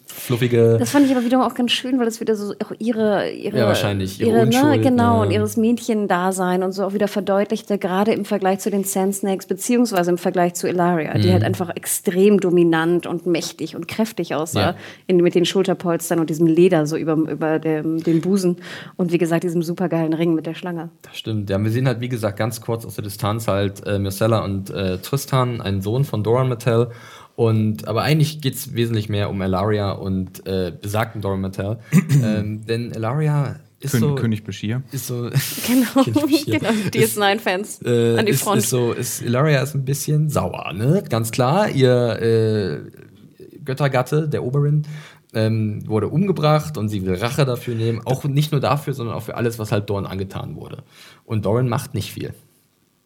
fluffige. 0.07 0.77
Das 0.79 0.91
fand 0.91 1.07
ich 1.07 1.13
aber 1.15 1.25
wiederum 1.25 1.45
auch 1.47 1.55
ganz 1.55 1.71
schön, 1.71 1.99
weil 2.01 2.07
es 2.09 2.21
wieder 2.21 2.35
so 2.35 2.53
auch 2.65 2.73
ihre, 2.79 3.31
ihre, 3.31 3.59
Ja, 3.59 3.67
wahrscheinlich, 3.67 4.21
ihre 4.21 4.31
ihre, 4.31 4.39
ne, 4.47 4.47
Unschuld, 4.47 4.83
genau, 4.83 5.17
ja. 5.19 5.23
und 5.23 5.31
ihres 5.31 5.57
Mädchen-Dasein 5.57 6.63
und 6.65 6.73
so 6.73 6.85
auch 6.85 6.93
wieder 6.93 7.09
verdeutlichte, 7.09 7.79
gerade 7.79 8.13
im 8.13 8.25
Vergleich 8.25 8.59
zu 8.59 8.71
den 8.71 8.85
Sand 8.85 9.15
Snakes, 9.15 9.47
beziehungsweise 9.47 10.11
im 10.11 10.19
Vergleich 10.19 10.55
zu 10.55 10.67
Elaria, 10.69 11.15
Mhm. 11.17 11.21
die 11.23 11.33
halt 11.33 11.45
einfach 11.45 11.71
extrem 11.75 12.41
dominant 12.41 13.07
und 13.07 13.27
mächtig 13.27 13.77
und 13.77 13.87
kräftig 13.87 14.35
aussah, 14.35 14.61
Ja. 14.61 14.75
in, 15.07 15.19
mit 15.19 15.35
den 15.35 15.45
Schulterpolstern 15.45 16.19
und 16.19 16.31
diesem 16.31 16.47
Leder 16.47 16.87
so 16.87 16.97
über, 16.97 17.15
über 17.15 17.59
dem, 17.59 18.03
dem 18.03 18.21
Busen 18.21 18.57
und 18.97 19.13
wie 19.13 19.19
gesagt, 19.19 19.45
diesem 19.45 19.63
supergeilen 19.63 20.15
Ring 20.15 20.35
mit 20.35 20.47
der 20.47 20.55
Schlange. 20.55 20.89
Das 21.03 21.17
stimmt. 21.17 21.49
Ja, 21.49 21.63
wir 21.63 21.71
sehen 21.71 21.87
halt, 21.87 22.01
wie 22.01 22.09
gesagt, 22.09 22.39
ganz 22.39 22.61
kurz 22.61 22.85
aus 22.85 22.97
der 22.97 23.05
Distanz 23.05 23.47
halt 23.47 23.87
äh, 23.87 23.99
Myrcella 23.99 24.41
und 24.45 24.71
äh, 24.71 24.99
Tristan, 24.99 25.61
einen 25.61 25.81
Sohn 25.81 26.05
von 26.05 26.23
Doran 26.25 26.49
Mattel. 26.49 26.89
Und, 27.39 27.87
aber 27.87 28.03
eigentlich 28.03 28.41
geht 28.41 28.55
es 28.57 28.75
wesentlich 28.75 29.09
mehr 29.09 29.31
um 29.31 29.41
Elaria 29.41 29.93
und 29.93 30.45
äh, 30.45 30.73
besagten 30.73 31.21
Doran 31.21 31.41
Mattel. 31.41 31.79
ähm, 32.21 32.67
denn 32.67 32.91
Elaria 32.91 33.61
ist 33.79 33.93
Kön 33.93 34.01
so. 34.01 34.15
König 34.17 34.43
Bashir. 34.43 34.83
Ist 34.91 35.07
so 35.07 35.31
Genau, 35.69 36.05
genau 36.47 36.71
DS9-Fans 36.91 37.83
äh, 37.85 38.19
an 38.19 38.27
die 38.27 38.33
ist, 38.33 38.43
Front. 38.43 38.59
ist 38.59 38.71
so, 38.71 38.91
ist, 38.91 39.23
Ilaria 39.23 39.63
ist 39.63 39.77
ein 39.77 39.85
bisschen 39.85 40.29
sauer, 40.29 40.73
ne? 40.73 41.05
Ganz 41.09 41.31
klar. 41.31 41.69
Ihr 41.71 42.21
äh, 42.21 43.59
Göttergatte, 43.65 44.29
der 44.29 44.43
Oberin, 44.43 44.83
ähm, 45.33 45.87
wurde 45.87 46.09
umgebracht 46.09 46.77
und 46.77 46.89
sie 46.89 47.07
will 47.07 47.15
Rache 47.15 47.45
dafür 47.45 47.77
nehmen. 47.77 48.01
Auch 48.05 48.25
nicht 48.25 48.51
nur 48.51 48.61
dafür, 48.61 48.95
sondern 48.95 49.15
auch 49.15 49.23
für 49.23 49.37
alles, 49.37 49.61
was 49.61 49.71
halt 49.71 49.89
Dorn 49.89 50.07
angetan 50.07 50.57
wurde. 50.57 50.83
Und 51.25 51.45
Doran 51.45 51.69
macht 51.69 51.95
nicht 51.95 52.13
viel. 52.13 52.35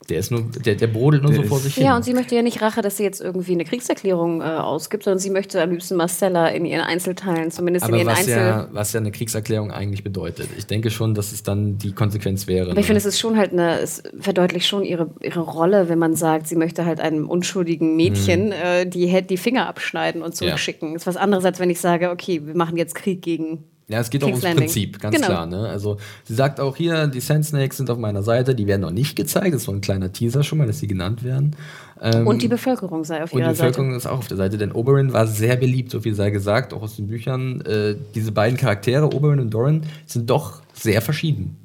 Der 0.08 0.18
ist 0.18 0.30
nur, 0.30 0.42
der, 0.42 0.74
der 0.74 0.86
brodelt 0.86 1.22
nur 1.22 1.32
Der 1.32 1.42
so 1.42 1.48
vor 1.48 1.58
sich 1.58 1.74
hin. 1.74 1.84
Ja, 1.84 1.96
und 1.96 2.04
sie 2.04 2.12
möchte 2.12 2.34
ja 2.34 2.42
nicht 2.42 2.60
Rache, 2.60 2.82
dass 2.82 2.96
sie 2.96 3.02
jetzt 3.04 3.20
irgendwie 3.20 3.52
eine 3.52 3.64
Kriegserklärung 3.64 4.40
äh, 4.40 4.44
ausgibt, 4.44 5.04
sondern 5.04 5.18
sie 5.18 5.30
möchte 5.30 5.62
am 5.62 5.70
liebsten 5.70 5.96
Marcella 5.96 6.48
in 6.48 6.64
ihren 6.64 6.82
Einzelteilen, 6.82 7.50
zumindest 7.50 7.86
in 7.86 7.94
aber 7.94 7.98
ihren 7.98 8.08
was 8.08 8.18
Einzel... 8.18 8.36
ja, 8.36 8.68
was 8.72 8.92
ja 8.92 9.00
eine 9.00 9.12
Kriegserklärung 9.12 9.70
eigentlich 9.70 10.02
bedeutet. 10.02 10.48
Ich 10.58 10.66
denke 10.66 10.90
schon, 10.90 11.14
dass 11.14 11.32
es 11.32 11.42
dann 11.42 11.78
die 11.78 11.92
Konsequenz 11.92 12.46
wäre. 12.46 12.70
Aber 12.70 12.72
ich 12.72 12.76
ne? 12.78 12.82
finde, 12.84 12.98
es 12.98 13.06
ist 13.06 13.20
schon 13.20 13.36
halt 13.36 13.52
eine, 13.52 13.78
es 13.78 14.02
verdeutlicht 14.20 14.66
schon 14.66 14.82
ihre, 14.82 15.10
ihre 15.20 15.40
Rolle, 15.40 15.88
wenn 15.88 15.98
man 15.98 16.14
sagt, 16.14 16.48
sie 16.48 16.56
möchte 16.56 16.84
halt 16.84 17.00
einem 17.00 17.28
unschuldigen 17.28 17.96
Mädchen 17.96 18.52
äh, 18.52 18.86
die, 18.86 19.22
die 19.22 19.36
Finger 19.36 19.68
abschneiden 19.68 20.22
und 20.22 20.34
zurückschicken. 20.34 20.94
Das 20.94 21.02
ist 21.02 21.06
was 21.06 21.16
anderes, 21.16 21.44
als 21.44 21.60
wenn 21.60 21.70
ich 21.70 21.80
sage, 21.80 22.10
okay, 22.10 22.46
wir 22.46 22.56
machen 22.56 22.76
jetzt 22.76 22.94
Krieg 22.94 23.22
gegen. 23.22 23.64
Ja, 23.92 24.00
es 24.00 24.08
geht 24.10 24.24
auch 24.24 24.28
ums 24.28 24.42
Landing. 24.42 24.64
Prinzip, 24.64 24.98
ganz 25.00 25.14
Genau. 25.14 25.26
klar. 25.28 25.46
Ne? 25.46 25.68
Also 25.68 25.98
sie 26.24 26.34
sagt 26.34 26.58
auch 26.60 26.74
hier, 26.76 27.06
die 27.06 27.20
Sand 27.20 27.44
Snakes 27.44 27.76
sind 27.76 27.90
auf 27.90 27.98
meiner 27.98 28.22
Seite, 28.22 28.54
die 28.54 28.66
werden 28.66 28.80
noch 28.80 28.90
nicht 28.90 29.14
gezeigt. 29.16 29.48
Das 29.54 29.60
ist 29.60 29.64
so 29.66 29.72
ein 29.72 29.82
kleiner 29.82 30.10
Teaser 30.12 30.42
schon 30.42 30.58
mal, 30.58 30.66
dass 30.66 30.78
sie 30.80 30.86
genannt 30.86 31.22
werden. 31.22 31.54
Ähm, 32.00 32.26
Und 32.26 32.40
die 32.42 32.48
Bevölkerung 32.48 33.04
sei 33.04 33.22
auf 33.22 33.32
und 33.32 33.38
die 33.38 33.42
ihrer 33.42 33.50
Bevölkerung 33.52 33.88
Seite. 33.90 33.96
ist 33.98 34.06
auch 34.06 34.18
auf 34.18 34.26
der 34.28 34.38
Seite, 34.38 34.56
denn 34.58 34.72
Oberyn 34.72 35.12
war 35.12 35.26
sehr 35.26 35.56
beliebt, 35.56 35.90
so 35.90 36.00
viel 36.00 36.14
sei 36.14 36.30
gesagt, 36.30 36.72
auch 36.72 36.82
aus 36.82 36.96
den 36.96 37.06
Büchern. 37.06 37.60
Äh, 37.60 37.94
diese 38.14 38.32
beiden 38.32 38.56
Charaktere, 38.58 39.14
Oberyn 39.14 39.38
und 39.40 39.50
Doran, 39.50 39.82
sind 40.06 40.28
doch 40.30 40.62
sehr 40.72 41.02
verschieden. 41.02 41.58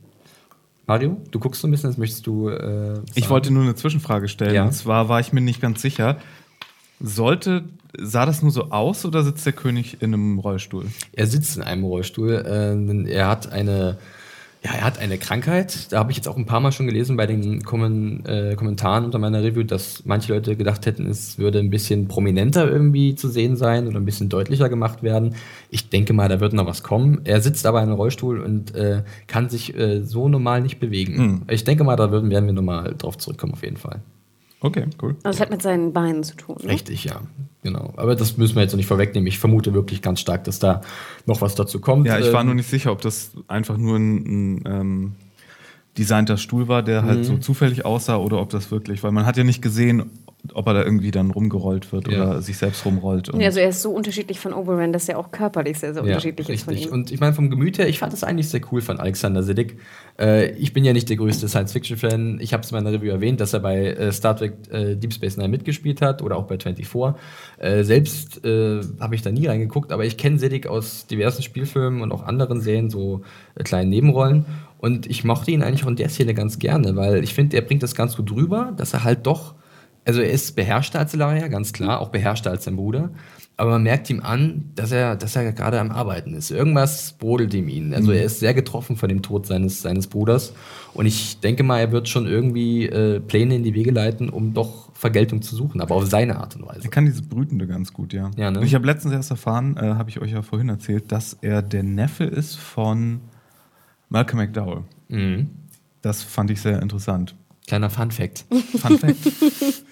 Mario, 0.86 1.18
du 1.32 1.40
guckst 1.40 1.62
so 1.62 1.68
ein 1.68 1.72
bisschen, 1.72 1.90
das 1.90 1.98
möchtest 1.98 2.26
du. 2.28 2.50
Äh, 2.50 3.00
Ich 3.16 3.30
wollte 3.30 3.52
nur 3.52 3.64
eine 3.64 3.76
Zwischenfrage 3.76 4.28
stellen. 4.30 4.54
Ja. 4.56 4.64
Und 4.66 4.74
zwar 4.74 5.10
war 5.10 5.20
ich 5.20 5.34
mir 5.34 5.42
nicht 5.42 5.60
ganz 5.62 5.82
sicher. 5.82 6.18
Sollte, 7.00 7.64
sah 7.98 8.26
das 8.26 8.42
nur 8.42 8.52
so 8.52 8.72
aus 8.72 9.06
oder 9.06 9.24
sitzt 9.24 9.46
der 9.46 9.54
König 9.54 10.02
in 10.02 10.14
einem 10.14 10.40
Rollstuhl? 10.40 10.86
Er 11.14 11.28
sitzt 11.28 11.56
in 11.58 11.64
einem 11.64 11.84
Rollstuhl. 11.84 12.34
Äh, 12.34 13.12
er 13.12 13.28
hat 13.28 13.52
eine, 13.52 13.98
ja, 14.64 14.72
er 14.72 14.84
hat 14.84 14.98
eine 14.98 15.20
Krankheit. 15.20 15.92
Da 15.92 16.00
habe 16.00 16.10
ich 16.10 16.18
jetzt 16.18 16.28
auch 16.28 16.38
ein 16.38 16.48
paar 16.48 16.60
Mal 16.60 16.72
schon 16.72 16.88
gelesen 16.88 17.16
bei 17.16 17.28
den 17.28 17.64
Kommen, 17.64 18.26
äh, 18.26 18.56
Kommentaren 18.56 19.06
unter 19.06 19.20
meiner 19.20 19.44
Review, 19.44 19.62
dass 19.62 20.06
manche 20.06 20.34
Leute 20.34 20.56
gedacht 20.56 20.88
hätten, 20.88 21.06
es 21.06 21.38
würde 21.38 21.60
ein 21.60 21.70
bisschen 21.70 22.08
prominenter 22.08 22.68
irgendwie 22.68 23.14
zu 23.14 23.30
sehen 23.30 23.58
sein 23.58 23.88
oder 23.88 24.00
ein 24.00 24.06
bisschen 24.06 24.30
deutlicher 24.30 24.68
gemacht 24.68 25.04
werden. 25.04 25.36
Ich 25.70 25.90
denke 25.90 26.14
mal, 26.14 26.30
da 26.30 26.40
wird 26.40 26.54
noch 26.54 26.66
was 26.66 26.82
kommen. 26.82 27.22
Er 27.26 27.42
sitzt 27.42 27.68
aber 27.68 27.80
in 27.84 27.90
einem 27.90 27.98
Rollstuhl 27.98 28.40
und 28.40 28.74
äh, 28.74 29.04
kann 29.28 29.50
sich 29.50 29.78
äh, 29.78 30.02
so 30.02 30.30
normal 30.30 30.62
nicht 30.62 30.80
bewegen. 30.80 31.18
Hm. 31.18 31.42
Ich 31.48 31.64
denke 31.64 31.84
mal, 31.84 31.96
da 31.96 32.12
werden 32.12 32.32
wir 32.32 32.42
nochmal 32.42 32.96
drauf 32.98 33.20
zurückkommen, 33.20 33.54
auf 33.54 33.64
jeden 33.64 33.78
Fall. 33.78 34.02
Okay, 34.60 34.86
cool. 35.02 35.16
Also 35.24 35.38
es 35.38 35.42
hat 35.42 35.52
mit 35.52 35.62
seinen 35.62 35.94
Beinen 35.94 36.24
zu 36.24 36.36
tun. 36.36 36.58
Ne? 36.64 36.70
Richtig, 36.70 37.04
ja. 37.04 37.22
Genau. 37.62 37.94
Aber 37.96 38.16
das 38.16 38.38
müssen 38.38 38.56
wir 38.56 38.64
jetzt 38.64 38.72
noch 38.72 38.78
nicht 38.78 38.88
vorwegnehmen. 38.88 39.28
Ich 39.28 39.38
vermute 39.40 39.74
wirklich 39.74 40.02
ganz 40.02 40.20
stark, 40.20 40.46
dass 40.46 40.58
da 40.60 40.82
noch 41.26 41.42
was 41.42 41.54
dazu 41.56 41.80
kommt. 41.80 42.08
Ja, 42.08 42.18
ich 42.18 42.32
war 42.34 42.42
Ähm, 42.42 42.48
nur 42.48 42.56
nicht 42.56 42.70
sicher, 42.70 42.92
ob 42.92 43.02
das 43.02 43.32
einfach 43.48 43.78
nur 43.78 43.98
ein, 43.98 44.16
ein 44.58 44.64
ähm, 44.66 45.16
designter 45.98 46.38
Stuhl 46.38 46.68
war, 46.68 46.82
der 46.84 47.04
halt 47.04 47.20
Mhm. 47.20 47.24
so 47.24 47.38
zufällig 47.38 47.86
aussah 47.86 48.18
oder 48.18 48.40
ob 48.42 48.50
das 48.50 48.72
wirklich, 48.72 49.04
weil 49.04 49.12
man 49.12 49.26
hat 49.26 49.38
ja 49.38 49.44
nicht 49.44 49.62
gesehen, 49.62 50.10
ob 50.54 50.68
er 50.68 50.74
da 50.76 50.84
irgendwie 50.84 51.12
dann 51.12 51.32
rumgerollt 51.32 51.92
wird 51.92 52.08
Ja. 52.10 52.24
oder 52.30 52.42
sich 52.42 52.58
selbst 52.58 52.86
rumrollt. 52.86 53.30
Und 53.30 53.40
Ja, 53.42 53.48
also 53.48 53.60
er 53.60 53.70
ist 53.70 53.82
so 53.82 53.92
unterschiedlich 53.92 54.40
von 54.40 54.54
Oberyn, 54.54 54.94
dass 54.94 55.10
er 55.10 55.18
auch 55.20 55.32
körperlich 55.32 55.80
sehr, 55.80 55.94
sehr 55.94 56.04
unterschiedlich 56.04 56.48
ist 56.50 56.64
von 56.64 56.74
richtig. 56.74 56.90
ihm. 56.92 56.94
Und 56.94 57.12
ich 57.12 57.20
meine, 57.20 57.34
vom 57.34 57.50
Gemüt 57.50 57.78
her, 57.80 57.90
ich 57.90 58.00
fand 58.00 58.14
das 58.14 58.24
eigentlich 58.24 58.48
sehr 58.48 58.62
cool 58.72 58.82
von 58.82 59.00
Alexander 59.00 59.44
Siddig. 59.44 59.78
Äh, 60.20 60.52
ich 60.52 60.72
bin 60.74 60.86
ja 60.86 60.94
nicht 60.94 61.10
der 61.10 61.18
größte 61.18 61.50
Science-Fiction-Fan. 61.50 62.40
Ich 62.40 62.54
habe 62.54 62.64
es 62.64 62.72
in 62.72 62.76
meiner 62.78 62.92
Review 62.94 63.12
erwähnt, 63.12 63.42
dass 63.42 63.54
er 63.54 63.60
bei 63.60 63.88
äh, 63.88 64.12
Star 64.12 64.38
Trek 64.38 64.54
äh, 64.72 64.96
Deep 64.96 65.12
Space 65.14 65.36
Nine 65.38 65.50
mitgespielt 65.50 66.02
hat 66.02 66.22
oder 66.22 66.38
auch 66.38 66.46
bei 66.46 66.58
24. 66.58 67.16
Äh, 67.58 67.84
selbst 67.84 68.46
äh, 68.46 68.82
habe 69.00 69.16
ich 69.16 69.22
da 69.24 69.32
nie 69.32 69.48
reingeguckt, 69.48 69.92
aber 69.92 70.06
ich 70.06 70.18
kenne 70.18 70.40
Siddig 70.40 70.68
aus 70.68 71.08
diversen 71.08 71.42
Spielfilmen 71.42 72.02
und 72.02 72.12
auch 72.12 72.24
anderen 72.24 72.62
Serien, 72.62 72.90
so 72.90 73.22
äh, 73.56 73.64
kleinen 73.64 73.90
Nebenrollen. 73.90 74.46
Und 74.78 75.08
ich 75.08 75.24
mochte 75.24 75.52
ihn 75.52 75.64
eigentlich 75.64 75.84
auch 75.84 75.90
in 75.90 75.96
der 75.96 76.10
Szene 76.10 76.34
ganz 76.36 76.60
gerne, 76.60 76.96
weil 76.96 77.24
ich 77.24 77.34
finde, 77.34 77.58
er 77.58 77.64
bringt 77.64 77.82
das 77.84 77.96
ganz 77.96 78.16
gut 78.16 78.32
rüber, 78.32 78.74
dass 78.78 78.94
er 78.94 79.04
halt 79.04 79.26
doch 79.26 79.56
also 80.08 80.22
er 80.22 80.32
ist 80.32 80.56
beherrschter 80.56 81.00
als 81.00 81.14
Elaria, 81.14 81.48
ganz 81.50 81.74
klar, 81.74 82.00
auch 82.00 82.10
beherrschter 82.10 82.50
als 82.50 82.64
sein 82.64 82.78
Bruder. 82.78 83.10
Aber 83.60 83.72
man 83.72 83.84
merkt 83.84 84.10
ihm 84.12 84.22
an, 84.22 84.72
dass 84.76 84.92
er, 84.92 85.16
dass 85.16 85.36
er 85.36 85.52
gerade 85.52 85.80
am 85.80 85.90
Arbeiten 85.92 86.36
ist. 86.36 86.52
Irgendwas 86.52 87.14
brodelt 87.14 87.56
ihm 87.56 87.68
ihn. 87.68 87.94
Also 87.94 88.12
er 88.12 88.24
ist 88.24 88.40
sehr 88.40 88.54
getroffen 88.54 88.96
von 88.96 89.10
dem 89.10 89.24
Tod 89.24 89.48
seines, 89.48 89.82
seines 89.82 90.06
Bruders. 90.08 90.54
Und 90.94 91.08
ich 91.08 91.40
denke 91.40 91.64
mal, 91.64 91.80
er 91.80 91.92
wird 91.92 92.08
schon 92.08 92.28
irgendwie 92.28 92.86
äh, 92.86 93.20
Pläne 93.20 93.56
in 93.56 93.64
die 93.64 93.74
Wege 93.74 93.90
leiten, 93.90 94.30
um 94.30 94.54
doch 94.54 94.94
Vergeltung 94.94 95.42
zu 95.42 95.56
suchen, 95.56 95.82
aber 95.82 95.96
auf 95.96 96.06
seine 96.06 96.38
Art 96.38 96.56
und 96.56 96.68
Weise. 96.68 96.84
er 96.84 96.90
kann 96.90 97.06
diese 97.06 97.24
Brütende 97.24 97.68
ganz 97.68 97.92
gut, 97.94 98.14
ja. 98.14 98.32
Ja, 98.38 98.52
ne? 98.52 98.60
Und 98.60 98.66
Ich 98.66 98.76
habe 98.76 98.86
letztens 98.86 99.14
erst 99.14 99.32
erfahren, 99.32 99.76
äh, 99.78 99.96
habe 99.96 100.10
ich 100.10 100.22
euch 100.22 100.32
ja 100.32 100.42
vorhin 100.44 100.70
erzählt, 100.70 101.12
dass 101.12 101.38
er 101.42 101.62
der 101.62 101.84
Neffe 101.84 102.24
ist 102.26 102.56
von 102.58 103.22
Malcolm 104.10 104.40
McDowell. 104.40 104.84
Mhm. 105.10 105.50
Das 106.02 106.24
fand 106.24 106.52
ich 106.52 106.62
sehr 106.62 106.82
interessant. 106.82 107.36
Kleiner 107.68 107.90
Fun 107.90 108.12
Fact. 108.12 108.46
Fun 108.50 108.98
Fact. 108.98 109.18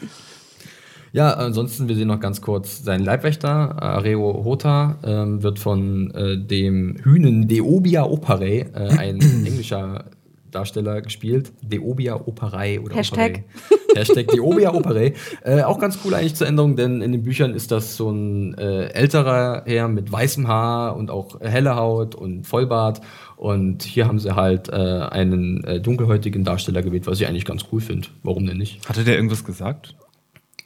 Ja, 1.15 1.31
ansonsten, 1.31 1.87
wir 1.87 1.95
sehen 1.95 2.09
noch 2.09 2.19
ganz 2.19 2.41
kurz 2.41 2.83
seinen 2.83 3.05
Leibwächter, 3.05 3.81
Areo 3.81 4.43
Hota, 4.43 4.97
ähm, 5.01 5.41
wird 5.43 5.59
von 5.59 6.11
äh, 6.11 6.37
dem 6.37 6.97
Hühnen 7.01 7.47
Deobia 7.47 8.03
Opere, 8.03 8.45
äh, 8.45 8.97
ein 8.97 9.21
englischer 9.45 10.03
Darsteller, 10.51 11.01
gespielt. 11.01 11.53
Deobia 11.61 12.15
Operei 12.15 12.81
oder 12.81 12.95
Hashtag. 12.95 13.43
Operei. 13.69 13.83
Hashtag 13.95 14.27
Deobia 14.27 14.73
Operei. 14.73 15.13
Äh, 15.43 15.63
auch 15.63 15.79
ganz 15.79 15.99
cool 16.03 16.13
eigentlich 16.15 16.35
zur 16.35 16.47
Änderung, 16.47 16.75
denn 16.75 17.01
in 17.01 17.13
den 17.13 17.23
Büchern 17.23 17.53
ist 17.53 17.71
das 17.71 17.95
so 17.95 18.09
ein 18.09 18.57
äh, 18.57 18.87
älterer 18.87 19.63
Herr 19.65 19.87
mit 19.87 20.11
weißem 20.11 20.49
Haar 20.49 20.97
und 20.97 21.11
auch 21.11 21.39
helle 21.39 21.77
Haut 21.77 22.15
und 22.15 22.45
Vollbart. 22.45 22.99
Und 23.37 23.83
hier 23.83 24.07
haben 24.07 24.19
sie 24.19 24.35
halt 24.35 24.69
äh, 24.69 24.71
einen 24.73 25.63
äh, 25.63 25.81
dunkelhäutigen 25.81 26.43
Darsteller 26.43 26.81
gewählt, 26.81 27.07
was 27.07 27.19
ich 27.19 27.27
eigentlich 27.27 27.45
ganz 27.45 27.65
cool 27.71 27.81
finde. 27.81 28.07
Warum 28.23 28.45
denn 28.45 28.57
nicht? 28.57 28.87
Hatte 28.87 29.03
der 29.03 29.15
irgendwas 29.15 29.43
gesagt? 29.43 29.95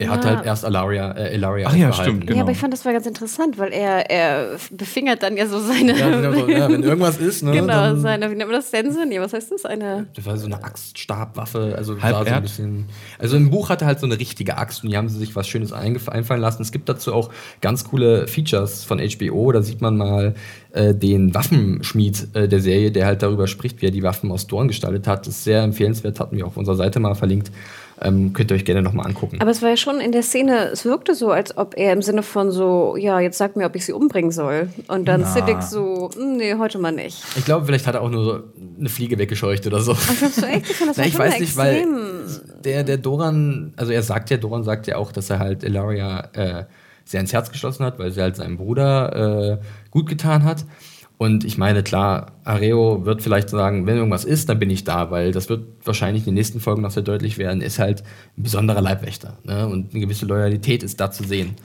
Er 0.01 0.11
hat 0.11 0.23
Ja. 0.23 0.37
halt 0.37 0.45
erst 0.45 0.63
Alaria, 0.63 1.11
äh, 1.11 1.33
Elaria 1.33 1.67
Ach 1.69 1.75
ja, 1.75 1.91
stimmt, 1.91 2.25
genau. 2.25 2.37
Ja, 2.37 2.43
aber 2.43 2.53
ich 2.53 2.57
fand 2.57 2.71
das 2.71 2.85
war 2.85 2.93
ganz 2.93 3.05
interessant, 3.05 3.57
weil 3.57 3.73
er, 3.73 4.09
er 4.09 4.55
befingert 4.71 5.21
dann 5.21 5.35
ja 5.35 5.45
so 5.45 5.59
seine. 5.59 5.99
Ja, 5.99 6.09
genau 6.09 6.33
so, 6.39 6.47
ja, 6.49 6.69
wenn 6.71 6.83
irgendwas 6.83 7.17
ist, 7.19 7.43
ne? 7.43 7.51
genau, 7.51 7.67
dann, 7.67 7.99
seine, 7.99 8.31
wie 8.31 8.35
nennt 8.35 8.49
man 8.49 8.61
das? 8.61 8.71
Sense? 8.71 9.05
Nee, 9.05 9.19
was 9.19 9.33
heißt 9.33 9.51
das? 9.51 9.65
Eine. 9.65 10.07
das 10.15 10.25
war 10.25 10.37
so 10.37 10.45
eine 10.45 10.63
Axtstabwaffe, 10.63 11.73
also 11.77 12.01
Halb 12.01 12.15
so 12.27 12.33
ein 12.33 12.41
bisschen. 12.41 12.85
Also 13.17 13.35
im 13.35 13.49
Buch 13.49 13.67
hat 13.67 13.81
er 13.81 13.87
halt 13.87 13.99
so 13.99 14.05
eine 14.05 14.17
richtige 14.17 14.57
Axt 14.57 14.83
und 14.85 14.89
hier 14.89 14.97
haben 14.99 15.09
sie 15.09 15.17
sich 15.19 15.35
was 15.35 15.49
Schönes 15.49 15.73
einfallen 15.73 16.39
lassen. 16.39 16.61
Es 16.61 16.71
gibt 16.71 16.87
dazu 16.87 17.13
auch 17.13 17.29
ganz 17.59 17.83
coole 17.83 18.25
Features 18.29 18.85
von 18.85 18.99
HBO. 18.99 19.51
Da 19.51 19.61
sieht 19.61 19.81
man 19.81 19.97
mal 19.97 20.33
äh, 20.71 20.93
den 20.95 21.33
Waffenschmied 21.33 22.27
äh, 22.35 22.47
der 22.47 22.61
Serie, 22.61 22.91
der 22.91 23.05
halt 23.05 23.21
darüber 23.21 23.47
spricht, 23.47 23.81
wie 23.81 23.87
er 23.87 23.91
die 23.91 24.03
Waffen 24.03 24.31
aus 24.31 24.47
Dorn 24.47 24.69
gestaltet 24.69 25.07
hat. 25.07 25.27
Das 25.27 25.35
ist 25.35 25.43
sehr 25.43 25.61
empfehlenswert, 25.61 26.21
hatten 26.21 26.37
wir 26.37 26.45
auf 26.47 26.55
unserer 26.55 26.75
Seite 26.77 27.01
mal 27.01 27.15
verlinkt. 27.15 27.51
Ähm, 28.01 28.33
könnt 28.33 28.51
ihr 28.51 28.55
euch 28.55 28.65
gerne 28.65 28.81
nochmal 28.81 29.07
angucken. 29.07 29.37
Aber 29.41 29.51
es 29.51 29.61
war 29.61 29.69
ja 29.69 29.77
schon 29.77 29.99
in 29.99 30.11
der 30.11 30.23
Szene, 30.23 30.69
es 30.71 30.85
wirkte 30.85 31.15
so, 31.15 31.31
als 31.31 31.57
ob 31.57 31.77
er 31.77 31.91
im 31.93 32.01
Sinne 32.01 32.23
von 32.23 32.49
so, 32.51 32.95
ja, 32.97 33.19
jetzt 33.19 33.37
sag 33.37 33.55
mir, 33.55 33.65
ob 33.65 33.75
ich 33.75 33.85
sie 33.85 33.91
umbringen 33.93 34.31
soll. 34.31 34.69
Und 34.87 35.05
dann 35.07 35.21
Na. 35.21 35.27
Siddiq 35.27 35.61
so, 35.61 36.09
"Hm, 36.15 36.37
nee, 36.37 36.55
heute 36.57 36.77
mal 36.77 36.91
nicht. 36.91 37.21
Ich 37.35 37.45
glaube, 37.45 37.65
vielleicht 37.65 37.87
hat 37.87 37.95
er 37.95 38.01
auch 38.01 38.09
nur 38.09 38.23
so 38.23 38.43
eine 38.79 38.89
Fliege 38.89 39.17
weggescheucht 39.17 39.67
oder 39.67 39.81
so. 39.81 39.93
Ach, 39.93 40.17
glaubst 40.17 40.41
du 40.41 40.45
echt? 40.45 40.69
Ich 40.69 40.75
fand 40.77 40.89
das 40.91 40.97
Na, 40.97 41.05
ich 41.05 41.17
weiß 41.17 41.39
nicht, 41.39 41.57
weil 41.57 41.85
der, 42.63 42.83
der 42.83 42.97
Doran, 42.97 43.73
also 43.75 43.91
er 43.91 44.03
sagt 44.03 44.29
ja, 44.29 44.37
Doran 44.37 44.63
sagt 44.63 44.87
ja 44.87 44.95
auch, 44.97 45.11
dass 45.11 45.29
er 45.29 45.39
halt 45.39 45.63
Ilaria 45.63 46.29
äh, 46.33 46.65
sehr 47.05 47.19
ins 47.21 47.33
Herz 47.33 47.51
geschlossen 47.51 47.85
hat, 47.85 47.99
weil 47.99 48.11
sie 48.11 48.21
halt 48.21 48.35
seinem 48.35 48.57
Bruder 48.57 49.59
äh, 49.59 49.65
gut 49.91 50.07
getan 50.07 50.43
hat. 50.43 50.63
Und 51.19 51.43
ich 51.43 51.57
meine, 51.57 51.83
klar, 51.83 52.31
Areo 52.45 53.05
wird 53.05 53.21
vielleicht 53.21 53.49
sagen, 53.49 53.85
wenn 53.85 53.97
irgendwas 53.97 54.23
ist, 54.23 54.47
dann 54.47 54.57
bin 54.57 54.69
ich 54.69 54.85
da, 54.85 55.11
weil 55.11 55.33
das 55.33 55.49
wird 55.49 55.65
wahrscheinlich 55.83 56.23
in 56.23 56.27
den 56.27 56.35
nächsten 56.35 56.61
Folgen 56.61 56.81
noch 56.81 56.91
sehr 56.91 57.03
deutlich 57.03 57.37
werden, 57.37 57.59
ist 57.59 57.77
halt 57.77 58.03
ein 58.37 58.43
besonderer 58.43 58.79
Leibwächter. 58.79 59.37
Ne? 59.43 59.67
Und 59.67 59.91
eine 59.91 59.99
gewisse 59.99 60.25
Loyalität 60.25 60.81
ist 60.81 60.97
da 61.01 61.11
zu 61.11 61.25
sehen. 61.25 61.57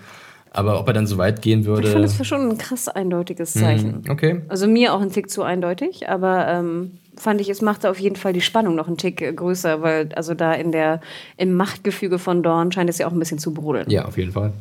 Aber 0.51 0.81
ob 0.81 0.89
er 0.89 0.93
dann 0.93 1.07
so 1.07 1.19
weit 1.19 1.41
gehen 1.41 1.67
würde. 1.67 1.87
Ich 1.87 1.93
fand 1.93 2.05
das 2.05 2.27
schon 2.27 2.51
ein 2.51 2.59
krass 2.59 2.89
eindeutiges 2.89 3.53
Zeichen. 3.53 4.03
Hm, 4.05 4.11
okay. 4.11 4.43
Also 4.49 4.67
mir 4.67 4.93
auch 4.93 5.01
ein 5.01 5.13
Tick 5.13 5.31
zu 5.31 5.45
eindeutig, 5.45 6.09
aber 6.09 6.49
ähm, 6.49 6.99
fand 7.17 7.41
ich, 7.41 7.49
es 7.49 7.63
machte 7.63 7.89
auf 7.91 8.01
jeden 8.01 8.17
Fall 8.17 8.33
die 8.33 8.41
Spannung 8.41 8.75
noch 8.75 8.89
einen 8.89 8.97
Tick 8.97 9.37
größer, 9.37 9.83
weil 9.83 10.09
also 10.17 10.35
da 10.35 10.53
in 10.53 10.73
der 10.73 11.01
im 11.37 11.55
Machtgefüge 11.55 12.19
von 12.19 12.43
Dorn 12.43 12.73
scheint 12.73 12.91
es 12.91 12.99
ja 12.99 13.07
auch 13.07 13.13
ein 13.13 13.21
bisschen 13.21 13.39
zu 13.39 13.55
brodeln. 13.55 13.89
Ja, 13.89 14.05
auf 14.05 14.19
jeden 14.19 14.33
Fall. 14.33 14.53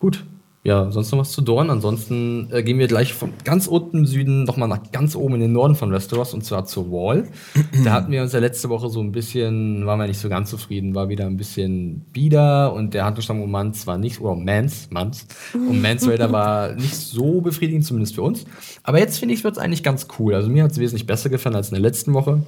Gut. 0.00 0.22
Ja, 0.66 0.90
sonst 0.90 1.12
noch 1.12 1.20
was 1.20 1.30
zu 1.30 1.42
Dorn. 1.42 1.70
Ansonsten 1.70 2.48
äh, 2.50 2.64
gehen 2.64 2.80
wir 2.80 2.88
gleich 2.88 3.14
von 3.14 3.32
ganz 3.44 3.68
unten 3.68 3.98
im 3.98 4.06
Süden 4.06 4.42
nochmal 4.42 4.66
nach 4.68 4.90
ganz 4.90 5.14
oben 5.14 5.36
in 5.36 5.40
den 5.42 5.52
Norden 5.52 5.76
von 5.76 5.92
Westeros 5.92 6.34
und 6.34 6.44
zwar 6.44 6.64
zur 6.64 6.90
Wall. 6.90 7.28
da 7.84 7.92
hatten 7.92 8.10
wir 8.10 8.20
uns 8.20 8.32
ja 8.32 8.40
letzte 8.40 8.68
Woche 8.68 8.90
so 8.90 9.00
ein 9.00 9.12
bisschen, 9.12 9.86
waren 9.86 10.00
wir 10.00 10.08
nicht 10.08 10.18
so 10.18 10.28
ganz 10.28 10.50
zufrieden, 10.50 10.96
war 10.96 11.08
wieder 11.08 11.26
ein 11.26 11.36
bisschen 11.36 12.04
bieder 12.12 12.72
und 12.72 12.94
der 12.94 13.04
Handlungsstamm 13.04 13.48
Mans 13.48 13.86
war 13.86 13.96
nicht, 13.96 14.20
oder 14.20 14.34
Mans, 14.34 14.88
Mans, 14.90 15.28
um 15.54 15.80
Mans 15.80 16.04
Raider 16.08 16.32
war 16.32 16.72
nicht 16.72 16.96
so 16.96 17.40
befriedigend, 17.40 17.84
zumindest 17.84 18.16
für 18.16 18.22
uns. 18.22 18.44
Aber 18.82 18.98
jetzt 18.98 19.20
finde 19.20 19.34
ich, 19.34 19.44
wird 19.44 19.56
es 19.56 19.62
eigentlich 19.62 19.84
ganz 19.84 20.08
cool. 20.18 20.34
Also 20.34 20.50
mir 20.50 20.64
hat 20.64 20.72
es 20.72 20.80
wesentlich 20.80 21.06
besser 21.06 21.28
gefallen 21.28 21.54
als 21.54 21.68
in 21.68 21.74
der 21.74 21.82
letzten 21.82 22.12
Woche. 22.12 22.42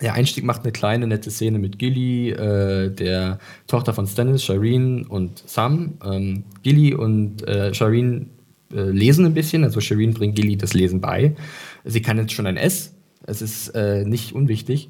Der 0.00 0.14
Einstieg 0.14 0.44
macht 0.44 0.62
eine 0.62 0.72
kleine, 0.72 1.06
nette 1.06 1.30
Szene 1.30 1.58
mit 1.58 1.78
Gilly, 1.78 2.30
äh, 2.30 2.90
der 2.90 3.38
Tochter 3.66 3.94
von 3.94 4.06
Stannis, 4.06 4.42
Shireen 4.42 5.06
und 5.06 5.42
Sam. 5.46 5.94
Ähm, 6.04 6.44
Gilly 6.62 6.94
und 6.94 7.46
äh, 7.46 7.72
Shireen 7.72 8.30
äh, 8.72 8.90
lesen 8.90 9.24
ein 9.24 9.34
bisschen, 9.34 9.62
also 9.64 9.80
Shireen 9.80 10.14
bringt 10.14 10.34
Gilly 10.34 10.56
das 10.56 10.74
Lesen 10.74 11.00
bei. 11.00 11.36
Sie 11.84 12.02
kann 12.02 12.18
jetzt 12.18 12.32
schon 12.32 12.46
ein 12.46 12.56
S, 12.56 12.94
es 13.26 13.40
ist 13.40 13.68
äh, 13.70 14.04
nicht 14.04 14.32
unwichtig. 14.32 14.88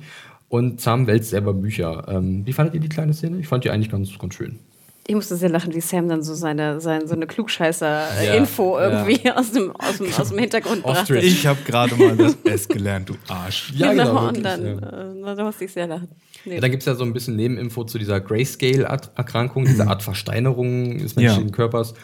Und 0.48 0.80
Sam 0.80 1.06
wälzt 1.06 1.30
selber 1.30 1.52
Bücher. 1.52 2.06
Ähm, 2.08 2.46
wie 2.46 2.52
fandet 2.52 2.74
ihr 2.74 2.80
die 2.80 2.88
kleine 2.88 3.12
Szene? 3.12 3.38
Ich 3.40 3.48
fand 3.48 3.64
die 3.64 3.70
eigentlich 3.70 3.90
ganz, 3.90 4.16
ganz 4.18 4.34
schön. 4.34 4.58
Ich 5.06 5.14
musste 5.14 5.36
sehr 5.36 5.50
lachen, 5.50 5.74
wie 5.74 5.80
Sam 5.80 6.08
dann 6.08 6.22
so 6.22 6.34
seine, 6.34 6.80
seine 6.80 7.06
so 7.06 7.14
eine 7.14 7.26
Ja, 7.26 7.26
Klugscheißer-Info 7.26 8.78
irgendwie 8.78 9.30
aus, 9.34 9.52
dem, 9.52 9.70
aus, 9.76 9.98
dem, 9.98 10.06
aus 10.18 10.28
dem 10.30 10.38
Hintergrund 10.38 10.82
brachte. 10.82 11.14
Ostrich. 11.14 11.24
Ich 11.24 11.46
habe 11.46 11.58
gerade 11.66 11.94
mal 11.96 12.16
das 12.16 12.36
S 12.44 12.66
gelernt, 12.66 13.10
du 13.10 13.16
Arsch. 13.28 13.72
Ja, 13.76 13.92
genau, 13.92 14.06
genau, 14.06 14.28
und 14.28 14.42
dann, 14.42 14.64
ja. 14.64 15.32
äh, 15.32 15.36
da 15.36 15.44
musste 15.44 15.64
ich 15.64 15.72
sehr 15.72 15.86
lachen. 15.86 16.08
Nee. 16.46 16.54
Ja, 16.54 16.60
dann 16.60 16.70
gibt 16.70 16.82
es 16.82 16.86
ja 16.86 16.94
so 16.94 17.04
ein 17.04 17.12
bisschen 17.12 17.36
Nebeninfo 17.36 17.84
zu 17.84 17.98
dieser 17.98 18.20
Grayscale-Erkrankung, 18.20 19.66
diese 19.66 19.86
Art 19.86 20.02
Versteinerung 20.02 20.98
des 20.98 21.16
menschlichen 21.16 21.48
Ja. 21.48 21.54
Körpers. 21.54 21.94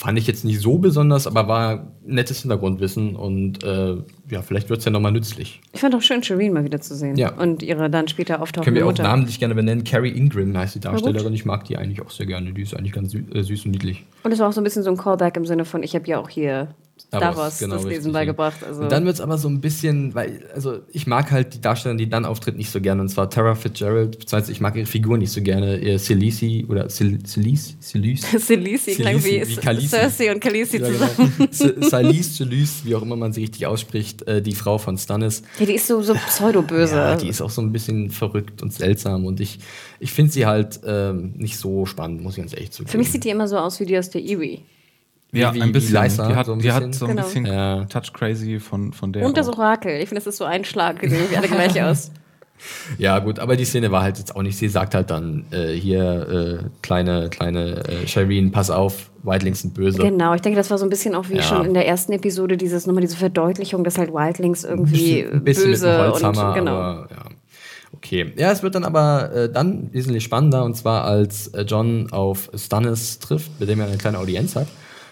Fand 0.00 0.16
ich 0.16 0.28
jetzt 0.28 0.44
nicht 0.44 0.60
so 0.60 0.78
besonders, 0.78 1.26
aber 1.26 1.48
war 1.48 1.88
nettes 2.06 2.42
Hintergrundwissen 2.42 3.16
und 3.16 3.64
äh, 3.64 3.96
ja, 4.30 4.42
vielleicht 4.42 4.70
wird 4.70 4.78
es 4.78 4.84
ja 4.84 4.92
nochmal 4.92 5.10
nützlich. 5.10 5.60
Ich 5.72 5.80
fand 5.80 5.92
auch 5.92 6.02
schön, 6.02 6.22
Shireen 6.22 6.52
mal 6.52 6.62
wieder 6.62 6.80
zu 6.80 6.94
sehen. 6.94 7.16
Ja. 7.16 7.34
Und 7.34 7.64
ihre 7.64 7.90
dann 7.90 8.06
später 8.06 8.34
Können 8.34 8.42
auftauchende 8.44 8.78
wir 8.78 8.84
auch 8.84 8.90
Mutter. 8.90 9.02
namentlich 9.02 9.40
gerne 9.40 9.56
benennen. 9.56 9.82
Carrie 9.82 10.10
Ingram 10.10 10.56
heißt 10.56 10.76
die. 10.76 10.78
Darstellerin. 10.78 11.34
Ich 11.34 11.44
mag 11.44 11.64
die 11.64 11.76
eigentlich 11.76 12.00
auch 12.00 12.10
sehr 12.10 12.26
gerne. 12.26 12.52
Die 12.52 12.62
ist 12.62 12.76
eigentlich 12.76 12.92
ganz 12.92 13.12
äh, 13.12 13.42
süß 13.42 13.64
und 13.64 13.72
niedlich. 13.72 14.04
Und 14.22 14.30
es 14.30 14.38
war 14.38 14.48
auch 14.48 14.52
so 14.52 14.60
ein 14.60 14.64
bisschen 14.64 14.84
so 14.84 14.90
ein 14.90 14.96
Callback 14.96 15.36
im 15.36 15.46
Sinne 15.46 15.64
von, 15.64 15.82
ich 15.82 15.96
habe 15.96 16.06
ja 16.06 16.20
auch 16.20 16.28
hier 16.28 16.68
Davos 17.10 17.58
genau, 17.58 17.76
das 17.76 17.84
Lesen 17.84 18.12
beigebracht. 18.12 18.62
Also. 18.64 18.82
Und 18.82 18.92
dann 18.92 19.04
wird 19.04 19.14
es 19.14 19.20
aber 19.20 19.38
so 19.38 19.48
ein 19.48 19.60
bisschen, 19.60 20.14
weil, 20.14 20.44
also 20.54 20.80
ich 20.92 21.06
mag 21.06 21.30
halt 21.30 21.54
die 21.54 21.60
Darstellerin, 21.60 21.98
die 21.98 22.08
dann 22.08 22.24
auftritt, 22.24 22.56
nicht 22.56 22.70
so 22.70 22.80
gerne. 22.80 23.00
Und 23.02 23.08
zwar 23.08 23.30
Tara 23.30 23.54
Fitzgerald, 23.54 24.18
beziehungsweise 24.18 24.52
ich 24.52 24.60
mag 24.60 24.76
ihre 24.76 24.86
Figur 24.86 25.16
nicht 25.18 25.30
so 25.32 25.40
gerne. 25.42 25.98
Celisi 25.98 26.66
oder 26.68 26.88
Cel 26.88 27.18
Celise? 27.24 27.74
Celise? 27.80 28.38
Celisi 28.38 28.94
klang 28.96 29.16
wie, 29.16 29.44
Celisi, 29.44 29.82
wie. 29.82 29.86
Cersei 29.88 30.32
und 30.34 30.40
Khaleesi 30.40 30.78
Ja, 30.78 30.86
zusammen. 30.86 31.32
genau. 31.38 31.50
S- 31.80 31.90
Salis, 31.90 32.36
Celise, 32.36 32.84
wie 32.84 32.94
auch 32.94 33.02
immer 33.02 33.16
man 33.16 33.32
sie 33.32 33.42
richtig 33.42 33.66
ausspricht, 33.66 34.22
äh, 34.28 34.42
die 34.42 34.54
Frau 34.54 34.78
von 34.78 34.96
Stannis. 34.98 35.42
Ja, 35.58 35.66
die 35.66 35.74
ist 35.74 35.86
so, 35.86 36.02
so 36.02 36.14
pseudo-böse. 36.14 36.94
Ja, 36.96 37.16
die 37.16 37.28
ist 37.28 37.40
auch 37.40 37.50
so 37.50 37.62
ein 37.62 37.72
bisschen 37.72 38.10
verrückt 38.10 38.62
und 38.62 38.72
seltsam 38.72 39.26
und 39.26 39.40
ich, 39.40 39.58
ich 40.00 40.12
finde 40.12 40.32
sie 40.32 40.46
halt 40.46 40.80
ähm, 40.86 41.32
nicht 41.36 41.56
so 41.58 41.86
spannend, 41.86 42.22
muss 42.22 42.34
ich 42.34 42.38
ganz 42.42 42.52
ehrlich 42.52 42.70
zugeben. 42.70 42.90
Für 42.90 42.98
mich 42.98 43.10
sieht 43.10 43.24
die 43.24 43.30
immer 43.30 43.48
so 43.48 43.56
aus 43.58 43.80
wie 43.80 43.86
die 43.86 43.98
aus 43.98 44.10
der 44.10 44.22
Erie. 44.22 44.60
Ja, 45.32 45.52
wie- 45.54 45.60
ein 45.62 45.72
bisschen. 45.72 46.02
Lysa, 46.02 46.28
die 46.28 46.34
hat 46.34 46.46
so 46.46 46.52
ein 46.52 46.58
die 46.60 46.72
hat 46.72 46.78
bisschen. 46.86 46.92
so 46.94 47.04
ein 47.06 47.10
Genau. 47.16 47.22
bisschen 47.24 47.46
Ja. 47.46 47.84
Touch 47.84 48.12
Crazy 48.12 48.58
von, 48.60 48.92
von 48.92 49.12
der. 49.12 49.26
Und 49.26 49.36
das 49.36 49.48
auch. 49.48 49.58
Orakel. 49.58 49.92
Ich 50.00 50.08
finde, 50.08 50.16
das 50.22 50.26
ist 50.26 50.38
so 50.38 50.44
ein 50.44 50.64
Schlag. 50.64 51.00
Die 51.00 51.08
sehen 51.08 51.18
irgendwie 51.18 51.36
alle 51.36 51.48
gleich 51.48 51.82
aus. 51.82 52.10
Ja, 52.98 53.20
gut, 53.20 53.38
aber 53.38 53.54
die 53.56 53.64
Szene 53.64 53.92
war 53.92 54.02
halt 54.02 54.18
jetzt 54.18 54.34
auch 54.34 54.42
nicht. 54.42 54.56
Sie 54.58 54.68
sagt 54.68 54.94
halt 54.96 55.10
dann 55.10 55.44
äh, 55.52 55.74
hier, 55.74 56.60
äh, 56.64 56.68
kleine, 56.82 57.28
kleine 57.30 57.84
äh, 57.86 58.08
Shireen, 58.08 58.50
pass 58.50 58.68
auf, 58.70 59.10
Whitelings 59.22 59.60
sind 59.62 59.74
böse. 59.74 59.98
Genau, 59.98 60.34
ich 60.34 60.40
denke, 60.40 60.56
das 60.56 60.68
war 60.68 60.76
so 60.76 60.84
ein 60.84 60.88
bisschen 60.90 61.14
auch 61.14 61.28
wie 61.28 61.36
Ja. 61.36 61.42
schon 61.42 61.66
in 61.66 61.74
der 61.74 61.86
ersten 61.86 62.10
Episode, 62.12 62.56
dieses 62.56 62.84
nochmal 62.86 63.02
diese 63.02 63.16
Verdeutlichung, 63.16 63.84
dass 63.84 63.96
halt 63.96 64.12
Wildlings 64.12 64.64
irgendwie 64.64 65.22
ein 65.22 65.44
bisschen 65.44 65.70
böse 65.70 65.86
mit 65.86 65.98
dem 65.98 66.00
Holzhammer, 66.12 66.48
und 66.48 66.54
genau. 66.54 66.72
aber 66.72 67.08
ja. 67.12 67.24
Okay. 67.94 68.32
Ja, 68.36 68.50
es 68.50 68.62
wird 68.64 68.74
dann 68.74 68.84
aber 68.84 69.32
äh, 69.32 69.52
dann 69.52 69.92
wesentlich 69.92 70.24
spannender 70.24 70.64
und 70.64 70.76
zwar 70.76 71.04
als 71.04 71.48
äh, 71.48 71.62
John 71.62 72.08
auf 72.10 72.50
Stannis 72.56 73.20
trifft, 73.20 73.52
mit 73.60 73.68
dem 73.68 73.78
er 73.78 73.86
eine 73.86 73.98
kleine 73.98 74.18
Audienz 74.18 74.56
hat. 74.56 74.66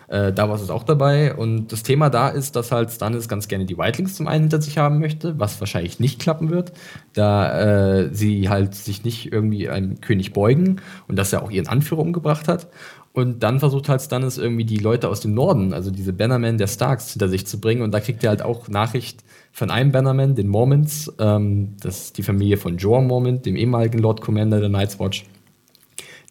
Äh, 0.08 0.32
Davos 0.32 0.62
ist 0.62 0.70
auch 0.70 0.84
dabei 0.84 1.34
und 1.34 1.72
das 1.72 1.82
Thema 1.82 2.10
da 2.10 2.28
ist, 2.28 2.54
dass 2.54 2.70
halt 2.70 2.90
Stannis 2.90 3.28
ganz 3.28 3.48
gerne 3.48 3.64
die 3.64 3.76
Whitelings 3.76 4.14
zum 4.14 4.28
einen 4.28 4.42
hinter 4.44 4.62
sich 4.62 4.78
haben 4.78 5.00
möchte, 5.00 5.38
was 5.38 5.58
wahrscheinlich 5.60 5.98
nicht 5.98 6.20
klappen 6.20 6.50
wird, 6.50 6.72
da 7.12 8.02
äh, 8.02 8.14
sie 8.14 8.48
halt 8.48 8.74
sich 8.74 9.04
nicht 9.04 9.32
irgendwie 9.32 9.68
einem 9.68 10.00
König 10.00 10.32
beugen 10.32 10.80
und 11.08 11.16
dass 11.16 11.32
er 11.32 11.42
auch 11.42 11.50
ihren 11.50 11.66
Anführer 11.66 12.00
umgebracht 12.00 12.46
hat. 12.48 12.68
Und 13.12 13.42
dann 13.42 13.60
versucht 13.60 13.88
halt 13.88 14.02
Stannis 14.02 14.36
irgendwie 14.36 14.66
die 14.66 14.76
Leute 14.76 15.08
aus 15.08 15.20
dem 15.20 15.32
Norden, 15.32 15.72
also 15.72 15.90
diese 15.90 16.12
Bannermen 16.12 16.58
der 16.58 16.66
Starks, 16.66 17.12
hinter 17.12 17.30
sich 17.30 17.46
zu 17.46 17.58
bringen. 17.58 17.80
Und 17.80 17.92
da 17.92 18.00
kriegt 18.00 18.22
er 18.22 18.28
halt 18.28 18.42
auch 18.42 18.68
Nachricht 18.68 19.24
von 19.52 19.70
einem 19.70 19.90
Bannerman, 19.90 20.34
den 20.34 20.48
Mormonts, 20.48 21.10
ähm, 21.18 21.76
das 21.80 22.02
ist 22.02 22.18
die 22.18 22.22
Familie 22.22 22.58
von 22.58 22.76
Jorah 22.76 23.00
Mormont, 23.00 23.46
dem 23.46 23.56
ehemaligen 23.56 24.00
Lord 24.00 24.20
Commander 24.20 24.60
der 24.60 24.68
Night's 24.68 25.00
Watch, 25.00 25.24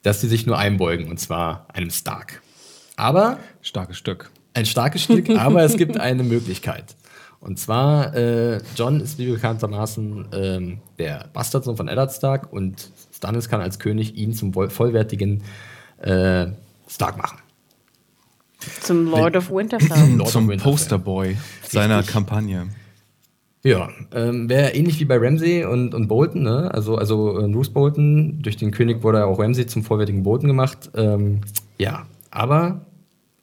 dass 0.04 0.22
sie 0.22 0.28
sich 0.28 0.46
nur 0.46 0.60
einbeugen, 0.60 1.10
und 1.10 1.20
zwar 1.20 1.66
einem 1.74 1.90
Stark. 1.90 2.44
Aber 2.96 3.38
Starkes 3.62 3.98
Stück. 3.98 4.30
ein 4.54 4.66
starkes 4.66 5.04
Stück, 5.04 5.30
aber 5.38 5.64
es 5.64 5.78
gibt 5.78 6.00
eine 6.00 6.24
Möglichkeit. 6.24 6.96
Und 7.42 7.60
zwar, 7.60 8.16
äh, 8.16 8.60
John 8.76 9.00
ist 9.02 9.20
wie 9.20 9.30
bekanntermaßen 9.32 10.26
ähm, 10.34 10.80
der 10.98 11.30
Bastardsohn 11.34 11.78
von 11.78 11.88
Eddard 11.88 12.12
Stark 12.12 12.52
und 12.52 12.90
Stannis 13.14 13.50
kann 13.50 13.62
als 13.62 13.78
König 13.78 14.16
ihn 14.16 14.34
zum 14.34 14.54
voll- 14.54 14.70
vollwertigen 14.70 15.44
äh, 16.00 16.48
Stark 16.88 17.18
machen. 17.18 17.38
Zum 18.82 19.06
Lord 19.12 19.36
of 19.36 19.52
Winterfell. 19.52 20.16
Lord 20.16 20.30
Zum 20.30 20.46
of 20.46 20.50
Winterfell. 20.50 20.72
Posterboy 20.72 21.38
seiner 21.68 22.02
Kampagne. 22.02 22.68
Ja, 23.64 23.90
ähm, 24.14 24.50
wäre 24.50 24.74
ähnlich 24.74 25.00
wie 25.00 25.06
bei 25.06 25.18
Ramsey 25.18 25.66
und, 25.66 25.94
und 25.94 26.08
Bolton, 26.08 26.44
ne? 26.44 26.72
Also, 26.74 26.96
also 26.98 27.40
äh, 27.44 27.48
Bruce 27.48 27.70
Bolton, 27.70 28.42
durch 28.42 28.58
den 28.58 28.72
König 28.72 29.04
wurde 29.04 29.26
auch 29.26 29.38
Ramsey 29.40 29.66
zum 29.68 29.84
vollwertigen 29.84 30.24
Bolton 30.24 30.48
gemacht. 30.48 30.90
Ähm, 30.96 31.42
ja, 31.78 32.06
aber 32.36 32.86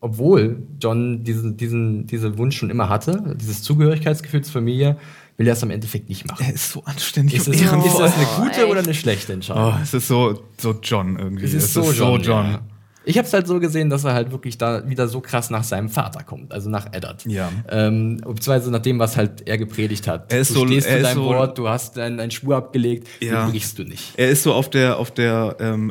obwohl 0.01 0.63
John 0.81 1.23
diesen, 1.23 1.57
diesen, 1.57 2.07
diesen 2.07 2.37
Wunsch 2.39 2.57
schon 2.57 2.71
immer 2.71 2.89
hatte, 2.89 3.37
dieses 3.41 3.63
Zugehörigkeitsgefühl 3.63 4.43
zur 4.43 4.53
Familie, 4.55 4.97
will 5.37 5.47
er 5.47 5.53
es 5.53 5.63
am 5.63 5.71
Endeffekt 5.71 6.09
nicht 6.09 6.27
machen. 6.27 6.45
Er 6.45 6.55
ist 6.55 6.73
so 6.73 6.83
anständig 6.85 7.37
Ist 7.37 7.47
das, 7.49 7.55
ist 7.57 7.65
das 7.71 8.15
eine 8.15 8.27
Oh, 8.37 8.43
gute 8.43 8.61
echt? 8.63 8.71
oder 8.71 8.81
eine 8.81 8.95
schlechte 8.95 9.33
Entscheidung? 9.33 9.75
Oh, 9.75 9.79
es 9.83 9.95
ist 9.95 10.09
so, 10.09 10.43
so 10.59 10.75
John 10.83 11.17
irgendwie. 11.19 11.45
Es 11.45 11.55
ist, 11.55 11.73
so, 11.73 11.91
John, 11.93 12.21
Ja. 12.23 12.61
Ich 13.05 13.19
habe 13.19 13.27
es 13.27 13.33
halt 13.35 13.49
so 13.49 13.59
gesehen, 13.59 13.91
dass 13.91 14.05
er 14.05 14.13
halt 14.15 14.31
wirklich 14.31 14.59
da 14.59 14.89
wieder 14.89 15.09
so 15.09 15.21
krass 15.21 15.51
nach 15.51 15.65
seinem 15.65 15.89
Vater 15.89 16.23
kommt, 16.23 16.53
also 16.53 16.71
nach 16.71 16.87
Eddard. 16.93 17.25
Ja. 17.27 17.51
Ähm, 17.69 18.19
beziehungsweise 18.19 18.71
nach 18.71 18.79
dem, 18.83 18.99
was 19.01 19.17
halt 19.17 19.47
er 19.49 19.59
gepredigt 19.59 20.07
hat. 20.07 20.33
Er 20.33 20.41
ist 20.41 20.51
du 20.51 20.55
so- 20.61 20.67
stehst 20.67 20.87
er 20.87 20.93
zu 20.93 20.99
ist 20.99 21.05
deinem 21.07 21.15
so- 21.17 21.25
Wort, 21.25 21.59
du 21.59 21.69
hast 21.69 21.97
deinen 21.97 22.19
dein 22.19 22.31
Schwur 22.31 22.55
abgelegt, 22.57 23.09
Ja. 23.21 23.45
den 23.45 23.51
brichst 23.53 23.77
du 23.79 23.83
nicht. 23.85 24.13
Er 24.17 24.29
ist 24.31 24.45
so 24.45 24.53
auf 24.55 24.71
der, 24.71 24.99
auf 24.99 25.11
der 25.11 25.57
ähm, 25.59 25.91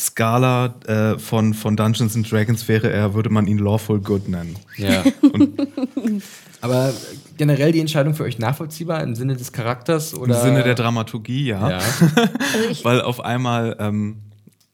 Alliance-Skala 0.00 0.74
äh, 0.86 1.18
von, 1.18 1.54
von 1.54 1.76
Dungeons 1.76 2.16
and 2.16 2.30
Dragons 2.30 2.66
wäre 2.68 2.90
er, 2.90 3.14
würde 3.14 3.30
man 3.30 3.46
ihn 3.46 3.58
Lawful 3.58 4.00
Good 4.00 4.28
nennen. 4.28 4.56
Ja. 4.76 5.04
Aber 6.60 6.92
generell 7.36 7.72
die 7.72 7.80
Entscheidung 7.80 8.14
für 8.14 8.24
euch 8.24 8.38
nachvollziehbar 8.38 9.02
im 9.02 9.14
Sinne 9.14 9.36
des 9.36 9.52
Charakters 9.52 10.14
oder 10.14 10.36
Im 10.36 10.42
Sinne 10.42 10.62
der 10.62 10.74
Dramaturgie, 10.74 11.46
ja. 11.46 11.70
Ja. 11.70 11.78
Also 12.68 12.84
Weil 12.84 13.00
auf 13.02 13.20
einmal, 13.20 13.76
ähm, 13.78 14.16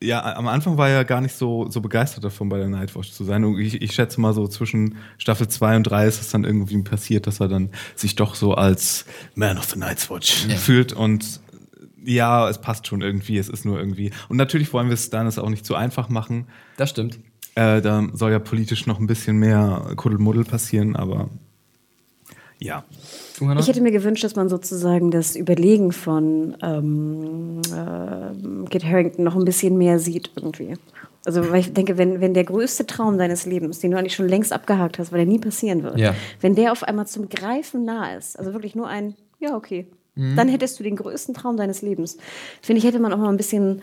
ja, 0.02 0.36
am 0.36 0.46
Anfang 0.48 0.76
war 0.76 0.88
er 0.88 1.04
gar 1.04 1.20
nicht 1.20 1.34
so, 1.36 1.70
so 1.70 1.80
begeistert 1.80 2.24
davon, 2.24 2.48
bei 2.48 2.58
der 2.58 2.68
Nightwatch 2.68 3.12
zu 3.12 3.24
sein. 3.24 3.44
Und 3.44 3.58
ich, 3.58 3.80
ich 3.80 3.92
schätze 3.92 4.20
mal 4.20 4.32
so 4.34 4.46
zwischen 4.48 4.96
Staffel 5.18 5.48
2 5.48 5.76
und 5.76 5.82
3 5.84 6.06
ist 6.06 6.20
es 6.20 6.30
dann 6.30 6.44
irgendwie 6.44 6.80
passiert, 6.82 7.26
dass 7.26 7.40
er 7.40 7.48
dann 7.48 7.70
sich 7.94 8.14
doch 8.14 8.34
so 8.34 8.54
als 8.54 9.06
Man 9.34 9.56
of 9.58 9.70
the 9.70 9.78
Night's 9.78 10.10
Watch 10.10 10.46
Ja. 10.48 10.56
fühlt 10.56 10.92
und 10.92 11.40
Ja, 12.06 12.48
es 12.48 12.60
passt 12.60 12.86
schon 12.86 13.02
irgendwie. 13.02 13.36
Es 13.36 13.48
ist 13.48 13.64
nur 13.64 13.78
irgendwie. 13.78 14.12
Und 14.28 14.36
natürlich 14.36 14.72
wollen 14.72 14.86
wir 14.86 14.94
es 14.94 15.04
Stannis 15.06 15.38
auch 15.38 15.50
nicht 15.50 15.66
zu 15.66 15.74
einfach 15.74 16.08
machen. 16.08 16.46
Das 16.76 16.90
stimmt. 16.90 17.18
Äh, 17.56 17.80
da 17.82 18.06
soll 18.12 18.30
ja 18.30 18.38
politisch 18.38 18.86
noch 18.86 19.00
ein 19.00 19.06
bisschen 19.06 19.38
mehr 19.38 19.90
Kuddelmuddel 19.96 20.44
passieren, 20.44 20.94
aber 20.94 21.28
ja. 22.58 22.84
Ich 23.58 23.68
hätte 23.68 23.82
mir 23.82 23.90
gewünscht, 23.92 24.24
dass 24.24 24.36
man 24.36 24.48
sozusagen 24.48 25.10
das 25.10 25.36
Überlegen 25.36 25.92
von 25.92 26.56
ähm, 26.62 27.60
äh, 27.70 28.68
Kit 28.70 28.84
Harington 28.84 29.24
noch 29.24 29.36
ein 29.36 29.44
bisschen 29.44 29.76
mehr 29.76 29.98
sieht 29.98 30.30
irgendwie. 30.36 30.74
Also 31.26 31.50
weil 31.50 31.60
ich 31.60 31.72
denke, 31.74 31.98
wenn, 31.98 32.20
wenn 32.20 32.34
der 32.34 32.44
größte 32.44 32.86
Traum 32.86 33.18
deines 33.18 33.44
Lebens, 33.46 33.80
den 33.80 33.90
du 33.90 33.98
eigentlich 33.98 34.14
schon 34.14 34.28
längst 34.28 34.52
abgehakt 34.52 34.98
hast, 34.98 35.12
weil 35.12 35.18
der 35.18 35.26
nie 35.26 35.38
passieren 35.38 35.82
wird, 35.82 35.98
Ja. 35.98 36.14
wenn 36.40 36.54
der 36.54 36.72
auf 36.72 36.82
einmal 36.84 37.06
zum 37.06 37.28
Greifen 37.28 37.84
nah 37.84 38.14
ist, 38.14 38.38
also 38.38 38.52
wirklich 38.52 38.74
nur 38.74 38.86
ein, 38.88 39.14
ja, 39.40 39.54
okay, 39.56 39.86
Mhm. 40.16 40.34
dann 40.34 40.48
hättest 40.48 40.78
du 40.78 40.82
den 40.82 40.96
größten 40.96 41.34
Traum 41.34 41.56
deines 41.56 41.82
Lebens. 41.82 42.16
Finde 42.62 42.78
ich, 42.78 42.84
hätte 42.84 42.98
man 42.98 43.12
auch 43.12 43.18
mal 43.18 43.28
ein 43.28 43.36
bisschen, 43.36 43.82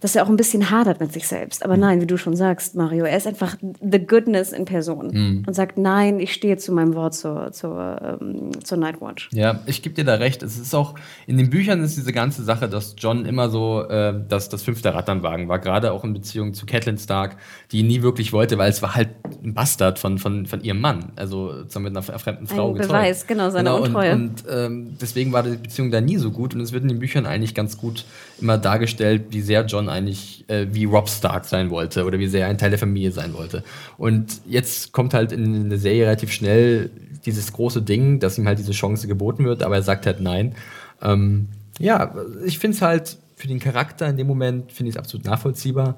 dass 0.00 0.14
er 0.14 0.24
auch 0.24 0.28
ein 0.28 0.36
bisschen 0.36 0.70
hadert 0.70 1.00
mit 1.00 1.12
sich 1.12 1.26
selbst. 1.26 1.60
Mhm. 1.60 1.64
Aber 1.64 1.76
nein, 1.76 2.00
wie 2.00 2.06
du 2.06 2.16
schon 2.16 2.36
sagst, 2.36 2.74
Mario, 2.76 3.04
er 3.04 3.16
ist 3.16 3.26
einfach 3.26 3.56
the 3.60 3.98
goodness 3.98 4.52
in 4.52 4.64
Person 4.64 5.08
Mhm. 5.12 5.44
und 5.46 5.54
sagt, 5.54 5.78
nein, 5.78 6.20
ich 6.20 6.32
stehe 6.32 6.56
zu 6.56 6.72
meinem 6.72 6.94
Wort 6.94 7.14
zur, 7.14 7.50
zur, 7.52 8.18
ähm, 8.20 8.50
zur 8.62 8.78
Nightwatch. 8.78 9.28
Ja, 9.32 9.60
ich 9.66 9.82
gebe 9.82 9.94
dir 9.94 10.04
da 10.04 10.14
recht. 10.14 10.42
Es 10.42 10.58
ist 10.58 10.74
auch, 10.74 10.94
in 11.26 11.36
den 11.36 11.50
Büchern 11.50 11.82
ist 11.82 11.96
diese 11.96 12.12
ganze 12.12 12.42
Sache, 12.44 12.68
dass 12.68 12.94
John 12.98 13.26
immer 13.26 13.48
so 13.48 13.82
äh, 13.88 14.14
das, 14.28 14.48
das 14.48 14.62
fünfte 14.62 14.94
Rad 14.94 15.08
am 15.08 15.22
Wagen 15.22 15.48
war, 15.48 15.58
gerade 15.58 15.92
auch 15.92 16.04
in 16.04 16.12
Beziehung 16.12 16.54
zu 16.54 16.66
Catelyn 16.66 16.98
Stark, 16.98 17.36
die 17.72 17.80
ihn 17.80 17.86
nie 17.86 18.02
wirklich 18.02 18.32
wollte, 18.32 18.58
weil 18.58 18.70
es 18.70 18.82
war 18.82 18.94
halt 18.94 19.10
ein 19.42 19.54
Bastard 19.54 19.98
von, 19.98 20.18
von, 20.18 20.46
von 20.46 20.60
ihrem 20.62 20.80
Mann, 20.80 21.12
also 21.16 21.52
mit 21.78 21.96
einer 21.96 22.02
fremden 22.02 22.46
Frau 22.46 22.68
Ein 22.70 22.74
gezeugt. 22.74 22.92
Beweis, 22.92 23.26
genau, 23.26 23.50
seiner 23.50 23.76
und, 23.76 23.88
Untreue. 23.88 24.14
Und 24.14 24.44
ähm, 24.50 24.96
deswegen 25.00 25.32
war 25.32 25.42
die 25.42 25.56
Beziehung 25.56 25.90
da 25.90 26.00
nie 26.00 26.16
so 26.18 26.30
gut 26.30 26.54
und 26.54 26.60
es 26.60 26.72
wird 26.72 26.82
in 26.82 26.88
den 26.88 26.98
Büchern 26.98 27.26
eigentlich 27.26 27.54
ganz 27.54 27.78
gut 27.78 28.04
immer 28.40 28.58
dargestellt, 28.58 29.26
wie 29.30 29.40
sehr 29.40 29.64
John 29.66 29.88
eigentlich 29.88 30.44
äh, 30.48 30.66
wie 30.70 30.84
Rob 30.84 31.08
Stark 31.08 31.44
sein 31.44 31.70
wollte 31.70 32.04
oder 32.04 32.18
wie 32.18 32.28
sehr 32.28 32.42
er 32.42 32.48
ein 32.48 32.58
Teil 32.58 32.70
der 32.70 32.78
Familie 32.78 33.12
sein 33.12 33.34
wollte. 33.34 33.64
Und 33.96 34.40
jetzt 34.46 34.92
kommt 34.92 35.14
halt 35.14 35.32
in 35.32 35.68
der 35.68 35.78
Serie 35.78 36.04
relativ 36.04 36.32
schnell 36.32 36.90
dieses 37.24 37.52
große 37.52 37.82
Ding, 37.82 38.20
dass 38.20 38.38
ihm 38.38 38.46
halt 38.46 38.58
diese 38.58 38.72
Chance 38.72 39.08
geboten 39.08 39.44
wird, 39.44 39.62
aber 39.62 39.76
er 39.76 39.82
sagt 39.82 40.06
halt 40.06 40.20
nein. 40.20 40.54
Ähm, 41.02 41.48
ja, 41.78 42.14
ich 42.44 42.58
finde 42.58 42.76
es 42.76 42.82
halt 42.82 43.18
für 43.36 43.48
den 43.48 43.60
Charakter 43.60 44.08
in 44.08 44.16
dem 44.16 44.26
Moment, 44.26 44.72
finde 44.72 44.90
ich 44.90 44.96
es 44.96 44.98
absolut 44.98 45.26
nachvollziehbar. 45.26 45.96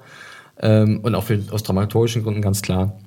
Ähm, 0.61 0.99
und 1.01 1.15
auch 1.15 1.23
für, 1.23 1.39
aus 1.51 1.63
dramaturgischen 1.63 2.23
Gründen 2.23 2.41
ganz 2.41 2.61
klar. 2.61 2.99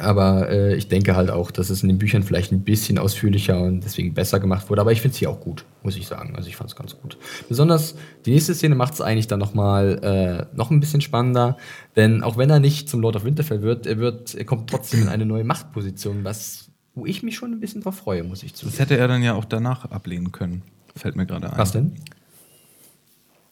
Aber 0.00 0.48
äh, 0.50 0.74
ich 0.74 0.88
denke 0.88 1.14
halt 1.14 1.30
auch, 1.30 1.50
dass 1.50 1.70
es 1.70 1.82
in 1.82 1.88
den 1.88 1.98
Büchern 1.98 2.22
vielleicht 2.22 2.52
ein 2.52 2.62
bisschen 2.62 2.98
ausführlicher 2.98 3.60
und 3.62 3.82
deswegen 3.84 4.14
besser 4.14 4.40
gemacht 4.40 4.68
wurde. 4.70 4.80
Aber 4.80 4.92
ich 4.92 5.00
finde 5.00 5.12
es 5.12 5.18
hier 5.18 5.30
auch 5.30 5.40
gut, 5.40 5.64
muss 5.82 5.96
ich 5.96 6.06
sagen. 6.06 6.34
Also 6.36 6.48
ich 6.48 6.56
fand 6.56 6.70
es 6.70 6.76
ganz 6.76 6.96
gut. 7.00 7.18
Besonders 7.48 7.94
die 8.26 8.32
nächste 8.32 8.54
Szene 8.54 8.74
macht 8.74 8.94
es 8.94 9.00
eigentlich 9.00 9.28
dann 9.28 9.38
nochmal 9.38 10.48
äh, 10.52 10.56
noch 10.56 10.70
ein 10.70 10.80
bisschen 10.80 11.00
spannender. 11.00 11.56
Denn 11.96 12.22
auch 12.22 12.36
wenn 12.36 12.50
er 12.50 12.60
nicht 12.60 12.88
zum 12.88 13.00
Lord 13.00 13.16
of 13.16 13.24
Winterfell 13.24 13.62
wird, 13.62 13.86
er, 13.86 13.98
wird, 13.98 14.34
er 14.34 14.44
kommt 14.44 14.70
trotzdem 14.70 15.02
in 15.02 15.08
eine 15.08 15.26
neue 15.26 15.44
Machtposition, 15.44 16.24
was, 16.24 16.70
wo 16.94 17.06
ich 17.06 17.22
mich 17.22 17.36
schon 17.36 17.52
ein 17.52 17.60
bisschen 17.60 17.82
drauf 17.82 17.96
freue, 17.96 18.24
muss 18.24 18.42
ich 18.42 18.52
Das 18.52 18.60
zugeben. 18.62 18.78
hätte 18.78 18.96
er 18.96 19.06
dann 19.08 19.22
ja 19.22 19.34
auch 19.34 19.44
danach 19.44 19.84
ablehnen 19.90 20.32
können. 20.32 20.62
Fällt 20.96 21.16
mir 21.16 21.26
gerade 21.26 21.52
ein. 21.52 21.58
Was 21.58 21.72
denn? 21.72 21.92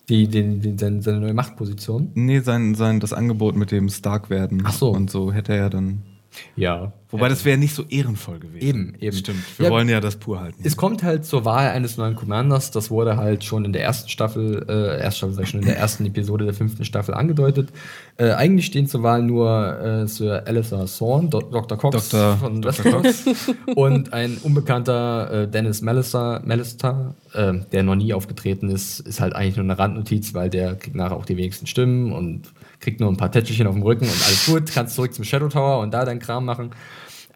Die, 0.08 0.26
die, 0.26 0.58
die, 0.58 0.74
seine, 0.78 1.02
seine 1.02 1.20
neue 1.20 1.34
Machtposition? 1.34 2.10
Nee, 2.14 2.40
sein, 2.40 2.74
sein, 2.74 2.98
das 2.98 3.12
Angebot 3.12 3.56
mit 3.56 3.70
dem 3.70 3.90
Stark 3.90 4.30
werden. 4.30 4.62
Ach 4.64 4.72
so. 4.72 4.90
Und 4.90 5.10
so 5.10 5.32
hätte 5.32 5.54
er 5.54 5.68
dann. 5.68 6.02
Ja. 6.56 6.92
Wobei 7.10 7.30
das 7.30 7.46
wäre 7.46 7.56
nicht 7.56 7.74
so 7.74 7.84
ehrenvoll 7.88 8.38
gewesen. 8.38 8.62
Eben, 8.66 8.94
eben. 9.00 9.16
Stimmt. 9.16 9.42
Wir 9.58 9.66
Ja. 9.66 9.72
wollen 9.72 9.88
ja 9.88 9.98
das 10.00 10.16
pur 10.16 10.40
halten. 10.40 10.60
Es 10.62 10.76
kommt 10.76 11.02
halt 11.02 11.24
zur 11.24 11.46
Wahl 11.46 11.70
eines 11.70 11.96
neuen 11.96 12.16
Commanders. 12.16 12.70
Das 12.70 12.90
wurde 12.90 13.16
halt 13.16 13.44
schon 13.44 13.64
in 13.64 13.72
der 13.72 13.82
ersten 13.82 14.10
Staffel, 14.10 14.66
äh, 14.68 15.00
erste 15.00 15.18
Staffel, 15.18 15.34
sag 15.34 15.44
ich 15.44 15.48
schon, 15.50 15.60
in 15.60 15.66
der 15.66 15.78
ersten 15.78 16.04
Episode 16.04 16.44
der 16.44 16.52
fünften 16.52 16.84
Staffel 16.84 17.14
angedeutet. 17.14 17.70
Äh, 18.18 18.32
eigentlich 18.32 18.66
stehen 18.66 18.86
zur 18.86 19.02
Wahl 19.02 19.22
nur 19.22 19.80
äh, 19.80 20.06
Sir 20.06 20.42
Alistair 20.46 20.84
Thorne, 20.84 21.30
Do 21.30 21.40
Dr. 21.40 21.78
Cox 21.78 22.10
Dr. 22.10 22.36
von 22.36 22.60
Dr. 22.60 23.02
Westeros 23.02 23.24
und 23.74 24.12
ein 24.12 24.36
unbekannter 24.42 25.44
äh, 25.44 25.48
Dennis 25.48 25.80
Mallister, 25.80 26.42
Mallister 26.44 27.14
äh, 27.32 27.54
der 27.72 27.84
noch 27.84 27.94
nie 27.96 28.12
aufgetreten 28.12 28.68
ist, 28.68 29.00
ist 29.00 29.20
halt 29.20 29.34
eigentlich 29.34 29.56
nur 29.56 29.64
eine 29.64 29.78
Randnotiz, 29.78 30.34
weil 30.34 30.50
der 30.50 30.74
kriegt 30.74 30.94
nachher 30.96 31.16
auch 31.16 31.24
die 31.24 31.36
wenigsten 31.38 31.66
Stimmen 31.66 32.12
und 32.12 32.42
kriegt 32.80 33.00
nur 33.00 33.10
ein 33.10 33.16
paar 33.16 33.30
Tätschelchen 33.30 33.66
auf 33.66 33.74
dem 33.74 33.82
Rücken 33.82 34.04
und 34.04 34.24
alles 34.26 34.46
gut, 34.46 34.72
kannst 34.72 34.94
zurück 34.94 35.14
zum 35.14 35.24
Shadow 35.24 35.48
Tower 35.48 35.80
und 35.80 35.92
da 35.92 36.04
deinen 36.04 36.20
Kram 36.20 36.44
machen. 36.44 36.70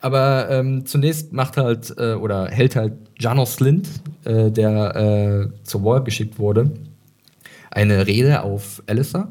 Aber 0.01 0.51
ähm, 0.51 0.84
zunächst 0.84 1.32
macht 1.32 1.57
halt 1.57 1.95
äh, 1.97 2.14
oder 2.14 2.49
hält 2.49 2.74
halt 2.74 2.95
Janos 3.18 3.55
Slint, 3.55 3.88
äh, 4.24 4.51
der 4.51 4.97
äh, 4.97 5.64
zur 5.64 5.84
Wall 5.84 6.03
geschickt 6.03 6.38
wurde, 6.38 6.72
eine 7.70 8.07
Rede 8.07 8.43
auf 8.43 8.82
Alistair 8.86 9.30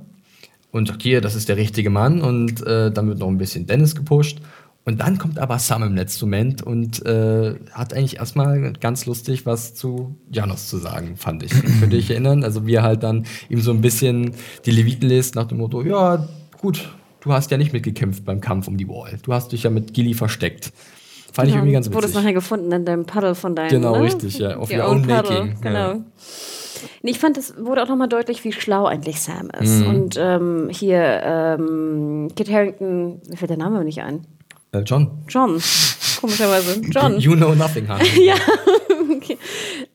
und 0.71 0.87
sagt, 0.87 1.01
hier, 1.03 1.19
das 1.19 1.35
ist 1.35 1.49
der 1.49 1.57
richtige 1.57 1.89
Mann 1.89 2.21
und 2.21 2.65
äh, 2.65 2.89
dann 2.89 3.07
wird 3.07 3.19
noch 3.19 3.27
ein 3.27 3.37
bisschen 3.37 3.67
Dennis 3.67 3.95
gepusht. 3.95 4.39
Und 4.83 4.99
dann 4.99 5.19
kommt 5.19 5.37
aber 5.37 5.59
Sam 5.59 5.83
im 5.83 5.95
letzten 5.95 6.25
Moment 6.25 6.63
und 6.63 7.05
äh, 7.05 7.53
hat 7.71 7.93
eigentlich 7.93 8.17
erstmal 8.17 8.73
ganz 8.73 9.05
lustig 9.05 9.45
was 9.45 9.75
zu 9.75 10.15
Janos 10.31 10.69
zu 10.69 10.77
sagen, 10.77 11.17
fand 11.17 11.43
ich. 11.43 11.51
Könnt 11.79 11.93
ihr 11.93 11.99
euch 11.99 12.09
erinnern? 12.09 12.43
Also 12.43 12.65
wie 12.65 12.73
er 12.73 12.83
halt 12.83 13.03
dann 13.03 13.25
ihm 13.49 13.61
so 13.61 13.71
ein 13.71 13.81
bisschen 13.81 14.33
die 14.65 14.71
Leviten 14.71 15.07
liest 15.07 15.35
nach 15.35 15.45
dem 15.45 15.59
Motto, 15.59 15.83
ja, 15.83 16.27
gut, 16.59 16.89
du 17.19 17.31
hast 17.31 17.51
ja 17.51 17.57
nicht 17.57 17.73
mitgekämpft 17.73 18.25
beim 18.25 18.41
Kampf 18.41 18.67
um 18.67 18.77
die 18.77 18.87
Wall. 18.87 19.19
Du 19.21 19.33
hast 19.33 19.51
dich 19.51 19.63
ja 19.63 19.69
mit 19.69 19.93
Gilly 19.93 20.15
versteckt. 20.15 20.73
Fand 21.31 21.47
ich 21.47 21.55
irgendwie 21.55 21.73
ganz 21.73 21.87
Wurde 21.87 21.99
es 21.99 22.03
witzig. 22.05 22.15
nachher 22.15 22.33
gefunden 22.33 22.71
in 22.71 22.83
deinem 22.83 23.05
Paddle 23.05 23.35
von 23.35 23.55
deinem. 23.55 23.69
Genau, 23.69 23.95
ne? 23.95 24.03
richtig, 24.03 24.39
ja. 24.39 24.57
Of 24.57 24.71
Your 24.71 24.89
own 24.89 25.03
paddle, 25.03 25.45
making. 25.45 25.61
Genau. 25.61 25.79
Ja. 25.93 25.99
Nee, 27.03 27.11
Ich 27.11 27.19
fand, 27.19 27.37
es 27.37 27.53
wurde 27.57 27.83
auch 27.83 27.87
nochmal 27.87 28.09
deutlich, 28.09 28.43
wie 28.43 28.51
schlau 28.51 28.85
eigentlich 28.85 29.21
Sam 29.21 29.49
ist. 29.61 29.81
Mhm. 29.81 29.87
Und 29.87 30.15
ähm, 30.19 30.69
hier, 30.71 31.21
ähm, 31.23 32.27
Kit 32.35 32.51
Harington, 32.51 33.21
mir 33.29 33.37
fällt 33.37 33.51
der 33.51 33.57
Name 33.57 33.83
nicht 33.85 34.01
ein. 34.01 34.25
Äh, 34.73 34.79
John. 34.79 35.23
John. 35.27 35.61
Komischerweise. 36.19 36.81
John. 36.91 37.19
You 37.19 37.35
know 37.35 37.53
nothing, 37.53 37.87
Hannah. 37.87 38.03
ja. 38.15 38.35
okay. 39.15 39.37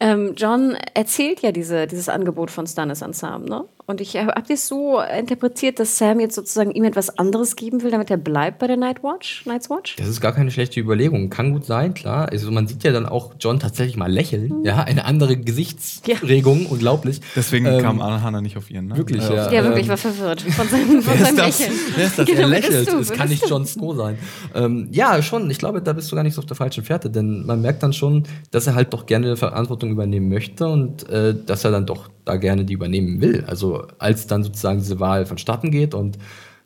ähm, 0.00 0.34
John 0.36 0.76
erzählt 0.94 1.40
ja 1.40 1.52
diese, 1.52 1.86
dieses 1.86 2.08
Angebot 2.08 2.50
von 2.50 2.66
Stannis 2.66 3.02
an 3.02 3.12
Sam, 3.12 3.44
ne? 3.44 3.64
Und 3.88 4.00
ich 4.00 4.16
habe 4.16 4.32
das 4.48 4.66
so 4.66 5.00
interpretiert, 5.00 5.78
dass 5.78 5.96
Sam 5.96 6.18
jetzt 6.18 6.34
sozusagen 6.34 6.72
ihm 6.72 6.82
etwas 6.82 7.18
anderes 7.18 7.54
geben 7.54 7.82
will, 7.84 7.92
damit 7.92 8.10
er 8.10 8.16
bleibt 8.16 8.58
bei 8.58 8.66
der 8.66 8.76
Night 8.76 9.04
Watch, 9.04 9.46
Night's 9.46 9.70
Watch. 9.70 9.94
Das 9.96 10.08
ist 10.08 10.20
gar 10.20 10.32
keine 10.32 10.50
schlechte 10.50 10.80
Überlegung. 10.80 11.30
Kann 11.30 11.52
gut 11.52 11.64
sein, 11.64 11.94
klar. 11.94 12.28
Also 12.32 12.50
man 12.50 12.66
sieht 12.66 12.82
ja 12.82 12.90
dann 12.90 13.06
auch 13.06 13.34
John 13.38 13.60
tatsächlich 13.60 13.96
mal 13.96 14.10
lächeln. 14.10 14.64
Ja, 14.64 14.78
eine 14.82 15.04
andere 15.04 15.36
Gesichtsregung, 15.36 16.66
unglaublich. 16.66 17.20
Deswegen 17.36 17.66
Ähm, 17.66 17.80
kam 17.80 18.02
Hannah 18.02 18.40
nicht 18.40 18.56
auf 18.56 18.70
ihren, 18.70 18.88
ne? 18.88 18.96
Wirklich, 18.96 19.22
Äh, 19.28 19.36
ja. 19.36 19.48
Der 19.48 19.64
wirklich 19.64 19.84
ähm, 19.84 19.90
war 19.90 19.96
verwirrt 19.96 20.42
von 20.42 20.68
seinem, 20.68 21.02
von 21.02 21.04
Wer 21.06 21.14
ist 21.14 21.22
seinem 21.24 21.36
das? 21.36 21.58
Lächeln. 21.60 21.78
Wer 21.96 22.06
ist 22.06 22.18
das? 22.18 22.26
Genau, 22.26 22.40
er 22.40 22.48
lächelt. 22.48 22.92
du? 22.92 22.98
Es 22.98 23.12
kann 23.12 23.28
nicht 23.28 23.48
Jon 23.48 23.66
Snow 23.66 23.96
sein. 23.96 24.18
Ähm, 24.54 24.88
ja, 24.90 25.22
schon. 25.22 25.48
Ich 25.50 25.58
glaube, 25.58 25.80
da 25.80 25.92
bist 25.92 26.10
du 26.10 26.16
gar 26.16 26.22
nicht 26.24 26.34
so 26.34 26.40
auf 26.40 26.46
der 26.46 26.56
falschen 26.56 26.82
Fährte, 26.84 27.08
denn 27.08 27.46
man 27.46 27.60
merkt 27.62 27.82
dann 27.84 27.92
schon, 27.92 28.24
dass 28.50 28.66
er 28.66 28.74
halt 28.74 28.92
doch 28.92 29.06
gerne 29.06 29.36
Verantwortung 29.36 29.90
übernehmen 29.90 30.28
möchte 30.28 30.66
und 30.66 31.08
äh, 31.08 31.34
dass 31.46 31.64
er 31.64 31.70
dann 31.70 31.86
doch 31.86 32.08
da 32.26 32.36
gerne 32.36 32.66
die 32.66 32.74
übernehmen 32.74 33.22
will. 33.22 33.44
Also 33.46 33.86
als 33.98 34.26
dann 34.26 34.42
sozusagen 34.44 34.80
diese 34.80 35.00
Wahl 35.00 35.24
vonstatten 35.24 35.70
geht 35.70 35.94
und 35.94 36.18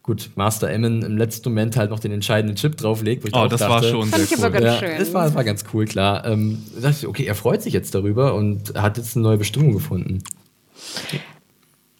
gut, 0.03 0.31
Master 0.35 0.71
Emmon 0.71 1.03
im 1.03 1.17
letzten 1.19 1.51
Moment 1.51 1.77
halt 1.77 1.91
noch 1.91 2.01
den 2.01 2.11
entscheidenden 2.11 2.57
Chip 2.57 2.77
drauflegt. 2.79 3.23
wo 3.23 3.29
ich 3.29 3.35
Oh, 3.35 3.41
auch 3.41 3.49
das 3.49 3.61
war 3.61 3.81
dachte, 3.81 3.91
schon 3.91 4.09
Fand 4.09 4.27
sehr 4.29 4.39
cool. 4.39 4.51
ganz 4.51 4.65
ja, 4.65 4.79
schön. 4.79 4.99
das 4.99 5.15
war, 5.15 5.25
das 5.27 5.35
war 5.35 5.45
ganz 5.45 5.65
cool, 5.73 5.85
klar. 5.85 6.25
Ähm, 6.27 6.59
da 6.75 6.81
dachte 6.89 6.97
ich, 7.01 7.07
okay, 7.07 7.25
er 7.25 7.35
freut 7.37 7.63
sich 7.63 7.73
jetzt 7.75 7.95
darüber 7.95 8.35
und 8.35 8.75
hat 8.75 8.97
jetzt 8.97 9.15
eine 9.17 9.23
neue 9.23 9.37
Bestimmung 9.37 9.73
gefunden. 9.75 10.25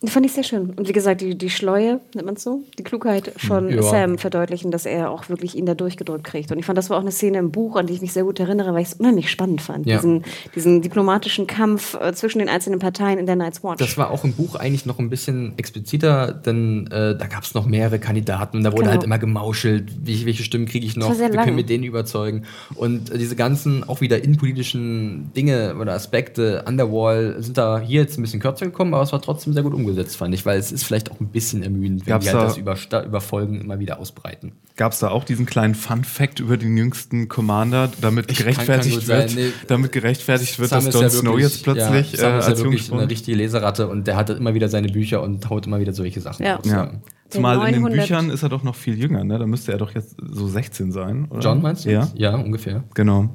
Fand 0.07 0.25
ich 0.25 0.33
sehr 0.33 0.45
schön. 0.45 0.71
Und 0.71 0.89
wie 0.89 0.93
gesagt, 0.93 1.21
die, 1.21 1.37
die 1.37 1.51
Schleue, 1.51 2.01
nennt 2.15 2.25
man 2.25 2.35
es 2.37 2.43
so, 2.43 2.63
die 2.79 2.83
Klugheit 2.83 3.33
von 3.37 3.69
Ja. 3.69 3.83
Sam 3.83 4.17
verdeutlichen, 4.17 4.71
dass 4.71 4.87
er 4.87 5.11
auch 5.11 5.29
wirklich 5.29 5.55
ihn 5.57 5.67
da 5.67 5.75
durchgedrückt 5.75 6.25
kriegt. 6.25 6.51
Und 6.51 6.59
ich 6.59 6.65
fand, 6.65 6.79
das 6.79 6.89
war 6.89 6.97
auch 6.97 7.03
eine 7.03 7.13
Szene 7.13 7.37
im 7.39 7.51
Buch, 7.53 7.77
an 7.77 7.87
die 7.87 7.93
ich 7.93 8.01
mich 8.01 8.15
sehr 8.15 8.25
gut 8.25 8.41
erinnere, 8.41 8.73
weil 8.73 8.81
ich 8.81 8.89
es 8.89 8.95
unheimlich 8.95 9.31
spannend 9.31 9.61
fand. 9.61 9.85
Ja. 9.87 9.97
Diesen, 9.97 10.25
diesen 10.55 10.81
diplomatischen 10.81 11.47
Kampf 11.47 11.99
äh, 12.01 12.15
zwischen 12.15 12.39
den 12.39 12.49
einzelnen 12.49 12.79
Parteien 12.79 13.19
in 13.19 13.27
der 13.27 13.37
Night's 13.37 13.63
Watch. 13.63 13.77
Das 13.79 13.99
war 13.99 14.11
auch 14.11 14.25
im 14.25 14.33
Buch 14.33 14.55
eigentlich 14.55 14.87
noch 14.87 14.99
ein 14.99 15.11
bisschen 15.11 15.53
expliziter, 15.59 16.33
denn 16.33 16.87
äh, 16.87 17.19
da 17.19 17.27
gab 17.27 17.43
es 17.43 17.53
noch 17.53 17.67
mehrere 17.67 17.99
Kandidaten 17.99 18.57
und 18.57 18.65
da 18.65 18.73
wurde 18.73 18.85
Genau. 18.85 18.93
halt 18.93 19.05
immer 19.05 19.19
gemauschelt, 19.19 19.91
wie, 20.03 20.25
welche 20.25 20.45
Stimmen 20.45 20.65
kriege 20.65 20.87
ich 20.87 20.97
noch, 20.97 21.19
wir 21.19 21.29
lang. 21.29 21.45
können 21.45 21.57
mit 21.57 21.69
denen 21.69 21.85
überzeugen. 21.85 22.45
Und 22.75 23.11
äh, 23.11 23.19
diese 23.19 23.37
ganzen 23.37 23.85
auch 23.87 24.01
wieder 24.01 24.25
innenpolitischen 24.25 25.31
Dinge 25.37 25.77
oder 25.79 25.93
Aspekte 25.93 26.67
an 26.67 26.79
der 26.79 26.91
Wall 26.91 27.37
sind 27.41 27.59
da 27.59 27.79
hier 27.79 28.01
jetzt 28.01 28.19
ein 28.19 28.23
bisschen 28.23 28.41
kürzer 28.41 28.65
gekommen, 28.65 28.95
aber 28.95 29.03
es 29.03 29.13
war 29.13 29.21
trotzdem 29.21 29.53
sehr 29.53 29.63
gut 29.63 29.75
umgesetzt, 29.75 29.90
fand 30.17 30.35
ich, 30.35 30.45
weil 30.47 30.59
es 30.59 30.73
ist 30.73 30.85
vielleicht 30.85 31.11
auch 31.11 31.21
ein 31.21 31.29
bisschen 31.29 31.63
ermüdend, 31.63 32.07
wenn 32.07 32.11
Gab's 32.13 32.25
die 32.27 32.31
halt 32.33 32.41
da- 32.43 32.47
das 32.47 32.57
über, 32.89 33.05
über 33.07 33.21
Folgen 33.21 33.61
immer 33.61 33.79
wieder 33.79 33.99
ausbreiten. 33.99 34.53
Gab 34.77 34.93
es 34.93 34.99
da 35.01 35.09
auch 35.11 35.25
diesen 35.25 35.47
kleinen 35.47 35.75
Fun-Fact 35.75 36.41
über 36.41 36.57
den 36.57 36.77
jüngsten 36.77 37.29
Commander, 37.29 37.91
damit 38.01 38.31
Ich- 38.31 38.39
gerechtfertigt 38.39 39.03
sein, 39.03 39.19
wird, 39.21 39.35
nee. 39.35 39.53
damit 39.67 39.93
gerechtfertigt 39.93 40.59
wird, 40.59 40.71
Sam 40.71 40.85
dass 40.85 40.95
Jon 40.95 41.03
ja 41.03 41.11
Snow 41.11 41.39
jetzt 41.39 41.63
plötzlich 41.63 41.85
ja, 41.89 41.95
äh, 41.95 42.01
ist 42.01 42.21
ja 42.23 42.39
als 42.39 42.59
wirklich 42.63 42.93
eine 42.93 43.09
richtige 43.11 43.37
Leseratte 43.37 43.89
und 43.89 44.07
der 44.07 44.17
hat 44.17 44.31
immer 44.31 44.55
wieder 44.55 44.69
seine 44.69 44.89
Bücher 44.89 45.23
und 45.23 45.49
haut 45.51 45.67
immer 45.67 45.81
wieder 45.81 45.93
solche 45.93 46.21
Sachen 46.21 46.45
Ja. 46.47 46.57
raus. 46.57 46.67
Ja. 46.67 46.91
Zumal 47.29 47.57
in 47.69 47.75
den 47.75 47.83
900 47.83 48.01
Büchern 48.01 48.31
ist 48.31 48.43
er 48.43 48.49
doch 48.49 48.63
noch 48.65 48.75
viel 48.75 48.99
jünger, 48.99 49.23
ne? 49.23 49.39
Da 49.39 49.47
müsste 49.47 49.71
er 49.73 49.79
doch 49.79 49.95
jetzt 49.95 50.17
so 50.21 50.49
16 50.49 50.91
sein, 50.93 51.27
oder? 51.31 51.41
John 51.41 51.63
meinst 51.63 51.85
du? 51.85 51.91
Ja? 51.93 52.09
Ja, 52.15 52.35
ungefähr. 52.35 52.83
genau. 52.95 53.31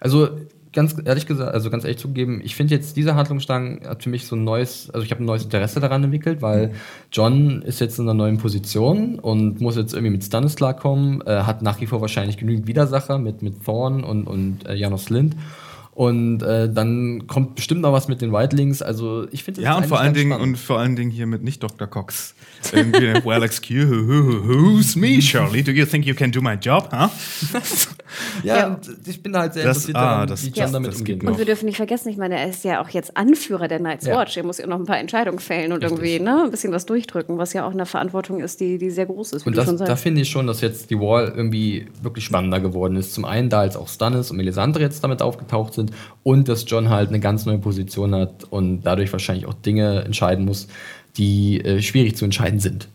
Also 0.00 0.28
ganz 0.74 0.96
ehrlich 1.04 1.26
gesagt, 1.26 1.54
also 1.54 1.70
ganz 1.70 1.84
ehrlich 1.84 1.98
zugeben, 1.98 2.40
ich 2.44 2.54
finde 2.56 2.74
jetzt 2.74 2.96
diese 2.96 3.14
Handlungsstrang 3.14 3.86
hat 3.86 4.02
für 4.02 4.10
mich 4.10 4.26
so 4.26 4.36
ein 4.36 4.44
neues, 4.44 4.90
also 4.90 5.04
ich 5.04 5.10
habe 5.10 5.22
ein 5.22 5.26
neues 5.26 5.44
Interesse 5.44 5.80
daran 5.80 6.04
entwickelt, 6.04 6.42
weil 6.42 6.72
John 7.12 7.62
ist 7.62 7.80
jetzt 7.80 7.98
in 7.98 8.04
einer 8.04 8.14
neuen 8.14 8.38
Position 8.38 9.18
und 9.18 9.60
muss 9.60 9.76
jetzt 9.76 9.94
irgendwie 9.94 10.12
mit 10.12 10.24
Stannis 10.24 10.56
klarkommen, 10.56 11.22
äh, 11.26 11.42
hat 11.42 11.62
nach 11.62 11.80
wie 11.80 11.86
vor 11.86 12.00
wahrscheinlich 12.00 12.36
genügend 12.36 12.66
Widersacher 12.66 13.18
mit, 13.18 13.40
mit 13.42 13.64
Thorn 13.64 14.04
und, 14.04 14.26
und 14.26 14.66
äh, 14.66 14.74
Janos 14.74 15.08
Lind. 15.08 15.36
Und 15.94 16.42
äh, 16.42 16.68
dann 16.72 17.28
kommt 17.28 17.54
bestimmt 17.54 17.80
noch 17.82 17.92
was 17.92 18.08
mit 18.08 18.20
den 18.20 18.32
Whitelings. 18.32 18.82
Also 18.82 19.26
ich 19.30 19.44
finde 19.44 19.62
Ja, 19.62 19.76
und 19.76 19.86
vor 19.86 20.00
allen 20.00 20.12
Dingen 20.12 20.32
und 20.32 20.56
vor 20.58 20.78
allen 20.80 20.96
Dingen 20.96 21.10
hier 21.12 21.26
mit 21.26 21.44
nicht 21.44 21.62
Dr. 21.62 21.86
Cox. 21.86 22.34
Irgendwie, 22.72 23.14
well, 23.24 23.42
excuse 23.44 23.88
who's 24.44 24.96
me, 24.96 25.22
Shirley? 25.22 25.62
Do 25.62 25.70
you 25.70 25.84
think 25.86 26.04
you 26.04 26.14
can 26.14 26.32
do 26.32 26.40
my 26.40 26.54
job, 26.54 26.88
huh? 26.92 27.08
ja, 28.42 28.56
Ja. 28.56 28.80
ich 29.06 29.22
bin 29.22 29.32
da 29.32 29.40
halt 29.40 29.54
sehr 29.54 29.64
Das- 29.64 29.76
interessiert 29.88 29.96
ah, 29.96 30.00
daran, 30.14 30.28
das- 30.28 30.42
wie 30.44 30.48
John 30.48 30.56
ja, 30.56 30.66
damit 30.72 30.90
das 30.92 30.98
umgeht. 30.98 31.20
geht 31.20 31.28
Und 31.30 31.38
wir 31.38 31.44
dürfen 31.44 31.66
nicht 31.66 31.76
vergessen, 31.76 32.08
ich 32.08 32.16
meine, 32.16 32.38
er 32.38 32.48
ist 32.48 32.64
ja 32.64 32.82
auch 32.82 32.88
jetzt 32.88 33.16
Anführer 33.16 33.68
der 33.68 33.80
Night's 33.80 34.06
Ja. 34.06 34.18
Watch. 34.18 34.36
Er 34.36 34.44
muss 34.44 34.58
ja 34.58 34.66
noch 34.66 34.78
ein 34.78 34.86
paar 34.86 34.98
Entscheidungen 34.98 35.38
fällen 35.38 35.72
und 35.72 35.82
irgendwie 35.82 36.18
ne, 36.18 36.42
ein 36.44 36.50
bisschen 36.50 36.72
was 36.72 36.86
durchdrücken, 36.86 37.38
was 37.38 37.52
ja 37.52 37.66
auch 37.66 37.72
eine 37.72 37.86
Verantwortung 37.86 38.40
ist, 38.40 38.60
die, 38.60 38.78
die 38.78 38.90
sehr 38.90 39.06
groß 39.06 39.32
ist, 39.32 39.46
Und 39.46 39.56
das, 39.56 39.74
da 39.76 39.96
finde 39.96 40.22
ich 40.22 40.28
schon, 40.30 40.46
dass 40.46 40.60
jetzt 40.60 40.90
die 40.90 40.98
Wall 40.98 41.32
irgendwie 41.36 41.86
wirklich 42.02 42.24
spannender 42.24 42.60
geworden 42.60 42.96
ist. 42.96 43.14
Zum 43.14 43.24
einen, 43.24 43.48
da 43.48 43.60
als 43.60 43.76
auch 43.76 43.88
Stannis 43.88 44.30
und 44.30 44.38
Melisandre 44.38 44.80
jetzt 44.82 45.04
damit 45.04 45.22
aufgetaucht 45.22 45.74
sind 45.74 45.83
und 46.22 46.48
dass 46.48 46.64
John 46.68 46.88
halt 46.90 47.08
eine 47.08 47.20
ganz 47.20 47.46
neue 47.46 47.58
Position 47.58 48.14
hat 48.14 48.44
und 48.50 48.82
dadurch 48.82 49.12
wahrscheinlich 49.12 49.46
auch 49.46 49.54
Dinge 49.54 50.04
entscheiden 50.04 50.44
muss, 50.44 50.68
die 51.16 51.60
äh, 51.60 51.80
schwierig 51.82 52.16
zu 52.16 52.24
entscheiden 52.24 52.60
sind. 52.60 52.88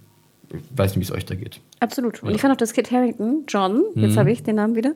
Ich 0.52 0.56
weiß 0.76 0.96
nicht, 0.96 1.00
wie 1.08 1.12
es 1.12 1.16
euch 1.16 1.26
da 1.26 1.36
geht. 1.36 1.60
Absolut. 1.80 2.24
Und 2.24 2.34
ich 2.34 2.42
fand 2.42 2.54
auch, 2.54 2.58
dass 2.58 2.74
Kit 2.74 2.92
Harrington, 2.92 3.44
John, 3.48 3.84
jetzt 3.96 4.18
habe 4.18 4.32
ich 4.32 4.42
den 4.42 4.56
Namen 4.56 4.76
wieder, 4.76 4.94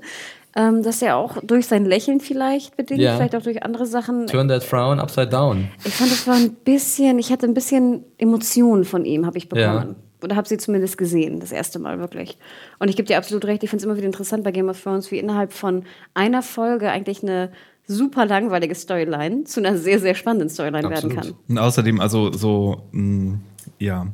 ähm, 0.56 0.82
dass 0.84 1.02
er 1.02 1.16
auch 1.18 1.38
durch 1.44 1.68
sein 1.68 1.86
Lächeln 1.86 2.20
vielleicht 2.20 2.76
bedingt, 2.76 3.02
Ja. 3.02 3.16
vielleicht 3.16 3.36
auch 3.36 3.42
durch 3.44 3.64
andere 3.64 3.86
Sachen. 3.86 4.28
Turn 4.28 4.48
that 4.48 4.64
frown 4.64 5.00
upside 5.00 5.30
down. 5.30 5.68
Ich 5.86 5.94
fand, 5.94 6.12
es 6.12 6.28
war 6.28 6.36
ein 6.36 6.52
bisschen, 6.66 7.20
ich 7.20 7.32
hatte 7.32 7.46
ein 7.46 7.54
bisschen 7.54 8.04
Emotionen 8.18 8.84
von 8.84 9.06
ihm, 9.06 9.26
habe 9.26 9.38
ich 9.38 9.48
bekommen. 9.48 9.90
Ja. 9.90 9.96
Oder 10.24 10.36
habe 10.38 10.48
sie 10.48 10.58
zumindest 10.58 10.98
gesehen, 10.98 11.40
das 11.40 11.52
erste 11.52 11.80
Mal 11.80 12.00
wirklich. 12.00 12.38
Und 12.80 12.88
ich 12.88 12.96
gebe 12.96 13.08
dir 13.08 13.18
absolut 13.18 13.46
recht, 13.46 13.62
ich 13.64 13.70
finde 13.70 13.82
es 13.82 13.86
immer 13.86 13.98
wieder 13.98 14.06
interessant 14.06 14.44
bei 14.44 14.52
Game 14.52 14.70
of 14.70 14.82
Thrones, 14.82 15.12
wie 15.12 15.20
innerhalb 15.20 15.52
von 15.52 15.84
einer 16.14 16.42
Folge 16.42 16.90
eigentlich 16.90 17.24
eine 17.24 17.52
super 17.88 18.26
langweilige 18.26 18.76
Storyline 18.76 19.44
zu 19.44 19.60
einer 19.60 19.78
sehr, 19.78 20.00
sehr 20.00 20.16
spannenden 20.16 20.50
Storyline 20.50 20.90
werden 20.90 21.12
Absolut. 21.12 21.16
kann. 21.16 21.34
Und 21.48 21.58
außerdem, 21.58 22.00
also 22.00 22.32
so, 22.32 22.88
mh, 22.92 23.40
ja, 23.80 24.08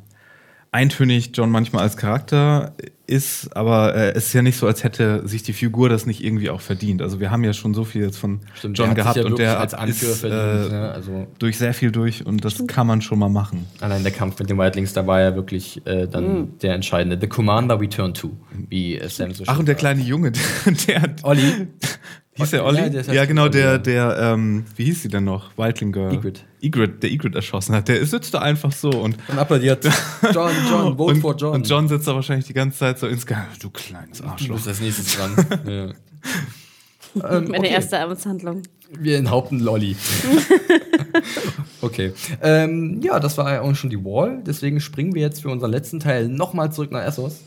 eintönig 0.72 1.32
John 1.34 1.50
manchmal 1.50 1.82
als 1.84 1.98
Charakter 1.98 2.74
ist, 3.08 3.56
aber 3.58 3.96
äh, 3.96 4.12
es 4.12 4.28
ist 4.28 4.34
ja 4.34 4.44
nicht 4.44 4.56
so, 4.58 4.68
als 4.68 4.84
hätte 4.84 5.28
sich 5.28 5.42
die 5.42 5.54
Figur 5.54 5.90
das 5.90 6.06
nicht 6.06 6.24
irgendwie 6.24 6.52
auch 6.52 6.62
verdient. 6.62 7.02
Also 7.02 7.20
wir 7.20 7.32
haben 7.32 7.44
ja 7.44 7.54
schon 7.54 7.74
so 7.74 7.84
viel 7.84 8.04
jetzt 8.04 8.18
von 8.20 8.42
Stimmt, 8.54 8.78
John 8.78 8.90
hat 8.90 8.96
gehabt 8.96 9.18
ja 9.18 9.26
und 9.26 9.40
der 9.40 9.60
als 9.60 9.74
Anführer 9.74 10.12
ist 10.12 10.20
verdient, 10.20 10.72
äh, 10.72 10.76
ne? 10.76 10.92
Also- 10.92 11.28
durch 11.40 11.58
sehr 11.58 11.74
viel 11.74 11.92
durch 11.92 12.24
und 12.26 12.46
das 12.46 12.68
kann 12.68 12.86
man 12.86 13.02
schon 13.02 13.18
mal 13.18 13.30
machen. 13.30 13.66
Allein 13.80 14.04
der 14.04 14.12
Kampf 14.12 14.38
mit 14.38 14.52
den 14.52 14.60
Whitelings, 14.60 14.94
da 14.94 15.08
war 15.08 15.22
ja 15.22 15.34
wirklich 15.34 15.82
äh, 15.88 16.08
dann 16.08 16.60
der 16.60 16.76
entscheidende. 16.76 17.18
The 17.20 17.28
Commander 17.28 17.82
we 17.82 17.90
turn 17.90 18.14
to, 18.14 18.38
wie 18.70 19.00
äh, 19.00 19.10
Sam 19.10 19.34
so 19.34 19.46
Ach, 19.48 19.54
schön 19.54 19.60
und 19.62 19.68
der 19.68 19.76
kleine 19.76 20.04
Junge, 20.04 20.32
der, 20.88 21.02
der 21.02 21.16
Olli. 21.24 21.68
hieß 22.40 22.50
der 22.52 22.66
Olli? 22.66 22.78
Ja, 22.80 22.86
Ja, 22.88 22.90
der 23.04 23.20
halt 23.20 23.28
genau, 23.30 23.44
Olli, 23.44 23.60
ja. 23.60 23.78
der, 23.78 24.16
der, 24.16 24.34
ähm, 24.34 24.66
wie 24.76 24.86
hieß 24.86 25.04
sie 25.04 25.08
denn 25.10 25.24
noch? 25.26 25.58
Wildling 25.58 25.92
Girl. 25.92 26.14
Ygritte. 26.14 26.42
Ygritte, 26.62 26.94
der 27.00 27.12
Ygritte 27.12 27.36
erschossen 27.38 27.76
hat. 27.76 27.88
Der 27.88 28.06
sitzt 28.06 28.34
da 28.34 28.40
einfach 28.40 28.72
so 28.72 28.90
und 28.90 29.18
Und 29.28 29.38
applaudiert. 29.40 29.86
John, 30.34 30.52
John, 30.70 30.98
vote 30.98 31.14
und, 31.16 31.22
for 31.22 31.36
John. 31.36 31.54
und 31.54 31.70
John 31.70 31.88
sitzt 31.88 32.08
da 32.08 32.16
wahrscheinlich 32.16 32.46
die 32.48 32.54
ganze 32.54 32.80
Zeit 32.80 33.00
so 33.00 33.08
ins 33.08 33.26
Ge- 33.26 33.38
Du 33.62 33.70
kleines 33.70 34.18
Du 34.20 34.26
Arschloch. 34.26 34.56
bist 34.56 34.68
als 34.68 34.82
nächstes 34.82 35.16
dran. 35.18 35.32
ja. 35.68 35.84
ähm, 37.38 37.46
Meine 37.48 37.60
okay. 37.60 37.70
erste 37.72 38.00
Amtshandlung. 38.00 38.62
Wir 39.00 39.18
enthaupten 39.18 39.60
Lolli. 39.60 39.96
okay. 41.82 42.14
Ähm, 42.42 43.00
ja, 43.02 43.20
das 43.20 43.38
war 43.38 43.52
ja 43.54 43.62
auch 43.62 43.76
schon 43.76 43.90
die 43.90 44.04
Wall. 44.04 44.42
Deswegen 44.46 44.80
springen 44.82 45.14
wir 45.16 45.22
jetzt 45.22 45.42
für 45.42 45.50
unseren 45.50 45.72
letzten 45.72 46.00
Teil 46.00 46.28
nochmal 46.28 46.72
zurück 46.72 46.92
nach 46.92 47.04
Essos. 47.06 47.42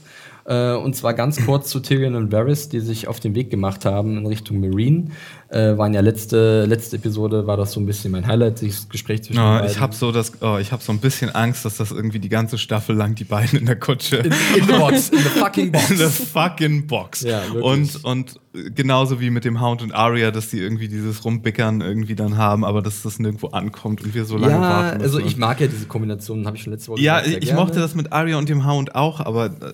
Äh, 0.44 0.72
und 0.74 0.96
zwar 0.96 1.14
ganz 1.14 1.44
kurz 1.44 1.68
zu 1.70 1.80
Tyrion 1.80 2.14
und 2.14 2.32
Varys, 2.32 2.68
die 2.68 2.80
sich 2.80 3.08
auf 3.08 3.20
den 3.20 3.34
Weg 3.34 3.50
gemacht 3.50 3.84
haben 3.84 4.16
in 4.18 4.26
Richtung 4.26 4.60
Marine. 4.60 5.08
Äh, 5.48 5.76
waren 5.76 5.92
ja 5.92 6.00
letzte, 6.00 6.64
letzte 6.64 6.96
Episode, 6.96 7.46
war 7.46 7.58
das 7.58 7.72
so 7.72 7.80
ein 7.80 7.84
bisschen 7.84 8.10
mein 8.10 8.26
Highlight, 8.26 8.62
das 8.62 8.88
Gespräch 8.88 9.22
zwischen 9.22 9.36
den 9.38 9.44
Oh, 9.44 9.58
beiden. 9.58 9.70
ich 9.70 9.80
habe 9.80 9.94
so 9.94 10.10
das, 10.10 10.32
oh, 10.40 10.56
ich 10.58 10.72
habe 10.72 10.82
so 10.82 10.92
ein 10.92 10.98
bisschen 10.98 11.28
Angst, 11.28 11.66
dass 11.66 11.76
das 11.76 11.90
irgendwie 11.90 12.18
die 12.20 12.30
ganze 12.30 12.56
Staffel 12.56 12.96
lang 12.96 13.14
die 13.14 13.24
beiden 13.24 13.58
in 13.58 13.66
der 13.66 13.76
Kutsche 13.78 14.16
in, 14.16 14.32
in 14.56 14.66
the 14.66 14.72
box, 14.72 15.10
in 15.10 15.18
the 15.18 15.24
fucking 15.38 15.70
box. 15.70 15.90
in 15.90 15.96
the 15.98 16.04
fucking 16.04 16.86
box. 16.86 17.20
Ja, 17.20 17.42
und 17.60 18.02
und 18.02 18.40
genauso 18.74 19.20
wie 19.20 19.28
mit 19.30 19.44
dem 19.44 19.60
Hound 19.60 19.82
und 19.82 19.92
Arya, 19.92 20.30
dass 20.30 20.48
die 20.48 20.58
irgendwie 20.58 20.88
dieses 20.88 21.22
Rumbickern 21.24 21.82
irgendwie 21.82 22.14
dann 22.14 22.38
haben, 22.38 22.64
aber 22.64 22.80
dass 22.80 23.02
das 23.02 23.18
nirgendwo 23.18 23.48
ankommt 23.48 24.02
und 24.02 24.14
wir 24.14 24.24
so 24.24 24.38
lange 24.38 24.54
ja, 24.54 24.60
warten 24.60 24.98
müssen. 24.98 25.02
also 25.16 25.18
ich 25.18 25.36
mag 25.36 25.60
ja 25.60 25.66
diese 25.66 25.84
Kombination, 25.86 26.46
habe 26.46 26.56
ich 26.56 26.62
schon 26.62 26.72
letzte 26.72 26.92
Woche 26.92 27.00
ja, 27.02 27.18
gesagt, 27.18 27.28
sehr 27.30 27.42
ich 27.42 27.48
gerne. 27.48 27.60
mochte 27.60 27.78
das 27.78 27.94
mit 27.94 28.10
Arya 28.12 28.38
und 28.38 28.48
dem 28.48 28.66
Hound 28.66 28.94
auch, 28.94 29.20
aber 29.20 29.46
äh, 29.46 29.72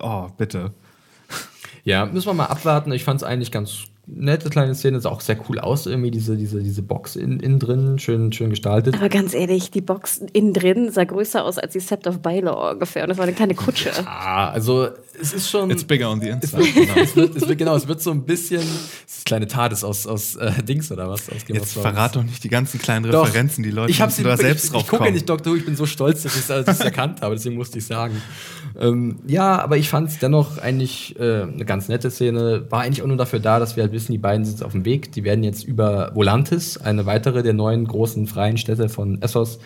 oh 0.00 0.28
bitte. 0.36 0.72
Ja, 1.84 2.04
müssen 2.06 2.26
wir 2.26 2.34
mal 2.34 2.46
abwarten. 2.46 2.92
Ich 2.92 3.04
fand 3.04 3.22
es 3.22 3.24
eigentlich 3.24 3.50
ganz 3.50 3.84
nette 4.06 4.50
kleine 4.50 4.74
Szene, 4.74 5.00
sah 5.00 5.10
auch 5.10 5.20
sehr 5.20 5.38
cool 5.48 5.58
aus, 5.58 5.86
irgendwie 5.86 6.10
diese, 6.10 6.36
diese, 6.36 6.62
diese 6.62 6.82
Box 6.82 7.16
innen 7.16 7.40
in 7.40 7.58
drin, 7.58 7.98
schön, 7.98 8.32
schön 8.32 8.50
gestaltet. 8.50 8.94
Aber 8.96 9.08
ganz 9.08 9.34
ehrlich, 9.34 9.70
die 9.70 9.80
Box 9.80 10.22
innen 10.32 10.52
drin 10.52 10.90
sah 10.90 11.04
größer 11.04 11.44
aus 11.44 11.58
als 11.58 11.72
die 11.72 11.80
Sept 11.80 12.06
of 12.06 12.20
Baelor 12.20 12.72
ungefähr. 12.72 13.04
Und 13.04 13.10
das 13.10 13.18
war 13.18 13.24
eine 13.24 13.34
kleine 13.34 13.54
Kutsche. 13.54 13.90
Ah, 14.04 14.50
also 14.50 14.88
es 15.20 15.32
ist 15.32 15.50
schon. 15.50 15.70
It's 15.70 15.84
bigger 15.84 16.10
on 16.10 16.20
the 16.20 16.28
es 16.28 16.52
inside. 16.52 16.58
wird, 16.58 16.96
es 16.96 17.16
wird, 17.16 17.36
es 17.36 17.48
wird, 17.48 17.58
genau, 17.58 17.76
es 17.76 17.86
wird 17.86 18.00
so 18.00 18.10
ein 18.10 18.24
bisschen. 18.24 18.62
Das 19.06 19.24
kleine 19.24 19.46
TARDIS 19.46 19.84
aus, 19.84 20.06
aus 20.06 20.36
äh, 20.36 20.62
Dings 20.62 20.90
oder 20.90 21.08
was? 21.08 21.28
Aus 21.30 21.44
Game 21.44 21.56
Jetzt 21.56 21.74
verrat 21.74 22.16
doch 22.16 22.22
nicht 22.22 22.42
die 22.42 22.48
ganzen 22.48 22.80
kleinen 22.80 23.10
Doch. 23.10 23.26
Referenzen, 23.26 23.62
die 23.62 23.70
Leute 23.70 23.90
ich 23.90 24.00
müssen 24.00 24.24
da 24.24 24.36
selbst 24.36 24.64
ich, 24.64 24.70
drauf 24.70 24.82
ich 24.82 24.88
gucke 24.88 25.10
nicht 25.10 25.28
Doctor 25.28 25.52
Who, 25.52 25.56
ich 25.56 25.64
bin 25.64 25.76
so 25.76 25.86
stolz, 25.86 26.22
dass 26.22 26.36
ich 26.36 26.48
es 26.48 26.80
erkannt 26.80 27.20
habe, 27.20 27.34
deswegen 27.34 27.56
musste 27.56 27.78
ich 27.78 27.86
sagen. 27.86 28.20
Ähm, 28.78 29.18
ja, 29.26 29.58
aber 29.60 29.76
ich 29.76 29.88
fand 29.88 30.08
es 30.08 30.18
dennoch 30.18 30.58
eigentlich 30.58 31.18
äh, 31.18 31.42
eine 31.42 31.64
ganz 31.64 31.88
nette 31.88 32.10
Szene. 32.10 32.66
War 32.70 32.82
eigentlich 32.82 33.02
auch 33.02 33.06
nur 33.06 33.16
dafür 33.16 33.40
da, 33.40 33.58
dass 33.58 33.76
wir 33.76 33.82
halt 33.82 33.92
wissen, 33.92 34.12
die 34.12 34.18
beiden 34.18 34.44
sind 34.44 34.62
auf 34.62 34.72
dem 34.72 34.84
Weg. 34.84 35.12
Die 35.12 35.24
werden 35.24 35.44
jetzt 35.44 35.64
über 35.64 36.14
Volantis, 36.14 36.76
eine 36.78 37.06
weitere 37.06 37.42
der 37.42 37.52
neuen 37.52 37.86
großen 37.86 38.26
freien 38.26 38.56
Städte 38.56 38.88
von 38.88 39.20
Essos, 39.22 39.58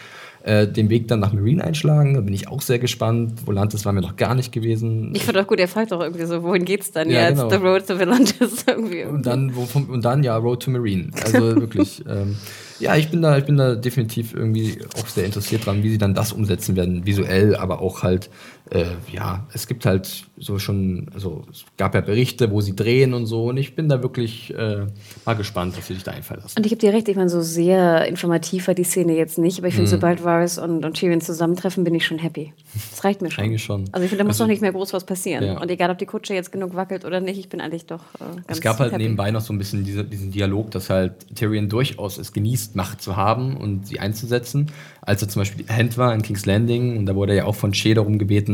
äh, 0.45 0.68
den 0.68 0.90
Weg 0.90 1.09
dann 1.09 1.20
nach 1.20 1.32
Marine 1.32 1.64
einschlagen. 1.64 2.12
Da 2.14 2.20
bin 2.20 2.34
ich 2.34 2.49
auch 2.49 2.61
sehr 2.61 2.78
gespannt. 2.78 3.47
Volantis 3.47 3.86
war 3.86 3.95
mir 3.95 4.03
noch 4.03 4.16
gar 4.16 4.34
nicht 4.34 4.53
gewesen. 4.53 5.11
Ich 5.14 5.24
fand 5.24 5.38
auch 5.38 5.47
gut, 5.47 5.59
er 5.59 5.68
fragt 5.68 5.90
doch 5.90 6.03
irgendwie 6.03 6.26
so, 6.26 6.42
wohin 6.42 6.66
geht's 6.66 6.92
dann 6.92 7.09
Ja, 7.09 7.28
jetzt? 7.30 7.38
genau. 7.38 7.49
The 7.49 7.57
Road 7.57 7.86
to 7.86 7.99
Volantis 7.99 8.64
irgendwie. 8.68 9.05
Und 9.05 9.24
dann, 9.24 9.57
wo, 9.57 9.66
und 9.90 10.05
dann 10.05 10.22
ja 10.22 10.36
Road 10.36 10.62
to 10.62 10.70
Marine. 10.70 11.09
Also 11.24 11.38
wirklich. 11.61 12.05
ähm, 12.07 12.36
ja, 12.78 12.95
ich 12.97 13.09
bin 13.09 13.22
da, 13.22 13.38
ich 13.38 13.45
bin 13.47 13.57
da 13.57 13.74
definitiv 13.74 14.34
irgendwie 14.34 14.78
auch 15.01 15.07
sehr 15.07 15.24
interessiert 15.24 15.64
dran, 15.64 15.82
wie 15.82 15.88
sie 15.88 15.99
dann 15.99 16.12
das 16.12 16.32
umsetzen 16.32 16.76
werden, 16.76 17.07
visuell, 17.07 17.57
aber 17.57 17.80
auch 17.80 18.03
halt, 18.03 18.28
äh, 18.70 18.84
ja, 19.12 19.46
es 19.52 19.66
gibt 19.66 19.84
halt 19.84 20.24
so 20.38 20.58
schon, 20.58 21.08
also 21.14 21.42
es 21.50 21.64
gab 21.76 21.94
ja 21.94 22.00
Berichte, 22.00 22.50
wo 22.50 22.60
sie 22.62 22.74
drehen 22.74 23.12
und 23.14 23.26
so, 23.26 23.50
und 23.50 23.56
ich 23.58 23.76
bin 23.76 23.88
da 23.88 24.02
wirklich 24.02 24.52
äh, 24.54 24.86
mal 25.26 25.34
gespannt, 25.34 25.76
was 25.76 25.86
sie 25.86 25.94
sich 25.94 26.02
da 26.02 26.12
einfallen 26.12 26.40
lassen. 26.42 26.54
Und 26.56 26.64
ich 26.66 26.70
gebe 26.70 26.80
dir 26.80 26.92
recht, 26.92 27.08
ich 27.08 27.16
meine, 27.16 27.28
so 27.28 27.42
sehr 27.42 28.06
informativ 28.08 28.66
war 28.66 28.74
die 28.74 28.84
Szene 28.84 29.14
jetzt 29.16 29.36
nicht, 29.38 29.58
aber 29.58 29.68
ich 29.68 29.74
Mhm. 29.74 29.78
finde, 29.78 29.90
sobald 29.90 30.24
Varys 30.24 30.58
und, 30.58 30.84
und 30.84 30.94
Tyrion 30.94 31.20
zusammentreffen, 31.20 31.84
bin 31.84 31.94
ich 31.94 32.06
schon 32.06 32.18
happy. 32.18 32.52
Das 32.90 33.04
reicht 33.04 33.20
mir 33.22 33.30
schon. 33.30 33.44
Eigentlich 33.44 33.62
schon. 33.62 33.84
Also 33.92 34.04
ich 34.04 34.08
finde, 34.10 34.24
da 34.24 34.24
muss 34.24 34.36
Also- 34.36 34.44
noch 34.44 34.48
nicht 34.48 34.62
mehr 34.62 34.72
groß 34.72 34.92
was 34.94 35.04
passieren. 35.04 35.44
Ja. 35.44 35.60
Und 35.60 35.70
egal, 35.70 35.90
ob 35.90 35.98
die 35.98 36.06
Kutsche 36.06 36.32
jetzt 36.34 36.50
genug 36.50 36.74
wackelt 36.74 37.04
oder 37.04 37.20
nicht, 37.20 37.38
ich 37.38 37.48
bin 37.50 37.60
eigentlich 37.60 37.86
doch 37.86 38.00
äh, 38.18 38.24
ganz 38.34 38.44
Es 38.48 38.60
gab 38.62 38.78
halt 38.78 38.92
happy. 38.92 39.02
nebenbei 39.02 39.30
noch 39.30 39.42
so 39.42 39.52
ein 39.52 39.58
bisschen 39.58 39.84
diese, 39.84 40.04
diesen 40.04 40.30
Dialog, 40.30 40.70
dass 40.70 40.88
halt 40.90 41.12
Tyrion 41.36 41.68
durchaus 41.68 42.16
es 42.18 42.32
genießt, 42.32 42.76
Macht 42.76 43.02
zu 43.02 43.16
haben 43.16 43.56
und 43.56 43.86
sie 43.86 44.00
einzusetzen. 44.00 44.70
Als 45.02 45.20
er 45.20 45.28
zum 45.28 45.42
Beispiel 45.42 45.66
Hand 45.68 45.98
war 45.98 46.14
in 46.14 46.22
King's 46.22 46.46
Landing 46.46 46.96
und 46.96 47.04
da 47.06 47.14
wurde 47.14 47.32
er 47.32 47.38
ja 47.38 47.44
auch 47.44 47.54
von 47.54 47.74
Shea 47.74 47.92
darum 47.94 48.18
gebeten, 48.18 48.53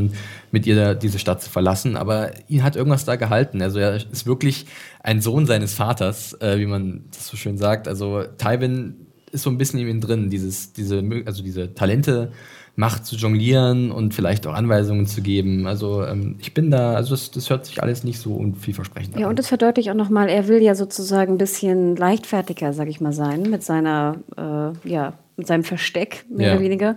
mit 0.50 0.66
ihr 0.66 0.94
diese 0.94 1.18
Stadt 1.18 1.42
zu 1.42 1.50
verlassen. 1.50 1.96
Aber 1.96 2.30
ihn 2.48 2.62
hat 2.62 2.76
irgendwas 2.76 3.04
da 3.04 3.16
gehalten. 3.16 3.60
Also 3.62 3.78
er 3.78 3.96
ist 3.96 4.26
wirklich 4.26 4.66
ein 5.02 5.20
Sohn 5.20 5.46
seines 5.46 5.74
Vaters, 5.74 6.34
äh, 6.40 6.58
wie 6.58 6.66
man 6.66 7.04
das 7.14 7.26
so 7.28 7.36
schön 7.36 7.58
sagt. 7.58 7.88
Also 7.88 8.24
Tywin 8.38 9.06
ist 9.32 9.42
so 9.42 9.50
ein 9.50 9.58
bisschen 9.58 9.78
in 9.80 9.88
ihm 9.88 10.00
drin, 10.00 10.30
dieses, 10.30 10.72
diese, 10.72 11.02
also 11.26 11.42
diese 11.42 11.74
Talente, 11.74 12.32
Macht 12.76 13.04
zu 13.04 13.16
jonglieren 13.16 13.90
und 13.90 14.14
vielleicht 14.14 14.46
auch 14.46 14.54
Anweisungen 14.54 15.04
zu 15.06 15.20
geben. 15.22 15.66
Also 15.66 16.04
ähm, 16.04 16.36
ich 16.38 16.54
bin 16.54 16.70
da, 16.70 16.94
also 16.94 17.10
das, 17.10 17.30
das 17.30 17.50
hört 17.50 17.66
sich 17.66 17.82
alles 17.82 18.04
nicht 18.04 18.18
so 18.20 18.32
unvielversprechend 18.34 19.14
an. 19.16 19.20
Ja, 19.20 19.28
und 19.28 19.38
das 19.38 19.48
verdeutlicht 19.48 19.90
auch 19.90 19.94
nochmal, 19.94 20.28
er 20.28 20.48
will 20.48 20.62
ja 20.62 20.74
sozusagen 20.74 21.34
ein 21.34 21.38
bisschen 21.38 21.96
leichtfertiger, 21.96 22.72
sag 22.72 22.88
ich 22.88 23.00
mal, 23.00 23.12
sein, 23.12 23.42
mit 23.42 23.62
seiner, 23.64 24.16
äh, 24.36 24.88
ja, 24.88 25.14
mit 25.36 25.46
seinem 25.46 25.64
Versteck, 25.64 26.24
mehr 26.30 26.48
Ja. 26.48 26.54
oder 26.54 26.62
weniger. 26.62 26.96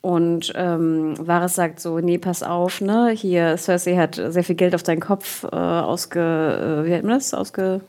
Und 0.00 0.52
ähm, 0.54 1.14
Varys 1.18 1.56
sagt 1.56 1.80
so, 1.80 1.98
nee, 1.98 2.18
pass 2.18 2.42
auf, 2.42 2.80
ne, 2.80 3.10
hier, 3.10 3.56
Cersei 3.56 3.96
hat 3.96 4.14
sehr 4.14 4.44
viel 4.44 4.54
Geld 4.54 4.74
auf 4.74 4.84
deinen 4.84 5.00
Kopf 5.00 5.44
äh, 5.44 5.56
ausge, 5.56 6.20
äh, 6.20 6.86
wie 6.86 6.90
nennt 6.90 7.04
man 7.04 7.14
das, 7.14 7.34
ausge... 7.34 7.80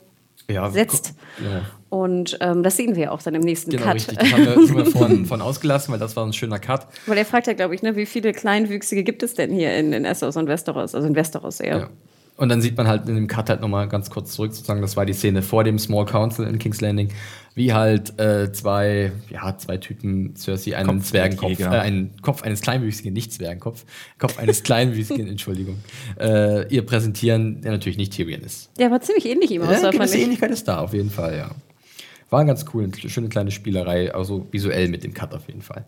ja, 0.49 0.69
setzt. 0.71 1.13
Ja. 1.43 1.61
Und 1.89 2.37
ähm, 2.41 2.61
das 2.63 2.77
sehen 2.77 2.95
wir 2.95 3.11
auch 3.11 3.21
dann 3.21 3.35
im 3.35 3.41
nächsten 3.41 3.71
Genau, 3.71 3.83
Cut. 3.83 3.95
richtig. 3.95 4.17
Das 4.17 4.31
haben 4.31 4.45
wir, 4.45 4.53
sind 4.67 4.77
wir 4.77 4.85
von, 4.87 5.25
von 5.25 5.41
ausgelassen, 5.41 5.91
weil 5.91 5.99
das 5.99 6.15
war 6.15 6.25
ein 6.25 6.33
schöner 6.33 6.59
Cut. 6.59 6.87
Weil 7.05 7.17
er 7.17 7.25
fragt 7.25 7.47
ja, 7.47 7.53
glaube 7.53 7.75
ich, 7.75 7.83
ne, 7.83 7.95
wie 7.95 8.05
viele 8.05 8.31
Kleinwüchsige 8.31 9.03
gibt 9.03 9.23
es 9.23 9.33
denn 9.35 9.51
hier 9.51 9.75
in, 9.75 9.93
in 9.93 10.05
Essos 10.05 10.35
und 10.35 10.47
Westeros, 10.47 10.95
also 10.95 11.07
in 11.07 11.15
Westeros 11.15 11.59
eher. 11.59 11.77
Ja. 11.77 11.89
Und 12.39 12.47
dann 12.47 12.61
sieht 12.61 12.77
man 12.77 12.87
halt 12.87 13.09
in 13.09 13.15
dem 13.15 13.27
Cut 13.27 13.49
halt 13.49 13.59
nochmal 13.59 13.89
ganz 13.89 14.09
kurz 14.09 14.31
zurück, 14.31 14.53
sozusagen, 14.53 14.81
das 14.81 14.95
war 14.95 15.05
die 15.05 15.11
Szene 15.11 15.41
vor 15.41 15.65
dem 15.65 15.77
Small 15.77 16.05
Council 16.05 16.47
in 16.47 16.57
King's 16.57 16.79
Landing, 16.79 17.09
wie 17.53 17.73
halt 17.73 18.17
äh, 18.17 18.49
zwei, 18.53 19.11
ja, 19.29 19.57
zwei 19.57 19.75
Typen, 19.75 20.37
Cersei, 20.37 20.77
einen 20.77 21.01
Zwergenkopf, 21.01 21.59
äh, 21.59 21.65
einen 21.65 22.15
Kopf 22.21 22.43
eines 22.43 22.61
kleinwüchsigen, 22.61 23.11
nicht 23.11 23.33
Zwergenkopf, 23.33 23.83
Kopf 24.19 24.39
eines 24.39 24.63
kleinwüchsigen, 24.63 25.27
Entschuldigung, 25.31 25.79
äh, 26.17 26.65
ihr 26.73 26.85
präsentieren, 26.85 27.59
der 27.59 27.73
natürlich 27.73 27.97
nicht 27.97 28.13
Tyrion 28.13 28.39
ist. 28.39 28.69
Der 28.79 28.89
war 28.89 29.01
ziemlich 29.01 29.25
ähnlich 29.25 29.51
ihm 29.51 29.61
Ja, 29.61 29.67
eine 29.67 29.79
fand 29.79 29.93
gewisse 29.95 30.17
ich. 30.17 30.23
Ähnlichkeit 30.23 30.51
ist 30.51 30.65
da, 30.65 30.79
auf 30.79 30.93
jeden 30.93 31.09
Fall, 31.09 31.35
ja. 31.35 31.51
War 32.29 32.45
ganz 32.45 32.63
cool, 32.73 32.85
eine 32.85 33.09
schöne 33.09 33.27
kleine 33.27 33.51
Spielerei, 33.51 34.13
also 34.13 34.47
visuell 34.49 34.87
mit 34.87 35.03
dem 35.03 35.13
Cut 35.13 35.33
auf 35.33 35.47
jeden 35.47 35.61
Fall. 35.61 35.83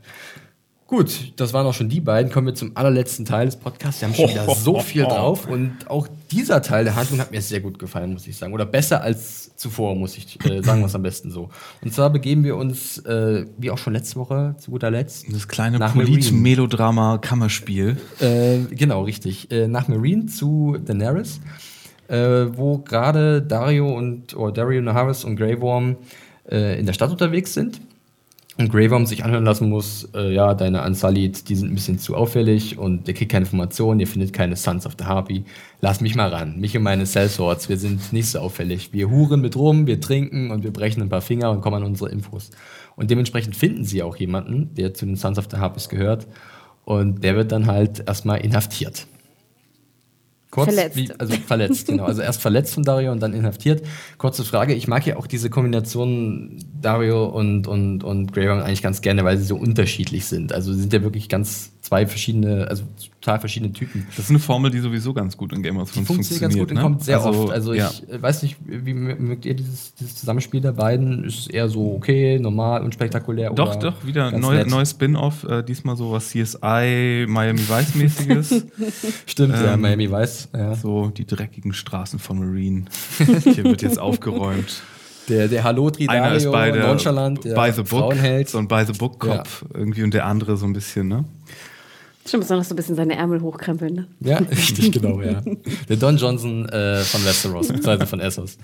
Gut, 0.91 1.33
das 1.37 1.53
waren 1.53 1.65
auch 1.65 1.73
schon 1.73 1.87
die 1.87 2.01
beiden. 2.01 2.29
Kommen 2.29 2.47
wir 2.47 2.53
zum 2.53 2.75
allerletzten 2.75 3.23
Teil 3.23 3.45
des 3.45 3.55
Podcasts. 3.55 4.01
Wir 4.01 4.09
haben 4.09 4.15
schon 4.15 4.29
wieder 4.29 4.53
so 4.53 4.81
viel 4.81 5.03
drauf 5.05 5.47
und 5.47 5.77
auch 5.87 6.09
dieser 6.29 6.61
Teil 6.61 6.83
der 6.83 6.97
Handlung 6.97 7.21
hat 7.21 7.31
mir 7.31 7.41
sehr 7.41 7.61
gut 7.61 7.79
gefallen, 7.79 8.11
muss 8.11 8.27
ich 8.27 8.35
sagen. 8.35 8.51
Oder 8.51 8.65
besser 8.65 9.01
als 9.01 9.55
zuvor, 9.55 9.95
muss 9.95 10.17
ich 10.17 10.37
äh, 10.43 10.61
sagen, 10.61 10.83
was 10.83 10.93
am 10.93 11.01
besten 11.01 11.31
so. 11.31 11.47
Und 11.81 11.93
zwar 11.93 12.09
begeben 12.09 12.43
wir 12.43 12.57
uns, 12.57 12.97
äh, 13.05 13.45
wie 13.57 13.71
auch 13.71 13.77
schon 13.77 13.93
letzte 13.93 14.17
Woche, 14.17 14.55
zu 14.59 14.71
guter 14.71 14.91
Letzt. 14.91 15.27
Das 15.31 15.47
kleine 15.47 15.79
Polit-Melodrama-Kammerspiel. 15.79 17.95
Äh, 18.19 18.57
genau, 18.75 19.03
richtig. 19.03 19.49
Äh, 19.49 19.69
nach 19.69 19.87
Marine 19.87 20.25
zu 20.25 20.75
Daenerys, 20.77 21.39
äh, 22.09 22.47
wo 22.51 22.79
gerade 22.79 23.41
Dario 23.41 23.95
und 23.95 24.35
oder 24.35 24.51
Dario 24.51 24.81
Naharis 24.81 25.23
und 25.23 25.37
Grey 25.37 25.61
Worm 25.61 25.95
äh, 26.49 26.77
in 26.77 26.85
der 26.85 26.91
Stadt 26.91 27.11
unterwegs 27.11 27.53
sind. 27.53 27.79
Und 28.57 28.69
Grey 28.69 28.91
Worm 28.91 29.05
sich 29.05 29.23
anhören 29.23 29.45
lassen 29.45 29.69
muss, 29.69 30.09
äh, 30.13 30.33
ja, 30.33 30.53
deine 30.53 30.83
Unsullied, 30.83 31.47
die 31.47 31.55
sind 31.55 31.71
ein 31.71 31.75
bisschen 31.75 31.99
zu 31.99 32.15
auffällig 32.15 32.77
und 32.77 33.07
ihr 33.07 33.13
kriegt 33.13 33.31
keine 33.31 33.45
Informationen, 33.45 34.01
ihr 34.01 34.07
findet 34.07 34.33
keine 34.33 34.57
Sons 34.57 34.85
of 34.85 34.97
the 34.99 35.05
Harpy. 35.05 35.45
Lass 35.79 36.01
mich 36.01 36.15
mal 36.15 36.29
ran, 36.29 36.59
mich 36.59 36.75
und 36.75 36.83
meine 36.83 37.05
Sellswords, 37.05 37.69
wir 37.69 37.77
sind 37.77 38.11
nicht 38.11 38.27
so 38.27 38.39
auffällig. 38.39 38.91
Wir 38.91 39.09
huren 39.09 39.39
mit 39.39 39.55
rum, 39.55 39.87
wir 39.87 40.01
trinken 40.01 40.51
und 40.51 40.63
wir 40.63 40.71
brechen 40.71 41.01
ein 41.01 41.09
paar 41.09 41.21
Finger 41.21 41.49
und 41.49 41.61
kommen 41.61 41.77
an 41.77 41.83
unsere 41.83 42.09
Infos. 42.09 42.51
Und 42.97 43.09
dementsprechend 43.09 43.55
finden 43.55 43.85
sie 43.85 44.03
auch 44.03 44.17
jemanden, 44.17 44.75
der 44.75 44.93
zu 44.93 45.05
den 45.05 45.15
Sons 45.15 45.39
of 45.39 45.47
the 45.49 45.57
Harpies 45.57 45.87
gehört. 45.87 46.27
Und 46.83 47.23
der 47.23 47.35
wird 47.37 47.53
dann 47.53 47.67
halt 47.67 48.03
erstmal 48.05 48.41
inhaftiert. 48.41 49.07
Kurz, 50.51 50.73
Verletzt. 50.73 50.97
Wie, 50.97 51.09
also 51.17 51.33
verletzt, 51.47 51.87
genau. 51.87 52.03
Also 52.03 52.21
erst 52.21 52.41
verletzt 52.41 52.73
von 52.73 52.83
Dario 52.83 53.13
und 53.13 53.21
dann 53.21 53.33
inhaftiert. 53.33 53.85
Kurze 54.17 54.43
Frage, 54.43 54.73
ich 54.73 54.85
mag 54.85 55.07
ja 55.07 55.15
auch 55.15 55.25
diese 55.25 55.49
Kombination 55.49 56.59
Dario 56.81 57.25
und, 57.25 57.67
und, 57.67 58.03
und 58.03 58.33
Grey 58.33 58.49
Worm 58.49 58.59
eigentlich 58.59 58.81
ganz 58.81 59.01
gerne, 59.01 59.23
weil 59.23 59.37
sie 59.37 59.45
so 59.45 59.55
unterschiedlich 59.55 60.25
sind. 60.25 60.51
Also 60.53 60.73
sie 60.73 60.81
sind 60.81 60.91
ja 60.91 61.03
wirklich 61.03 61.29
ganz 61.29 61.71
zwei 61.91 62.07
verschiedene, 62.07 62.67
also 62.69 62.83
total 63.19 63.41
verschiedene 63.41 63.73
Typen. 63.73 64.07
Das 64.15 64.19
ist 64.19 64.29
eine 64.29 64.39
Formel, 64.39 64.71
die 64.71 64.79
sowieso 64.79 65.13
ganz 65.13 65.35
gut 65.35 65.51
in 65.51 65.61
Game 65.61 65.77
of 65.77 65.89
Die 65.89 65.95
Thrones 65.95 66.07
funktioniert 66.07 66.53
funktioniert. 66.53 66.69
ganz 66.69 66.69
gut 66.69 66.77
und 66.77 66.81
kommt 66.81 67.03
sehr 67.03 67.17
Also, 67.21 67.43
oft. 67.43 67.51
Also 67.51 67.73
ja. 67.73 67.91
ich 67.91 68.09
äh, 68.09 68.21
weiß 68.21 68.43
nicht, 68.43 68.55
wie 68.65 68.93
mögt 68.93 69.45
ihr 69.45 69.55
dieses, 69.55 69.93
dieses 69.95 70.15
Zusammenspiel 70.15 70.61
der 70.61 70.71
beiden? 70.71 71.25
Ist 71.25 71.39
es 71.39 71.47
eher 71.47 71.67
so 71.67 71.93
okay, 71.97 72.39
normal, 72.39 72.83
unspektakulär? 72.83 73.49
Doch, 73.49 73.75
oder 73.75 73.91
doch, 73.91 74.05
wieder 74.05 74.31
neu, 74.31 74.63
neues 74.63 74.91
Spin-off, 74.91 75.43
äh, 75.43 75.63
diesmal 75.63 75.97
so 75.97 76.13
was 76.13 76.29
CSI, 76.29 77.25
Miami 77.27 77.59
Vice-mäßiges. 77.59 78.65
Stimmt, 79.25 79.55
ja, 79.55 79.73
Ähm, 79.73 79.81
Miami 79.81 80.09
weiß. 80.09 80.47
Ja. 80.55 80.75
so 80.75 81.09
die 81.09 81.25
dreckigen 81.25 81.73
Straßen 81.73 82.19
von 82.19 82.39
Marine. 82.39 82.85
Hier 83.43 83.65
wird 83.65 83.81
jetzt 83.81 83.99
aufgeräumt. 83.99 84.81
Der, 85.29 85.47
der 85.47 85.63
Halotri 85.63 86.07
Einer 86.07 86.33
ist 86.33 86.51
bei 86.51 86.71
der 86.71 86.87
nonchalant, 86.87 87.43
der 87.45 87.53
by 87.55 87.71
the 87.71 87.81
book, 87.83 87.89
Frauenheld. 87.89 88.49
so 88.49 88.57
ein 88.57 88.67
by 88.67 88.83
the 88.87 88.93
book 88.93 89.19
Kopf 89.19 89.63
irgendwie 89.73 90.03
und 90.03 90.13
der 90.13 90.25
andere 90.25 90.57
so 90.57 90.65
ein 90.65 90.73
bisschen, 90.73 91.07
ne? 91.09 91.25
Stimmt, 92.25 92.43
besonders 92.43 92.69
so 92.69 92.73
ein 92.73 92.75
bisschen 92.75 92.95
seine 92.95 93.15
Ärmel 93.15 93.41
hochkrempeln. 93.41 93.93
Ne? 93.93 94.07
Ja, 94.19 94.37
richtig, 94.51 94.91
genau, 94.91 95.21
ja. 95.21 95.41
Der 95.89 95.97
Don 95.97 96.17
Johnson 96.17 96.69
äh, 96.69 96.99
von 97.01 97.25
Westeros, 97.25 97.67
beziehungsweise 97.69 98.05
von 98.05 98.19
Essos. 98.19 98.57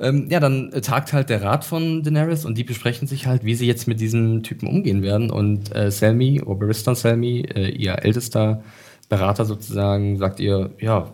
Ähm, 0.00 0.26
ja, 0.28 0.40
dann 0.40 0.72
tagt 0.82 1.12
halt 1.12 1.30
der 1.30 1.42
Rat 1.42 1.64
von 1.64 2.02
Daenerys 2.02 2.44
und 2.44 2.58
die 2.58 2.64
besprechen 2.64 3.06
sich 3.06 3.26
halt, 3.26 3.44
wie 3.44 3.54
sie 3.54 3.66
jetzt 3.66 3.86
mit 3.86 4.00
diesem 4.00 4.42
Typen 4.42 4.68
umgehen 4.68 5.02
werden. 5.02 5.30
Und 5.30 5.74
äh, 5.74 5.90
Selmy, 5.90 6.42
Oberistan 6.42 6.96
Selmy, 6.96 7.42
äh, 7.42 7.68
ihr 7.70 8.04
ältester 8.04 8.62
Berater 9.08 9.44
sozusagen, 9.44 10.18
sagt 10.18 10.40
ihr, 10.40 10.70
ja, 10.80 11.12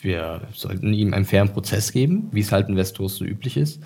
wir 0.00 0.42
sollten 0.54 0.92
ihm 0.92 1.12
einen 1.12 1.24
fairen 1.24 1.50
Prozess 1.50 1.92
geben, 1.92 2.28
wie 2.32 2.40
es 2.40 2.52
halt 2.52 2.68
in 2.68 2.76
Westeros 2.76 3.16
so 3.16 3.24
üblich 3.24 3.56
ist. 3.56 3.80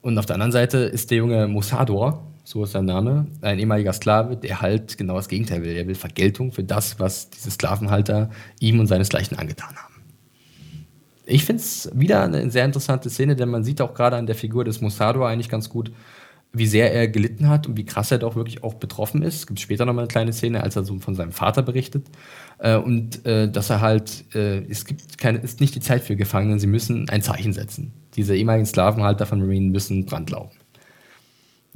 Und 0.00 0.18
auf 0.18 0.26
der 0.26 0.34
anderen 0.34 0.52
Seite 0.52 0.78
ist 0.78 1.10
der 1.10 1.18
junge 1.18 1.48
Mossador, 1.48 2.22
so 2.44 2.62
ist 2.62 2.72
sein 2.72 2.84
Name, 2.84 3.26
ein 3.40 3.58
ehemaliger 3.58 3.94
Sklave, 3.94 4.36
der 4.36 4.60
halt 4.60 4.98
genau 4.98 5.16
das 5.16 5.28
Gegenteil 5.28 5.62
will. 5.62 5.74
Er 5.74 5.86
will 5.86 5.94
Vergeltung 5.94 6.52
für 6.52 6.62
das, 6.62 7.00
was 7.00 7.30
diese 7.30 7.50
Sklavenhalter 7.50 8.30
ihm 8.60 8.78
und 8.80 8.86
seinesgleichen 8.86 9.38
angetan 9.38 9.74
haben. 9.74 9.94
Ich 11.24 11.46
finde 11.46 11.62
es 11.62 11.90
wieder 11.94 12.22
eine 12.22 12.50
sehr 12.50 12.66
interessante 12.66 13.08
Szene, 13.08 13.34
denn 13.34 13.48
man 13.48 13.64
sieht 13.64 13.80
auch 13.80 13.94
gerade 13.94 14.16
an 14.16 14.26
der 14.26 14.34
Figur 14.34 14.62
des 14.64 14.82
Mossador 14.82 15.26
eigentlich 15.26 15.48
ganz 15.48 15.70
gut, 15.70 15.90
wie 16.52 16.66
sehr 16.66 16.92
er 16.92 17.08
gelitten 17.08 17.48
hat 17.48 17.66
und 17.66 17.78
wie 17.78 17.86
krass 17.86 18.10
er 18.10 18.18
doch 18.18 18.36
wirklich 18.36 18.62
auch 18.62 18.74
betroffen 18.74 19.22
ist. 19.22 19.36
Es 19.36 19.46
gibt 19.46 19.58
später 19.58 19.86
nochmal 19.86 20.04
eine 20.04 20.08
kleine 20.08 20.32
Szene, 20.34 20.62
als 20.62 20.76
er 20.76 20.84
so 20.84 20.98
von 20.98 21.14
seinem 21.14 21.32
Vater 21.32 21.62
berichtet. 21.62 22.06
Äh, 22.58 22.76
und 22.76 23.24
äh, 23.24 23.50
dass 23.50 23.70
er 23.70 23.80
halt, 23.80 24.24
äh, 24.34 24.58
es 24.68 24.84
gibt 24.84 25.16
keine, 25.16 25.38
ist 25.38 25.60
nicht 25.60 25.74
die 25.74 25.80
Zeit 25.80 26.02
für 26.02 26.14
Gefangene, 26.14 26.60
sie 26.60 26.66
müssen 26.66 27.08
ein 27.08 27.22
Zeichen 27.22 27.54
setzen. 27.54 27.92
Diese 28.14 28.36
ehemaligen 28.36 28.66
Sklavenhalter 28.66 29.24
von 29.24 29.40
Marine 29.40 29.70
müssen 29.70 30.04
Brand 30.04 30.30
laufen. 30.30 30.58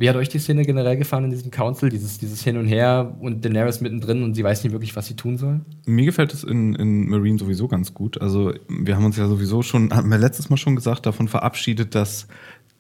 Wie 0.01 0.09
hat 0.09 0.15
euch 0.15 0.29
die 0.29 0.39
Szene 0.39 0.65
generell 0.65 0.97
gefallen 0.97 1.25
in 1.25 1.31
diesem 1.31 1.51
Council? 1.51 1.89
Dieses, 1.89 2.19
dieses 2.19 2.43
Hin 2.43 2.57
und 2.57 2.69
Her 2.69 3.17
und 3.21 3.45
Daenerys 3.45 3.81
mittendrin 3.81 4.23
und 4.23 4.35
sie 4.35 4.45
weiß 4.45 4.63
nicht 4.63 4.73
wirklich, 4.73 4.95
was 4.95 5.07
sie 5.07 5.17
tun 5.17 5.37
soll? 5.37 5.61
Mir 5.87 6.05
gefällt 6.05 6.33
es 6.33 6.45
in, 6.45 6.77
in 6.77 7.09
Marine 7.09 7.37
sowieso 7.37 7.67
ganz 7.67 7.93
gut. 7.95 8.21
Also, 8.21 8.55
wir 8.69 8.95
haben 8.95 9.05
uns 9.05 9.17
ja 9.17 9.27
sowieso 9.27 9.63
schon, 9.63 9.93
hatten 9.93 10.09
wir 10.09 10.19
letztes 10.19 10.51
Mal 10.51 10.57
schon 10.57 10.77
gesagt, 10.77 11.05
davon 11.05 11.27
verabschiedet, 11.27 11.97
dass 11.97 12.29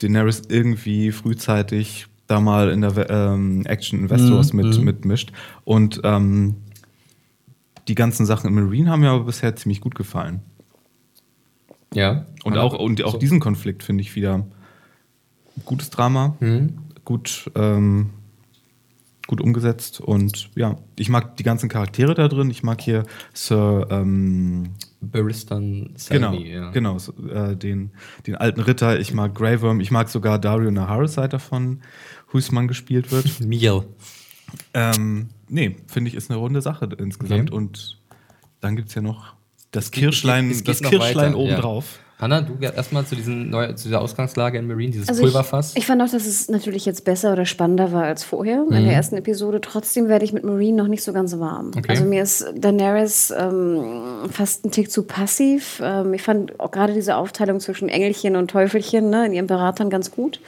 Daenerys 0.00 0.42
irgendwie 0.48 1.10
frühzeitig 1.10 2.06
da 2.28 2.40
mal 2.40 2.70
in 2.70 2.82
der 2.82 3.10
ähm, 3.10 3.66
Action 3.66 3.98
in 3.98 4.10
Westeros 4.10 4.52
Mhm, 4.52 4.60
mit, 4.60 4.78
mhm. 4.78 4.84
mitmischt. 4.84 5.32
Und 5.64 6.00
ähm, 6.04 6.54
die 7.88 7.96
ganzen 7.96 8.26
Sachen 8.26 8.46
in 8.46 8.54
Marine 8.54 8.90
haben 8.90 9.00
mir 9.00 9.10
aber 9.10 9.24
bisher 9.24 9.56
ziemlich 9.56 9.80
gut 9.80 9.96
gefallen. 9.96 10.40
Ja. 11.94 12.26
Und 12.44 12.58
auch, 12.58 12.78
und 12.78 13.02
auch 13.02 13.12
so. 13.12 13.18
diesen 13.18 13.40
Konflikt 13.40 13.82
finde 13.82 14.02
ich 14.02 14.14
wieder 14.14 14.46
gutes 15.64 15.90
Drama, 15.90 16.36
Mhm. 16.40 16.74
Gut, 17.08 17.50
ähm, 17.54 18.10
gut 19.26 19.40
umgesetzt 19.40 19.98
und 19.98 20.50
ja, 20.54 20.76
ich 20.94 21.08
mag 21.08 21.38
die 21.38 21.42
ganzen 21.42 21.70
Charaktere 21.70 22.12
da 22.12 22.28
drin. 22.28 22.50
Ich 22.50 22.62
mag 22.62 22.82
hier 22.82 23.04
Sir, 23.32 23.86
ähm, 23.90 24.74
Baristan 25.00 25.94
genau, 26.10 26.32
Selmy, 26.32 26.50
ja. 26.50 26.70
genau, 26.70 26.98
so, 26.98 27.14
äh, 27.28 27.56
den, 27.56 27.92
den 28.26 28.34
alten 28.34 28.60
Ritter. 28.60 29.00
Ich 29.00 29.14
mag 29.14 29.34
Grey 29.34 29.62
Worm. 29.62 29.80
Ich 29.80 29.90
mag 29.90 30.10
sogar 30.10 30.38
Dario 30.38 30.70
Naharis 30.70 31.14
Seite 31.14 31.30
davon, 31.30 31.80
Husmann 32.34 32.68
gespielt 32.68 33.10
wird. 33.10 33.40
Miel. 33.46 33.84
ähm, 34.74 35.30
nee, 35.48 35.76
finde 35.86 36.08
ich, 36.10 36.14
ist 36.14 36.30
eine 36.30 36.38
runde 36.38 36.60
Sache 36.60 36.90
insgesamt. 36.98 37.52
Okay. 37.52 37.56
Und 37.56 38.02
dann 38.60 38.76
gibt 38.76 38.90
es 38.90 38.94
ja 38.94 39.00
noch 39.00 39.32
das 39.70 39.92
Kirschlein, 39.92 40.50
das 40.62 40.82
Kirschlein 40.82 41.32
weiter, 41.34 41.38
ja. 41.38 41.82
Hanna, 42.20 42.40
du 42.40 42.56
erstmal 42.60 43.04
zu, 43.06 43.14
diesen 43.14 43.48
neu, 43.50 43.68
zu 43.74 43.84
dieser 43.84 44.00
Ausgangslage 44.00 44.58
in 44.58 44.66
Marine, 44.66 44.90
dieses 44.90 45.08
Also 45.08 45.20
ich, 45.22 45.26
Pulverfass. 45.32 45.74
ich 45.76 45.86
fand 45.86 46.02
auch, 46.02 46.08
dass 46.10 46.26
es 46.26 46.48
natürlich 46.48 46.84
jetzt 46.84 47.04
besser 47.04 47.32
oder 47.32 47.46
spannender 47.46 47.92
war 47.92 48.02
als 48.04 48.24
vorher 48.24 48.64
in 48.68 48.76
Mhm. 48.76 48.84
der 48.86 48.92
ersten 48.94 49.16
Episode. 49.16 49.60
Trotzdem 49.60 50.08
werde 50.08 50.24
ich 50.24 50.32
mit 50.32 50.42
Marine 50.42 50.76
noch 50.76 50.88
nicht 50.88 51.04
so 51.04 51.12
ganz 51.12 51.38
warm. 51.38 51.70
Okay. 51.76 51.90
Also 51.90 52.04
mir 52.04 52.22
ist 52.24 52.44
Daenerys 52.56 53.32
ähm, 53.38 54.28
fast 54.32 54.64
ein 54.64 54.72
Tick 54.72 54.90
zu 54.90 55.04
passiv. 55.04 55.80
Ähm, 55.82 56.12
ich 56.12 56.22
fand 56.22 56.58
auch 56.58 56.72
gerade 56.72 56.92
diese 56.92 57.14
Aufteilung 57.16 57.60
zwischen 57.60 57.88
Engelchen 57.88 58.34
und 58.34 58.50
Teufelchen 58.50 59.10
ne, 59.10 59.26
in 59.26 59.32
ihren 59.32 59.46
Beratern 59.46 59.88
ganz 59.88 60.10
gut. 60.10 60.40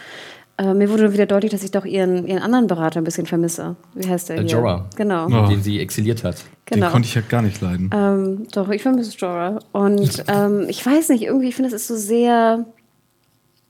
Äh, 0.61 0.75
mir 0.75 0.91
wurde 0.91 1.13
wieder 1.15 1.25
deutlich, 1.25 1.51
dass 1.53 1.63
ich 1.63 1.71
doch 1.71 1.87
ihren, 1.87 2.27
ihren 2.27 2.43
anderen 2.43 2.67
Berater 2.67 3.01
ein 3.01 3.05
bisschen 3.05 3.25
vermisse. 3.25 3.77
Wie 3.95 4.07
heißt 4.07 4.29
der? 4.29 4.37
Äh, 4.37 4.41
hier? 4.41 4.49
Jorah. 4.51 4.91
Genau. 4.95 5.27
Oh. 5.27 5.49
den 5.49 5.63
sie 5.63 5.81
exiliert 5.81 6.23
hat. 6.23 6.45
genau. 6.67 6.87
Den 6.89 6.93
konnte 6.93 7.09
ich 7.09 7.15
ja 7.15 7.23
gar 7.27 7.41
nicht 7.41 7.63
leiden. 7.63 7.89
Ähm, 7.95 8.47
doch, 8.53 8.69
ich 8.69 8.83
vermisse 8.83 9.17
Jorah. 9.17 9.59
Und 9.73 10.23
ähm, 10.29 10.67
ich 10.69 10.85
weiß 10.85 11.09
nicht, 11.09 11.23
irgendwie, 11.23 11.49
ich 11.49 11.55
finde, 11.55 11.69
es 11.69 11.75
ist 11.75 11.87
so 11.89 11.97
sehr. 11.97 12.67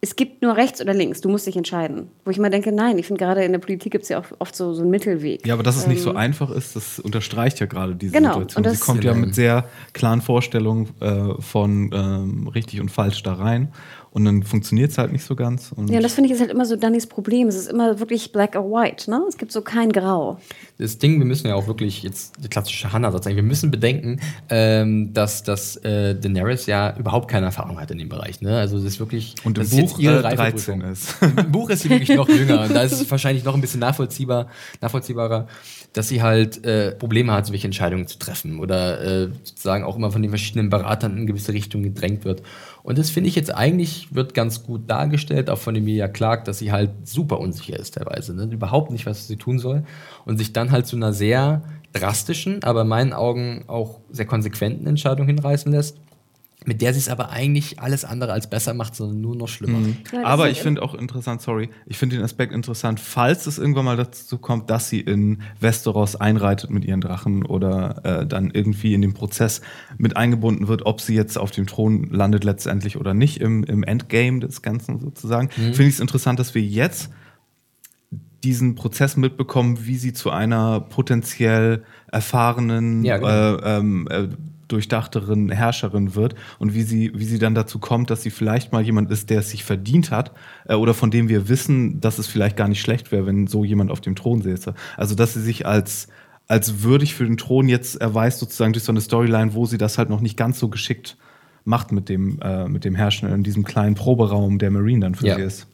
Es 0.03 0.17
gibt 0.17 0.41
nur 0.41 0.57
rechts 0.57 0.81
oder 0.81 0.95
links, 0.95 1.21
du 1.21 1.29
musst 1.29 1.47
dich 1.47 1.59
entscheiden. 1.59 2.09
Wo 2.25 2.31
ich 2.31 2.39
immer 2.39 2.49
denke, 2.49 2.73
nein, 2.73 2.99
ich 2.99 3.07
finde 3.07 3.23
gerade 3.23 3.45
in 3.45 3.53
der 3.53 3.59
Politik 3.59 3.93
gibt 3.93 4.05
es 4.05 4.09
ja 4.09 4.19
auch 4.19 4.25
oft 4.39 4.57
so, 4.57 4.73
so 4.73 4.81
einen 4.81 4.91
Mittelweg. 4.91 5.47
Ja, 5.47 5.53
aber 5.53 5.63
dass 5.63 5.77
es 5.77 5.87
nicht 5.87 6.01
so 6.01 6.15
einfach 6.15 6.51
ist, 6.51 6.75
das 6.75 6.99
unterstreicht 6.99 7.61
ja 7.61 7.67
gerade 7.67 7.95
diese 7.95 8.15
Genau, 8.15 8.31
Situation. 8.33 8.57
und 8.61 8.67
das- 8.67 8.79
Sie 8.79 8.85
kommt 8.87 9.05
ja 9.05 9.13
Genau. 9.13 9.27
mit 9.27 9.35
sehr 9.35 9.67
klaren 9.93 10.23
Vorstellungen 10.23 10.89
äh, 11.01 11.35
von 11.43 11.91
ähm, 11.93 12.49
richtig 12.49 12.81
und 12.81 12.91
falsch 12.91 13.23
da 13.23 13.35
rein. 13.35 13.75
Und 14.13 14.25
dann 14.25 14.43
funktioniert 14.43 14.91
es 14.91 14.99
halt 14.99 15.13
nicht 15.13 15.25
so 15.25 15.37
ganz. 15.37 15.71
Und 15.71 15.89
Ja, 15.89 16.01
das 16.01 16.15
finde 16.15 16.29
ich 16.29 16.35
ist 16.35 16.41
halt 16.41 16.51
immer 16.51 16.65
so 16.65 16.75
Dannys 16.75 17.07
Problem. 17.07 17.47
Es 17.47 17.55
ist 17.55 17.71
immer 17.71 18.01
wirklich 18.01 18.33
black 18.33 18.57
or 18.57 18.65
white, 18.65 19.09
ne? 19.09 19.23
Es 19.29 19.37
gibt 19.37 19.53
so 19.53 19.63
kein 19.63 19.93
Grau. 19.93 20.39
Das 20.79 20.99
Ding, 20.99 21.19
wir 21.21 21.27
müssen 21.27 21.47
ja 21.47 21.55
auch 21.55 21.69
wirklich 21.69 22.03
jetzt 22.03 22.35
die 22.43 22.49
klassische 22.49 22.93
Hannah-Satz 22.93 23.25
sagen. 23.25 23.37
Wir 23.37 23.45
müssen 23.45 23.71
bedenken, 23.71 24.21
ähm, 24.49 25.13
dass, 25.13 25.45
dass 25.45 25.77
äh, 25.77 26.17
Daenerys 26.17 26.67
ja 26.67 26.97
überhaupt 26.99 27.29
keine 27.29 27.47
Erfahrung 27.47 27.79
hat 27.79 27.91
in 27.93 27.99
dem 27.99 28.09
Bereich. 28.09 28.41
Ne? 28.41 28.57
Also 28.59 28.77
das 28.79 28.85
ist 28.87 29.01
wirklich 29.01 29.37
Und 29.45 29.59
im 29.59 29.69
Buch 29.69 29.99
ihre 30.01 30.19
äh, 30.19 30.23
13 30.23 30.39
Reifeprüfung. 30.39 30.81
ist. 30.83 31.15
Im 31.23 31.53
Buch 31.53 31.71
ist 31.71 31.83
sie 31.83 31.91
wirklich 31.91 32.17
noch 32.17 32.29
jünger 32.29 32.63
und 32.63 32.75
da 32.75 32.83
ist 32.83 32.93
es 32.93 33.09
wahrscheinlich 33.09 33.45
noch 33.45 33.55
ein 33.55 33.61
bisschen 33.61 33.81
nachvollziehbar, 33.81 34.49
nachvollziehbarer, 34.81 35.47
dass 35.93 36.09
sie 36.09 36.21
halt 36.21 36.65
äh, 36.65 36.93
Probleme 36.93 37.33
hat, 37.33 37.47
solche 37.47 37.67
Entscheidungen 37.67 38.09
zu 38.09 38.19
treffen 38.19 38.59
oder 38.59 39.01
äh, 39.03 39.29
sozusagen 39.45 39.85
auch 39.85 39.97
immer 39.97 40.11
von 40.11 40.23
den 40.23 40.31
verschiedenen 40.31 40.69
Beratern 40.69 41.17
in 41.17 41.27
gewisse 41.27 41.53
Richtungen 41.53 41.85
gedrängt 41.85 42.25
wird. 42.25 42.43
Und 42.83 42.99
das 42.99 43.11
finde 43.11 43.29
ich 43.29 43.35
jetzt 43.35 43.55
eigentlich 43.55 44.15
wird 44.15 44.35
ganz 44.35 44.63
gut 44.63 44.89
dargestellt, 44.89 45.51
auch 45.51 45.59
von 45.59 45.77
Emilia 45.77 46.09
Clark, 46.09 46.45
dass 46.45 46.59
sie 46.59 46.73
halt 46.73 46.91
super 47.07 47.39
unsicher 47.41 47.79
ist 47.79 47.95
teilweise, 47.95 48.35
ne? 48.35 48.45
überhaupt 48.51 48.91
nicht, 48.91 49.07
was 49.07 49.29
sie 49.29 49.37
tun 49.37 49.59
soll 49.59 49.85
und 50.25 50.39
sich 50.39 50.53
dann 50.53 50.71
halt 50.71 50.87
zu 50.87 50.97
einer 50.97 51.13
sehr 51.13 51.63
drastischen, 51.93 52.63
aber 52.63 52.83
in 52.83 52.89
meinen 52.89 53.13
Augen 53.13 53.65
auch 53.67 54.01
sehr 54.11 54.27
konsequenten 54.27 54.87
Entscheidung 54.87 55.27
hinreißen 55.27 55.71
lässt, 55.73 55.99
mit 56.67 56.83
der 56.83 56.93
sie 56.93 56.99
es 56.99 57.09
aber 57.09 57.31
eigentlich 57.31 57.81
alles 57.81 58.05
andere 58.05 58.33
als 58.33 58.49
besser 58.51 58.75
macht, 58.75 58.95
sondern 58.95 59.21
nur 59.21 59.35
noch 59.35 59.49
schlimmer. 59.49 59.79
Ja, 59.79 59.95
das 60.13 60.25
Aber 60.25 60.51
ich 60.51 60.61
finde 60.61 60.83
auch 60.83 60.95
interessant, 60.95 61.41
sorry, 61.41 61.71
ich 61.87 61.97
finde 61.97 62.17
den 62.17 62.25
Aspekt 62.25 62.53
interessant, 62.53 63.01
falls 63.01 63.47
es 63.47 63.59
irgendwann 63.59 63.87
mal 63.87 63.97
dazu 63.97 64.37
kommt, 64.39 64.69
dass 64.69 64.89
sie 64.89 65.01
in 65.01 65.41
Westeros 65.59 66.17
einreitet 66.17 66.71
mit 66.71 66.85
ihren 66.85 67.01
Drachen 67.01 67.47
oder 67.47 68.05
äh, 68.05 68.27
dann 68.27 68.51
irgendwie 68.51 68.93
in 68.93 69.01
den 69.01 69.15
Prozess 69.15 69.63
mit 69.97 70.17
eingebunden 70.17 70.69
wird, 70.69 70.85
ob 70.85 71.01
sie 71.01 71.15
jetzt 71.15 71.39
auf 71.39 71.51
dem 71.51 71.67
Thron 71.67 72.05
landet 72.05 72.45
letztendlich 72.45 72.99
oder 72.99 73.15
nicht 73.15 73.41
im, 73.41 73.65
im 73.65 73.83
Endgame 73.83 74.41
des 74.41 74.61
Ganzen 74.61 74.99
sozusagen. 74.99 75.49
Finde 75.51 75.85
ich 75.85 75.95
es 75.95 76.01
interessant, 76.01 76.39
dass 76.39 76.55
wir 76.55 76.63
jetzt 76.63 77.11
diesen 78.43 78.75
Prozess 78.75 79.17
mitbekommen, 79.17 79.87
wie 79.87 79.97
sie 79.97 80.13
zu 80.13 80.31
einer 80.31 80.81
potenziell 80.81 81.85
erfahrenen, 82.11 83.05
Ja, 83.05 83.19
genau. 83.19 83.29
äh, 83.57 83.79
ähm, 83.79 84.09
äh, 84.11 84.29
durchdachteren 84.73 85.51
Herrscherin 85.51 86.15
wird 86.15 86.35
und 86.59 86.75
wie 86.75 86.83
sie, 86.83 87.13
wie 87.15 87.25
sie 87.25 87.39
dann 87.39 87.55
dazu 87.55 87.79
kommt, 87.79 88.11
dass 88.11 88.23
sie 88.23 88.31
vielleicht 88.31 88.73
mal 88.73 88.83
jemand 88.83 89.11
ist, 89.11 89.31
der 89.31 89.41
es 89.41 89.51
sich 89.51 89.65
verdient 89.65 90.11
hat 90.11 90.33
äh, 90.67 90.75
oder 90.75 90.95
von 90.95 91.11
dem 91.11 91.29
wir 91.29 91.49
wissen, 91.49 92.01
dass 92.01 92.19
es 92.19 92.27
vielleicht 92.27 92.57
gar 92.57 92.69
nicht 92.69 92.81
schlecht 92.81 93.13
wäre, 93.13 93.27
wenn 93.27 93.47
so 93.47 93.65
jemand 93.65 93.91
auf 93.91 94.01
dem 94.01 94.17
Thron 94.17 94.43
säße. 94.43 94.75
Also 94.97 95.15
dass 95.15 95.35
sie 95.35 95.43
sich 95.43 95.67
als 95.67 96.09
als 96.49 96.83
würdig 96.83 97.15
für 97.15 97.25
den 97.25 97.37
Thron 97.37 97.69
jetzt 97.69 98.01
erweist 98.01 98.41
sozusagen 98.41 98.73
durch 98.73 98.83
so 98.85 98.91
eine 98.91 99.01
Storyline, 99.01 99.55
wo 99.55 99.67
sie 99.67 99.79
das 99.79 99.99
halt 99.99 100.11
noch 100.11 100.21
nicht 100.21 100.37
ganz 100.37 100.59
so 100.59 100.69
geschickt 100.69 101.17
macht 101.65 101.93
mit 101.93 102.09
dem 102.09 102.41
äh, 102.43 102.67
mit 102.69 102.85
dem 102.85 102.95
Herrschen 102.97 103.29
in 103.33 103.43
diesem 103.45 103.63
kleinen 103.65 103.95
Proberaum, 103.95 104.59
der 104.59 104.71
Marine 104.71 105.01
dann 105.01 105.15
für 105.15 105.27
Ja. 105.27 105.37
sie 105.37 105.43
ist. 105.43 105.67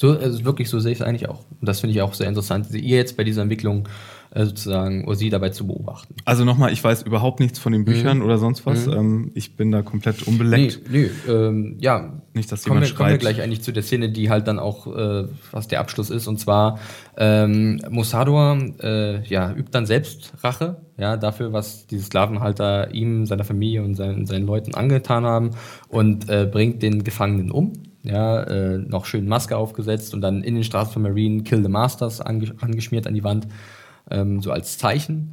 So, 0.00 0.12
also 0.16 0.44
wirklich, 0.44 0.68
so 0.70 0.78
sehe 0.78 0.92
ich 0.92 1.00
es 1.00 1.04
eigentlich 1.04 1.28
auch. 1.28 1.40
Und 1.60 1.68
das 1.68 1.80
finde 1.80 1.92
ich 1.94 2.00
auch 2.02 2.14
sehr 2.14 2.28
interessant, 2.28 2.66
sie- 2.66 2.78
ihr 2.78 2.96
jetzt 2.96 3.16
bei 3.16 3.24
dieser 3.24 3.42
Entwicklung 3.42 3.88
sozusagen, 4.34 5.04
oder 5.06 5.16
sie 5.16 5.30
dabei 5.30 5.50
zu 5.50 5.66
beobachten. 5.66 6.14
Also 6.24 6.44
nochmal, 6.44 6.72
ich 6.72 6.82
weiß 6.82 7.02
überhaupt 7.02 7.40
nichts 7.40 7.58
von 7.58 7.72
den 7.72 7.84
Büchern 7.84 8.22
oder 8.22 8.38
sonst 8.38 8.66
was. 8.66 8.86
Ähm, 8.86 9.30
ich 9.34 9.56
bin 9.56 9.70
da 9.70 9.82
komplett 9.82 10.22
unbeleckt. 10.26 10.82
Nee, 10.90 11.08
nee, 11.26 11.32
ähm, 11.32 11.76
ja. 11.80 12.12
Nicht, 12.34 12.52
dass 12.52 12.64
kommen 12.64 12.80
wir, 12.80 12.86
jemand 12.86 12.96
kommen 12.96 13.10
wir 13.10 13.18
gleich 13.18 13.40
eigentlich 13.42 13.62
zu 13.62 13.72
der 13.72 13.82
Szene, 13.82 14.10
die 14.10 14.30
halt 14.30 14.46
dann 14.46 14.58
auch, 14.58 14.86
äh, 14.86 15.24
was 15.50 15.68
der 15.68 15.80
Abschluss 15.80 16.10
ist. 16.10 16.26
Und 16.26 16.38
zwar, 16.38 16.78
ähm, 17.16 17.80
Mossador 17.88 18.58
äh, 18.80 19.22
ja, 19.24 19.52
übt 19.52 19.70
dann 19.72 19.86
selbst 19.86 20.32
Rache, 20.42 20.76
ja, 20.98 21.16
dafür, 21.16 21.52
was 21.52 21.86
diese 21.86 22.04
Sklavenhalter 22.04 22.92
ihm, 22.94 23.26
seiner 23.26 23.44
Familie 23.44 23.82
und 23.82 23.94
seinen, 23.94 24.26
seinen 24.26 24.46
Leuten 24.46 24.74
angetan 24.74 25.24
haben 25.24 25.50
und 25.88 26.28
äh, 26.28 26.48
bringt 26.50 26.82
den 26.82 27.02
Gefangenen 27.02 27.50
um. 27.50 27.72
Ja, 28.04 28.42
äh, 28.44 28.78
noch 28.78 29.04
schön 29.04 29.26
Maske 29.26 29.56
aufgesetzt 29.56 30.14
und 30.14 30.20
dann 30.20 30.42
in 30.42 30.54
den 30.54 30.64
Straßen 30.64 30.92
von 30.92 31.02
Marine 31.02 31.42
Kill 31.42 31.62
the 31.62 31.68
Masters 31.68 32.20
ange 32.20 32.54
angeschmiert 32.60 33.06
an 33.06 33.14
die 33.14 33.24
Wand, 33.24 33.48
ähm, 34.10 34.40
so 34.42 34.50
als 34.52 34.78
Zeichen. 34.78 35.32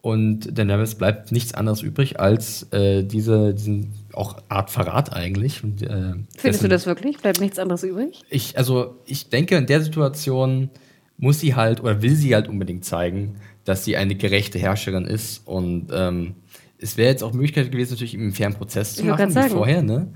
Und 0.00 0.58
Daenerys 0.58 0.96
bleibt 0.96 1.32
nichts 1.32 1.54
anderes 1.54 1.80
übrig, 1.80 2.20
als 2.20 2.64
äh, 2.72 3.04
diese, 3.04 3.54
diesen 3.54 3.92
auch 4.12 4.36
Art 4.50 4.70
Verrat 4.70 5.12
eigentlich. 5.14 5.64
Und, 5.64 5.80
äh, 5.82 5.86
Findest 5.88 6.44
dessen- 6.44 6.62
du 6.64 6.68
das 6.68 6.84
wirklich? 6.84 7.16
Bleibt 7.18 7.40
nichts 7.40 7.58
anderes 7.58 7.82
übrig? 7.84 8.20
Ich, 8.28 8.58
also 8.58 8.96
ich 9.06 9.30
denke, 9.30 9.56
in 9.56 9.64
der 9.66 9.80
Situation 9.80 10.68
muss 11.16 11.40
sie 11.40 11.54
halt 11.54 11.80
oder 11.82 12.02
will 12.02 12.14
sie 12.16 12.34
halt 12.34 12.48
unbedingt 12.48 12.84
zeigen, 12.84 13.36
dass 13.64 13.84
sie 13.86 13.96
eine 13.96 14.14
gerechte 14.14 14.58
Herrscherin 14.58 15.06
ist. 15.06 15.46
Und 15.46 15.86
ähm, 15.90 16.34
es 16.76 16.98
wäre 16.98 17.08
jetzt 17.10 17.22
auch 17.24 17.32
Möglichkeit 17.32 17.72
gewesen, 17.72 17.92
natürlich 17.92 18.14
im 18.14 18.34
fairen 18.34 18.52
Prozess 18.52 18.96
zu 18.96 19.02
Ich 19.02 19.08
machen, 19.08 19.34
wie 19.34 19.48
vorher, 19.48 19.82
ne? 19.82 20.08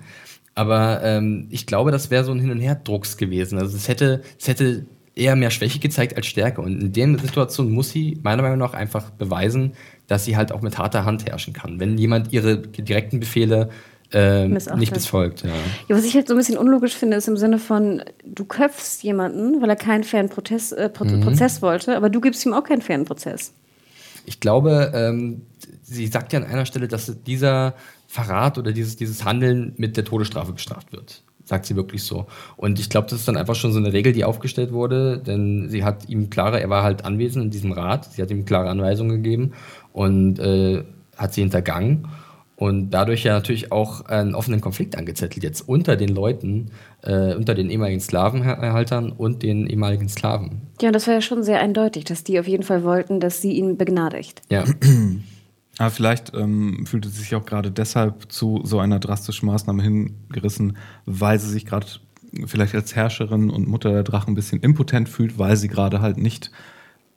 Aber 0.55 1.03
ähm, 1.03 1.47
ich 1.51 1.65
glaube, 1.67 1.93
das 1.93 2.11
wäre 2.11 2.25
so 2.25 2.33
ein 2.33 2.41
Hin- 2.41 2.51
und 2.51 2.59
Her-Drucks 2.61 3.17
gewesen. 3.17 3.59
Also 3.59 3.75
es 3.77 3.89
hätte, 3.89 4.23
es 4.39 4.49
hätte 4.49 4.85
eher 5.19 5.37
mehr 5.37 5.51
Schwäche 5.51 5.79
gezeigt 5.79 6.17
als 6.17 6.27
Stärke. 6.27 6.61
Und 6.61 6.81
in 6.81 6.93
der 6.93 7.19
Situation 7.19 7.73
muss 7.73 7.91
sie 7.91 8.19
meiner 8.23 8.43
Meinung 8.43 8.59
nach 8.59 8.75
einfach 8.75 9.11
beweisen, 9.11 9.73
dass 10.07 10.25
sie 10.25 10.37
halt 10.37 10.53
auch 10.53 10.63
mit 10.63 10.79
harter 10.79 11.05
Hand 11.05 11.27
herrschen 11.27 11.53
kann. 11.53 11.81
Wenn 11.81 11.99
jemand 11.99 12.33
ihre 12.33 12.59
direkten 12.59 13.21
Befehle 13.21 13.71
äh, 14.13 14.49
nicht 14.49 14.95
befolgt. 14.95 15.43
Ja. 15.43 15.51
Ja, 15.89 15.97
was 15.97 16.05
ich 16.05 16.15
halt 16.15 16.29
so 16.29 16.35
ein 16.35 16.39
bisschen 16.39 16.57
unlogisch 16.57 16.95
finde, 16.95 17.19
ist 17.19 17.29
im 17.29 17.37
Sinne 17.37 17.59
von, 17.59 18.03
du 18.25 18.45
köpfst 18.47 19.03
jemanden, 19.03 19.61
weil 19.61 19.69
er 19.69 19.77
keinen 19.77 20.05
fairen 20.05 20.31
Protest, 20.31 20.73
äh, 20.73 20.89
Pro 20.89 21.05
Mhm. 21.05 21.21
Prozess 21.21 21.61
wollte, 21.61 21.95
aber 21.97 22.09
du 22.09 22.21
gibst 22.21 22.47
ihm 22.47 22.55
auch 22.55 22.65
keinen 22.65 22.81
fairen 22.81 23.05
Prozess. 23.05 23.53
Ich 24.25 24.41
glaube, 24.41 24.93
ähm, 24.95 25.43
sie 25.83 26.07
sagt 26.07 26.33
ja 26.33 26.39
an 26.41 26.47
einer 26.47 26.65
Stelle, 26.65 26.89
dass 26.89 27.23
dieser 27.27 27.75
Verrat 28.07 28.57
oder 28.57 28.73
dieses, 28.73 28.97
dieses 28.97 29.25
Handeln 29.25 29.75
mit 29.77 29.97
der 29.99 30.05
Todesstrafe 30.05 30.53
bestraft 30.53 30.93
wird. 30.93 31.23
Sagt 31.49 31.65
sie 31.65 31.77
wirklich 31.77 32.03
so. 32.03 32.27
Und 32.59 32.79
ich 32.79 32.91
glaube, 32.91 33.07
das 33.09 33.21
ist 33.21 33.29
dann 33.29 33.39
einfach 33.39 33.55
schon 33.55 33.73
so 33.73 33.79
eine 33.79 33.95
Regel, 33.95 34.13
die 34.13 34.25
aufgestellt 34.25 34.71
wurde, 34.71 35.19
denn 35.19 35.71
sie 35.71 35.83
hat 35.83 36.07
ihm 36.07 36.29
klare, 36.29 36.61
er 36.61 36.69
war 36.69 36.83
halt 36.83 37.07
anwesend 37.07 37.47
in 37.47 37.51
diesem 37.51 37.73
Rat, 37.73 38.13
sie 38.13 38.21
hat 38.21 38.31
ihm 38.31 38.45
klare 38.45 38.69
Anweisungen 38.69 39.23
gegeben 39.23 39.53
und 39.95 40.39
äh, 40.41 40.85
hat 41.17 41.33
sie 41.33 41.41
hintergangen 41.41 42.07
und 42.59 42.91
dadurch 42.91 43.23
ja 43.23 43.35
natürlich 43.35 43.71
auch 43.71 44.05
einen 44.07 44.35
offenen 44.35 44.61
Konflikt 44.61 44.99
angezettelt 44.99 45.45
jetzt 45.45 45.69
unter 45.69 45.97
den 45.97 46.09
Leuten, 46.09 46.73
äh, 47.03 47.35
unter 47.35 47.55
den 47.55 47.71
ehemaligen 47.71 48.01
Sklavenhaltern 48.01 49.13
und 49.13 49.45
den 49.45 49.69
ehemaligen 49.69 50.09
Sklaven. 50.09 50.63
Ja, 50.83 50.89
und 50.89 50.93
das 50.93 51.07
war 51.07 51.15
ja 51.15 51.21
schon 51.21 51.45
sehr 51.45 51.61
eindeutig, 51.61 52.05
dass 52.05 52.25
die 52.25 52.39
auf 52.39 52.49
jeden 52.49 52.65
Fall 52.65 52.83
wollten, 52.83 53.21
dass 53.21 53.41
sie 53.41 53.53
ihn 53.53 53.77
begnadigt. 53.77 54.43
Ja. 54.51 54.65
Aber 55.79 55.91
vielleicht 55.91 56.35
ähm, 56.35 56.85
fühlte 56.87 57.09
sie 57.09 57.21
sich 57.21 57.35
auch 57.35 57.47
gerade 57.47 57.71
deshalb 57.71 58.31
zu 58.31 58.61
so 58.65 58.81
einer 58.81 58.99
drastischen 58.99 59.47
Maßnahme 59.47 59.83
hingerissen, 59.83 60.77
weil 61.07 61.39
sie 61.39 61.49
sich 61.49 61.65
gerade 61.67 61.87
vielleicht 62.47 62.75
als 62.75 62.95
Herrscherin 62.95 63.49
und 63.49 63.69
Mutter 63.69 63.93
der 63.93 64.03
Drachen 64.03 64.33
ein 64.33 64.35
bisschen 64.35 64.61
impotent 64.61 65.09
fühlt, 65.09 65.39
weil 65.39 65.57
sie 65.57 65.69
gerade 65.69 66.01
halt 66.01 66.19
nicht 66.19 66.51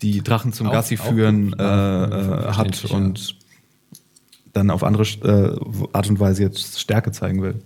die 0.01 0.23
Drachen 0.23 0.53
zum 0.53 0.67
Auch- 0.67 0.73
Gassi 0.73 0.97
auch 0.97 1.05
führen 1.05 1.53
äh, 1.59 1.63
äh, 1.63 2.53
hat 2.53 2.85
und 2.85 3.35
dann 4.53 4.69
auf 4.69 4.83
andere 4.83 5.03
äh, 5.03 5.87
Art 5.93 6.09
und 6.09 6.19
Weise 6.19 6.43
jetzt 6.43 6.79
Stärke 6.79 7.11
zeigen 7.11 7.41
will. 7.41 7.61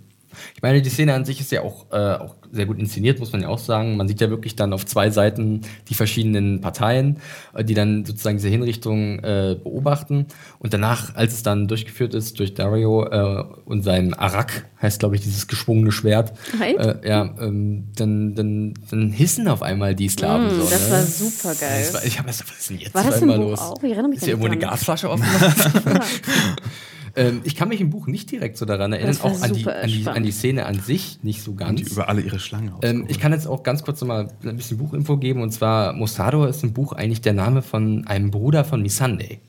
Ich 0.54 0.62
meine, 0.62 0.82
die 0.82 0.90
Szene 0.90 1.14
an 1.14 1.24
sich 1.24 1.40
ist 1.40 1.52
ja 1.52 1.62
auch, 1.62 1.86
äh, 1.92 1.96
auch 1.96 2.34
sehr 2.52 2.66
gut 2.66 2.78
inszeniert, 2.78 3.18
muss 3.18 3.32
man 3.32 3.42
ja 3.42 3.48
auch 3.48 3.58
sagen. 3.58 3.96
Man 3.96 4.08
sieht 4.08 4.20
ja 4.20 4.30
wirklich 4.30 4.56
dann 4.56 4.72
auf 4.72 4.86
zwei 4.86 5.10
Seiten 5.10 5.62
die 5.88 5.94
verschiedenen 5.94 6.60
Parteien, 6.60 7.18
äh, 7.54 7.64
die 7.64 7.74
dann 7.74 8.04
sozusagen 8.04 8.36
diese 8.36 8.48
Hinrichtung 8.48 9.18
äh, 9.20 9.56
beobachten. 9.62 10.26
Und 10.58 10.74
danach, 10.74 11.14
als 11.14 11.34
es 11.34 11.42
dann 11.42 11.68
durchgeführt 11.68 12.14
ist 12.14 12.38
durch 12.38 12.54
Dario 12.54 13.06
äh, 13.06 13.44
und 13.64 13.82
sein 13.82 14.14
Arak, 14.14 14.66
heißt 14.80 15.00
glaube 15.00 15.16
ich 15.16 15.22
dieses 15.22 15.46
geschwungene 15.46 15.92
Schwert, 15.92 16.32
äh, 16.60 17.08
ja, 17.08 17.34
ähm, 17.40 17.88
dann, 17.96 18.34
dann, 18.34 18.74
dann 18.90 19.10
hissen 19.10 19.48
auf 19.48 19.62
einmal 19.62 19.94
die 19.94 20.08
Sklaven. 20.08 20.48
Mm, 20.48 20.60
so, 20.60 20.68
das 20.68 20.88
ne? 20.88 20.94
war 20.94 21.02
super 21.02 21.54
geil. 21.54 21.80
Das 21.80 21.94
war, 21.94 22.04
ich 22.04 22.18
habe 22.18 22.28
was 22.28 22.40
ist 22.40 22.70
denn 22.70 22.78
jetzt 22.78 22.94
War 22.94 23.04
das 23.04 23.22
im 23.22 23.28
Buch 23.28 23.36
los? 23.36 23.60
auch? 23.60 23.82
Ich 23.82 23.90
erinnere 23.90 24.08
mich 24.08 24.18
ist 24.18 24.24
hier 24.24 24.34
irgendwo 24.34 24.46
eine. 24.46 24.58
Gasflasche 24.58 25.10
offen? 25.10 25.24
ähm, 27.16 27.40
ich 27.44 27.56
kann 27.56 27.68
mich 27.68 27.80
im 27.80 27.90
Buch 27.90 28.06
nicht 28.06 28.30
direkt 28.30 28.58
so 28.58 28.66
daran 28.66 28.92
erinnern, 28.92 29.16
auch 29.22 29.42
an 29.42 29.52
die, 29.54 29.66
an, 29.66 29.88
die, 29.88 30.06
an 30.06 30.22
die 30.22 30.30
Szene 30.30 30.66
an 30.66 30.78
sich 30.78 31.18
nicht 31.22 31.42
so 31.42 31.54
ganz. 31.54 31.82
Die 31.82 31.90
über 31.90 32.08
alle 32.08 32.20
ihre 32.20 32.38
Schlangen 32.38 32.72
Ähm, 32.82 33.06
ich 33.08 33.18
kann 33.18 33.32
jetzt 33.32 33.46
auch 33.46 33.62
ganz 33.62 33.82
kurz 33.82 34.00
noch 34.02 34.08
mal 34.08 34.28
ein 34.44 34.56
bisschen 34.56 34.78
Buchinfo 34.78 35.16
geben. 35.16 35.42
Und 35.42 35.50
zwar, 35.50 35.94
Mossador 35.94 36.48
ist 36.48 36.62
im 36.62 36.74
Buch 36.74 36.92
eigentlich 36.92 37.22
der 37.22 37.32
Name 37.32 37.62
von 37.62 38.06
einem 38.06 38.30
Bruder 38.30 38.64
von 38.64 38.82
Missandei. 38.82 39.40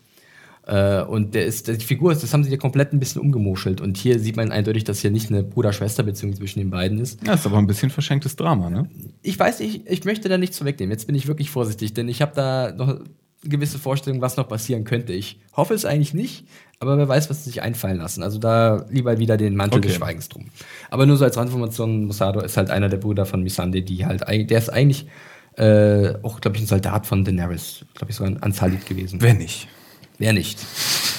Äh, 0.66 1.02
und 1.02 1.36
der 1.36 1.46
ist, 1.46 1.68
die 1.68 1.86
Figur 1.86 2.12
ist, 2.12 2.24
das 2.24 2.34
haben 2.34 2.44
sie 2.44 2.52
ja 2.52 2.58
komplett 2.58 2.94
ein 2.94 3.00
bisschen 3.00 3.22
umgemuschelt. 3.22 3.82
Und 3.82 3.98
hier 3.98 4.20
sieht 4.20 4.38
man 4.38 4.52
eindeutig, 4.52 4.86
dass 4.86 5.00
hier 5.00 5.12
nicht 5.12 5.30
eine 5.30 5.44
Bruder-Schwester-Beziehung 5.44 6.36
zwischen 6.36 6.60
den 6.60 6.70
beiden 6.70 7.00
ist. 7.00 7.26
ja, 7.26 7.34
ist 7.34 7.46
aber 7.46 7.58
ein 7.58 7.68
bisschen 7.68 7.90
verschenktes 7.90 8.36
Drama, 8.36 8.70
ne? 8.70 8.90
Ich 9.22 9.38
weiß, 9.38 9.60
ich, 9.62 9.88
ich 9.88 10.06
möchte 10.06 10.30
da 10.30 10.38
nichts 10.38 10.58
vorwegnehmen. 10.58 10.92
Jetzt 10.92 11.06
bin 11.06 11.16
ich 11.16 11.28
wirklich 11.28 11.52
vorsichtig, 11.52 11.94
denn 11.94 12.08
ich 12.10 12.22
habe 12.22 12.34
da 12.36 12.74
noch 12.74 13.00
gewisse 13.44 13.80
Vorstellung, 13.80 14.22
was 14.22 14.38
noch 14.38 14.48
passieren 14.48 14.84
könnte. 14.84 15.14
Ich 15.14 15.40
hoffe 15.56 15.74
es 15.74 15.86
eigentlich 15.86 16.14
nicht, 16.14 16.46
aber 16.80 16.98
wer 16.98 17.08
weiß, 17.08 17.30
was 17.30 17.44
sie 17.44 17.50
sich 17.52 17.62
einfallen 17.62 17.98
lassen. 17.98 18.24
Also 18.24 18.40
da 18.40 18.86
lieber 18.90 19.18
wieder 19.20 19.38
den 19.38 19.56
Mantel 19.56 19.82
des 19.82 19.92
Okay. 19.92 20.00
Schweigens 20.00 20.30
drum. 20.30 20.46
Aber 20.90 21.06
nur 21.06 21.18
so 21.18 21.26
als 21.26 21.38
Randinformation, 21.38 22.06
Mosado 22.06 22.40
ist 22.42 22.58
halt 22.58 22.70
einer 22.70 22.90
der 22.90 22.98
Brüder 22.98 23.26
von 23.26 23.42
Missandei, 23.44 23.82
die 23.82 24.06
halt, 24.06 24.22
der 24.28 24.58
ist 24.58 24.70
eigentlich 24.70 25.08
äh, 25.56 26.14
auch, 26.24 26.40
glaube 26.42 26.58
ich, 26.58 26.64
ein 26.64 26.68
Soldat 26.68 27.08
von 27.08 27.24
Daenerys, 27.26 27.86
glaube 27.96 28.12
ich, 28.12 28.18
sogar 28.18 28.32
ein 28.32 28.44
Ansalit 28.44 28.86
gewesen. 28.86 29.22
Wer 29.22 29.34
nicht? 29.34 29.68
Wer 30.20 30.34
nicht? 30.34 30.60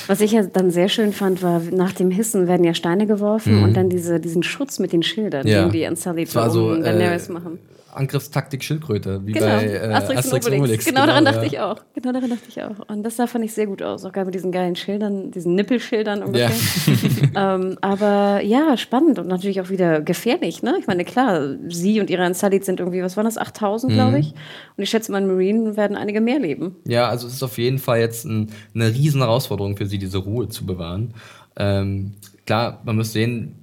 Was 0.08 0.20
ich 0.20 0.32
ja 0.32 0.42
dann 0.44 0.70
sehr 0.70 0.88
schön 0.88 1.12
fand, 1.12 1.42
war, 1.42 1.60
nach 1.60 1.92
dem 1.92 2.10
Hissen 2.10 2.48
werden 2.48 2.64
ja 2.64 2.74
Steine 2.74 3.06
geworfen 3.06 3.62
und 3.62 3.76
dann 3.76 3.90
diese, 3.90 4.18
diesen 4.20 4.42
Schutz 4.42 4.78
mit 4.78 4.92
den 4.92 5.02
Schildern, 5.02 5.44
Mhm. 5.44 5.52
Ja. 5.52 5.62
den 5.68 5.72
die 5.72 6.22
Es 6.22 6.34
war 6.34 6.50
so, 6.50 6.74
äh, 6.74 6.82
Daenerys 6.82 7.28
machen. 7.28 7.58
Angriffstaktik 7.98 8.64
Schildkröte, 8.64 9.26
wie 9.26 9.32
Genau, 9.32 9.46
bei 9.46 9.64
äh, 9.64 9.92
Asterix, 9.92 10.46
und 10.46 10.54
Obelix. 10.54 10.84
Genau, 10.84 11.06
daran 11.06 11.24
dachte 11.24 11.40
ja. 11.40 11.46
ich 11.46 11.60
auch. 11.60 11.76
Genau 11.94 12.12
daran 12.12 12.30
dachte 12.30 12.44
ich 12.48 12.62
auch. 12.62 12.88
Und 12.88 13.02
das 13.02 13.16
sah, 13.16 13.26
fand 13.26 13.44
ich 13.44 13.52
sehr 13.52 13.66
gut 13.66 13.82
aus. 13.82 14.04
Auch 14.04 14.12
gerade 14.12 14.26
mit 14.26 14.34
diesen 14.34 14.52
geilen 14.52 14.76
Schildern, 14.76 15.30
diesen 15.30 15.54
Nippelschildern 15.54 16.22
ungefähr. 16.22 16.50
ähm, 17.36 17.76
aber 17.80 18.40
ja, 18.42 18.76
spannend 18.76 19.18
und 19.18 19.26
natürlich 19.26 19.60
auch 19.60 19.68
wieder 19.68 20.00
gefährlich. 20.00 20.62
Ne? 20.62 20.76
Ich 20.78 20.86
meine, 20.86 21.04
klar, 21.04 21.56
sie 21.68 22.00
und 22.00 22.08
ihre 22.10 22.24
Unsullied 22.24 22.64
sind 22.64 22.80
irgendwie, 22.80 23.02
was 23.02 23.16
waren 23.16 23.24
das, 23.24 23.38
8000, 23.38 23.92
Mhm. 23.92 23.96
glaube 23.96 24.18
ich. 24.20 24.32
Und 24.76 24.82
ich 24.82 24.90
schätze 24.90 25.12
mal, 25.12 25.22
in 25.22 25.26
Marine 25.26 25.76
werden 25.76 25.96
einige 25.96 26.20
mehr 26.20 26.38
leben. 26.38 26.76
Ja, 26.86 27.08
also 27.08 27.26
es 27.26 27.34
ist 27.34 27.42
auf 27.42 27.58
jeden 27.58 27.78
Fall 27.78 28.00
jetzt 28.00 28.24
ein, 28.24 28.50
eine 28.74 28.88
riesen 28.88 29.20
Herausforderung 29.20 29.76
für 29.76 29.86
sie, 29.86 29.98
diese 29.98 30.18
Ruhe 30.18 30.48
zu 30.48 30.64
bewahren. 30.64 31.14
Ähm, 31.56 32.12
klar, 32.46 32.80
man 32.84 32.96
muss 32.96 33.12
sehen, 33.12 33.56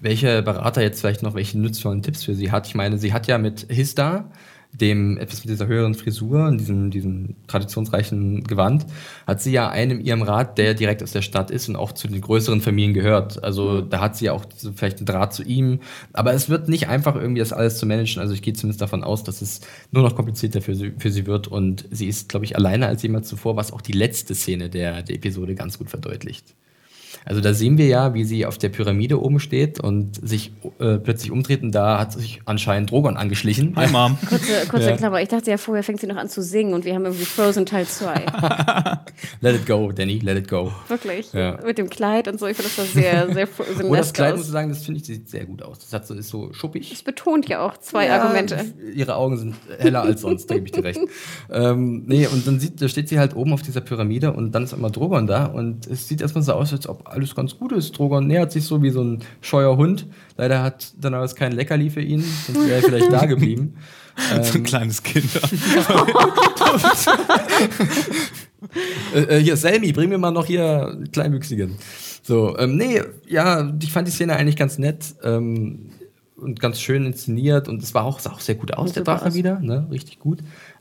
welcher 0.00 0.42
Berater 0.42 0.82
jetzt 0.82 1.00
vielleicht 1.00 1.22
noch 1.22 1.34
welche 1.34 1.58
nützvollen 1.58 2.02
Tipps 2.02 2.24
für 2.24 2.34
sie 2.34 2.50
hat. 2.50 2.66
Ich 2.66 2.74
meine, 2.74 2.98
sie 2.98 3.12
hat 3.12 3.26
ja 3.26 3.38
mit 3.38 3.66
Hista, 3.68 4.30
dem 4.72 5.16
etwas 5.16 5.44
mit 5.44 5.50
dieser 5.50 5.66
höheren 5.66 5.94
Frisur 5.94 6.46
und 6.46 6.58
diesem, 6.58 6.90
diesem 6.90 7.36
traditionsreichen 7.46 8.44
Gewand, 8.44 8.86
hat 9.26 9.40
sie 9.40 9.50
ja 9.50 9.70
einen 9.70 10.00
in 10.00 10.06
ihrem 10.06 10.22
Rat, 10.22 10.58
der 10.58 10.74
direkt 10.74 11.02
aus 11.02 11.12
der 11.12 11.22
Stadt 11.22 11.50
ist 11.50 11.68
und 11.68 11.76
auch 11.76 11.92
zu 11.92 12.06
den 12.06 12.20
größeren 12.20 12.60
Familien 12.60 12.92
gehört. 12.94 13.42
Also 13.42 13.80
da 13.80 14.00
hat 14.00 14.16
sie 14.16 14.26
ja 14.26 14.32
auch 14.32 14.44
vielleicht 14.74 14.98
einen 14.98 15.06
Draht 15.06 15.32
zu 15.32 15.42
ihm. 15.42 15.80
Aber 16.12 16.34
es 16.34 16.48
wird 16.48 16.68
nicht 16.68 16.88
einfach 16.88 17.16
irgendwie 17.16 17.40
das 17.40 17.52
alles 17.52 17.78
zu 17.78 17.86
managen. 17.86 18.20
Also 18.20 18.34
ich 18.34 18.42
gehe 18.42 18.52
zumindest 18.52 18.82
davon 18.82 19.04
aus, 19.04 19.24
dass 19.24 19.40
es 19.40 19.60
nur 19.90 20.02
noch 20.02 20.14
komplizierter 20.14 20.60
für 20.60 20.74
sie, 20.74 20.92
für 20.98 21.10
sie 21.10 21.26
wird 21.26 21.48
und 21.48 21.86
sie 21.90 22.06
ist, 22.06 22.28
glaube 22.28 22.44
ich, 22.44 22.56
alleine 22.56 22.86
als 22.86 23.02
jemals 23.02 23.28
zuvor, 23.28 23.56
was 23.56 23.72
auch 23.72 23.80
die 23.80 23.92
letzte 23.92 24.34
Szene 24.34 24.68
der, 24.68 25.02
der 25.02 25.16
Episode 25.16 25.54
ganz 25.54 25.78
gut 25.78 25.88
verdeutlicht. 25.88 26.54
Also 27.24 27.40
da 27.40 27.54
sehen 27.54 27.78
wir 27.78 27.86
ja, 27.86 28.14
wie 28.14 28.24
sie 28.24 28.46
auf 28.46 28.58
der 28.58 28.68
Pyramide 28.68 29.20
oben 29.20 29.40
steht 29.40 29.80
und 29.80 30.16
sich 30.26 30.52
äh, 30.78 30.98
plötzlich 30.98 31.30
umdreht 31.30 31.62
und 31.62 31.72
da 31.72 31.98
hat 31.98 32.12
sich 32.12 32.40
anscheinend 32.44 32.90
Drogon 32.90 33.16
angeschlichen. 33.16 33.74
Hi, 33.76 33.88
Mom. 33.90 34.18
Kurze, 34.28 34.66
kurze 34.68 34.90
Ja. 34.90 34.96
Klammer. 34.96 35.20
Ich 35.20 35.28
dachte 35.28 35.50
ja 35.50 35.56
vorher 35.58 35.82
fängt 35.82 36.00
sie 36.00 36.06
noch 36.06 36.16
an 36.16 36.28
zu 36.28 36.42
singen 36.42 36.74
und 36.74 36.84
wir 36.84 36.94
haben 36.94 37.04
irgendwie 37.04 37.24
Frozen 37.24 37.66
Teil 37.66 37.86
2. 37.86 38.14
Let 39.40 39.54
it 39.56 39.66
go, 39.66 39.92
Danny, 39.92 40.18
let 40.18 40.36
it 40.38 40.48
go. 40.48 40.72
Wirklich. 40.88 41.32
Ja. 41.32 41.58
Mit 41.64 41.78
dem 41.78 41.90
Kleid 41.90 42.28
und 42.28 42.38
so. 42.40 42.46
Ich 42.46 42.56
finde, 42.56 42.70
das 42.74 42.92
sah 42.92 43.00
sehr, 43.00 43.32
sehr 43.32 43.46
Frozen 43.46 43.86
Oh, 43.86 43.94
das 43.94 44.12
Kleid, 44.12 44.36
muss 44.36 44.46
ich 44.46 44.52
sagen, 44.52 44.68
das 44.70 44.84
finde 44.84 45.00
ich, 45.00 45.06
sieht 45.06 45.28
sehr 45.28 45.44
gut 45.44 45.62
aus. 45.62 45.78
Das 45.78 45.92
hat 45.92 46.06
so, 46.06 46.14
ist 46.14 46.28
so 46.28 46.52
schuppig. 46.52 46.92
Es 46.92 47.02
betont 47.02 47.48
ja 47.48 47.60
auch 47.60 47.76
zwei 47.78 48.06
Ja, 48.06 48.22
Argumente. 48.22 48.64
Ihre 48.94 49.16
Augen 49.16 49.36
sind 49.36 49.54
heller 49.78 50.02
als 50.02 50.20
sonst, 50.22 50.50
da 50.50 50.54
gebe 50.54 50.66
ich 50.66 50.72
dir 50.72 50.84
recht. 50.84 51.00
Ähm, 51.50 52.04
nee, 52.06 52.26
und 52.26 52.46
dann 52.46 52.60
sieht, 52.60 52.80
da 52.80 52.88
steht 52.88 53.08
sie 53.08 53.18
halt 53.18 53.34
oben 53.36 53.52
auf 53.52 53.62
dieser 53.62 53.80
Pyramide 53.80 54.32
und 54.32 54.52
dann 54.52 54.64
ist 54.64 54.72
immer 54.72 54.90
Drogon 54.90 55.26
da 55.26 55.46
und 55.46 55.86
es 55.86 56.08
sieht 56.08 56.20
erstmal 56.20 56.42
so 56.42 56.52
aus, 56.52 56.72
als 56.72 56.88
ob 56.88 56.97
alles 57.04 57.34
ganz 57.34 57.56
gut 57.58 57.72
ist. 57.72 57.98
Drogon 57.98 58.26
nähert 58.26 58.52
sich 58.52 58.64
so 58.64 58.82
wie 58.82 58.90
so 58.90 59.02
ein 59.02 59.20
scheuer 59.40 59.76
Hund. 59.76 60.06
Leider 60.36 60.62
hat 60.62 60.92
Daenerys 61.02 61.34
kein 61.34 61.52
Leckerli 61.52 61.90
für 61.90 62.02
ihn, 62.02 62.24
sonst 62.46 62.66
wäre 62.66 62.76
er 62.76 62.82
vielleicht 62.82 63.12
da 63.12 63.26
geblieben. 63.26 63.74
So 64.42 64.58
ein 64.58 64.64
kleines 64.64 65.00
Kind. 65.04 65.30
Äh, 69.14 69.20
äh, 69.20 69.42
hier, 69.42 69.56
Selmi, 69.56 69.92
bring 69.92 70.08
mir 70.08 70.18
mal 70.18 70.30
noch 70.30 70.46
hier 70.46 70.88
einen 70.88 71.10
Kleinwüchsigen. 71.10 71.76
So, 72.22 72.58
ähm, 72.58 72.76
nee, 72.76 73.00
ja, 73.26 73.72
ich 73.80 73.92
fand 73.92 74.08
die 74.08 74.12
Szene 74.12 74.36
eigentlich 74.36 74.56
ganz 74.56 74.78
nett 74.78 75.14
ähm, 75.22 75.90
und 76.36 76.60
ganz 76.60 76.80
schön 76.80 77.06
inszeniert 77.06 77.68
und 77.68 77.82
es 77.82 77.94
war 77.94 78.04
auch, 78.04 78.18
sah 78.18 78.32
auch 78.32 78.40
sehr 78.40 78.56
gut 78.56 78.74
aus, 78.74 78.92
der 78.92 79.04
Drache 79.04 79.26
aus. 79.26 79.34
wieder, 79.34 79.60
ne? 79.60 79.86
richtig 79.90 80.18
gut. 80.18 80.40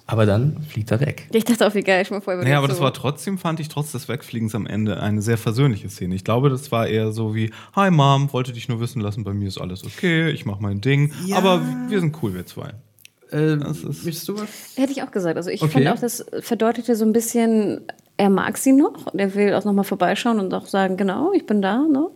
Aber 0.09 0.25
dann 0.25 0.61
fliegt 0.63 0.89
er 0.91 1.01
weg. 1.01 1.27
Ich 1.33 1.43
dachte 1.43 1.67
auch, 1.67 1.75
wie 1.75 1.81
geil. 1.81 2.01
Ich 2.01 2.09
mal 2.11 2.21
vorher 2.21 2.41
Naja, 2.41 2.57
aber 2.59 2.69
das 2.69 2.77
so. 2.77 2.83
war 2.83 2.93
trotzdem, 2.93 3.37
fand 3.37 3.59
ich, 3.59 3.67
trotz 3.67 3.91
des 3.91 4.07
Wegfliegens 4.07 4.55
am 4.55 4.65
Ende 4.65 5.01
eine 5.01 5.21
sehr 5.21 5.37
versöhnliche 5.37 5.89
Szene. 5.89 6.15
Ich 6.15 6.23
glaube, 6.23 6.49
das 6.49 6.71
war 6.71 6.87
eher 6.87 7.11
so 7.11 7.35
wie, 7.35 7.51
hi 7.75 7.91
Mom, 7.91 8.31
wollte 8.31 8.53
dich 8.53 8.69
nur 8.69 8.79
wissen 8.79 9.01
lassen, 9.01 9.25
bei 9.25 9.33
mir 9.33 9.49
ist 9.49 9.57
alles 9.59 9.83
okay, 9.83 10.29
ich 10.31 10.45
mach 10.45 10.59
mein 10.61 10.79
Ding, 10.79 11.11
Ja. 11.25 11.37
aber 11.37 11.61
wir 11.89 11.99
sind 11.99 12.15
cool, 12.23 12.33
wir 12.33 12.45
zwei. 12.45 12.69
Äh, 13.31 13.57
Das 13.57 13.81
du 13.81 14.37
was? 14.39 14.47
Hätte 14.77 14.93
ich 14.93 15.03
auch 15.03 15.11
gesagt. 15.11 15.35
Also 15.35 15.49
ich 15.49 15.61
Okay. 15.61 15.83
fand 15.83 15.87
auch, 15.89 15.99
das 15.99 16.25
verdeutete 16.39 16.95
so 16.95 17.03
ein 17.03 17.11
bisschen, 17.11 17.81
er 18.15 18.29
mag 18.29 18.57
sie 18.57 18.71
noch. 18.71 19.07
und 19.07 19.19
Er 19.19 19.35
will 19.35 19.53
auch 19.55 19.65
nochmal 19.65 19.83
vorbeischauen 19.83 20.39
und 20.39 20.53
auch 20.53 20.67
sagen, 20.67 20.95
genau, 20.95 21.33
ich 21.33 21.45
bin 21.45 21.61
da. 21.61 21.79
Ne? 21.79 22.07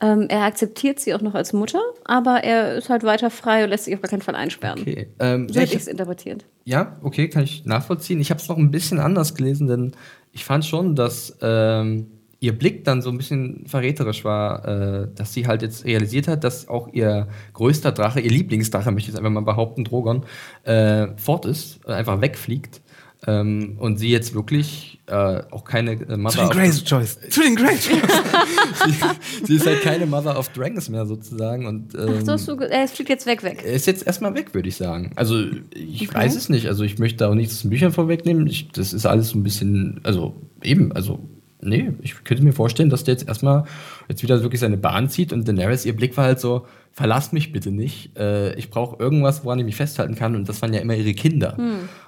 Ähm, 0.00 0.26
er 0.28 0.42
akzeptiert 0.44 1.00
sie 1.00 1.14
auch 1.14 1.22
noch 1.22 1.34
als 1.34 1.52
Mutter, 1.52 1.80
aber 2.04 2.44
er 2.44 2.74
ist 2.76 2.90
halt 2.90 3.02
weiter 3.02 3.30
frei 3.30 3.64
und 3.64 3.70
lässt 3.70 3.84
sich 3.86 3.94
auf 3.94 4.02
gar 4.02 4.10
keinen 4.10 4.22
Fall 4.22 4.34
einsperren. 4.34 4.80
Okay. 4.80 5.08
Ähm, 5.18 5.48
So 5.48 5.58
hätte 5.60 5.72
ich- 5.74 5.80
es 5.80 5.86
interpretiert. 5.86 6.44
Ja, 6.64 6.96
okay, 7.02 7.28
kann 7.28 7.44
ich 7.44 7.64
nachvollziehen. 7.64 8.20
Ich 8.20 8.30
habe 8.30 8.40
es 8.40 8.48
noch 8.48 8.58
ein 8.58 8.70
bisschen 8.70 8.98
anders 8.98 9.34
gelesen, 9.34 9.66
denn 9.68 9.92
ich 10.32 10.44
fand 10.44 10.64
schon, 10.66 10.96
dass 10.96 11.36
ähm, 11.40 12.08
ihr 12.40 12.52
Blick 12.58 12.84
dann 12.84 13.00
so 13.00 13.08
ein 13.10 13.16
bisschen 13.16 13.64
verräterisch 13.66 14.22
war, 14.24 14.66
äh, 15.04 15.08
dass 15.14 15.32
sie 15.32 15.46
halt 15.46 15.62
jetzt 15.62 15.84
realisiert 15.86 16.28
hat, 16.28 16.44
dass 16.44 16.68
auch 16.68 16.88
ihr 16.92 17.28
größter 17.54 17.92
Drache, 17.92 18.20
ihr 18.20 18.30
Lieblingsdrache, 18.30 18.90
möchte 18.90 19.08
ich 19.08 19.14
jetzt 19.14 19.18
einfach 19.18 19.30
mal 19.30 19.40
behaupten, 19.40 19.84
Drogon, 19.84 20.24
äh, 20.64 21.06
fort 21.16 21.46
ist, 21.46 21.80
äh, 21.86 21.92
einfach 21.92 22.20
wegfliegt. 22.20 22.82
Ähm, 23.26 23.76
und 23.78 23.96
sie 23.96 24.10
jetzt 24.10 24.34
wirklich 24.34 24.95
äh, 25.08 25.42
auch 25.50 25.64
keine 25.64 25.92
äh, 25.92 26.06
Zu 26.06 26.16
Mother 26.18 26.36
den 26.38 26.46
of, 26.46 26.52
Greyjoys, 26.52 27.18
zu 27.30 27.40
den 27.42 27.54
Greyjoys. 27.54 27.88
sie 29.44 29.56
ist 29.56 29.66
halt 29.66 29.82
keine 29.82 30.06
Mother 30.06 30.38
of 30.38 30.48
Dragons 30.50 30.88
mehr 30.88 31.06
sozusagen 31.06 31.66
und 31.66 31.94
ähm, 31.94 32.14
Ach, 32.18 32.24
so 32.24 32.32
hast 32.32 32.48
du, 32.48 32.56
ge- 32.56 32.68
er 32.68 32.88
fliegt 32.88 33.10
jetzt 33.10 33.26
weg, 33.26 33.42
weg. 33.42 33.62
er 33.64 33.72
ist 33.74 33.86
jetzt 33.86 34.06
erstmal 34.06 34.34
weg, 34.34 34.52
würde 34.54 34.68
ich 34.68 34.76
sagen. 34.76 35.12
Also, 35.16 35.44
ich 35.74 36.08
Okay. 36.08 36.14
weiß 36.18 36.34
es 36.36 36.48
nicht. 36.48 36.66
Also, 36.66 36.82
ich 36.84 36.98
möchte 36.98 37.18
da 37.18 37.28
auch 37.30 37.34
nichts 37.34 37.54
aus 37.54 37.62
den 37.62 37.70
Büchern 37.70 37.92
vorwegnehmen. 37.92 38.46
Ich, 38.46 38.68
das 38.72 38.92
ist 38.92 39.06
alles 39.06 39.28
so 39.30 39.38
ein 39.38 39.42
bisschen, 39.42 40.00
also, 40.02 40.34
eben, 40.62 40.92
also, 40.92 41.20
nee, 41.66 41.90
ich 42.02 42.24
könnte 42.24 42.42
mir 42.42 42.52
vorstellen, 42.52 42.90
dass 42.90 43.04
der 43.04 43.14
jetzt 43.14 43.28
erstmal 43.28 43.64
jetzt 44.08 44.22
wieder 44.22 44.42
wirklich 44.42 44.60
seine 44.60 44.76
Bahn 44.76 45.08
zieht 45.08 45.32
und 45.32 45.46
Daenerys, 45.46 45.84
ihr 45.84 45.96
Blick 45.96 46.16
war 46.16 46.24
halt 46.24 46.40
so, 46.40 46.66
verlass 46.92 47.32
mich 47.32 47.52
bitte 47.52 47.70
nicht. 47.70 48.16
Äh, 48.18 48.54
ich 48.54 48.70
brauche 48.70 48.96
irgendwas, 49.02 49.44
woran 49.44 49.58
ich 49.58 49.64
mich 49.66 49.76
festhalten 49.76 50.14
kann 50.14 50.34
und 50.34 50.48
das 50.48 50.62
waren 50.62 50.72
ja 50.72 50.80
immer 50.80 50.94
ihre 50.94 51.12
Kinder. 51.12 51.56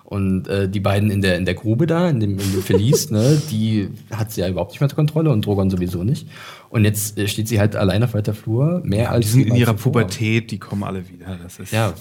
Und 0.04 0.48
äh, 0.48 0.68
die 0.70 0.80
beiden 0.80 1.10
in 1.10 1.20
der, 1.20 1.36
in 1.36 1.44
der 1.44 1.52
Grube 1.54 1.86
da, 1.86 2.08
in 2.08 2.20
dem, 2.20 2.38
in 2.38 2.52
dem 2.52 2.62
Verlies, 2.62 3.10
ne, 3.10 3.40
die 3.50 3.90
hat 4.10 4.32
sie 4.32 4.40
ja 4.40 4.48
überhaupt 4.48 4.70
nicht 4.70 4.80
mehr 4.80 4.86
unter 4.86 4.96
Kontrolle 4.96 5.30
und 5.30 5.44
Drogon 5.44 5.68
sowieso 5.68 6.02
nicht. 6.04 6.26
Und 6.70 6.84
jetzt 6.84 7.18
äh, 7.18 7.28
steht 7.28 7.48
sie 7.48 7.60
halt 7.60 7.76
allein 7.76 8.02
auf 8.02 8.14
weiter 8.14 8.32
Flur, 8.32 8.80
mehr 8.84 9.12
als 9.12 9.26
Die 9.26 9.32
sind 9.32 9.48
in 9.48 9.56
ihrer 9.56 9.76
zuvor. 9.76 9.92
Pubertät, 9.92 10.50
die 10.50 10.58
kommen 10.58 10.84
alle 10.84 11.06
wieder. 11.10 11.38
Das 11.42 11.58
ist 11.58 11.72
Ja, 11.72 11.92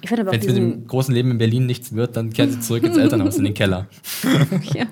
Ich 0.00 0.12
aber 0.12 0.30
wenn 0.30 0.40
es 0.40 0.46
mit 0.46 0.56
dem 0.56 0.86
großen 0.86 1.12
Leben 1.14 1.30
in 1.32 1.38
Berlin 1.38 1.66
nichts 1.66 1.92
wird, 1.94 2.16
dann 2.16 2.30
kehrt 2.32 2.52
sie 2.52 2.60
zurück 2.60 2.84
ins 2.84 2.96
Elternhaus 2.98 3.36
in 3.36 3.44
den 3.44 3.54
Keller. 3.54 3.86
ja. 4.74 4.84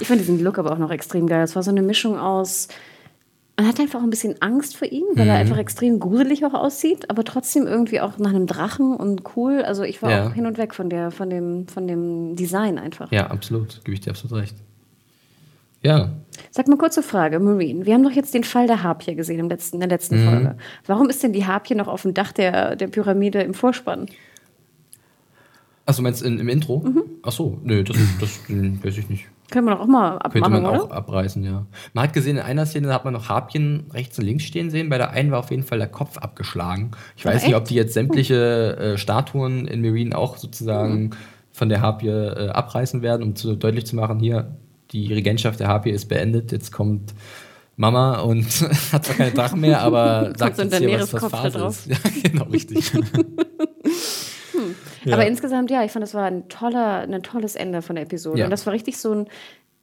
ich 0.00 0.06
fand 0.06 0.20
diesen 0.20 0.42
Look 0.42 0.58
aber 0.58 0.72
auch 0.72 0.78
noch 0.78 0.90
extrem 0.90 1.26
geil. 1.26 1.42
Es 1.42 1.56
war 1.56 1.62
so 1.62 1.70
eine 1.70 1.82
Mischung 1.82 2.18
aus. 2.18 2.68
Man 3.56 3.68
hat 3.68 3.78
einfach 3.78 3.98
auch 4.00 4.04
ein 4.04 4.10
bisschen 4.10 4.40
Angst 4.40 4.76
vor 4.76 4.88
ihm, 4.90 5.04
weil 5.14 5.28
er 5.28 5.34
Mhm. 5.34 5.40
einfach 5.40 5.58
extrem 5.58 6.00
gruselig 6.00 6.44
auch 6.46 6.54
aussieht, 6.54 7.10
aber 7.10 7.24
trotzdem 7.24 7.66
irgendwie 7.66 8.00
auch 8.00 8.16
nach 8.18 8.30
einem 8.30 8.46
Drachen 8.46 8.96
und 8.96 9.22
cool. 9.36 9.62
Also 9.62 9.82
ich 9.82 10.00
war 10.02 10.10
Ja. 10.10 10.26
auch 10.28 10.32
hin 10.34 10.46
und 10.46 10.56
weg 10.56 10.74
von 10.74 10.88
der, 10.88 11.10
von 11.10 11.28
dem, 11.28 11.66
von 11.68 11.86
dem 11.86 12.36
Design 12.36 12.78
einfach. 12.78 13.12
Ja, 13.12 13.26
absolut. 13.26 13.80
Gebe 13.84 13.94
ich 13.94 14.00
dir 14.00 14.10
absolut 14.10 14.40
recht. 14.42 14.56
Ja, 15.82 16.10
Sag 16.52 16.68
mal 16.68 16.76
kurze 16.78 17.02
Frage, 17.02 17.38
Marine. 17.38 17.84
Wir 17.86 17.94
haben 17.94 18.02
doch 18.02 18.10
jetzt 18.12 18.32
den 18.34 18.44
Fall 18.44 18.66
der 18.66 18.82
Harpie 18.82 19.14
gesehen 19.14 19.38
im 19.40 19.48
letzten, 19.48 19.76
in 19.76 19.80
der 19.80 19.88
letzten 19.90 20.22
Mhm. 20.24 20.28
Folge. 20.28 20.56
Warum 20.86 21.08
ist 21.10 21.22
denn 21.22 21.32
die 21.34 21.46
Harpie 21.46 21.74
noch 21.74 21.86
auf 21.86 22.02
dem 22.02 22.12
Dach 22.14 22.32
der, 22.32 22.76
der 22.76 22.86
Pyramide 22.88 23.42
im 23.42 23.52
Vorspann? 23.54 24.06
Achso, 25.90 26.02
meinst 26.02 26.22
du 26.22 26.26
in, 26.26 26.38
im 26.38 26.48
Intro? 26.48 26.78
Mhm. 26.80 27.02
Achso, 27.22 27.58
nö, 27.62 27.84
das, 27.84 27.96
das 28.20 28.40
weiß 28.48 28.96
ich 28.98 29.08
nicht. 29.10 29.26
Können 29.50 29.66
wir 29.66 29.74
doch 29.74 29.80
auch 29.82 29.86
mal 29.86 30.18
Könnte 30.30 30.44
abmachen, 30.44 30.62
man 30.62 30.66
oder? 30.74 30.84
auch 30.84 30.90
abreißen, 30.90 31.42
ja. 31.44 31.66
Man 31.92 32.04
hat 32.04 32.12
gesehen, 32.12 32.36
in 32.36 32.42
einer 32.42 32.66
Szene 32.66 32.92
hat 32.94 33.04
man 33.04 33.12
noch 33.14 33.28
Harpien 33.28 33.84
rechts 33.92 34.18
und 34.18 34.24
links 34.24 34.44
stehen 34.44 34.70
sehen. 34.70 34.88
Bei 34.88 34.96
der 34.96 35.10
einen 35.10 35.30
war 35.32 35.40
auf 35.40 35.50
jeden 35.50 35.64
Fall 35.64 35.78
der 35.78 35.88
Kopf 35.88 36.18
abgeschlagen. 36.18 36.92
Ich 37.16 37.24
weiß 37.24 37.42
nicht, 37.42 37.46
echt? 37.46 37.54
ob 37.56 37.64
die 37.64 37.74
jetzt 37.74 37.92
sämtliche 37.94 38.76
äh, 38.76 38.96
Statuen 38.98 39.66
in 39.66 39.80
Marine 39.82 40.16
auch 40.16 40.36
sozusagen 40.36 41.02
Mhm. 41.02 41.10
von 41.52 41.68
der 41.68 41.80
Harpie 41.80 42.06
äh, 42.08 42.48
abreißen 42.50 43.02
werden, 43.02 43.22
um 43.24 43.34
zu, 43.36 43.56
deutlich 43.56 43.86
zu 43.86 43.96
machen, 43.96 44.20
hier, 44.20 44.54
die 44.92 45.12
Regentschaft 45.12 45.58
der 45.60 45.66
Harpie 45.68 45.90
ist 45.90 46.06
beendet, 46.08 46.52
jetzt 46.52 46.70
kommt 46.72 47.12
Mama 47.76 48.20
und 48.20 48.46
hat 48.92 49.04
zwar 49.04 49.16
keine 49.16 49.32
Drachen 49.32 49.60
mehr, 49.60 49.80
aber 49.82 50.32
sagt 50.36 50.58
jetzt 50.58 50.76
hier, 50.78 51.00
was, 51.00 51.12
was 51.12 51.20
Kopf 51.22 51.32
da 51.32 51.38
Phase 51.38 51.58
drauf. 51.58 51.86
ist. 51.88 51.98
Ja, 52.24 52.30
genau, 52.30 52.44
richtig. 52.44 52.92
Ja. 55.04 55.14
Aber 55.14 55.26
insgesamt, 55.26 55.70
ja, 55.70 55.84
ich 55.84 55.92
fand, 55.92 56.02
das 56.02 56.14
war 56.14 56.24
ein 56.24 56.48
toller, 56.48 57.00
ein 57.00 57.22
tolles 57.22 57.56
Ende 57.56 57.82
von 57.82 57.96
der 57.96 58.04
Episode. 58.04 58.38
Ja. 58.40 58.44
Und 58.46 58.50
das 58.50 58.66
war 58.66 58.72
richtig 58.72 58.98
so 58.98 59.12
ein 59.12 59.26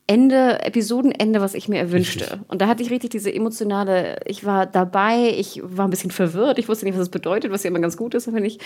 Ende, 0.10 0.64
Episodenende, 0.64 1.42
was 1.42 1.54
ich 1.54 1.68
mir 1.68 1.80
erwünschte. 1.80 2.24
Richtig. 2.24 2.40
Und 2.50 2.62
da 2.62 2.68
hatte 2.68 2.82
ich 2.82 2.90
richtig 2.92 3.10
diese 3.10 3.34
emotionale, 3.34 4.20
ich 4.26 4.46
war 4.46 4.66
dabei, 4.66 5.34
ich 5.38 5.60
war 5.64 5.86
ein 5.86 5.90
bisschen 5.90 6.12
verwirrt, 6.12 6.60
ich 6.60 6.70
wusste 6.70 6.86
nicht, 6.86 6.94
was 6.94 7.02
das 7.02 7.10
bedeutet, 7.10 7.52
was 7.52 7.64
ja 7.64 7.70
immer 7.70 7.82
ganz 7.82 7.98
gut 7.98 8.14
ist, 8.14 8.24
finde 8.24 8.46
ich. 8.46 8.58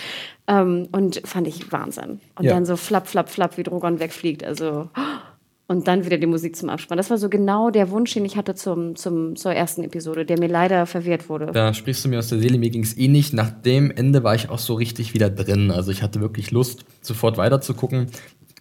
Ähm, 0.46 0.88
und 0.92 1.20
fand 1.24 1.48
ich 1.48 1.72
Wahnsinn. 1.72 2.20
Und 2.36 2.44
Ja. 2.44 2.54
dann 2.54 2.64
so 2.64 2.76
flapp, 2.76 3.08
flapp, 3.08 3.28
flapp, 3.28 3.56
wie 3.56 3.64
Drogon 3.64 3.98
wegfliegt. 3.98 4.44
Also. 4.44 4.88
Und 5.72 5.88
dann 5.88 6.04
wieder 6.04 6.18
die 6.18 6.26
Musik 6.26 6.54
zum 6.54 6.68
Abspann. 6.68 6.98
Das 6.98 7.08
war 7.08 7.16
so 7.16 7.30
genau 7.30 7.70
der 7.70 7.90
Wunsch, 7.90 8.12
den 8.12 8.26
ich 8.26 8.36
hatte 8.36 8.54
zum, 8.54 8.94
zum, 8.94 9.36
zur 9.36 9.54
ersten 9.54 9.82
Episode, 9.82 10.26
der 10.26 10.38
mir 10.38 10.48
leider 10.48 10.84
verwehrt 10.84 11.30
wurde. 11.30 11.46
Da 11.46 11.72
sprichst 11.72 12.04
du 12.04 12.10
mir 12.10 12.18
aus 12.18 12.28
der 12.28 12.40
Seele, 12.40 12.58
mir 12.58 12.68
ging 12.68 12.82
es 12.82 12.98
eh 12.98 13.08
nicht. 13.08 13.32
Nach 13.32 13.48
dem 13.48 13.90
Ende 13.90 14.22
war 14.22 14.34
ich 14.34 14.50
auch 14.50 14.58
so 14.58 14.74
richtig 14.74 15.14
wieder 15.14 15.30
drin. 15.30 15.70
Also 15.70 15.90
ich 15.90 16.02
hatte 16.02 16.20
wirklich 16.20 16.50
Lust, 16.50 16.84
sofort 17.00 17.38
weiterzugucken. 17.38 18.08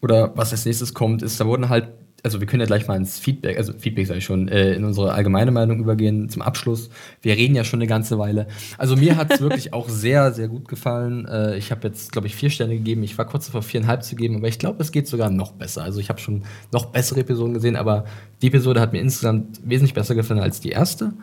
Oder 0.01 0.31
was 0.37 0.53
als 0.53 0.65
nächstes 0.65 0.93
kommt, 0.93 1.21
ist, 1.21 1.37
da 1.37 1.45
wurden 1.45 1.67
halt 1.67 1.89
also 2.23 2.39
wir 2.39 2.47
können 2.47 2.61
ja 2.61 2.67
gleich 2.67 2.87
mal 2.87 2.95
ins 2.95 3.19
Feedback, 3.19 3.57
also 3.57 3.73
Feedback 3.73 4.07
sage 4.07 4.19
ich 4.19 4.25
schon, 4.25 4.47
äh, 4.47 4.73
in 4.73 4.83
unsere 4.83 5.13
allgemeine 5.13 5.51
Meinung 5.51 5.79
übergehen 5.79 6.29
zum 6.29 6.41
Abschluss. 6.41 6.89
Wir 7.21 7.35
reden 7.35 7.55
ja 7.55 7.63
schon 7.63 7.79
eine 7.79 7.87
ganze 7.87 8.19
Weile. 8.19 8.47
Also 8.77 8.95
mir 8.95 9.17
hat 9.17 9.31
es 9.31 9.41
wirklich 9.41 9.73
auch 9.73 9.89
sehr, 9.89 10.31
sehr 10.31 10.47
gut 10.47 10.67
gefallen. 10.67 11.25
Äh, 11.27 11.57
ich 11.57 11.71
habe 11.71 11.87
jetzt, 11.87 12.11
glaube 12.11 12.27
ich, 12.27 12.35
vier 12.35 12.49
Sterne 12.49 12.75
gegeben. 12.75 13.03
Ich 13.03 13.17
war 13.17 13.25
kurz 13.25 13.47
davor, 13.47 13.63
viereinhalb 13.63 14.03
zu 14.03 14.15
geben, 14.15 14.37
aber 14.37 14.47
ich 14.47 14.59
glaube, 14.59 14.81
es 14.81 14.91
geht 14.91 15.07
sogar 15.07 15.29
noch 15.29 15.53
besser. 15.53 15.83
Also 15.83 15.99
ich 15.99 16.09
habe 16.09 16.19
schon 16.19 16.43
noch 16.71 16.87
bessere 16.87 17.21
Episoden 17.21 17.53
gesehen, 17.53 17.75
aber 17.75 18.05
die 18.41 18.47
Episode 18.47 18.81
hat 18.81 18.93
mir 18.93 18.99
insgesamt 18.99 19.59
wesentlich 19.63 19.93
besser 19.93 20.15
gefallen 20.15 20.39
als 20.39 20.59
die 20.59 20.69
erste. 20.69 21.13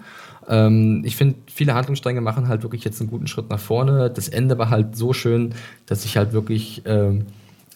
Ähm, 0.49 1.03
ich 1.05 1.17
finde, 1.17 1.37
viele 1.47 1.75
Handlungsstränge 1.75 2.21
machen 2.21 2.49
halt 2.49 2.63
wirklich 2.63 2.85
jetzt 2.85 3.01
einen 3.01 3.11
guten 3.11 3.27
Schritt 3.27 3.51
nach 3.51 3.61
vorne. 3.61 4.11
Das 4.11 4.29
Ende 4.29 4.59
war 4.59 4.71
halt 4.71 4.97
so 4.97 5.13
schön, 5.13 5.55
dass 5.87 6.05
ich 6.05 6.17
halt 6.17 6.33
wirklich 6.33 6.83
ähm, 6.87 7.27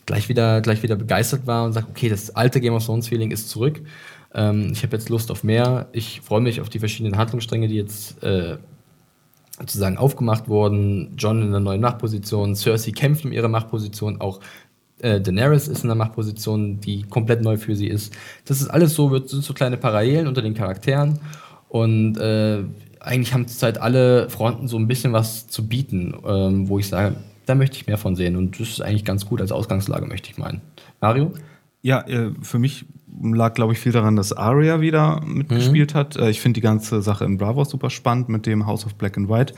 gleich, 0.07 0.29
wieder, 0.29 0.61
gleich 0.61 0.83
wieder 0.83 0.97
begeistert 0.97 1.47
war 1.47 1.65
und 1.65 1.73
sage, 1.73 1.87
okay, 1.91 2.09
das 2.09 2.35
alte 2.35 2.61
Game 2.61 2.75
of 2.75 2.85
Thrones 2.85 3.09
Feeling 3.09 3.31
ist 3.31 3.49
zurück. 3.49 3.81
Ähm, 4.35 4.71
ich 4.73 4.83
habe 4.83 4.97
jetzt 4.97 5.09
Lust 5.09 5.31
auf 5.31 5.45
mehr. 5.45 5.89
Ich 5.93 6.21
freue 6.21 6.41
mich 6.41 6.61
auf 6.61 6.69
die 6.69 6.79
verschiedenen 6.79 7.17
Handlungsstränge, 7.17 7.69
die 7.69 7.77
jetzt 7.77 8.23
äh, 8.23 8.57
sozusagen 9.59 9.99
aufgemacht 9.99 10.49
wurden. 10.49 11.15
John 11.17 11.43
in 11.43 11.49
einer 11.49 11.61
neuen 11.61 11.81
Machtposition, 11.81 12.57
Cersei 12.57 12.93
kämpft 12.93 13.25
um 13.25 13.33
ihre 13.33 13.49
Machtposition, 13.49 14.21
auch 14.21 14.41
äh, 15.01 15.21
Daenerys 15.21 15.69
ist 15.69 15.85
in 15.85 15.91
einer 15.91 15.97
Machtposition, 15.97 16.81
die 16.81 17.03
komplett 17.03 17.43
neu 17.43 17.57
für 17.57 17.77
sie 17.77 17.89
ist. 17.89 18.15
Das 18.45 18.61
ist 18.61 18.69
alles 18.69 18.95
so, 18.95 19.11
wird, 19.11 19.29
sind 19.29 19.45
so 19.45 19.53
kleine 19.53 19.77
Parallelen 19.77 20.27
unter 20.27 20.43
den 20.43 20.55
Charakteren. 20.55 21.19
Und 21.69 22.19
äh, 22.19 22.63
eigentlich 23.01 23.35
haben 23.35 23.49
zurzeit 23.49 23.79
alle 23.79 24.31
Fronten 24.31 24.69
so 24.69 24.79
ein 24.79 24.87
bisschen 24.87 25.13
was 25.13 25.49
zu 25.49 25.67
bieten, 25.67 26.15
ähm, 26.27 26.69
wo 26.69 26.79
ich 26.79 26.89
sage, 26.89 27.17
da 27.47 27.55
möchte 27.55 27.77
ich 27.77 27.87
mehr 27.87 27.99
von 27.99 28.17
sehen. 28.17 28.37
Und 28.37 28.59
das 28.61 28.69
ist 28.69 28.81
eigentlich 28.83 29.05
ganz 29.05 29.27
gut 29.27 29.41
als 29.41 29.53
Ausgangslage, 29.53 30.07
möchte 30.07 30.31
ich 30.31 30.39
meinen. 30.39 30.61
Mario? 31.01 31.33
Ja, 31.83 32.01
äh, 32.07 32.31
für 32.43 32.59
mich 32.59 32.85
lag, 33.23 33.55
glaube 33.55 33.73
ich, 33.73 33.79
viel 33.81 33.93
daran, 33.93 34.17
dass 34.17 34.33
Aria 34.33 34.81
wieder 34.81 35.21
mitgespielt 35.27 35.95
hat. 35.95 36.17
Äh, 36.17 36.31
Ich 36.31 36.41
finde 36.41 36.59
die 36.59 36.63
ganze 36.63 37.03
Sache 37.03 37.25
in 37.25 37.39
Bravo 37.39 37.65
super 37.65 37.91
spannend 37.91 38.29
mit 38.29 38.47
dem 38.47 38.67
House 38.67 38.87
of 38.87 38.95
Black 38.95 39.17
and 39.17 39.29
White. 39.29 39.55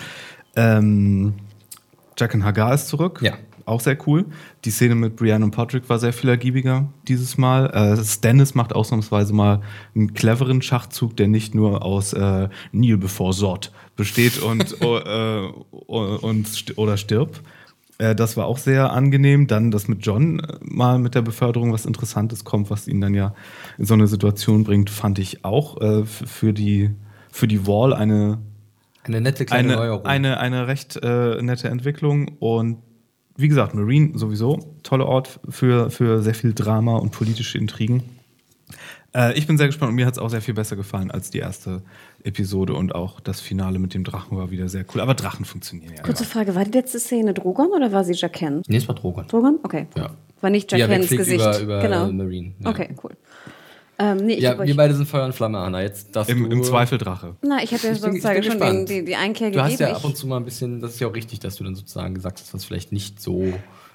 Ähm, 0.56 1.34
Jack 2.18 2.34
and 2.34 2.44
Hagar 2.44 2.74
ist 2.74 2.88
zurück. 2.88 3.20
Ja. 3.22 3.34
Auch 3.66 3.80
sehr 3.80 3.96
cool. 4.06 4.26
Die 4.66 4.70
Szene 4.70 4.94
mit 4.94 5.16
Brienne 5.16 5.42
und 5.44 5.50
Patrick 5.50 5.88
war 5.88 5.98
sehr 5.98 6.12
viel 6.12 6.28
ergiebiger 6.28 6.86
dieses 7.08 7.38
Mal. 7.38 7.70
Äh, 7.70 8.04
Stannis 8.04 8.54
macht 8.54 8.74
ausnahmsweise 8.74 9.32
mal 9.32 9.62
einen 9.94 10.12
cleveren 10.12 10.60
Schachzug, 10.60 11.16
der 11.16 11.28
nicht 11.28 11.54
nur 11.54 11.82
aus 11.82 12.12
äh, 12.12 12.48
Kneel 12.72 12.98
before 12.98 13.32
Sort 13.32 13.72
besteht 13.96 14.38
und, 14.42 14.82
o- 14.84 14.98
äh, 14.98 15.48
o- 15.70 16.18
und 16.20 16.74
oder 16.76 16.98
stirb. 16.98 17.40
Äh, 17.98 18.14
das 18.14 18.36
war 18.36 18.46
auch 18.46 18.58
sehr 18.58 18.92
angenehm. 18.92 19.46
Dann, 19.46 19.70
dass 19.70 19.88
mit 19.88 20.04
John 20.04 20.40
äh, 20.40 20.58
mal 20.62 20.98
mit 20.98 21.14
der 21.14 21.22
Beförderung 21.22 21.72
was 21.72 21.86
Interessantes 21.86 22.44
kommt, 22.44 22.70
was 22.70 22.88
ihn 22.88 23.00
dann 23.00 23.14
ja 23.14 23.34
in 23.78 23.84
so 23.84 23.94
eine 23.94 24.06
Situation 24.06 24.64
bringt, 24.64 24.90
fand 24.90 25.18
ich 25.18 25.44
auch 25.44 25.80
äh, 25.80 26.04
für 26.04 26.52
die, 26.52 26.90
für 27.30 27.48
die 27.48 27.66
Wall 27.66 27.92
eine, 27.92 28.38
Eine 29.04 29.20
nette 29.20 29.44
kleine 29.44 29.72
eine, 29.72 29.76
Neuerung. 29.76 30.06
eine, 30.06 30.38
eine 30.40 30.66
recht 30.66 30.98
äh, 31.02 31.40
nette 31.42 31.68
Entwicklung. 31.68 32.36
Und 32.38 32.78
wie 33.36 33.48
gesagt, 33.48 33.74
Marine 33.74 34.16
sowieso, 34.18 34.76
toller 34.82 35.06
Ort 35.06 35.40
für, 35.48 35.90
für 35.90 36.22
sehr 36.22 36.34
viel 36.34 36.54
Drama 36.54 36.96
und 36.96 37.10
politische 37.10 37.58
Intrigen. 37.58 38.04
Äh, 39.16 39.38
ich 39.38 39.46
bin 39.46 39.56
sehr 39.58 39.66
gespannt 39.68 39.90
und 39.90 39.96
mir 39.96 40.06
hat 40.06 40.14
es 40.14 40.18
auch 40.18 40.28
sehr 40.30 40.42
viel 40.42 40.54
besser 40.54 40.76
gefallen 40.76 41.10
als 41.10 41.30
die 41.30 41.38
erste 41.38 41.82
Episode 42.22 42.74
und 42.74 42.94
auch 42.94 43.20
das 43.20 43.40
Finale 43.40 43.78
mit 43.78 43.94
dem 43.94 44.04
Drachen 44.04 44.36
war 44.36 44.50
wieder 44.50 44.68
sehr 44.68 44.84
cool. 44.94 45.00
Aber 45.00 45.14
Drachen 45.14 45.44
funktionieren 45.44 45.94
ja. 45.96 46.02
Kurze 46.02 46.24
Frage, 46.24 46.54
war 46.54 46.64
die 46.64 46.72
letzte 46.72 46.98
Szene 46.98 47.34
Drogon 47.34 47.68
oder 47.74 47.92
war 47.92 48.04
sie 48.04 48.14
Jaqen? 48.14 48.62
nee, 48.66 48.76
es 48.76 48.88
war 48.88 48.94
Drogon. 48.94 49.26
Drogon? 49.26 49.58
Okay. 49.62 49.86
Ja. 49.96 50.10
War 50.40 50.50
nicht 50.50 50.70
Ja, 50.72 50.78
Jaqens 50.78 51.10
wegfliegt 51.10 51.18
Gesicht. 51.24 51.40
über, 51.40 51.60
über 51.60 51.80
genau. 51.80 52.10
Marine. 52.12 52.52
Ja. 52.60 52.70
Okay, 52.70 52.94
cool. 53.02 53.12
Ähm, 53.96 54.16
nee, 54.18 54.34
ich 54.34 54.40
Ja, 54.42 54.60
wir 54.60 54.74
beide 54.76 54.94
sind 54.94 55.06
Feuer 55.08 55.24
und 55.24 55.34
Flamme, 55.34 55.58
Anna. 55.58 55.80
Jetzt 55.80 56.16
darfst 56.16 56.28
Im, 56.30 56.42
du, 56.42 56.50
Im 56.50 56.64
Zweifel 56.64 56.98
Drache. 56.98 57.36
Na, 57.42 57.62
ich 57.62 57.72
habe 57.72 57.86
ja 57.86 57.94
sozusagen 57.94 58.42
schon 58.42 58.58
den, 58.58 58.86
die, 58.86 59.04
die 59.04 59.14
Einkehr 59.14 59.52
Du 59.52 59.60
hast 59.62 59.72
gegeben. 59.72 59.90
ja 59.90 59.96
ab 59.96 60.04
und 60.04 60.16
zu 60.16 60.26
mal 60.26 60.38
ein 60.38 60.44
bisschen, 60.44 60.80
das 60.80 60.94
ist 60.94 61.00
ja 61.00 61.06
auch 61.06 61.14
richtig, 61.14 61.38
dass 61.38 61.54
du 61.56 61.64
dann 61.64 61.76
sozusagen 61.76 62.12
gesagt 62.14 62.40
hast, 62.40 62.52
was 62.52 62.64
vielleicht 62.64 62.90
nicht 62.90 63.22
so 63.22 63.52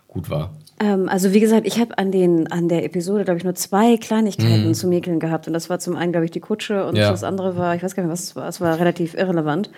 gut 0.09 0.29
war. 0.29 0.51
Ähm, 0.81 1.07
also 1.07 1.33
wie 1.33 1.39
gesagt, 1.39 1.65
ich 1.65 1.79
habe 1.79 1.97
an 1.97 2.11
den 2.11 2.51
an 2.51 2.67
der 2.67 2.83
Episode, 2.83 3.23
glaube 3.23 3.37
ich, 3.37 3.43
nur 3.43 3.55
zwei 3.55 3.97
Kleinigkeiten 3.97 4.73
zu 4.73 4.87
mäkeln 4.87 5.19
gehabt. 5.19 5.47
Und 5.47 5.53
das 5.53 5.69
war 5.69 5.79
zum 5.79 5.95
einen, 5.95 6.11
glaube 6.11 6.25
ich, 6.25 6.31
die 6.31 6.39
Kutsche 6.39 6.85
und. 6.85 6.97
Ja. 6.97 7.11
das 7.11 7.23
andere 7.23 7.57
war, 7.57 7.75
ich 7.75 7.83
weiß 7.83 7.95
gar 7.95 8.03
nicht 8.03 8.11
was 8.11 8.23
es 8.23 8.35
war. 8.35 8.47
Es 8.47 8.59
war 8.59 8.79
relativ 8.79 9.13
irrelevant. 9.13 9.69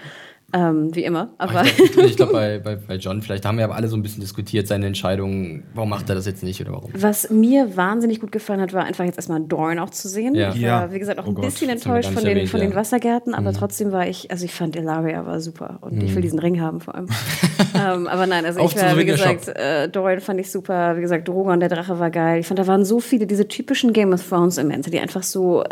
Ähm, 0.54 0.94
wie 0.96 1.04
immer. 1.04 1.30
Aber 1.38 1.64
Ich 1.66 1.92
glaube, 1.94 2.08
ich 2.10 2.16
glaub, 2.18 2.32
bei, 2.34 2.60
bei, 2.60 2.76
bei 2.76 2.96
John, 2.96 3.22
vielleicht 3.22 3.46
haben 3.46 3.58
wir 3.58 3.64
aber 3.66 3.76
alle 3.76 3.88
so 3.88 3.96
ein 3.96 4.02
bisschen 4.02 4.22
diskutiert, 4.22 4.68
seine 4.68 4.86
Entscheidung, 4.88 5.64
warum 5.74 5.90
macht 5.90 6.10
er 6.10 6.16
das 6.16 6.26
jetzt 6.26 6.44
nicht 6.44 6.60
oder 6.62 6.72
warum. 6.74 6.92
was 6.94 7.30
mir 7.30 7.76
wahnsinnig 7.78 8.20
gut 8.20 8.32
gefallen 8.32 8.60
hat, 8.62 8.74
war 8.74 8.84
einfach 8.84 9.06
jetzt 9.06 9.18
erstmal 9.18 9.42
Dorn 9.42 9.80
auch 9.80 9.90
zu 9.92 10.08
sehen. 10.10 10.36
Ja. 10.36 10.54
Ich 10.54 10.62
war, 10.64 10.92
wie 10.94 11.00
gesagt, 11.00 11.20
auch 11.20 11.26
Oh 11.26 11.30
ein 11.30 11.36
Gott, 11.36 11.46
bisschen 11.46 11.70
enttäuscht 11.70 12.10
von 12.10 12.24
den, 12.24 12.32
erwähnt, 12.36 12.50
von 12.50 12.60
ja. 12.60 12.68
den 12.68 12.76
Wassergärten, 12.76 13.32
Mhm. 13.34 13.38
aber 13.40 13.54
trotzdem 13.54 13.92
war 13.92 14.08
ich, 14.08 14.30
also 14.32 14.46
ich 14.46 14.54
fand 14.54 14.76
Ilaria 14.76 15.26
war 15.26 15.40
super 15.40 15.78
und 15.82 16.02
ich 16.04 16.12
Mhm. 16.12 16.16
will 16.16 16.22
diesen 16.22 16.40
Ring 16.40 16.60
haben 16.60 16.82
vor 16.82 16.96
allem. 16.96 17.08
ähm, 17.76 18.08
aber 18.08 18.28
nein, 18.28 18.46
also 18.46 18.60
ich 18.60 18.76
war, 18.76 18.98
wie 18.98 19.06
gesagt, 19.06 19.48
äh, 19.48 19.88
Doran 19.90 20.20
fand 20.20 20.40
ich 20.40 20.52
super, 20.52 20.98
wie 20.98 21.02
gesagt, 21.02 21.28
Drogon, 21.28 21.60
der 21.60 21.70
Drache 21.70 22.00
war 22.00 22.10
geil. 22.12 22.40
Ich 22.42 22.48
fand, 22.48 22.60
da 22.60 22.68
waren 22.68 22.84
so 22.86 23.00
viele, 23.00 23.26
diese 23.28 23.48
typischen 23.48 23.94
Game 23.94 24.12
of 24.14 24.28
Thrones 24.28 24.58
Elemente, 24.58 24.90
die 24.92 25.00
einfach 25.00 25.24
so 25.24 25.64
äh, 25.64 25.68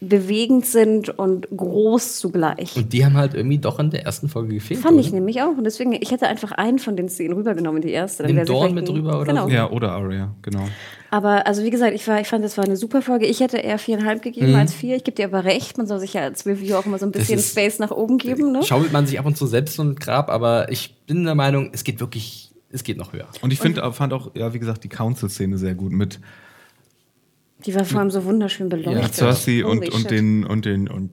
bewegend 0.00 0.66
sind 0.66 1.18
und 1.18 1.48
groß 1.56 2.18
zugleich. 2.18 2.76
Und 2.76 2.92
die 2.92 3.04
haben 3.04 3.16
halt 3.16 3.34
irgendwie 3.34 3.58
doch 3.58 3.78
in 3.78 3.90
der 3.90 4.05
ersten 4.06 4.28
Folge 4.30 4.54
gefehlt. 4.54 4.80
Fand 4.80 4.98
ich 4.98 5.08
oder? 5.08 5.16
nämlich 5.16 5.42
auch. 5.42 5.56
Und 5.58 5.64
deswegen, 5.64 5.92
ich 5.92 6.10
hätte 6.10 6.26
einfach 6.26 6.52
einen 6.52 6.78
von 6.78 6.96
den 6.96 7.08
Szenen 7.10 7.34
rübergenommen 7.34 7.82
in 7.82 7.88
die 7.88 7.92
erste. 7.92 8.22
Dann 8.22 8.34
sie 8.36 8.44
Dorn 8.44 8.72
mit 8.72 8.88
ein- 8.88 8.94
rüber 8.96 9.16
oder 9.20 9.32
genau. 9.32 9.44
so? 9.46 9.52
Ja, 9.52 9.70
oder 9.70 9.92
Aria, 9.92 10.34
genau. 10.40 10.66
Aber 11.10 11.46
also 11.46 11.62
wie 11.62 11.70
gesagt, 11.70 11.94
ich, 11.94 12.06
war, 12.08 12.20
ich 12.20 12.26
fand, 12.28 12.44
das 12.44 12.56
war 12.56 12.64
eine 12.64 12.76
super 12.76 13.02
Folge. 13.02 13.26
Ich 13.26 13.40
hätte 13.40 13.58
eher 13.58 13.78
viereinhalb 13.78 14.22
gegeben 14.22 14.54
als 14.54 14.72
vier. 14.72 14.96
Ich 14.96 15.04
gebe 15.04 15.14
dir 15.16 15.26
aber 15.26 15.44
recht, 15.44 15.76
man 15.78 15.86
soll 15.86 16.00
sich 16.00 16.14
ja 16.14 16.22
als 16.22 16.46
Review 16.46 16.74
auch 16.76 16.86
immer 16.86 16.98
so 16.98 17.04
ein 17.06 17.12
bisschen 17.12 17.34
Mhm. 17.34 17.40
ist- 17.40 17.50
Space 17.52 17.78
nach 17.78 17.90
oben 17.90 18.16
geben. 18.18 18.52
Ne? 18.52 18.62
Schaukelt 18.62 18.92
man 18.92 19.06
sich 19.06 19.18
ab 19.18 19.26
und 19.26 19.36
zu 19.36 19.46
selbst 19.46 19.74
so 19.76 19.82
ein 19.82 19.96
Grab, 19.96 20.30
aber 20.30 20.70
ich 20.72 20.96
bin 21.06 21.24
der 21.24 21.34
Meinung, 21.34 21.70
es 21.72 21.84
geht 21.84 22.00
wirklich, 22.00 22.52
es 22.70 22.82
geht 22.84 22.96
noch 22.98 23.12
höher. 23.12 23.26
Und 23.42 23.52
ich 23.52 23.60
find, 23.60 23.78
fand 23.92 24.12
auch, 24.12 24.30
ja, 24.34 24.54
wie 24.54 24.58
gesagt, 24.58 24.84
die 24.84 24.88
Council-Szene 24.88 25.58
sehr 25.58 25.74
gut 25.74 25.92
mit 25.92 26.20
Die 27.64 27.74
war 27.74 27.84
vor 27.84 28.00
allem 28.00 28.10
so 28.10 28.24
wunderschön 28.24 28.68
beleuchtet. 28.68 29.14
Cersei 29.14 29.64
und, 29.64 29.88
und 29.92 30.10
den 30.10 30.44
und 30.44 30.64
den 30.66 30.88
und 30.88 31.12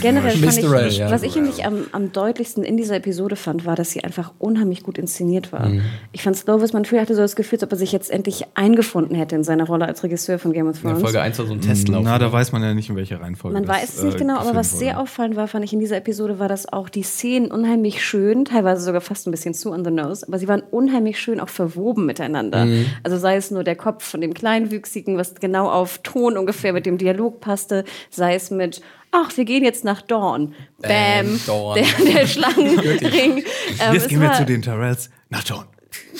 Generell 0.00 0.30
fand 0.30 0.86
ich, 0.86 0.98
ja. 0.98 1.10
was 1.10 1.22
ich 1.22 1.34
nämlich 1.34 1.66
am, 1.66 1.84
am 1.92 2.10
deutlichsten 2.10 2.64
in 2.64 2.78
dieser 2.78 2.96
Episode 2.96 3.36
fand, 3.36 3.66
war, 3.66 3.76
dass 3.76 3.90
sie 3.90 4.02
einfach 4.02 4.32
unheimlich 4.38 4.82
gut 4.82 4.96
inszeniert 4.96 5.52
war. 5.52 5.68
Mhm. 5.68 5.82
Ich 6.12 6.22
fand 6.22 6.36
Slovis, 6.36 6.72
man 6.72 6.84
hatte 6.84 7.14
so 7.14 7.20
das 7.20 7.36
Gefühl, 7.36 7.56
als 7.56 7.64
ob 7.64 7.72
er 7.72 7.76
sich 7.76 7.92
jetzt 7.92 8.10
endlich 8.10 8.46
eingefunden 8.54 9.14
hätte 9.14 9.36
in 9.36 9.44
seine 9.44 9.64
Rolle 9.64 9.84
als 9.84 10.02
Regisseur 10.02 10.38
von 10.38 10.54
Game 10.54 10.68
of 10.68 10.76
In 10.76 10.82
Thrones. 10.82 11.02
Folge 11.02 11.20
1 11.20 11.38
war 11.38 11.46
so 11.46 11.52
ein 11.52 11.60
Testlauf. 11.60 12.02
Na, 12.02 12.18
da 12.18 12.32
weiß 12.32 12.52
man 12.52 12.62
ja 12.62 12.72
nicht, 12.72 12.88
in 12.88 12.96
welcher 12.96 13.20
Reihenfolge. 13.20 13.52
Man 13.52 13.66
das, 13.66 13.76
weiß 13.76 13.94
es 13.96 14.02
nicht 14.04 14.14
äh, 14.14 14.18
genau, 14.20 14.38
aber 14.38 14.54
was 14.54 14.78
sehr 14.78 14.98
auffallend 14.98 15.36
war, 15.36 15.48
fand 15.48 15.66
ich 15.66 15.74
in 15.74 15.80
dieser 15.80 15.98
Episode, 15.98 16.38
war, 16.38 16.48
dass 16.48 16.72
auch 16.72 16.88
die 16.88 17.02
Szenen 17.02 17.50
unheimlich 17.50 18.02
schön, 18.02 18.46
teilweise 18.46 18.80
sogar 18.80 19.02
fast 19.02 19.26
ein 19.26 19.32
bisschen 19.32 19.52
zu 19.52 19.70
on 19.70 19.84
the 19.84 19.90
nose, 19.90 20.26
aber 20.26 20.38
sie 20.38 20.48
waren 20.48 20.62
unheimlich 20.70 21.20
schön 21.20 21.40
auch 21.40 21.50
verwoben 21.50 22.06
miteinander. 22.06 22.64
Mhm. 22.64 22.86
Also 23.02 23.18
sei 23.18 23.36
es 23.36 23.50
nur 23.50 23.64
der 23.64 23.76
Kopf 23.76 24.02
von 24.02 24.22
dem 24.22 24.32
Kleinwüchsigen, 24.32 25.18
was 25.18 25.34
genau 25.34 25.70
auf 25.70 25.98
Ton 25.98 26.38
ungefähr 26.38 26.72
mit 26.72 26.86
dem 26.86 26.96
Dialog 26.96 27.40
passte, 27.40 27.84
sei 28.08 28.34
es 28.34 28.50
mit 28.50 28.80
Ach, 29.10 29.34
wir 29.36 29.44
gehen 29.44 29.64
jetzt 29.64 29.84
nach 29.84 30.02
Dawn. 30.02 30.54
Bam, 30.80 30.90
Bam, 30.90 31.40
Dawn. 31.46 31.74
der, 31.76 31.86
der 32.14 32.26
Schlangenring. 32.26 33.38
Ähm, 33.80 33.94
Jetzt 33.94 34.08
gehen 34.08 34.20
wir 34.20 34.28
war- 34.28 34.36
zu 34.36 34.44
den 34.44 34.62
Tyrells 34.62 35.10
nach 35.30 35.42
John. 35.44 35.64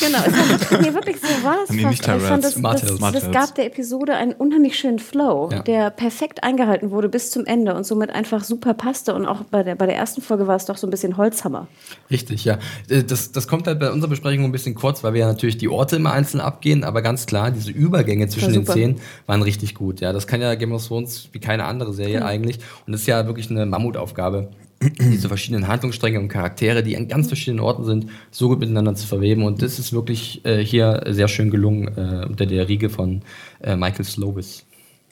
Genau, 0.00 0.18
es 0.24 0.32
war 0.32 0.48
wirklich, 0.48 0.80
nee, 0.80 0.94
wirklich 0.94 1.16
so 1.20 1.44
war 1.44 1.56
es 1.64 1.70
Nee, 1.70 1.84
nicht 1.84 2.00
ich 2.00 2.06
fand, 2.06 2.44
das, 2.44 2.55
Tyrells, 2.55 3.00
das, 3.00 3.12
das 3.22 3.30
gab 3.32 3.55
der 3.56 3.66
Episode 3.66 4.14
einen 4.14 4.32
unheimlich 4.32 4.78
schönen 4.78 4.98
Flow, 5.00 5.48
Ja. 5.50 5.60
der 5.62 5.90
perfekt 5.90 6.44
eingehalten 6.44 6.90
wurde 6.90 7.09
bis 7.09 7.30
zum 7.30 7.46
Ende 7.46 7.74
und 7.74 7.84
somit 7.84 8.10
einfach 8.10 8.44
super 8.44 8.74
passte. 8.74 9.14
Und 9.14 9.26
auch 9.26 9.42
bei 9.44 9.62
der, 9.62 9.74
bei 9.74 9.86
der 9.86 9.96
ersten 9.96 10.20
Folge 10.22 10.46
war 10.46 10.56
es 10.56 10.66
doch 10.66 10.76
so 10.76 10.86
ein 10.86 10.90
bisschen 10.90 11.16
Holzhammer. 11.16 11.66
Richtig, 12.10 12.44
ja. 12.44 12.59
Äh, 12.88 13.02
Das, 13.02 13.32
das 13.32 13.48
kommt 13.48 13.66
halt 13.66 13.80
bei 13.80 13.90
unserer 13.90 14.10
Besprechung 14.10 14.44
ein 14.44 14.52
bisschen 14.52 14.74
kurz, 14.74 15.02
weil 15.02 15.14
wir 15.14 15.20
ja 15.22 15.26
natürlich 15.26 15.59
die 15.59 15.68
Orte 15.68 15.96
immer 15.96 16.12
einzeln 16.12 16.40
abgehen, 16.40 16.84
aber 16.84 17.02
ganz 17.02 17.26
klar, 17.26 17.50
diese 17.50 17.70
Übergänge 17.72 18.28
zwischen 18.28 18.52
den. 18.52 18.66
Szenen 18.66 18.96
waren 19.26 19.42
richtig 19.42 19.74
gut. 19.74 20.00
Ja, 20.00 20.12
das 20.12 20.26
kann 20.26 20.40
ja 20.40 20.55
Game 20.55 20.72
of 20.72 20.86
Thrones 20.86 21.28
wie 21.32 21.38
keine 21.40 21.64
andere 21.64 21.92
Serie 21.92 22.24
eigentlich. 22.24 22.59
Und 22.86 22.92
das 22.92 23.00
ist 23.02 23.06
ja 23.06 23.26
wirklich 23.26 23.50
eine 23.50 23.66
Mammutaufgabe, 23.66 24.48
diese 24.80 25.28
verschiedenen 25.28 25.68
Handlungsstränge 25.68 26.20
und 26.20 26.28
Charaktere, 26.28 26.82
die 26.82 26.96
an 26.96 27.09
ganz 27.09 27.28
verschiedenen 27.28 27.60
Orten 27.60 27.84
sind, 27.84 28.06
so 28.30 28.48
gut 28.48 28.60
miteinander 28.60 28.94
zu 28.94 29.06
verweben. 29.06 29.42
Und 29.42 29.62
das 29.62 29.78
ist 29.78 29.92
wirklich 29.92 30.44
äh, 30.44 30.64
hier 30.64 31.02
sehr 31.09 31.28
schön 31.28 31.50
gelungen 31.50 31.88
äh, 31.96 32.26
unter 32.26 32.46
der 32.46 32.68
Riege 32.68 32.88
von 32.90 33.22
äh, 33.60 33.76
Michael 33.76 34.05
Slovis. 34.05 34.64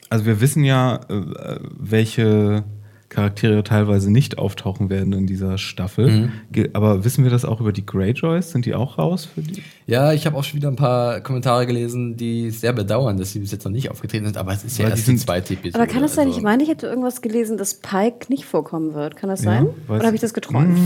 Also 0.09 0.25
wir 0.25 0.39
wissen 0.39 0.63
ja, 0.63 1.01
äh, 1.09 1.59
welche 1.77 2.63
Charaktere 3.09 3.63
teilweise 3.63 4.11
nicht 4.11 4.37
auftauchen 4.37 4.89
werden 4.89 5.13
in 5.13 5.27
dieser 5.27 5.57
Staffel. 5.57 6.31
Mhm. 6.53 6.67
Aber 6.73 7.05
wissen 7.05 7.23
wir 7.23 7.31
das 7.31 7.45
auch 7.45 7.61
über 7.61 7.71
die 7.71 7.85
Greyjoys? 7.85 8.51
Sind 8.51 8.65
die 8.65 8.75
auch 8.75 8.97
raus 8.97 9.23
für 9.25 9.41
die? 9.41 9.63
Ja, 9.85 10.11
ich 10.11 10.25
habe 10.25 10.35
auch 10.35 10.43
schon 10.43 10.57
wieder 10.57 10.67
ein 10.67 10.75
paar 10.75 11.21
Kommentare 11.21 11.65
gelesen, 11.65 12.17
die 12.17 12.51
sehr 12.51 12.73
bedauern, 12.73 13.17
dass 13.17 13.31
sie 13.31 13.39
bis 13.39 13.51
jetzt 13.53 13.63
noch 13.63 13.71
nicht 13.71 13.89
aufgetreten 13.91 14.25
sind, 14.25 14.35
aber 14.35 14.51
es 14.51 14.65
ist 14.65 14.77
ja 14.77 14.85
die 14.85 14.91
erst 14.91 15.03
die 15.03 15.05
sind- 15.05 15.21
zweite 15.21 15.53
Episode. 15.53 15.81
Aber 15.81 15.91
kann 15.91 16.01
das 16.01 16.15
sein? 16.15 16.27
also- 16.27 16.37
Ich 16.39 16.43
meine, 16.43 16.63
ich 16.63 16.69
hätte 16.69 16.87
irgendwas 16.87 17.21
gelesen, 17.21 17.57
dass 17.57 17.75
Pike 17.75 18.27
nicht 18.29 18.43
vorkommen 18.43 18.93
wird. 18.93 19.15
Kann 19.15 19.29
das 19.29 19.41
Ja, 19.43 19.51
sein? 19.51 19.67
Oder 19.87 20.05
habe 20.05 20.15
ich 20.15 20.21
das 20.21 20.33
geträumt? 20.33 20.77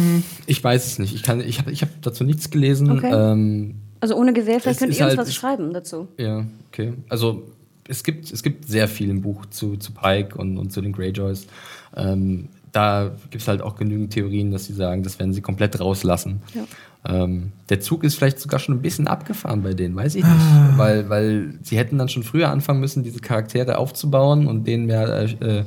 Ich 0.45 0.63
weiß 0.63 0.85
es 0.85 0.99
nicht. 0.99 1.15
Ich, 1.15 1.23
kann- 1.23 1.41
ich 1.41 1.57
habe 1.57 1.71
ich 1.71 1.81
hab 1.81 1.89
dazu 2.03 2.23
nichts 2.23 2.51
gelesen. 2.51 2.91
Okay. 2.91 3.11
Ähm, 3.11 3.75
Also 3.99 4.15
ohne 4.15 4.33
Gewehr, 4.33 4.59
vielleicht 4.59 4.77
könnt 4.79 4.93
ihr 4.95 5.05
uns 5.05 5.17
halt- 5.17 5.27
was 5.27 5.33
schreiben 5.33 5.73
dazu. 5.73 6.07
ja, 6.19 6.45
okay. 6.71 6.93
Also 7.09 7.47
es 7.87 8.03
gibt, 8.03 8.31
es 8.31 8.43
gibt 8.43 8.67
sehr 8.67 8.87
viel 8.87 9.09
im 9.09 9.21
Buch 9.21 9.47
zu, 9.47 9.75
zu 9.75 9.91
Pike 9.91 10.37
und, 10.37 10.57
und 10.59 10.71
zu 10.71 10.81
den 10.81 10.91
Greyjoys. 10.93 11.47
Ähm, 11.95 12.49
da 12.71 13.11
gibt 13.29 13.41
es 13.41 13.47
halt 13.47 13.61
auch 13.61 13.75
genügend 13.75 14.13
Theorien, 14.13 14.51
dass 14.51 14.65
sie 14.65 14.73
sagen, 14.73 15.03
das 15.03 15.19
werden 15.19 15.33
sie 15.33 15.41
komplett 15.41 15.79
rauslassen. 15.79 16.41
Ja. 16.53 16.63
Ähm, 17.03 17.51
der 17.69 17.79
Zug 17.79 18.03
ist 18.03 18.15
vielleicht 18.15 18.39
sogar 18.39 18.59
schon 18.59 18.75
ein 18.75 18.81
bisschen 18.81 19.07
abgefahren 19.07 19.63
bei 19.63 19.73
denen, 19.73 19.95
weiß 19.95 20.15
ich 20.15 20.23
nicht. 20.23 20.77
Weil, 20.77 21.09
weil 21.09 21.57
sie 21.63 21.77
hätten 21.77 21.97
dann 21.97 22.09
schon 22.09 22.21
früher 22.21 22.49
anfangen 22.49 22.79
müssen, 22.79 23.01
diese 23.01 23.19
Charaktere 23.19 23.77
aufzubauen 23.77 24.47
und 24.47 24.67
denen 24.67 24.85
mehr 24.85 25.27
äh, 25.41 25.63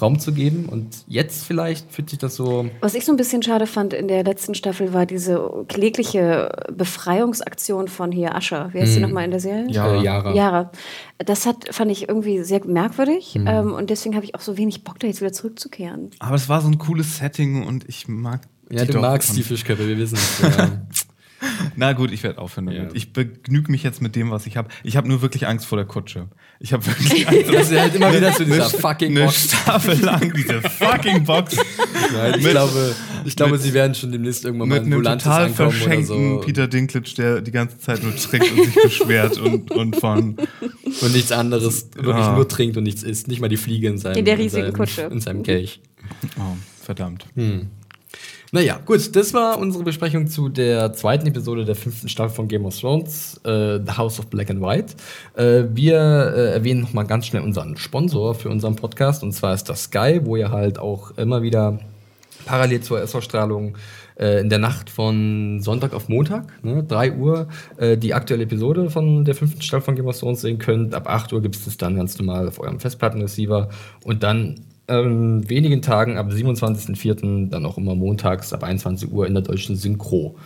Raum 0.00 0.20
zu 0.20 0.32
geben. 0.32 0.66
Und 0.66 1.04
jetzt 1.08 1.44
vielleicht 1.44 1.90
fühlt 1.92 2.10
sich 2.10 2.18
das 2.18 2.36
so. 2.36 2.68
Was 2.80 2.94
ich 2.94 3.04
so 3.04 3.12
ein 3.12 3.16
bisschen 3.16 3.42
schade 3.42 3.66
fand 3.66 3.94
in 3.94 4.06
der 4.06 4.22
letzten 4.22 4.54
Staffel 4.54 4.92
war 4.92 5.06
diese 5.06 5.64
klägliche 5.68 6.50
Befreiungsaktion 6.72 7.88
von 7.88 8.12
hier 8.12 8.34
Ascher. 8.36 8.70
Wie 8.72 8.80
heißt 8.80 8.94
sie 8.94 9.00
nochmal 9.00 9.24
in 9.24 9.32
der 9.32 9.40
Serie? 9.40 9.66
Ja. 9.68 9.94
Äh, 9.94 10.04
Yara. 10.04 10.34
Yara. 10.34 10.70
Das 11.18 11.46
hat, 11.46 11.74
fand 11.74 11.90
ich 11.90 12.08
irgendwie 12.08 12.44
sehr 12.44 12.64
merkwürdig 12.64 13.38
ähm, 13.46 13.72
und 13.72 13.90
deswegen 13.90 14.14
habe 14.14 14.24
ich 14.24 14.34
auch 14.34 14.40
so 14.40 14.56
wenig 14.56 14.84
Bock, 14.84 15.00
da 15.00 15.06
jetzt 15.06 15.20
wieder 15.20 15.32
zurückzukehren. 15.32 16.10
Aber 16.18 16.36
es 16.36 16.48
war 16.48 16.60
so 16.60 16.68
ein 16.68 16.78
cooles 16.78 17.16
Setting 17.16 17.64
und 17.64 17.88
ich 17.88 18.06
mag. 18.06 18.42
Ja, 18.70 18.84
die 18.84 18.92
du 18.92 19.00
magst 19.00 19.36
die 19.36 19.42
Fischköpfe, 19.42 19.86
wir 19.86 19.96
wissen 19.98 20.16
es. 20.16 20.40
Ja. 20.42 20.82
Na 21.76 21.92
gut, 21.92 22.10
ich 22.12 22.22
werde 22.22 22.38
aufhören 22.38 22.66
damit. 22.66 22.82
Ja. 22.82 22.88
Ich 22.94 23.12
begnüge 23.12 23.70
mich 23.70 23.82
jetzt 23.82 24.00
mit 24.00 24.16
dem, 24.16 24.30
was 24.30 24.46
ich 24.46 24.56
habe. 24.56 24.68
Ich 24.82 24.96
habe 24.96 25.06
nur 25.06 25.20
wirklich 25.20 25.46
Angst 25.46 25.66
vor 25.66 25.76
der 25.76 25.84
Kutsche. 25.86 26.28
Ich 26.58 26.72
habe 26.72 26.84
wirklich 26.86 27.28
Angst. 27.28 27.50
Das 27.52 27.70
ist 27.70 27.78
halt 27.78 27.94
immer 27.94 28.12
wieder 28.14 28.32
zu 28.32 28.44
dieser 28.46 28.70
fucking 28.70 29.10
eine 29.10 29.26
Box. 29.26 29.44
Staffel 29.44 30.00
lang 30.00 30.32
diese 30.34 30.62
fucking 30.62 31.24
Box 31.24 31.56
Nein, 32.14 32.34
ich 32.38 32.42
Mit- 32.42 32.52
glaube, 32.52 32.94
ich 33.26 33.36
glaube 33.36 33.52
mit- 33.52 33.60
sie 33.60 33.74
werden 33.74 33.94
schon 33.94 34.10
demnächst 34.12 34.44
irgendwann 34.46 34.68
mal 34.70 34.74
mit 34.76 34.86
in 34.86 34.92
einem 34.94 35.02
Volantis 35.02 35.24
total 35.24 35.44
ankommen 35.44 35.68
oder 35.68 35.76
verschenkten 35.76 36.06
so. 36.06 36.40
Peter 36.40 36.66
Dinklage, 36.68 37.14
der 37.14 37.40
die 37.42 37.50
ganze 37.52 37.78
Zeit 37.78 38.02
nur 38.02 38.16
trinkt 38.16 38.50
und 38.52 38.64
sich 38.64 38.74
beschwert 38.82 39.36
und, 39.38 39.70
und 39.70 39.96
von 39.96 40.36
Und 41.02 41.12
nichts 41.12 41.32
anderes, 41.32 41.90
wirklich 41.94 42.16
Ja. 42.16 42.34
nur 42.34 42.48
trinkt 42.48 42.78
und 42.78 42.84
nichts 42.84 43.02
isst. 43.02 43.28
Nicht 43.28 43.40
mal 43.40 43.48
die 43.48 43.58
Fliege 43.58 43.88
in 43.88 43.98
seinem, 43.98 44.16
In 44.16 44.24
der 44.24 44.38
riesigen 44.38 44.62
seinem, 44.64 44.74
Kutsche. 44.74 45.02
In 45.02 45.20
seinem 45.20 45.42
Kelch. 45.42 45.80
oh, 46.38 46.56
verdammt. 46.82 47.26
Naja, 48.52 48.78
gut, 48.84 49.16
das 49.16 49.34
war 49.34 49.58
unsere 49.58 49.82
Besprechung 49.82 50.28
zu 50.28 50.48
der 50.48 50.92
zweiten 50.92 51.26
Episode 51.26 51.64
der 51.64 51.74
fünften 51.74 52.08
Staffel 52.08 52.34
von 52.36 52.48
Game 52.48 52.64
of 52.64 52.78
Thrones, 52.78 53.40
äh, 53.44 53.80
The 53.84 53.92
House 53.96 54.20
of 54.20 54.28
Black 54.28 54.50
and 54.50 54.60
White. 54.60 54.94
Äh, 55.34 55.64
wir 55.74 55.96
äh, 55.96 56.52
erwähnen 56.52 56.82
noch 56.82 56.92
mal 56.92 57.02
ganz 57.02 57.26
schnell 57.26 57.42
unseren 57.42 57.76
Sponsor 57.76 58.36
für 58.36 58.48
unseren 58.48 58.76
Podcast, 58.76 59.24
und 59.24 59.32
zwar 59.32 59.52
ist 59.54 59.68
das 59.68 59.84
Sky, 59.84 60.20
wo 60.22 60.36
ihr 60.36 60.52
halt 60.52 60.78
auch 60.78 61.10
immer 61.18 61.42
wieder 61.42 61.80
parallel 62.44 62.80
zur 62.82 63.00
Erstausstrahlung 63.00 63.76
äh, 64.18 64.40
in 64.40 64.48
der 64.48 64.60
Nacht 64.60 64.90
von 64.90 65.60
Sonntag 65.60 65.92
auf 65.92 66.08
Montag, 66.08 66.62
ne, 66.62 66.84
3 66.84 67.16
Uhr, 67.16 67.48
äh, 67.76 67.96
die 67.96 68.14
aktuelle 68.14 68.44
Episode 68.44 68.90
von 68.90 69.24
der 69.24 69.34
fünften 69.34 69.62
Staffel 69.62 69.86
von 69.86 69.96
Game 69.96 70.06
of 70.06 70.18
Thrones 70.18 70.40
sehen 70.40 70.58
könnt. 70.58 70.94
Ab 70.94 71.08
8 71.08 71.32
Uhr 71.32 71.42
gibt 71.42 71.56
es 71.56 71.64
das 71.64 71.76
dann 71.76 71.96
ganz 71.96 72.16
normal 72.18 72.48
auf 72.48 72.60
eurem 72.60 72.78
Festplattenreceiver 72.78 73.68
und 74.04 74.22
dann 74.22 74.65
ähm, 74.88 75.48
wenigen 75.48 75.82
Tagen 75.82 76.18
ab 76.18 76.28
27.04. 76.28 77.50
dann 77.50 77.66
auch 77.66 77.78
immer 77.78 77.94
montags 77.94 78.52
ab 78.52 78.62
21 78.62 79.10
Uhr 79.10 79.26
in 79.26 79.34
der 79.34 79.42
deutschen 79.42 79.76
Synchro. 79.76 80.36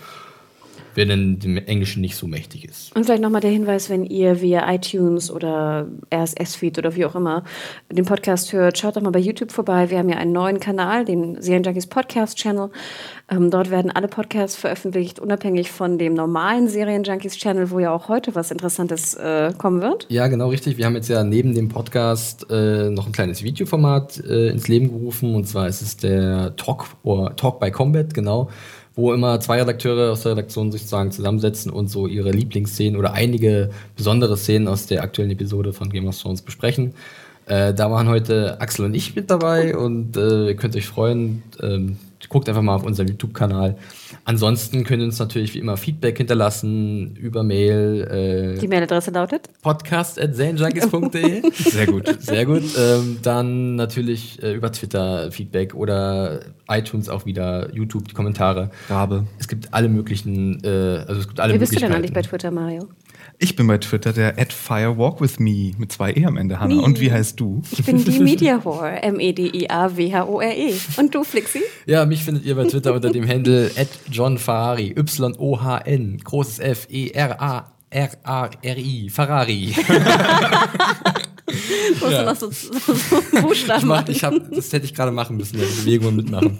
Wer 0.94 1.06
denn 1.06 1.38
dem 1.38 1.56
Englischen 1.56 2.00
nicht 2.00 2.16
so 2.16 2.26
mächtig 2.26 2.64
ist. 2.64 2.94
Und 2.96 3.04
vielleicht 3.04 3.22
nochmal 3.22 3.40
der 3.40 3.50
Hinweis, 3.50 3.90
wenn 3.90 4.04
ihr 4.04 4.40
via 4.40 4.72
iTunes 4.72 5.30
oder 5.30 5.86
RSS-Feed 6.12 6.78
oder 6.78 6.94
wie 6.96 7.04
auch 7.04 7.14
immer 7.14 7.44
den 7.90 8.04
Podcast 8.04 8.52
hört, 8.52 8.78
schaut 8.78 8.96
doch 8.96 9.02
mal 9.02 9.10
bei 9.10 9.18
YouTube 9.18 9.52
vorbei. 9.52 9.90
Wir 9.90 9.98
haben 9.98 10.08
ja 10.08 10.16
einen 10.16 10.32
neuen 10.32 10.60
Kanal, 10.60 11.04
den 11.04 11.40
Serienjunkies 11.40 11.86
Podcast 11.86 12.36
Channel. 12.36 12.70
Ähm, 13.30 13.50
dort 13.50 13.70
werden 13.70 13.90
alle 13.90 14.08
Podcasts 14.08 14.56
veröffentlicht, 14.56 15.20
unabhängig 15.20 15.70
von 15.70 15.98
dem 15.98 16.14
normalen 16.14 16.68
Serienjunkies 16.68 17.36
Channel, 17.36 17.70
wo 17.70 17.78
ja 17.78 17.92
auch 17.92 18.08
heute 18.08 18.34
was 18.34 18.50
Interessantes 18.50 19.14
äh, 19.14 19.52
kommen 19.56 19.80
wird. 19.80 20.06
Ja, 20.08 20.26
genau 20.26 20.48
richtig. 20.48 20.76
Wir 20.78 20.86
haben 20.86 20.96
jetzt 20.96 21.08
ja 21.08 21.22
neben 21.22 21.54
dem 21.54 21.68
Podcast 21.68 22.46
äh, 22.50 22.90
noch 22.90 23.06
ein 23.06 23.12
kleines 23.12 23.42
Videoformat 23.42 24.18
äh, 24.24 24.48
ins 24.48 24.66
Leben 24.68 24.88
gerufen. 24.88 25.34
Und 25.34 25.46
zwar 25.46 25.68
ist 25.68 25.82
es 25.82 25.96
der 25.96 26.56
Talk, 26.56 26.86
oder 27.02 27.36
Talk 27.36 27.60
by 27.60 27.70
Combat, 27.70 28.12
genau, 28.12 28.50
wo 28.94 29.12
immer 29.12 29.40
zwei 29.40 29.60
Redakteure 29.60 30.12
aus 30.12 30.22
der 30.22 30.32
Redaktion 30.32 30.72
sich 30.72 30.82
sozusagen 30.82 31.12
zusammensetzen 31.12 31.70
und 31.72 31.88
so 31.88 32.06
ihre 32.06 32.30
Lieblingsszenen 32.30 32.98
oder 32.98 33.12
einige 33.12 33.70
besondere 33.96 34.36
Szenen 34.36 34.68
aus 34.68 34.86
der 34.86 35.02
aktuellen 35.02 35.30
Episode 35.30 35.72
von 35.72 35.90
Game 35.90 36.06
of 36.08 36.20
Thrones 36.20 36.42
besprechen. 36.42 36.94
Äh, 37.46 37.74
da 37.74 37.90
waren 37.90 38.08
heute 38.08 38.60
Axel 38.60 38.84
und 38.84 38.94
ich 38.94 39.16
mit 39.16 39.30
dabei 39.30 39.76
und 39.76 40.16
äh, 40.16 40.48
ihr 40.48 40.56
könnt 40.56 40.76
euch 40.76 40.86
freuen. 40.86 41.42
Ähm, 41.62 41.96
guckt 42.30 42.48
einfach 42.48 42.62
mal 42.62 42.76
auf 42.76 42.84
unserem 42.84 43.08
YouTube-Kanal. 43.08 43.76
Ansonsten 44.30 44.84
könnt 44.84 45.02
ihr 45.02 45.06
uns 45.06 45.18
natürlich 45.18 45.54
wie 45.54 45.58
immer 45.58 45.76
Feedback 45.76 46.16
hinterlassen 46.16 47.16
über 47.16 47.42
Mail. 47.42 48.54
Äh, 48.56 48.60
Die 48.60 48.68
Mailadresse 48.68 49.10
lautet 49.10 49.48
podcast.zanejunkies.de. 49.60 51.50
Sehr 51.52 51.86
gut. 51.86 52.22
Sehr 52.22 52.46
gut. 52.46 52.62
Ähm, 52.78 53.18
dann 53.22 53.74
natürlich 53.74 54.40
äh, 54.40 54.52
über 54.54 54.70
Twitter 54.70 55.32
Feedback 55.32 55.74
oder 55.74 56.42
iTunes 56.68 57.08
auch 57.08 57.26
wieder, 57.26 57.74
YouTube 57.74 58.06
die 58.06 58.14
Kommentare. 58.14 58.70
Rabe. 58.88 59.26
Es 59.40 59.48
gibt 59.48 59.74
alle 59.74 59.88
möglichen, 59.88 60.62
äh, 60.62 61.04
also 61.08 61.22
es 61.22 61.26
gibt 61.26 61.40
alle 61.40 61.54
Wie 61.54 61.58
bist 61.58 61.74
du 61.74 61.80
denn 61.80 61.92
eigentlich 61.92 62.12
bei 62.12 62.22
Twitter, 62.22 62.52
Mario? 62.52 62.86
Ich 63.42 63.56
bin 63.56 63.66
bei 63.66 63.78
Twitter 63.78 64.12
der 64.12 64.38
at 64.38 64.52
firewalkwithme 64.52 65.72
mit 65.78 65.90
zwei 65.90 66.12
E 66.12 66.26
am 66.26 66.36
Ende, 66.36 66.60
Hanna. 66.60 66.82
Und 66.82 67.00
wie 67.00 67.10
heißt 67.10 67.40
du? 67.40 67.62
Ich 67.70 67.82
bin 67.86 68.04
die 68.04 68.20
Media 68.20 68.62
Whore, 68.62 69.02
M-E-D-I-A-W-H-O-R-E. 69.02 70.74
Und 70.98 71.14
du, 71.14 71.24
Flixi? 71.24 71.62
Ja, 71.86 72.04
mich 72.04 72.22
findet 72.22 72.44
ihr 72.44 72.54
bei 72.54 72.64
Twitter 72.66 72.92
unter 72.92 73.08
dem 73.08 73.26
Handle 73.26 73.70
John 74.10 74.36
Ferrari, 74.36 74.94
Y-O-H-N, 74.94 76.18
großes 76.22 76.58
F, 76.58 76.86
E 76.90 77.06
E-R-A-R-A-R-I, 77.06 77.88
Ferrari. 79.08 79.74
Musst 82.00 82.02
du 82.02 82.24
noch 82.24 82.36
so, 82.36 82.50
so, 82.50 82.72
so 82.94 83.42
Buchstaben 83.42 83.80
Ich, 83.80 83.86
mach, 83.86 84.00
machen? 84.02 84.10
ich 84.10 84.24
hab, 84.24 84.34
das 84.54 84.72
hätte 84.72 84.84
ich 84.86 84.94
gerade 84.94 85.12
machen 85.12 85.36
müssen, 85.36 85.58
ja, 85.58 85.64
die 85.64 85.80
Bewegung 85.80 86.16
mitmachen. 86.16 86.58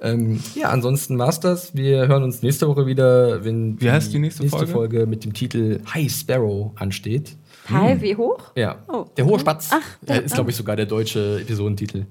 ähm, 0.00 0.40
ja, 0.54 0.68
ansonsten 0.70 1.16
Masters. 1.16 1.74
Wir 1.74 2.06
hören 2.08 2.22
uns 2.22 2.42
nächste 2.42 2.68
Woche 2.68 2.86
wieder, 2.86 3.44
wenn 3.44 3.80
Wie 3.80 3.90
heißt 3.90 4.12
die 4.12 4.18
nächste 4.18 4.48
Folge? 4.48 4.66
Folge 4.72 5.06
mit 5.06 5.24
dem 5.24 5.32
Titel 5.34 5.80
High 5.92 6.10
Sparrow 6.10 6.72
ansteht. 6.76 7.36
Hi, 7.70 8.00
wie 8.00 8.16
hoch? 8.16 8.38
Ja, 8.56 8.76
Oh. 8.88 9.06
der 9.16 9.26
hohe 9.26 9.38
Spatz 9.38 9.68
Ach, 9.72 9.80
der- 10.02 10.22
ist, 10.22 10.34
glaube 10.34 10.50
ich, 10.50 10.56
sogar 10.56 10.74
der 10.76 10.86
deutsche 10.86 11.40
Episodentitel. 11.40 12.06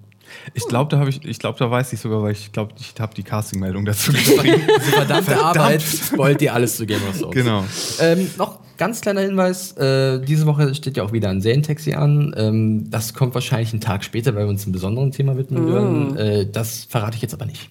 Ich 0.53 0.67
glaube, 0.67 0.91
da 0.91 0.99
habe 0.99 1.09
ich, 1.09 1.23
ich 1.23 1.39
glaube, 1.39 1.57
da 1.57 1.71
weiß 1.71 1.93
ich 1.93 2.01
sogar, 2.01 2.21
weil 2.21 2.33
ich 2.33 2.51
glaube, 2.51 2.73
ich 2.77 2.93
habe 2.99 3.15
die 3.15 3.23
Castingmeldung 3.23 3.85
dazu 3.85 4.11
geschrieben. 4.13 4.61
Verdammte 4.93 5.41
Arbeit 5.41 5.81
spoilt 5.81 6.41
dir 6.41 6.53
alles 6.53 6.75
zu 6.75 6.85
Game 6.85 6.99
of 7.09 7.17
Thrones. 7.17 7.33
genau. 7.33 7.63
Ähm, 8.01 8.29
noch 8.37 8.59
ganz 8.77 9.01
kleiner 9.01 9.21
Hinweis: 9.21 9.73
äh, 9.77 10.19
Diese 10.19 10.45
Woche 10.45 10.73
steht 10.75 10.97
ja 10.97 11.03
auch 11.03 11.11
wieder 11.11 11.29
ein 11.29 11.41
Serientaxi 11.41 11.93
an. 11.93 12.33
Ähm, 12.37 12.89
das 12.89 13.13
kommt 13.13 13.33
wahrscheinlich 13.33 13.71
einen 13.73 13.81
Tag 13.81 14.03
später, 14.03 14.33
weil 14.35 14.43
wir 14.45 14.49
uns 14.49 14.63
einem 14.65 14.73
besonderen 14.73 15.11
Thema 15.11 15.37
widmen 15.37 15.63
Mm. 15.65 15.67
würden. 15.67 16.15
Äh, 16.17 16.45
das 16.51 16.85
verrate 16.85 17.15
ich 17.15 17.21
jetzt 17.21 17.33
aber 17.33 17.45
nicht. 17.45 17.69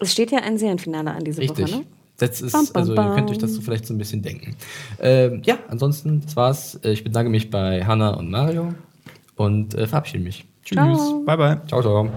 Es 0.00 0.12
steht 0.12 0.30
ja 0.30 0.38
ein 0.38 0.58
Serienfinale 0.58 1.10
an 1.12 1.24
diese 1.24 1.40
Richtig. 1.40 1.66
Woche, 1.72 1.78
ne? 1.80 1.84
Das 2.18 2.40
ist, 2.40 2.52
Bam, 2.52 2.66
bam, 2.66 2.80
also 2.82 2.94
ihr 2.94 3.14
könnt 3.14 3.30
euch 3.30 3.38
das 3.38 3.54
so 3.54 3.60
vielleicht 3.60 3.86
so 3.86 3.92
ein 3.94 3.98
bisschen 3.98 4.22
denken. 4.22 4.54
Ähm, 5.00 5.42
ja, 5.44 5.58
ansonsten, 5.68 6.20
das 6.24 6.36
war's. 6.36 6.78
Äh, 6.84 6.92
Ich 6.92 7.02
bedanke 7.02 7.28
mich 7.30 7.50
bei 7.50 7.84
Hanna 7.84 8.10
und 8.14 8.30
Mario 8.30 8.72
und 9.36 9.74
äh, 9.74 9.86
verabschiede 9.88 10.22
mich. 10.22 10.44
Tschüss. 10.64 10.76
Ciao. 10.78 11.22
Bye, 11.26 11.36
bye. 11.36 11.60
Ciao, 11.66 11.82
ciao. 11.82 12.08